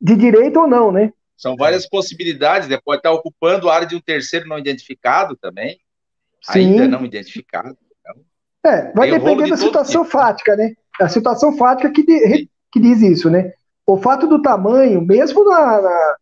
De 0.00 0.16
direito 0.16 0.60
ou 0.60 0.66
não, 0.66 0.90
né? 0.90 1.12
São 1.36 1.56
várias 1.56 1.88
possibilidades, 1.88 2.68
né? 2.68 2.78
Pode 2.82 3.00
estar 3.00 3.12
ocupando 3.12 3.68
a 3.68 3.74
área 3.74 3.86
de 3.86 3.96
um 3.96 4.00
terceiro 4.00 4.48
não 4.48 4.58
identificado 4.58 5.36
também, 5.36 5.78
Sim. 6.42 6.80
ainda 6.80 6.88
não 6.88 7.04
identificado. 7.04 7.76
Então, 8.00 8.72
é, 8.72 8.92
vai 8.92 9.10
depender 9.10 9.50
da 9.50 9.56
situação 9.56 10.04
tipo. 10.04 10.16
fática, 10.16 10.56
né? 10.56 10.74
A 11.00 11.08
situação 11.08 11.56
fática 11.56 11.90
que, 11.90 12.04
de, 12.04 12.48
que 12.72 12.80
diz 12.80 13.02
isso, 13.02 13.28
né? 13.28 13.52
o 13.86 13.96
fato 13.96 14.26
do 14.26 14.40
tamanho, 14.40 15.00
mesmo 15.02 15.44
na, 15.44 15.80
na 15.80 16.16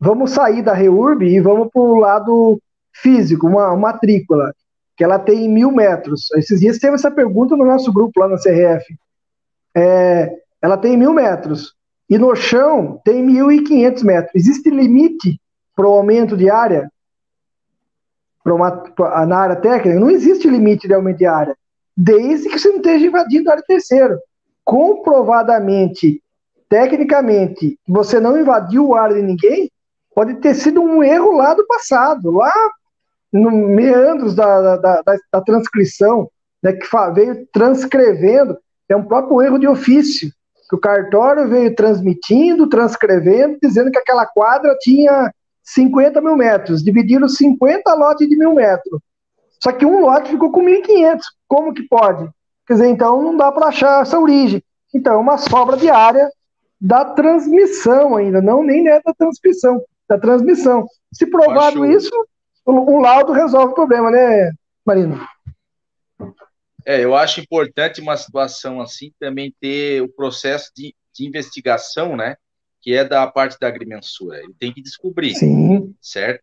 vamos 0.00 0.30
sair 0.30 0.62
da 0.62 0.72
REURB 0.72 1.22
e 1.24 1.40
vamos 1.40 1.68
para 1.72 1.82
o 1.82 1.98
lado 1.98 2.60
físico, 2.92 3.46
uma, 3.46 3.68
uma 3.68 3.76
matrícula, 3.76 4.54
que 4.96 5.04
ela 5.04 5.18
tem 5.18 5.48
mil 5.48 5.70
metros. 5.70 6.30
Esses 6.32 6.60
dias 6.60 6.78
teve 6.78 6.94
essa 6.94 7.10
pergunta 7.10 7.56
no 7.56 7.64
nosso 7.64 7.92
grupo 7.92 8.20
lá 8.20 8.28
na 8.28 8.36
CRF. 8.36 8.96
É, 9.74 10.30
ela 10.62 10.76
tem 10.76 10.96
mil 10.96 11.12
metros. 11.12 11.74
E 12.10 12.18
no 12.18 12.34
chão 12.34 13.00
tem 13.04 13.24
1.500 13.24 14.02
metros. 14.02 14.34
Existe 14.34 14.68
limite 14.68 15.40
para 15.76 15.86
o 15.86 15.92
aumento 15.92 16.36
de 16.36 16.50
área? 16.50 16.90
Uma, 18.44 18.72
pra, 18.72 19.24
na 19.24 19.38
área 19.38 19.56
técnica? 19.56 20.00
Não 20.00 20.10
existe 20.10 20.48
limite 20.48 20.88
de 20.88 20.94
aumento 20.94 21.18
de 21.18 21.26
área. 21.26 21.56
Desde 21.96 22.48
que 22.48 22.58
você 22.58 22.68
não 22.68 22.78
esteja 22.78 23.06
invadindo 23.06 23.48
a 23.48 23.52
área 23.52 23.64
terceira. 23.64 24.18
Comprovadamente 24.64 26.20
tecnicamente, 26.70 27.76
você 27.86 28.20
não 28.20 28.38
invadiu 28.38 28.88
o 28.88 28.94
ar 28.94 29.12
de 29.12 29.20
ninguém, 29.20 29.68
pode 30.14 30.34
ter 30.36 30.54
sido 30.54 30.80
um 30.80 31.02
erro 31.02 31.32
lá 31.36 31.52
do 31.52 31.66
passado, 31.66 32.30
lá 32.30 32.52
no 33.32 33.50
meandros 33.50 34.36
da, 34.36 34.76
da, 34.76 35.02
da, 35.02 35.16
da 35.32 35.40
transcrição, 35.40 36.30
né, 36.62 36.72
que 36.72 36.86
veio 37.12 37.46
transcrevendo, 37.52 38.56
é 38.88 38.94
um 38.94 39.04
próprio 39.04 39.42
erro 39.42 39.58
de 39.58 39.66
ofício, 39.66 40.30
que 40.70 40.76
o 40.76 40.80
cartório 40.80 41.48
veio 41.48 41.74
transmitindo, 41.74 42.68
transcrevendo, 42.68 43.58
dizendo 43.60 43.90
que 43.90 43.98
aquela 43.98 44.24
quadra 44.24 44.76
tinha 44.80 45.34
50 45.64 46.20
mil 46.20 46.36
metros, 46.36 46.82
dividiram 46.82 47.28
50 47.28 47.92
lotes 47.94 48.28
de 48.28 48.36
mil 48.36 48.54
metros. 48.54 49.00
Só 49.60 49.72
que 49.72 49.84
um 49.84 50.00
lote 50.00 50.30
ficou 50.30 50.52
com 50.52 50.62
1.500. 50.64 51.20
Como 51.48 51.74
que 51.74 51.82
pode? 51.82 52.30
Quer 52.66 52.74
dizer, 52.74 52.86
então 52.86 53.20
não 53.20 53.36
dá 53.36 53.50
para 53.50 53.66
achar 53.66 54.02
essa 54.02 54.18
origem. 54.18 54.62
Então, 54.94 55.14
é 55.14 55.18
uma 55.18 55.38
sobra 55.38 55.76
de 55.76 55.90
área 55.90 56.30
da 56.80 57.04
transmissão 57.04 58.16
ainda, 58.16 58.40
não 58.40 58.62
nem 58.62 58.88
é 58.88 59.00
da 59.04 59.12
transmissão, 59.12 59.82
da 60.08 60.18
transmissão. 60.18 60.86
Se 61.12 61.26
provado 61.26 61.84
isso, 61.84 62.10
o, 62.64 62.96
o 62.96 63.00
laudo 63.00 63.32
resolve 63.32 63.72
o 63.72 63.74
problema, 63.74 64.10
né, 64.10 64.52
Marino? 64.86 65.20
É, 66.86 67.04
eu 67.04 67.14
acho 67.14 67.40
importante 67.40 68.00
uma 68.00 68.16
situação 68.16 68.80
assim 68.80 69.12
também 69.18 69.54
ter 69.60 70.02
o 70.02 70.08
processo 70.08 70.70
de, 70.74 70.94
de 71.14 71.26
investigação, 71.26 72.16
né? 72.16 72.36
Que 72.80 72.94
é 72.94 73.04
da 73.04 73.26
parte 73.26 73.58
da 73.58 73.68
agrimensura. 73.68 74.38
Ele 74.38 74.54
tem 74.58 74.72
que 74.72 74.82
descobrir, 74.82 75.34
Sim. 75.34 75.94
certo? 76.00 76.42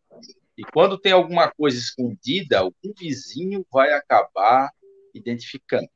E 0.57 0.63
quando 0.63 0.97
tem 0.97 1.11
alguma 1.11 1.51
coisa 1.51 1.77
escondida, 1.77 2.65
o 2.65 2.73
vizinho 2.99 3.65
vai 3.71 3.93
acabar 3.93 4.71
identificando. 5.13 5.87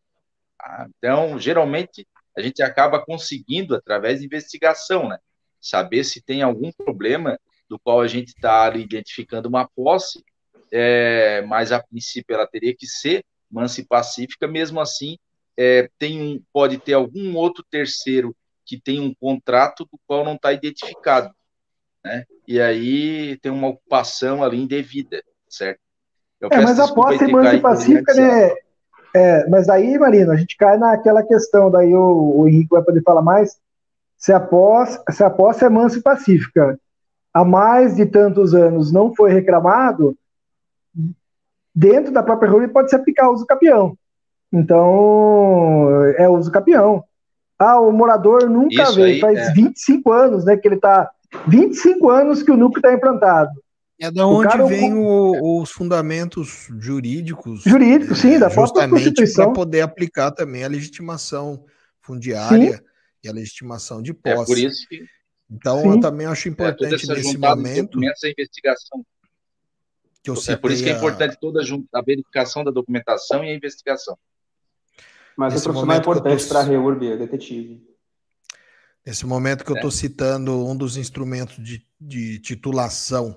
Tá? 0.57 0.87
Então, 0.97 1.39
geralmente, 1.39 2.07
a 2.37 2.41
gente 2.41 2.61
acaba 2.61 3.03
conseguindo, 3.03 3.75
através 3.75 4.19
de 4.19 4.25
investigação, 4.25 5.09
né, 5.09 5.17
saber 5.59 6.03
se 6.03 6.21
tem 6.21 6.41
algum 6.41 6.71
problema 6.71 7.39
do 7.67 7.79
qual 7.79 8.01
a 8.01 8.07
gente 8.07 8.29
está 8.29 8.69
identificando 8.75 9.49
uma 9.49 9.67
posse, 9.67 10.23
é, 10.71 11.41
mas 11.41 11.71
a 11.71 11.81
princípio 11.81 12.33
ela 12.33 12.47
teria 12.47 12.75
que 12.75 12.87
ser 12.87 13.23
mansa 13.51 13.81
e 13.81 13.85
pacífica, 13.85 14.47
mesmo 14.47 14.79
assim, 14.79 15.17
é, 15.57 15.89
tem 15.99 16.21
um, 16.21 16.41
pode 16.53 16.77
ter 16.77 16.93
algum 16.93 17.35
outro 17.35 17.63
terceiro 17.69 18.35
que 18.65 18.79
tem 18.79 18.99
um 18.99 19.13
contrato 19.13 19.83
do 19.85 19.99
qual 20.07 20.23
não 20.23 20.35
está 20.35 20.53
identificado, 20.53 21.33
né? 22.03 22.25
E 22.47 22.59
aí 22.59 23.37
tem 23.37 23.51
uma 23.51 23.67
ocupação 23.67 24.43
ali 24.43 24.61
indevida, 24.61 25.21
certo? 25.49 25.79
é, 26.49 26.61
mas 26.61 26.79
a 26.79 26.93
posse 26.93 27.27
mansa 27.27 27.55
e 27.55 27.61
pacífica, 27.61 28.13
né? 28.13 28.55
É, 29.13 29.47
mas 29.49 29.67
aí, 29.67 29.97
Marino, 29.99 30.31
a 30.31 30.37
gente 30.37 30.55
cai 30.55 30.77
naquela 30.77 31.21
questão, 31.21 31.69
daí 31.69 31.93
o, 31.93 32.39
o 32.39 32.47
Henrique 32.47 32.69
vai 32.71 32.81
poder 32.81 33.01
falar 33.03 33.21
mais, 33.21 33.59
se 34.17 34.31
a 34.31 34.39
posse, 34.39 34.99
se 35.11 35.23
a 35.23 35.29
posse 35.29 35.65
é 35.65 35.69
mansa 35.69 35.97
e 35.97 36.01
pacífica, 36.01 36.79
há 37.33 37.43
mais 37.43 37.95
de 37.95 38.05
tantos 38.05 38.53
anos 38.53 38.91
não 38.91 39.13
foi 39.13 39.31
reclamado, 39.31 40.17
dentro 41.73 42.11
da 42.11 42.23
própria 42.23 42.49
RUB 42.49 42.67
pode 42.69 42.89
se 42.89 42.95
aplicar 42.95 43.29
uso 43.29 43.45
capião. 43.45 43.97
Então, 44.51 45.89
é 46.17 46.27
uso 46.27 46.51
capião. 46.51 47.03
Ah, 47.57 47.79
o 47.79 47.91
morador 47.91 48.49
nunca 48.49 48.83
Isso 48.83 48.95
veio, 48.95 49.13
aí, 49.13 49.19
faz 49.19 49.37
é. 49.37 49.53
25 49.53 50.11
anos, 50.11 50.45
né, 50.45 50.57
que 50.57 50.67
ele 50.67 50.75
está 50.75 51.09
25 51.47 52.09
anos 52.09 52.43
que 52.43 52.51
o 52.51 52.57
núcleo 52.57 52.79
está 52.79 52.93
implantado. 52.93 53.51
É 53.99 54.09
da 54.09 54.25
onde 54.25 54.49
cara, 54.49 54.65
vem 54.65 54.95
o, 54.95 55.61
os 55.61 55.69
fundamentos 55.69 56.67
jurídicos. 56.79 57.61
Jurídicos, 57.61 58.17
sim, 58.17 58.39
da 58.39 58.49
própria 58.49 58.89
Constituição. 58.89 59.45
Para 59.45 59.53
poder 59.53 59.81
aplicar 59.81 60.31
também 60.31 60.63
a 60.63 60.67
legitimação 60.67 61.63
fundiária 62.01 62.77
sim. 62.77 62.83
e 63.23 63.29
a 63.29 63.31
legitimação 63.31 64.01
de 64.01 64.11
posse. 64.11 64.41
É 64.41 64.45
por 64.45 64.57
isso 64.57 64.87
que. 64.89 65.05
Então, 65.51 65.81
sim. 65.81 65.89
eu 65.89 65.99
também 65.99 66.25
acho 66.25 66.47
é, 66.47 66.51
importante 66.51 67.11
é, 67.11 67.13
nesse 67.13 67.37
momento. 67.37 67.99
a 67.99 68.29
investigação. 68.29 69.05
Que 70.23 70.29
eu 70.29 70.35
é 70.47 70.55
por 70.55 70.71
isso 70.71 70.83
que 70.83 70.89
é 70.89 70.93
importante 70.93 71.37
toda 71.39 71.61
a 71.93 72.01
verificação 72.01 72.63
da 72.63 72.71
documentação 72.71 73.43
e 73.43 73.49
a 73.49 73.55
investigação. 73.55 74.17
Mas 75.35 75.53
Nesse 75.53 75.65
o 75.65 75.71
profissional 75.71 75.97
é 75.97 75.99
importante 75.99 76.43
tô... 76.43 76.49
para 76.49 76.59
a 76.59 76.63
REURB, 76.63 77.17
detetive. 77.17 77.91
Nesse 79.05 79.25
momento 79.25 79.65
que 79.65 79.71
eu 79.71 79.75
estou 79.75 79.89
é. 79.89 79.93
citando 79.93 80.65
um 80.67 80.75
dos 80.75 80.95
instrumentos 80.95 81.63
de, 81.63 81.83
de 81.99 82.39
titulação, 82.39 83.35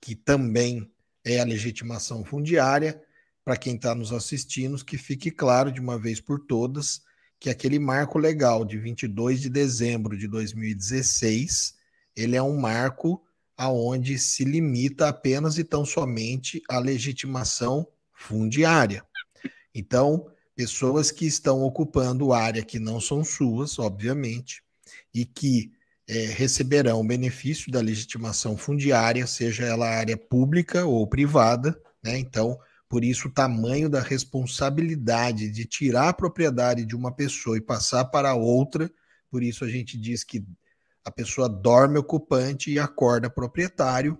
que 0.00 0.14
também 0.14 0.88
é 1.24 1.40
a 1.40 1.44
legitimação 1.44 2.24
fundiária, 2.24 3.02
para 3.44 3.56
quem 3.56 3.74
está 3.74 3.94
nos 3.94 4.12
assistindo, 4.12 4.84
que 4.84 4.96
fique 4.96 5.30
claro 5.30 5.72
de 5.72 5.80
uma 5.80 5.98
vez 5.98 6.20
por 6.20 6.38
todas 6.46 7.02
que 7.42 7.50
aquele 7.50 7.80
marco 7.80 8.20
legal 8.20 8.64
de 8.64 8.78
22 8.78 9.40
de 9.40 9.50
dezembro 9.50 10.16
de 10.16 10.28
2016, 10.28 11.74
ele 12.14 12.36
é 12.36 12.42
um 12.42 12.56
marco 12.56 13.20
aonde 13.56 14.18
se 14.18 14.44
limita 14.44 15.08
apenas 15.08 15.58
e 15.58 15.64
tão 15.64 15.84
somente 15.84 16.62
à 16.68 16.78
legitimação 16.78 17.86
fundiária. 18.12 19.04
Então, 19.74 20.26
pessoas 20.54 21.10
que 21.10 21.26
estão 21.26 21.62
ocupando 21.62 22.32
área 22.32 22.64
que 22.64 22.78
não 22.78 23.00
são 23.00 23.24
suas, 23.24 23.78
obviamente, 23.78 24.62
e 25.14 25.24
que 25.24 25.72
é, 26.08 26.26
receberão 26.26 27.00
o 27.00 27.06
benefício 27.06 27.70
da 27.70 27.80
legitimação 27.80 28.56
fundiária, 28.56 29.26
seja 29.26 29.64
ela 29.64 29.88
área 29.88 30.16
pública 30.16 30.84
ou 30.84 31.06
privada, 31.06 31.80
né? 32.02 32.18
Então, 32.18 32.58
por 32.88 33.04
isso, 33.04 33.28
o 33.28 33.32
tamanho 33.32 33.88
da 33.88 34.00
responsabilidade 34.00 35.48
de 35.50 35.64
tirar 35.64 36.10
a 36.10 36.12
propriedade 36.12 36.84
de 36.84 36.94
uma 36.94 37.10
pessoa 37.10 37.56
e 37.56 37.60
passar 37.60 38.04
para 38.06 38.34
outra, 38.34 38.90
por 39.30 39.42
isso 39.42 39.64
a 39.64 39.68
gente 39.68 39.96
diz 39.96 40.22
que 40.22 40.44
a 41.04 41.10
pessoa 41.10 41.48
dorme 41.48 41.98
ocupante 41.98 42.70
e 42.70 42.78
acorda 42.78 43.30
proprietário, 43.30 44.18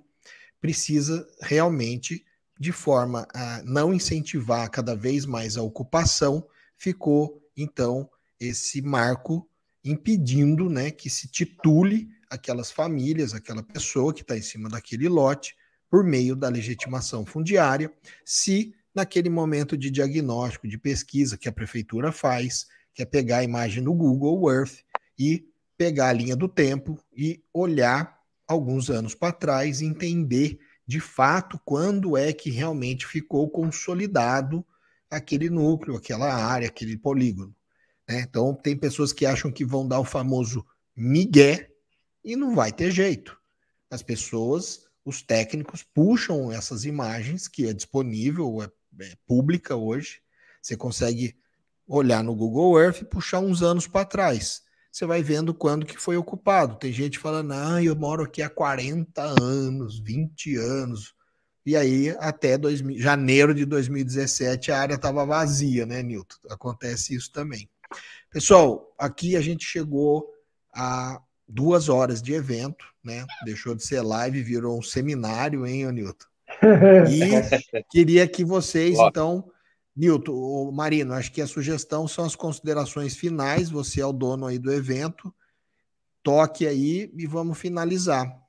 precisa 0.61 1.27
realmente 1.41 2.25
de 2.59 2.71
forma 2.71 3.27
a 3.35 3.63
não 3.65 3.93
incentivar 3.93 4.71
cada 4.71 4.95
vez 4.95 5.27
mais 5.27 5.57
a 5.57 5.63
ocupação, 5.63 6.47
ficou 6.77 7.43
então 7.57 8.09
esse 8.39 8.81
marco 8.81 9.49
impedindo 9.85 10.71
né, 10.71 10.91
que 10.91 11.11
se 11.11 11.27
titule 11.29 12.09
aquelas 12.31 12.71
famílias, 12.71 13.35
aquela 13.35 13.63
pessoa 13.63 14.15
que 14.15 14.23
está 14.23 14.37
em 14.37 14.43
cima 14.43 14.69
daquele 14.69 15.09
lote, 15.09 15.57
por 15.91 16.05
meio 16.05 16.35
da 16.35 16.49
legitimação 16.49 17.27
fundiária, 17.27 17.93
se 18.25 18.75
naquele 18.95 19.29
momento 19.29 19.77
de 19.77 19.91
diagnóstico, 19.91 20.69
de 20.69 20.79
pesquisa 20.79 21.37
que 21.37 21.49
a 21.49 21.53
prefeitura 21.53 22.13
faz, 22.13 22.67
que 22.95 23.03
é 23.03 23.05
pegar 23.05 23.39
a 23.39 23.45
imagem 23.45 23.83
do 23.83 23.93
Google 23.93 24.51
Earth 24.51 24.79
e 25.19 25.52
pegar 25.83 26.11
a 26.11 26.13
linha 26.13 26.37
do 26.37 26.47
tempo 26.47 26.97
e 27.13 27.43
olhar 27.53 28.17
alguns 28.47 28.89
anos 28.89 29.17
para 29.17 29.33
trás 29.33 29.81
e 29.81 29.85
entender 29.85 30.61
de 30.87 31.01
fato 31.01 31.61
quando 31.65 32.17
é 32.17 32.33
que 32.33 32.51
realmente 32.51 33.05
ficou 33.05 33.51
consolidado 33.51 34.65
aquele 35.11 35.51
núcleo, 35.51 35.97
aquela 35.97 36.33
área, 36.33 36.69
aquele 36.69 36.97
polígono. 36.97 37.53
Né? 38.09 38.21
Então, 38.21 38.55
tem 38.55 38.77
pessoas 38.77 39.13
que 39.13 39.27
acham 39.27 39.51
que 39.51 39.65
vão 39.65 39.89
dar 39.89 39.99
o 39.99 40.05
famoso 40.05 40.65
migué 40.95 41.69
e 42.25 42.37
não 42.37 42.55
vai 42.55 42.71
ter 42.71 42.93
jeito. 42.93 43.37
As 43.91 44.05
pessoas, 44.05 44.87
os 45.05 45.21
técnicos, 45.21 45.83
puxam 45.83 46.53
essas 46.53 46.85
imagens 46.85 47.49
que 47.49 47.67
é 47.67 47.73
disponível, 47.73 48.63
é, 48.63 48.71
é 49.05 49.17
pública 49.27 49.75
hoje. 49.75 50.21
Você 50.63 50.77
consegue 50.77 51.37
olhar 51.89 52.23
no 52.23 52.37
Google 52.37 52.81
Earth 52.81 53.01
e 53.01 53.05
puxar 53.05 53.41
uns 53.41 53.63
anos 53.63 53.89
para 53.89 54.05
trás 54.05 54.63
você 54.93 55.07
vai 55.07 55.23
vendo 55.23 55.55
quando 55.55 55.87
que 55.87 55.99
foi 55.99 56.19
ocupado. 56.19 56.77
Tem 56.77 56.93
gente 56.93 57.19
falando, 57.19 57.53
ah, 57.53 57.83
eu 57.83 57.97
moro 57.97 58.23
aqui 58.23 58.43
há 58.43 58.51
40 58.51 59.23
anos, 59.41 59.99
20 59.99 60.57
anos. 60.57 61.15
E 61.65 61.75
aí, 61.75 62.11
até 62.19 62.59
dois, 62.59 62.81
janeiro 62.97 63.55
de 63.55 63.65
2017, 63.65 64.71
a 64.71 64.79
área 64.79 64.95
estava 64.97 65.25
vazia, 65.25 65.87
né, 65.87 66.03
Nilton? 66.03 66.37
Acontece 66.51 67.15
isso 67.15 67.33
também. 67.33 67.71
Pessoal, 68.31 68.95
aqui 68.99 69.35
a 69.35 69.41
gente 69.41 69.65
chegou 69.65 70.29
a 70.75 71.21
duas 71.49 71.89
horas 71.89 72.21
de 72.21 72.35
evento, 72.35 72.85
né? 73.03 73.25
Deixou 73.47 73.75
de 73.75 73.85
ser 73.85 74.03
live, 74.03 74.43
virou 74.43 74.79
um 74.79 74.83
seminário, 74.83 75.67
hein, 75.67 75.91
Nilton? 75.91 76.27
E 77.11 77.83
queria 77.91 78.29
que 78.29 78.45
vocês, 78.45 78.99
então, 78.99 79.51
Nilton, 79.95 80.71
Marino, 80.73 81.13
acho 81.13 81.31
que 81.33 81.43
a 81.43 81.47
sugestão 81.47 82.09
são 82.09 82.25
as 82.25 82.35
considerações 82.35 83.17
finais. 83.17 83.71
Você 83.71 84.01
é 84.01 84.07
o 84.07 84.13
dono 84.13 84.47
aí 84.47 84.59
do 84.59 84.73
evento. 84.73 85.33
Toque 86.23 86.67
aí 86.67 87.11
e 87.15 87.27
vamos 87.27 87.59
finalizar. 87.59 88.41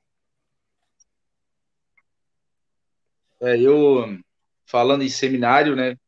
É, 3.40 3.58
eu, 3.60 4.18
falando 4.64 5.02
em 5.02 5.08
seminário, 5.08 5.76
né, 5.76 5.98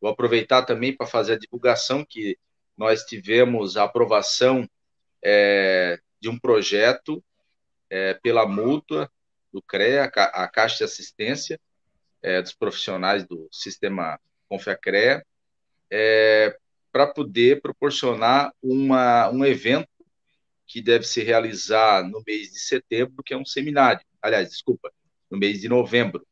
vou 0.00 0.10
aproveitar 0.10 0.62
também 0.62 0.96
para 0.96 1.06
fazer 1.06 1.32
a 1.32 1.38
divulgação 1.38 2.04
que 2.04 2.38
nós 2.76 3.02
tivemos 3.02 3.76
a 3.76 3.84
aprovação 3.84 4.68
é, 5.20 5.98
de 6.20 6.28
um 6.28 6.38
projeto 6.38 7.22
é, 7.90 8.14
pela 8.14 8.46
mútua 8.46 9.10
do 9.52 9.60
CREA, 9.60 10.04
a 10.04 10.46
Caixa 10.46 10.78
de 10.78 10.84
Assistência 10.84 11.60
é, 12.22 12.40
dos 12.40 12.52
profissionais 12.52 13.26
do 13.26 13.48
sistema 13.50 14.20
com 14.48 14.58
FECRE, 14.58 15.22
é, 15.90 16.56
para 16.92 17.06
poder 17.06 17.60
proporcionar 17.60 18.52
uma, 18.62 19.30
um 19.30 19.44
evento 19.44 19.88
que 20.66 20.82
deve 20.82 21.04
se 21.04 21.22
realizar 21.22 22.02
no 22.06 22.22
mês 22.26 22.52
de 22.52 22.58
setembro, 22.60 23.22
que 23.22 23.32
é 23.32 23.36
um 23.36 23.44
seminário. 23.44 24.04
Aliás, 24.20 24.50
desculpa, 24.50 24.92
no 25.30 25.38
mês 25.38 25.60
de 25.60 25.68
novembro, 25.68 26.26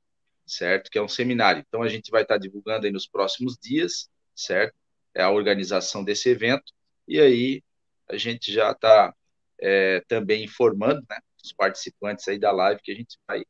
certo? 0.47 0.91
Que 0.91 0.99
é 0.99 1.03
um 1.03 1.09
seminário. 1.09 1.65
Então, 1.67 1.83
a 1.83 1.89
gente 1.89 2.11
vai 2.11 2.23
estar 2.23 2.37
divulgando 2.37 2.87
aí 2.87 2.93
nos 2.93 3.07
próximos 3.07 3.57
dias, 3.59 4.11
certo? 4.35 4.75
É 5.15 5.23
a 5.23 5.31
organização 5.31 6.05
desse 6.05 6.29
evento. 6.29 6.73
E 7.09 7.19
aí, 7.19 7.63
a 8.09 8.17
gente 8.17 8.53
já 8.53 8.73
está 8.73 9.15
é, 9.59 10.03
também 10.07 10.45
informando, 10.45 11.03
né? 11.09 11.19
Os 11.43 11.53
participantes 11.53 12.27
aí 12.29 12.39
da 12.39 12.53
live 12.53 12.81
que 12.83 12.93
a 12.93 12.95
gente 12.95 13.19
vai 13.27 13.43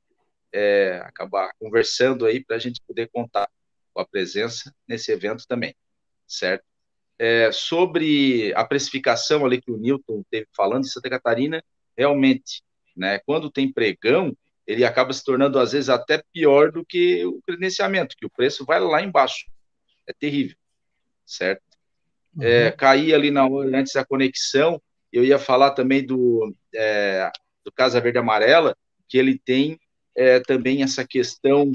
é, 0.53 1.01
acabar 1.05 1.51
conversando 1.59 2.27
aí 2.27 2.45
para 2.45 2.57
a 2.57 2.59
gente 2.59 2.81
poder 2.87 3.09
contar 3.13 3.49
a 3.97 4.07
presença 4.07 4.75
nesse 4.87 5.13
evento 5.13 5.45
também, 5.47 5.75
certo? 6.27 6.65
É, 7.19 7.51
sobre 7.51 8.53
a 8.55 8.65
precificação 8.65 9.45
ali 9.45 9.61
que 9.61 9.71
o 9.71 9.77
Newton 9.77 10.23
teve 10.31 10.47
falando 10.55 10.85
em 10.85 10.89
Santa 10.89 11.09
Catarina, 11.09 11.65
realmente, 11.97 12.63
né, 12.95 13.19
quando 13.21 13.51
tem 13.51 13.73
pregão, 13.73 14.37
ele 14.67 14.85
acaba 14.85 15.13
se 15.13 15.25
tornando 15.25 15.59
às 15.59 15.73
vezes 15.73 15.89
até 15.89 16.23
pior 16.33 16.73
do 16.73 16.85
que 16.85 17.25
o 17.25 17.41
credenciamento, 17.43 18.17
que 18.17 18.27
o 18.27 18.31
preço 18.31 18.65
vai 18.65 18.81
lá 18.81 19.01
embaixo. 19.01 19.47
É 20.07 20.13
terrível, 20.13 20.57
certo? 21.25 21.63
Uhum. 22.37 22.43
É, 22.43 22.71
cair 22.71 23.15
ali 23.15 23.31
na 23.31 23.47
hora 23.47 23.79
antes 23.79 23.93
da 23.93 24.05
conexão, 24.05 24.81
eu 25.13 25.25
ia 25.25 25.39
falar 25.39 25.71
também 25.71 26.05
do, 26.05 26.55
é, 26.75 27.31
do 27.65 27.73
Casa 27.73 28.01
Verde 28.01 28.19
Amarela, 28.19 28.77
que 29.09 29.17
ele 29.17 29.39
tem 29.39 29.79
é, 30.15 30.41
também 30.41 30.83
essa 30.83 31.07
questão 31.07 31.73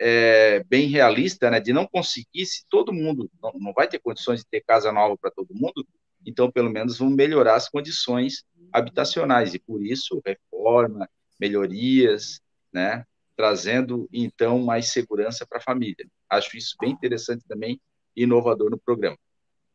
é, 0.00 0.64
bem 0.64 0.88
realista, 0.88 1.50
né, 1.50 1.60
de 1.60 1.74
não 1.74 1.86
conseguir, 1.86 2.46
se 2.46 2.64
todo 2.70 2.92
mundo 2.92 3.30
não, 3.42 3.52
não 3.52 3.72
vai 3.74 3.86
ter 3.86 3.98
condições 3.98 4.40
de 4.40 4.46
ter 4.46 4.62
casa 4.62 4.90
nova 4.90 5.14
para 5.18 5.30
todo 5.30 5.54
mundo, 5.54 5.86
então 6.26 6.50
pelo 6.50 6.70
menos 6.70 6.98
vão 6.98 7.10
melhorar 7.10 7.56
as 7.56 7.68
condições 7.68 8.44
habitacionais, 8.72 9.52
e 9.52 9.58
por 9.58 9.84
isso 9.84 10.22
reforma, 10.24 11.06
melhorias, 11.38 12.40
né, 12.72 13.04
trazendo 13.36 14.08
então 14.10 14.58
mais 14.58 14.90
segurança 14.90 15.46
para 15.46 15.58
a 15.58 15.62
família. 15.62 16.08
Acho 16.30 16.56
isso 16.56 16.76
bem 16.80 16.92
interessante 16.92 17.44
também 17.46 17.78
inovador 18.16 18.70
no 18.70 18.78
programa. 18.78 19.18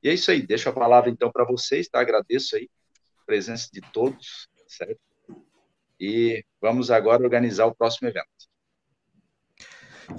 E 0.01 0.09
é 0.09 0.13
isso 0.13 0.31
aí, 0.31 0.41
deixo 0.41 0.69
a 0.69 0.73
palavra 0.73 1.09
então 1.09 1.31
para 1.31 1.45
vocês, 1.45 1.87
tá? 1.87 1.99
Agradeço 1.99 2.55
aí 2.55 2.69
a 3.19 3.25
presença 3.25 3.69
de 3.71 3.81
todos, 3.91 4.47
certo? 4.67 4.99
E 5.99 6.43
vamos 6.61 6.91
agora 6.91 7.23
organizar 7.23 7.65
o 7.65 7.75
próximo 7.75 8.07
evento. 8.07 8.27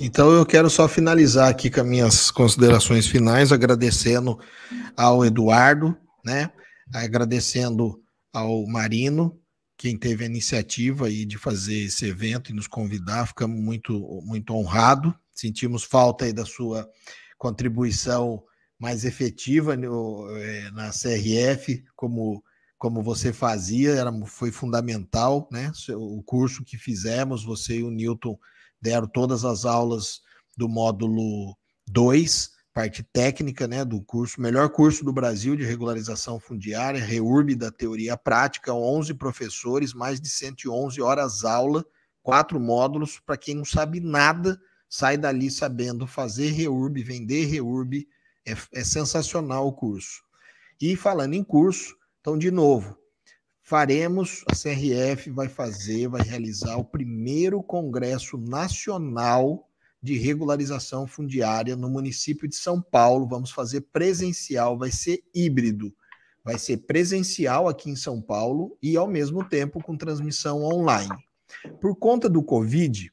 Então 0.00 0.30
eu 0.30 0.44
quero 0.44 0.68
só 0.68 0.88
finalizar 0.88 1.48
aqui 1.48 1.70
com 1.70 1.80
as 1.80 1.86
minhas 1.86 2.30
considerações 2.30 3.06
finais, 3.06 3.52
agradecendo 3.52 4.38
ao 4.96 5.24
Eduardo, 5.24 5.96
né? 6.24 6.50
Agradecendo 6.92 8.00
ao 8.32 8.66
Marino, 8.66 9.38
quem 9.76 9.96
teve 9.96 10.24
a 10.24 10.26
iniciativa 10.26 11.06
aí 11.06 11.24
de 11.24 11.38
fazer 11.38 11.84
esse 11.84 12.06
evento 12.06 12.50
e 12.50 12.54
nos 12.54 12.66
convidar, 12.66 13.26
ficamos 13.26 13.60
muito 13.60 14.20
muito 14.24 14.54
honrado, 14.54 15.14
sentimos 15.34 15.84
falta 15.84 16.24
aí 16.24 16.32
da 16.32 16.44
sua 16.44 16.88
contribuição 17.38 18.42
mais 18.78 19.04
efetiva 19.04 19.76
no, 19.76 20.28
é, 20.36 20.70
na 20.72 20.90
CRF, 20.90 21.84
como 21.94 22.42
como 22.78 23.02
você 23.02 23.32
fazia, 23.32 23.92
era, 23.92 24.12
foi 24.26 24.52
fundamental, 24.52 25.48
né? 25.50 25.72
O 25.96 26.22
curso 26.22 26.62
que 26.62 26.76
fizemos, 26.76 27.42
você 27.42 27.78
e 27.78 27.82
o 27.82 27.90
Newton 27.90 28.38
deram 28.80 29.06
todas 29.06 29.44
as 29.44 29.64
aulas 29.64 30.20
do 30.56 30.68
módulo 30.68 31.56
2, 31.86 32.50
parte 32.72 33.02
técnica, 33.02 33.66
né, 33.66 33.84
do 33.84 34.02
curso, 34.02 34.40
melhor 34.40 34.68
curso 34.68 35.04
do 35.04 35.12
Brasil 35.12 35.56
de 35.56 35.64
regularização 35.64 36.38
fundiária, 36.38 37.02
REURB 37.02 37.54
da 37.54 37.70
teoria 37.70 38.16
prática, 38.16 38.74
11 38.74 39.14
professores, 39.14 39.94
mais 39.94 40.20
de 40.20 40.28
111 40.28 41.00
horas 41.00 41.44
aula, 41.44 41.84
quatro 42.22 42.60
módulos, 42.60 43.18
para 43.18 43.36
quem 43.36 43.54
não 43.54 43.64
sabe 43.64 44.00
nada, 44.00 44.60
sai 44.88 45.16
dali 45.16 45.50
sabendo 45.50 46.06
fazer 46.06 46.50
REURB, 46.50 47.02
vender 47.02 47.46
REURB, 47.46 48.06
é, 48.46 48.54
é 48.72 48.84
sensacional 48.84 49.66
o 49.66 49.72
curso. 49.72 50.22
E 50.80 50.94
falando 50.96 51.34
em 51.34 51.42
curso, 51.42 51.96
então, 52.20 52.36
de 52.36 52.50
novo, 52.50 52.98
faremos, 53.66 54.44
a 54.48 54.54
CRF 54.54 55.28
vai 55.30 55.48
fazer, 55.48 56.06
vai 56.06 56.22
realizar 56.22 56.76
o 56.76 56.84
primeiro 56.84 57.60
Congresso 57.64 58.38
Nacional 58.38 59.68
de 60.00 60.16
Regularização 60.16 61.04
Fundiária 61.04 61.74
no 61.74 61.90
município 61.90 62.48
de 62.48 62.54
São 62.54 62.80
Paulo. 62.80 63.26
Vamos 63.26 63.50
fazer 63.50 63.80
presencial, 63.92 64.78
vai 64.78 64.92
ser 64.92 65.20
híbrido. 65.34 65.92
Vai 66.44 66.60
ser 66.60 66.76
presencial 66.76 67.66
aqui 67.66 67.90
em 67.90 67.96
São 67.96 68.22
Paulo 68.22 68.78
e, 68.80 68.96
ao 68.96 69.08
mesmo 69.08 69.42
tempo, 69.42 69.82
com 69.82 69.96
transmissão 69.96 70.62
online. 70.62 71.18
Por 71.80 71.96
conta 71.96 72.28
do 72.28 72.44
Covid, 72.44 73.12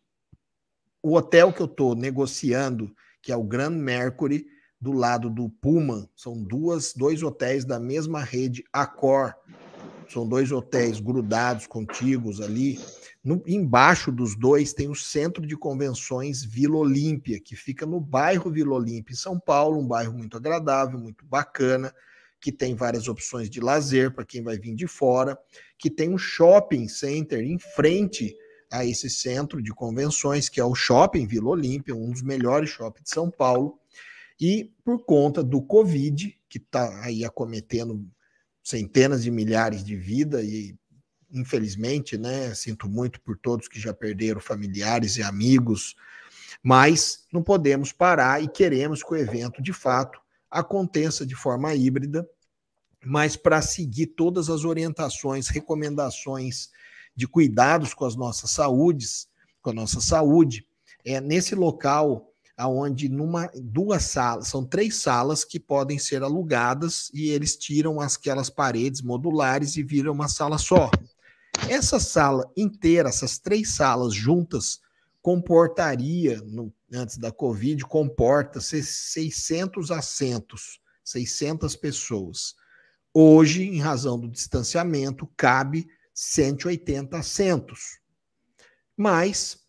o 1.01 1.15
hotel 1.15 1.51
que 1.51 1.63
eu 1.63 1.65
estou 1.65 1.95
negociando, 1.95 2.95
que 3.23 3.31
é 3.31 3.35
o 3.35 3.43
Grand 3.43 3.71
Mercury, 3.71 4.45
do 4.80 4.91
lado 4.91 5.31
do 5.31 5.49
Puma, 5.49 6.07
são 6.15 6.43
duas, 6.43 6.93
dois 6.93 7.23
hotéis 7.23 7.65
da 7.65 7.80
mesma 7.80 8.21
rede 8.21 8.63
Accor, 8.71 9.34
são 10.14 10.27
dois 10.27 10.52
hotéis 10.52 10.99
grudados, 10.99 11.68
contíguos 11.68 12.40
ali. 12.40 12.80
No, 13.23 13.41
embaixo 13.48 14.11
dos 14.11 14.35
dois 14.35 14.73
tem 14.73 14.90
o 14.90 14.95
Centro 14.95 15.45
de 15.45 15.57
Convenções 15.57 16.44
Vila 16.44 16.77
Olímpia, 16.77 17.40
que 17.40 17.56
fica 17.56 17.85
no 17.85 17.99
bairro 17.99 18.52
Vila 18.52 18.76
Olímpia, 18.76 19.14
em 19.14 19.18
São 19.18 19.40
Paulo, 19.40 19.80
um 19.80 19.88
bairro 19.88 20.14
muito 20.14 20.38
agradável, 20.38 20.99
muito 20.99 21.26
bacana, 21.26 21.94
que 22.40 22.52
tem 22.52 22.76
várias 22.76 23.07
opções 23.07 23.49
de 23.49 23.60
lazer 23.60 24.14
para 24.14 24.26
quem 24.26 24.44
vai 24.44 24.57
vir 24.57 24.76
de 24.76 24.88
fora, 24.88 25.38
que 25.77 25.90
tem 25.90 26.10
um 26.10 26.18
shopping 26.18 26.88
center 26.88 27.40
em 27.40 27.57
frente 27.57 28.35
a 28.72 28.84
esse 28.85 29.10
centro 29.10 29.61
de 29.61 29.72
convenções, 29.72 30.49
que 30.49 30.60
é 30.60 30.65
o 30.65 30.73
Shopping 30.73 31.27
Vila 31.27 31.52
Olímpia, 31.52 31.95
um 31.95 32.11
dos 32.11 32.23
melhores 32.23 32.72
shoppings 32.72 33.03
de 33.03 33.11
São 33.11 33.30
Paulo. 33.30 33.80
E 34.41 34.73
por 34.84 35.06
conta 35.06 35.44
do 35.44 35.61
Covid, 35.61 36.35
que 36.49 36.57
está 36.57 37.03
aí 37.03 37.23
acometendo 37.23 38.03
centenas 38.64 39.23
de 39.23 39.30
milhares 39.30 39.84
de 39.84 39.95
vidas 39.95 40.44
e 40.45 40.76
infelizmente, 41.34 42.15
né, 42.15 42.53
sinto 42.53 42.88
muito 42.88 43.19
por 43.22 43.35
todos 43.35 43.68
que 43.68 43.80
já 43.80 43.91
perderam 43.91 44.40
familiares 44.40 45.18
e 45.18 45.23
amigos, 45.23 45.95
mas 46.61 47.26
não 47.34 47.41
podemos 47.41 47.91
parar 47.91 48.41
e 48.41 48.48
queremos 48.48 49.02
que 49.02 49.11
o 49.11 49.18
evento, 49.18 49.61
de 49.61 49.73
fato, 49.73 50.22
aconteça 50.49 51.26
de 51.26 51.35
forma 51.35 51.73
híbrida, 51.73 52.27
mas 53.03 53.35
para 53.35 53.61
seguir 53.61 54.07
todas 54.07 54.49
as 54.49 54.64
orientações, 54.64 55.48
recomendações 55.48 56.69
de 57.15 57.27
cuidados 57.27 57.94
com 57.94 58.06
as 58.06 58.15
nossas 58.15 58.52
saúdes, 58.52 59.27
com 59.61 59.72
a 59.72 59.73
nossa 59.73 59.99
saúde, 59.99 60.65
é 61.03 61.19
nesse 61.19 61.56
local 61.56 62.32
aonde 62.57 63.09
numa 63.09 63.49
duas 63.55 64.03
salas, 64.03 64.47
são 64.47 64.63
três 64.63 64.97
salas 64.97 65.43
que 65.43 65.59
podem 65.59 65.97
ser 65.97 66.23
alugadas 66.23 67.09
e 67.13 67.30
eles 67.30 67.55
tiram 67.55 67.99
aquelas 67.99 68.49
paredes 68.49 69.01
modulares 69.01 69.75
e 69.75 69.84
viram 69.84 70.13
uma 70.13 70.27
sala 70.27 70.57
só. 70.57 70.89
Essa 71.69 71.99
sala 71.99 72.49
inteira, 72.55 73.09
essas 73.09 73.38
três 73.38 73.75
salas 73.75 74.13
juntas, 74.13 74.80
comportaria, 75.21 76.41
no, 76.41 76.73
antes 76.91 77.17
da 77.17 77.31
Covid, 77.31 77.84
comporta 77.85 78.59
600 78.59 79.89
assentos, 79.89 80.80
600 81.03 81.75
pessoas. 81.75 82.55
Hoje, 83.13 83.63
em 83.63 83.80
razão 83.80 84.19
do 84.19 84.30
distanciamento, 84.30 85.27
cabe 85.38 85.88
180 86.13 87.17
assentos. 87.17 87.99
Mas 88.97 89.62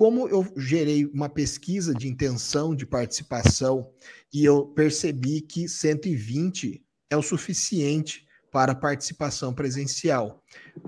como 0.00 0.26
eu 0.28 0.50
gerei 0.56 1.04
uma 1.04 1.28
pesquisa 1.28 1.92
de 1.92 2.08
intenção 2.08 2.74
de 2.74 2.86
participação 2.86 3.92
e 4.32 4.42
eu 4.42 4.64
percebi 4.68 5.42
que 5.42 5.68
120 5.68 6.82
é 7.10 7.18
o 7.18 7.22
suficiente 7.22 8.26
para 8.50 8.74
participação 8.74 9.52
presencial. 9.52 10.42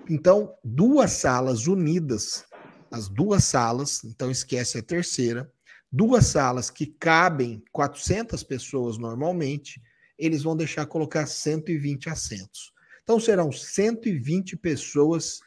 Então, 0.08 0.54
duas 0.64 1.10
salas 1.10 1.66
unidas, 1.66 2.46
as 2.90 3.06
duas 3.06 3.44
salas, 3.44 4.02
então 4.02 4.30
esquece 4.30 4.78
a 4.78 4.82
terceira, 4.82 5.52
duas 5.92 6.24
salas 6.28 6.70
que 6.70 6.86
cabem 6.86 7.62
400 7.70 8.42
pessoas 8.42 8.96
normalmente, 8.96 9.78
eles 10.16 10.42
vão 10.42 10.56
deixar 10.56 10.86
colocar 10.86 11.26
120 11.26 12.08
assentos. 12.08 12.72
Então 13.02 13.20
serão 13.20 13.52
120 13.52 14.56
pessoas 14.56 15.40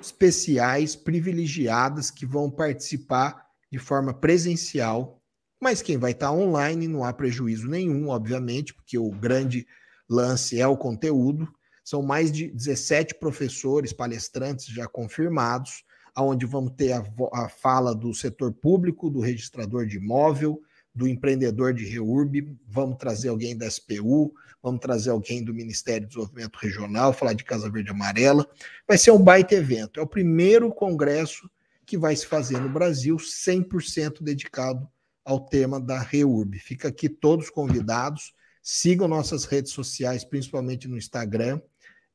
especiais, 0.00 0.94
privilegiadas, 0.96 2.10
que 2.10 2.26
vão 2.26 2.50
participar 2.50 3.46
de 3.70 3.78
forma 3.78 4.14
presencial, 4.14 5.20
mas 5.60 5.82
quem 5.82 5.96
vai 5.96 6.12
estar 6.12 6.32
online 6.32 6.86
não 6.86 7.02
há 7.02 7.12
prejuízo 7.12 7.68
nenhum, 7.68 8.08
obviamente, 8.08 8.74
porque 8.74 8.98
o 8.98 9.10
grande 9.10 9.66
lance 10.08 10.60
é 10.60 10.66
o 10.66 10.76
conteúdo. 10.76 11.48
São 11.84 12.02
mais 12.02 12.30
de 12.30 12.48
17 12.48 13.14
professores, 13.14 13.92
palestrantes 13.92 14.66
já 14.66 14.86
confirmados, 14.86 15.84
aonde 16.14 16.46
vamos 16.46 16.72
ter 16.76 16.92
a, 16.92 17.04
a 17.32 17.48
fala 17.48 17.94
do 17.94 18.12
setor 18.14 18.52
público, 18.52 19.10
do 19.10 19.20
registrador 19.20 19.86
de 19.86 19.96
imóvel, 19.96 20.60
do 20.96 21.06
empreendedor 21.06 21.74
de 21.74 21.84
REURB, 21.84 22.56
vamos 22.66 22.96
trazer 22.96 23.28
alguém 23.28 23.54
da 23.54 23.70
SPU, 23.70 24.32
vamos 24.62 24.80
trazer 24.80 25.10
alguém 25.10 25.44
do 25.44 25.52
Ministério 25.52 26.06
do 26.06 26.08
Desenvolvimento 26.08 26.56
Regional, 26.56 27.12
falar 27.12 27.34
de 27.34 27.44
Casa 27.44 27.70
Verde 27.70 27.90
Amarela. 27.90 28.48
Vai 28.88 28.96
ser 28.96 29.10
um 29.10 29.22
baita 29.22 29.54
evento. 29.54 30.00
É 30.00 30.02
o 30.02 30.06
primeiro 30.06 30.72
congresso 30.72 31.50
que 31.84 31.98
vai 31.98 32.16
se 32.16 32.26
fazer 32.26 32.58
no 32.58 32.70
Brasil 32.70 33.16
100% 33.16 34.22
dedicado 34.22 34.88
ao 35.22 35.38
tema 35.38 35.78
da 35.78 36.00
REURB. 36.00 36.58
Fica 36.58 36.88
aqui 36.88 37.10
todos 37.10 37.50
convidados. 37.50 38.32
Sigam 38.62 39.06
nossas 39.06 39.44
redes 39.44 39.72
sociais, 39.72 40.24
principalmente 40.24 40.88
no 40.88 40.96
Instagram. 40.96 41.60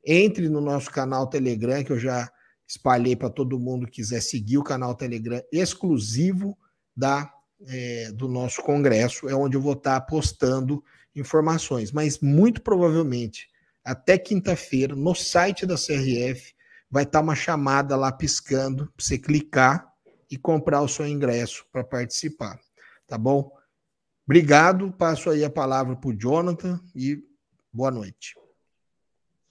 Entre 0.04 0.50
no 0.50 0.60
nosso 0.60 0.90
canal 0.90 1.28
Telegram, 1.28 1.84
que 1.84 1.92
eu 1.92 2.00
já 2.00 2.32
espalhei 2.68 3.16
para 3.16 3.30
todo 3.30 3.60
mundo 3.60 3.86
que 3.86 3.94
quiser 3.94 4.22
seguir 4.22 4.58
o 4.58 4.64
canal 4.64 4.96
Telegram 4.96 5.40
exclusivo 5.52 6.58
da 6.96 7.32
é, 7.68 8.12
do 8.12 8.28
nosso 8.28 8.62
congresso, 8.62 9.30
é 9.30 9.36
onde 9.36 9.56
eu 9.56 9.62
vou 9.62 9.74
estar 9.74 10.00
postando 10.02 10.84
informações. 11.16 11.92
Mas 11.92 12.20
muito 12.20 12.62
provavelmente, 12.62 13.50
até 13.84 14.18
quinta-feira, 14.18 14.96
no 14.96 15.14
site 15.14 15.66
da 15.66 15.76
CRF, 15.76 16.54
vai 16.90 17.04
estar 17.04 17.22
uma 17.22 17.36
chamada 17.36 17.96
lá 17.96 18.12
piscando 18.12 18.86
para 18.88 19.06
você 19.06 19.18
clicar 19.18 19.92
e 20.30 20.38
comprar 20.38 20.82
o 20.82 20.88
seu 20.88 21.08
ingresso 21.08 21.66
para 21.72 21.84
participar. 21.84 22.60
Tá 23.08 23.18
bom? 23.18 23.52
Obrigado. 24.26 24.92
Passo 24.94 25.30
aí 25.30 25.44
a 25.44 25.50
palavra 25.50 25.96
para 25.96 26.10
o 26.10 26.18
Jonathan 26.18 26.80
e 26.96 27.24
boa 27.72 27.92
noite. 27.92 28.36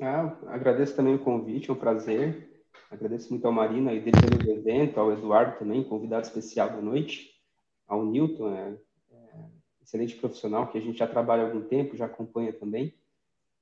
Ah, 0.01 0.35
agradeço 0.47 0.97
também 0.97 1.15
o 1.15 1.19
convite, 1.19 1.69
é 1.69 1.73
um 1.73 1.77
prazer. 1.77 2.49
Agradeço 2.91 3.31
muito 3.31 3.47
ao 3.47 3.53
Marina 3.53 3.93
e 3.93 4.01
dele 4.01 4.16
pelo 4.20 4.51
evento, 4.51 4.99
ao 4.99 5.12
Eduardo 5.12 5.59
também, 5.59 5.85
convidado 5.85 6.27
especial 6.27 6.70
da 6.70 6.81
noite 6.81 7.39
ao 7.90 8.06
Newton, 8.06 8.54
é, 8.54 8.76
é, 9.12 9.16
excelente 9.82 10.14
profissional 10.14 10.68
que 10.68 10.78
a 10.78 10.80
gente 10.80 10.96
já 10.96 11.08
trabalha 11.08 11.42
há 11.42 11.46
algum 11.46 11.62
tempo, 11.62 11.96
já 11.96 12.06
acompanha 12.06 12.52
também. 12.52 12.94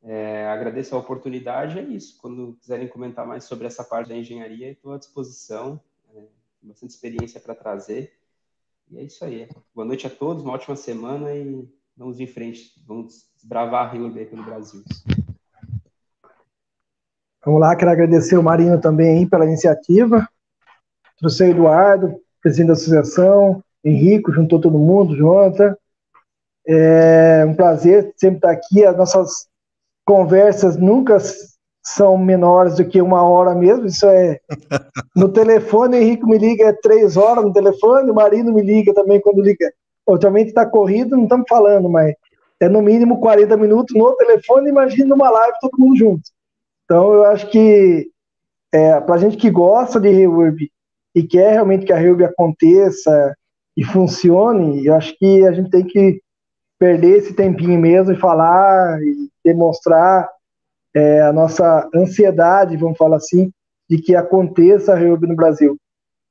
É, 0.02 0.46
agradeço 0.48 0.94
a 0.94 0.98
oportunidade, 0.98 1.78
é 1.78 1.82
isso. 1.82 2.18
Quando 2.20 2.59
quiserem 2.60 2.86
comentar 2.86 3.26
mais 3.26 3.44
sobre 3.44 3.66
essa 3.66 3.82
parte 3.82 4.10
da 4.10 4.16
engenharia, 4.16 4.70
estou 4.70 4.92
à 4.92 4.98
disposição, 4.98 5.80
é, 6.14 6.22
bastante 6.62 6.90
experiência 6.90 7.40
para 7.40 7.55
trazer. 7.55 8.12
E 8.90 8.98
é 8.98 9.02
isso 9.02 9.24
aí. 9.24 9.48
Boa 9.74 9.86
noite 9.86 10.06
a 10.06 10.10
todos, 10.10 10.44
uma 10.44 10.52
ótima 10.52 10.76
semana 10.76 11.34
e 11.34 11.66
vamos 11.96 12.20
em 12.20 12.26
frente, 12.26 12.74
vamos 12.86 13.30
desbravar 13.34 13.88
a 13.88 13.90
Rio 13.90 14.09
aqui 14.09 14.36
no 14.36 14.44
Brasil. 14.44 14.84
Vamos 17.42 17.60
lá, 17.60 17.74
quero 17.74 17.90
agradecer 17.90 18.36
o 18.36 18.42
Marino 18.42 18.78
também 18.78 19.26
pela 19.26 19.46
iniciativa. 19.46 20.28
Trouxe 21.16 21.44
o 21.44 21.46
Eduardo, 21.46 22.20
presidente 22.42 22.68
da 22.68 22.72
associação, 22.74 23.64
Henrico, 23.84 24.32
juntou 24.32 24.60
todo 24.60 24.78
mundo, 24.78 25.16
Jonathan. 25.16 25.76
É 26.66 27.44
um 27.46 27.55
prazer 27.55 28.12
sempre 28.16 28.38
estar 28.38 28.50
aqui. 28.50 28.84
As 28.84 28.96
nossas 28.96 29.46
conversas 30.05 30.76
nunca 30.76 31.18
são 31.84 32.18
menores 32.18 32.76
do 32.76 32.84
que 32.84 33.00
uma 33.00 33.22
hora 33.22 33.55
mesmo. 33.55 33.86
Isso 33.86 34.06
é. 34.06 34.40
No 35.16 35.28
telefone, 35.28 35.96
o 35.96 36.00
Henrico 36.00 36.28
me 36.28 36.38
liga 36.38 36.66
é 36.66 36.72
três 36.72 37.16
horas 37.16 37.44
no 37.44 37.52
telefone, 37.52 38.10
o 38.10 38.14
Marino 38.14 38.52
me 38.52 38.62
liga 38.62 38.94
também 38.94 39.20
quando 39.20 39.42
liga. 39.42 39.72
Ultimamente 40.06 40.48
está 40.48 40.64
corrido, 40.64 41.16
não 41.16 41.24
estamos 41.24 41.46
falando, 41.48 41.88
mas 41.88 42.14
é 42.60 42.68
no 42.68 42.80
mínimo 42.80 43.20
40 43.20 43.56
minutos 43.56 43.96
no 43.96 44.14
telefone, 44.16 44.68
imagina 44.68 45.09
numa 45.09 45.28
live 45.28 45.59
todo 45.60 45.78
mundo 45.78 45.96
junto. 45.96 46.22
Então, 46.84 47.12
eu 47.12 47.24
acho 47.24 47.50
que 47.50 48.09
é, 48.72 49.00
para 49.00 49.16
a 49.16 49.18
gente 49.18 49.36
que 49.36 49.50
gosta 49.50 50.00
de 50.00 50.09
Reurb 50.09 50.70
e 51.14 51.22
quer 51.22 51.52
realmente 51.52 51.84
que 51.84 51.92
a 51.92 51.96
Reurb 51.96 52.24
aconteça 52.24 53.34
e 53.78 53.84
funcione, 53.84 54.84
eu 54.84 54.94
acho 54.96 55.16
que 55.16 55.46
a 55.46 55.52
gente 55.52 55.70
tem 55.70 55.86
que 55.86 56.20
perder 56.80 57.18
esse 57.18 57.32
tempinho 57.32 57.80
mesmo 57.80 58.12
e 58.12 58.18
falar 58.18 59.00
e 59.00 59.30
demonstrar 59.44 60.28
é, 60.92 61.22
a 61.22 61.32
nossa 61.32 61.88
ansiedade, 61.94 62.76
vamos 62.76 62.98
falar 62.98 63.18
assim, 63.18 63.52
de 63.88 63.98
que 63.98 64.16
aconteça 64.16 64.92
a 64.92 64.96
Reurb 64.96 65.28
no 65.28 65.36
Brasil. 65.36 65.76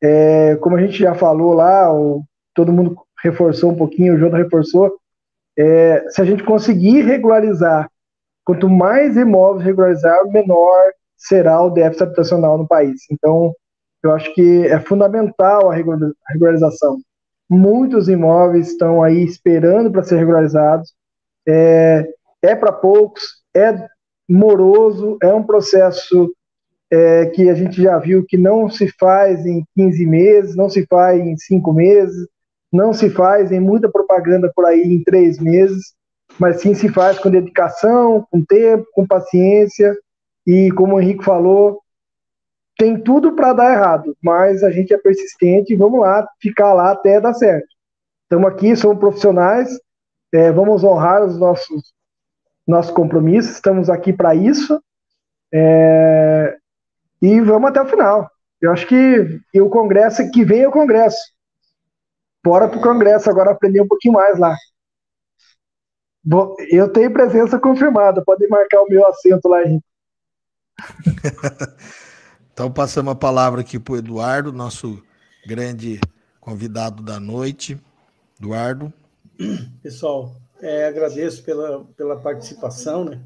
É, 0.03 0.57
como 0.57 0.75
a 0.75 0.81
gente 0.81 0.99
já 0.99 1.15
falou 1.15 1.53
lá, 1.53 1.89
o, 1.93 2.21
todo 2.53 2.73
mundo 2.73 2.97
reforçou 3.23 3.71
um 3.71 3.77
pouquinho, 3.77 4.15
o 4.15 4.17
João 4.17 4.33
reforçou, 4.33 4.97
é, 5.57 6.05
se 6.09 6.21
a 6.21 6.25
gente 6.25 6.43
conseguir 6.43 7.03
regularizar, 7.03 7.89
quanto 8.43 8.69
mais 8.69 9.15
imóveis 9.15 9.63
regularizar, 9.63 10.27
menor 10.27 10.91
será 11.15 11.61
o 11.61 11.69
déficit 11.69 12.03
habitacional 12.03 12.57
no 12.57 12.67
país. 12.67 13.03
Então, 13.09 13.53
eu 14.03 14.11
acho 14.11 14.33
que 14.33 14.67
é 14.67 14.81
fundamental 14.81 15.71
a 15.71 15.75
regularização. 16.29 16.99
Muitos 17.49 18.09
imóveis 18.09 18.69
estão 18.69 19.01
aí 19.01 19.23
esperando 19.23 19.91
para 19.91 20.03
ser 20.03 20.17
regularizados. 20.17 20.93
É, 21.47 22.07
é 22.41 22.55
para 22.55 22.71
poucos, 22.71 23.41
é 23.55 23.87
moroso, 24.27 25.17
é 25.21 25.33
um 25.33 25.43
processo 25.43 26.31
é, 26.91 27.25
que 27.27 27.49
a 27.49 27.53
gente 27.53 27.81
já 27.81 27.97
viu 27.97 28.25
que 28.25 28.37
não 28.37 28.69
se 28.69 28.87
faz 28.99 29.45
em 29.45 29.63
15 29.75 30.05
meses, 30.05 30.55
não 30.55 30.69
se 30.69 30.85
faz 30.85 31.21
em 31.21 31.37
5 31.37 31.73
meses, 31.73 32.27
não 32.71 32.93
se 32.93 33.09
faz 33.09 33.51
em 33.51 33.59
muita 33.59 33.89
propaganda 33.89 34.51
por 34.53 34.65
aí 34.65 34.81
em 34.81 35.03
3 35.03 35.39
meses, 35.39 35.93
mas 36.39 36.61
sim 36.61 36.73
se 36.73 36.89
faz 36.89 37.17
com 37.17 37.29
dedicação, 37.29 38.25
com 38.29 38.43
tempo, 38.43 38.85
com 38.93 39.07
paciência, 39.07 39.95
e 40.45 40.71
como 40.71 40.95
o 40.95 41.01
Henrique 41.01 41.23
falou, 41.23 41.79
tem 42.77 43.01
tudo 43.01 43.33
para 43.33 43.53
dar 43.53 43.73
errado, 43.73 44.15
mas 44.21 44.63
a 44.63 44.69
gente 44.69 44.93
é 44.93 44.97
persistente 44.97 45.73
e 45.73 45.75
vamos 45.75 45.99
lá, 45.99 46.27
ficar 46.39 46.73
lá 46.73 46.91
até 46.91 47.19
dar 47.19 47.33
certo. 47.33 47.67
Estamos 48.23 48.47
aqui, 48.47 48.75
somos 48.75 48.99
profissionais, 48.99 49.69
é, 50.33 50.51
vamos 50.51 50.83
honrar 50.83 51.25
os 51.25 51.37
nossos 51.37 51.95
nosso 52.67 52.93
compromisso, 52.93 53.49
estamos 53.49 53.89
aqui 53.89 54.11
para 54.11 54.35
isso. 54.35 54.83
É, 55.53 56.57
e 57.21 57.39
vamos 57.39 57.69
até 57.69 57.81
o 57.81 57.87
final. 57.87 58.29
Eu 58.61 58.71
acho 58.73 58.85
que 58.85 59.39
e 59.53 59.61
o 59.61 59.69
Congresso, 59.69 60.29
que 60.31 60.43
vem 60.43 60.63
é 60.63 60.67
o 60.67 60.71
Congresso. 60.71 61.17
Bora 62.43 62.67
para 62.67 62.77
o 62.77 62.81
Congresso 62.81 63.29
agora 63.29 63.51
aprender 63.51 63.81
um 63.81 63.87
pouquinho 63.87 64.15
mais 64.15 64.37
lá. 64.37 64.55
Eu 66.69 66.91
tenho 66.91 67.11
presença 67.13 67.57
confirmada, 67.57 68.21
pode 68.23 68.45
marcar 68.47 68.81
o 68.81 68.87
meu 68.89 69.07
assento 69.07 69.47
lá, 69.47 69.63
Henrique. 69.63 69.85
então 72.57 72.71
passamos 72.71 73.11
a 73.11 73.15
palavra 73.15 73.61
aqui 73.61 73.77
para 73.77 73.93
o 73.93 73.97
Eduardo, 73.97 74.51
nosso 74.51 74.99
grande 75.45 76.01
convidado 76.41 77.03
da 77.03 77.19
noite. 77.19 77.79
Eduardo. 78.39 78.91
Pessoal, 79.83 80.35
é, 80.59 80.87
agradeço 80.87 81.43
pela, 81.43 81.85
pela 81.95 82.19
participação, 82.19 83.05
né? 83.05 83.21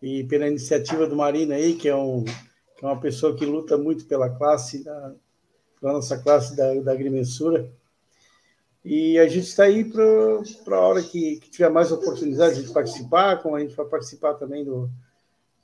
E 0.00 0.22
pela 0.22 0.46
iniciativa 0.46 1.04
do 1.04 1.16
Marino 1.16 1.52
aí, 1.52 1.74
que 1.74 1.88
é, 1.88 1.96
um, 1.96 2.22
que 2.22 2.84
é 2.84 2.86
uma 2.86 3.00
pessoa 3.00 3.34
que 3.34 3.44
luta 3.44 3.76
muito 3.76 4.04
pela 4.04 4.30
classe, 4.30 4.84
da, 4.84 5.12
pela 5.80 5.94
nossa 5.94 6.16
classe 6.16 6.56
da, 6.56 6.74
da 6.74 6.92
agrimensura. 6.92 7.68
E 8.84 9.18
a 9.18 9.26
gente 9.26 9.48
está 9.48 9.64
aí 9.64 9.82
para 9.82 10.76
a 10.76 10.80
hora 10.80 11.02
que, 11.02 11.40
que, 11.40 11.50
tiver 11.50 11.70
mais 11.70 11.90
oportunidade 11.90 12.62
de 12.62 12.72
participar, 12.72 13.42
como 13.42 13.56
a 13.56 13.60
gente 13.60 13.74
vai 13.74 13.86
participar 13.86 14.34
também 14.34 14.64
do, 14.64 14.88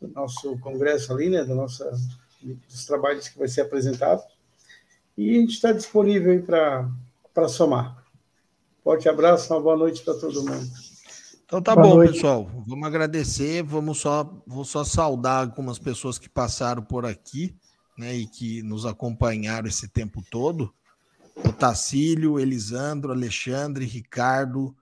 do 0.01 0.09
nosso 0.09 0.59
congresso 0.59 1.13
ali, 1.13 1.31
né? 1.31 1.45
Da 1.45 1.55
nossa, 1.55 1.89
dos 2.43 2.85
trabalhos 2.87 3.29
que 3.29 3.39
vai 3.39 3.49
ser 3.49 3.63
apresentado. 3.63 4.23
E 5.17 5.37
a 5.37 5.41
gente 5.41 5.53
está 5.53 5.73
disponível 5.73 6.33
aí 6.33 6.43
para 6.43 7.49
somar. 7.49 8.03
Forte 8.83 9.09
abraço, 9.09 9.53
uma 9.53 9.61
boa 9.61 9.77
noite 9.77 10.03
para 10.03 10.15
todo 10.15 10.43
mundo. 10.43 10.71
Então 11.45 11.61
tá 11.61 11.75
boa 11.75 11.89
bom, 11.89 11.95
noite. 11.97 12.15
pessoal. 12.15 12.51
Vamos 12.67 12.87
agradecer. 12.87 13.63
Vamos 13.63 13.99
só, 13.99 14.43
vou 14.47 14.65
só 14.65 14.85
saudar 14.85 15.43
algumas 15.43 15.79
pessoas 15.79 16.19
que 16.19 16.29
passaram 16.29 16.83
por 16.83 17.05
aqui, 17.05 17.55
né, 17.99 18.15
e 18.15 18.27
que 18.27 18.63
nos 18.63 18.87
acompanharam 18.87 19.69
esse 19.69 19.89
tempo 19.89 20.23
todo. 20.31 20.73
O 21.37 21.53
Tacílio, 21.53 22.39
Elisandro, 22.39 23.13
Alexandre, 23.13 23.85
Ricardo, 23.85 24.75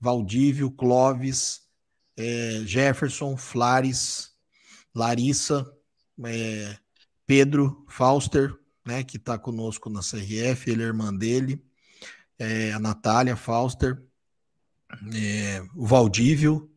Valdívio, 0.00 0.70
Clóvis, 0.70 1.62
é, 2.16 2.62
Jefferson, 2.64 3.36
Flares, 3.36 4.30
Larissa, 4.94 5.66
é, 6.24 6.76
Pedro, 7.26 7.84
Fauster, 7.88 8.54
né, 8.86 9.02
que 9.02 9.16
está 9.16 9.38
conosco 9.38 9.88
na 9.88 10.00
CRF, 10.00 10.70
ele 10.70 10.82
é 10.82 10.86
irmã 10.86 11.14
dele 11.14 11.62
é, 12.38 12.72
a 12.72 12.78
Natália 12.78 13.36
Fauster, 13.36 14.02
é, 15.14 15.62
o 15.74 15.86
Valdívio. 15.86 16.70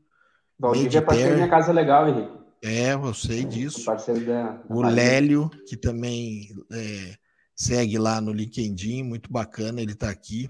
Valdívio 0.59 0.97
é 0.97 1.01
parceiro 1.01 1.29
da 1.31 1.35
minha 1.35 1.49
casa 1.49 1.71
legal, 1.71 2.07
Henrique. 2.07 2.37
É, 2.63 2.93
eu 2.93 3.13
sei 3.13 3.43
disso. 3.43 3.85
Parceiro 3.85 4.25
da, 4.25 4.61
o 4.69 4.81
Lélio, 4.81 5.49
que 5.67 5.77
também 5.77 6.49
é, 6.71 7.15
segue 7.55 7.97
lá 7.97 8.19
no 8.19 8.33
LinkedIn, 8.33 9.03
muito 9.03 9.31
bacana, 9.31 9.81
ele 9.81 9.93
está 9.93 10.09
aqui. 10.09 10.49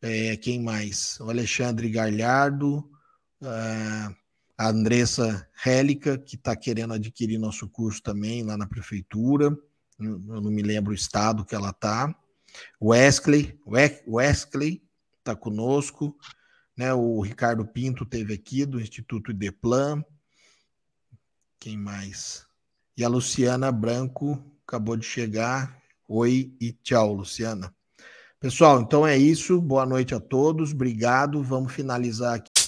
É, 0.00 0.36
quem 0.36 0.62
mais? 0.62 1.18
O 1.20 1.28
Alexandre 1.28 1.90
Galhardo, 1.90 2.88
a 4.58 4.70
Andressa 4.70 5.48
Rélica, 5.54 6.18
que 6.18 6.34
está 6.34 6.56
querendo 6.56 6.92
adquirir 6.92 7.38
nosso 7.38 7.68
curso 7.68 8.02
também 8.02 8.42
lá 8.42 8.56
na 8.56 8.66
prefeitura. 8.66 9.56
Eu 10.00 10.18
não 10.18 10.50
me 10.50 10.62
lembro 10.62 10.90
o 10.90 10.94
estado 10.94 11.44
que 11.44 11.54
ela 11.54 11.70
está. 11.70 12.12
Wesley, 12.82 13.56
Wesley 13.64 14.82
está 15.18 15.36
conosco, 15.36 16.16
né? 16.76 16.92
O 16.92 17.20
Ricardo 17.20 17.64
Pinto 17.64 18.04
teve 18.04 18.34
aqui 18.34 18.66
do 18.66 18.80
Instituto 18.80 19.30
Ideplan. 19.30 20.04
Quem 21.60 21.76
mais? 21.76 22.44
E 22.96 23.04
a 23.04 23.08
Luciana 23.08 23.70
Branco 23.70 24.42
acabou 24.66 24.96
de 24.96 25.06
chegar. 25.06 25.80
Oi 26.08 26.52
e 26.60 26.72
tchau, 26.72 27.12
Luciana. 27.14 27.72
Pessoal, 28.40 28.80
então 28.80 29.06
é 29.06 29.16
isso. 29.16 29.60
Boa 29.60 29.86
noite 29.86 30.14
a 30.14 30.20
todos. 30.20 30.72
Obrigado. 30.72 31.42
Vamos 31.44 31.72
finalizar 31.72 32.34
aqui. 32.34 32.67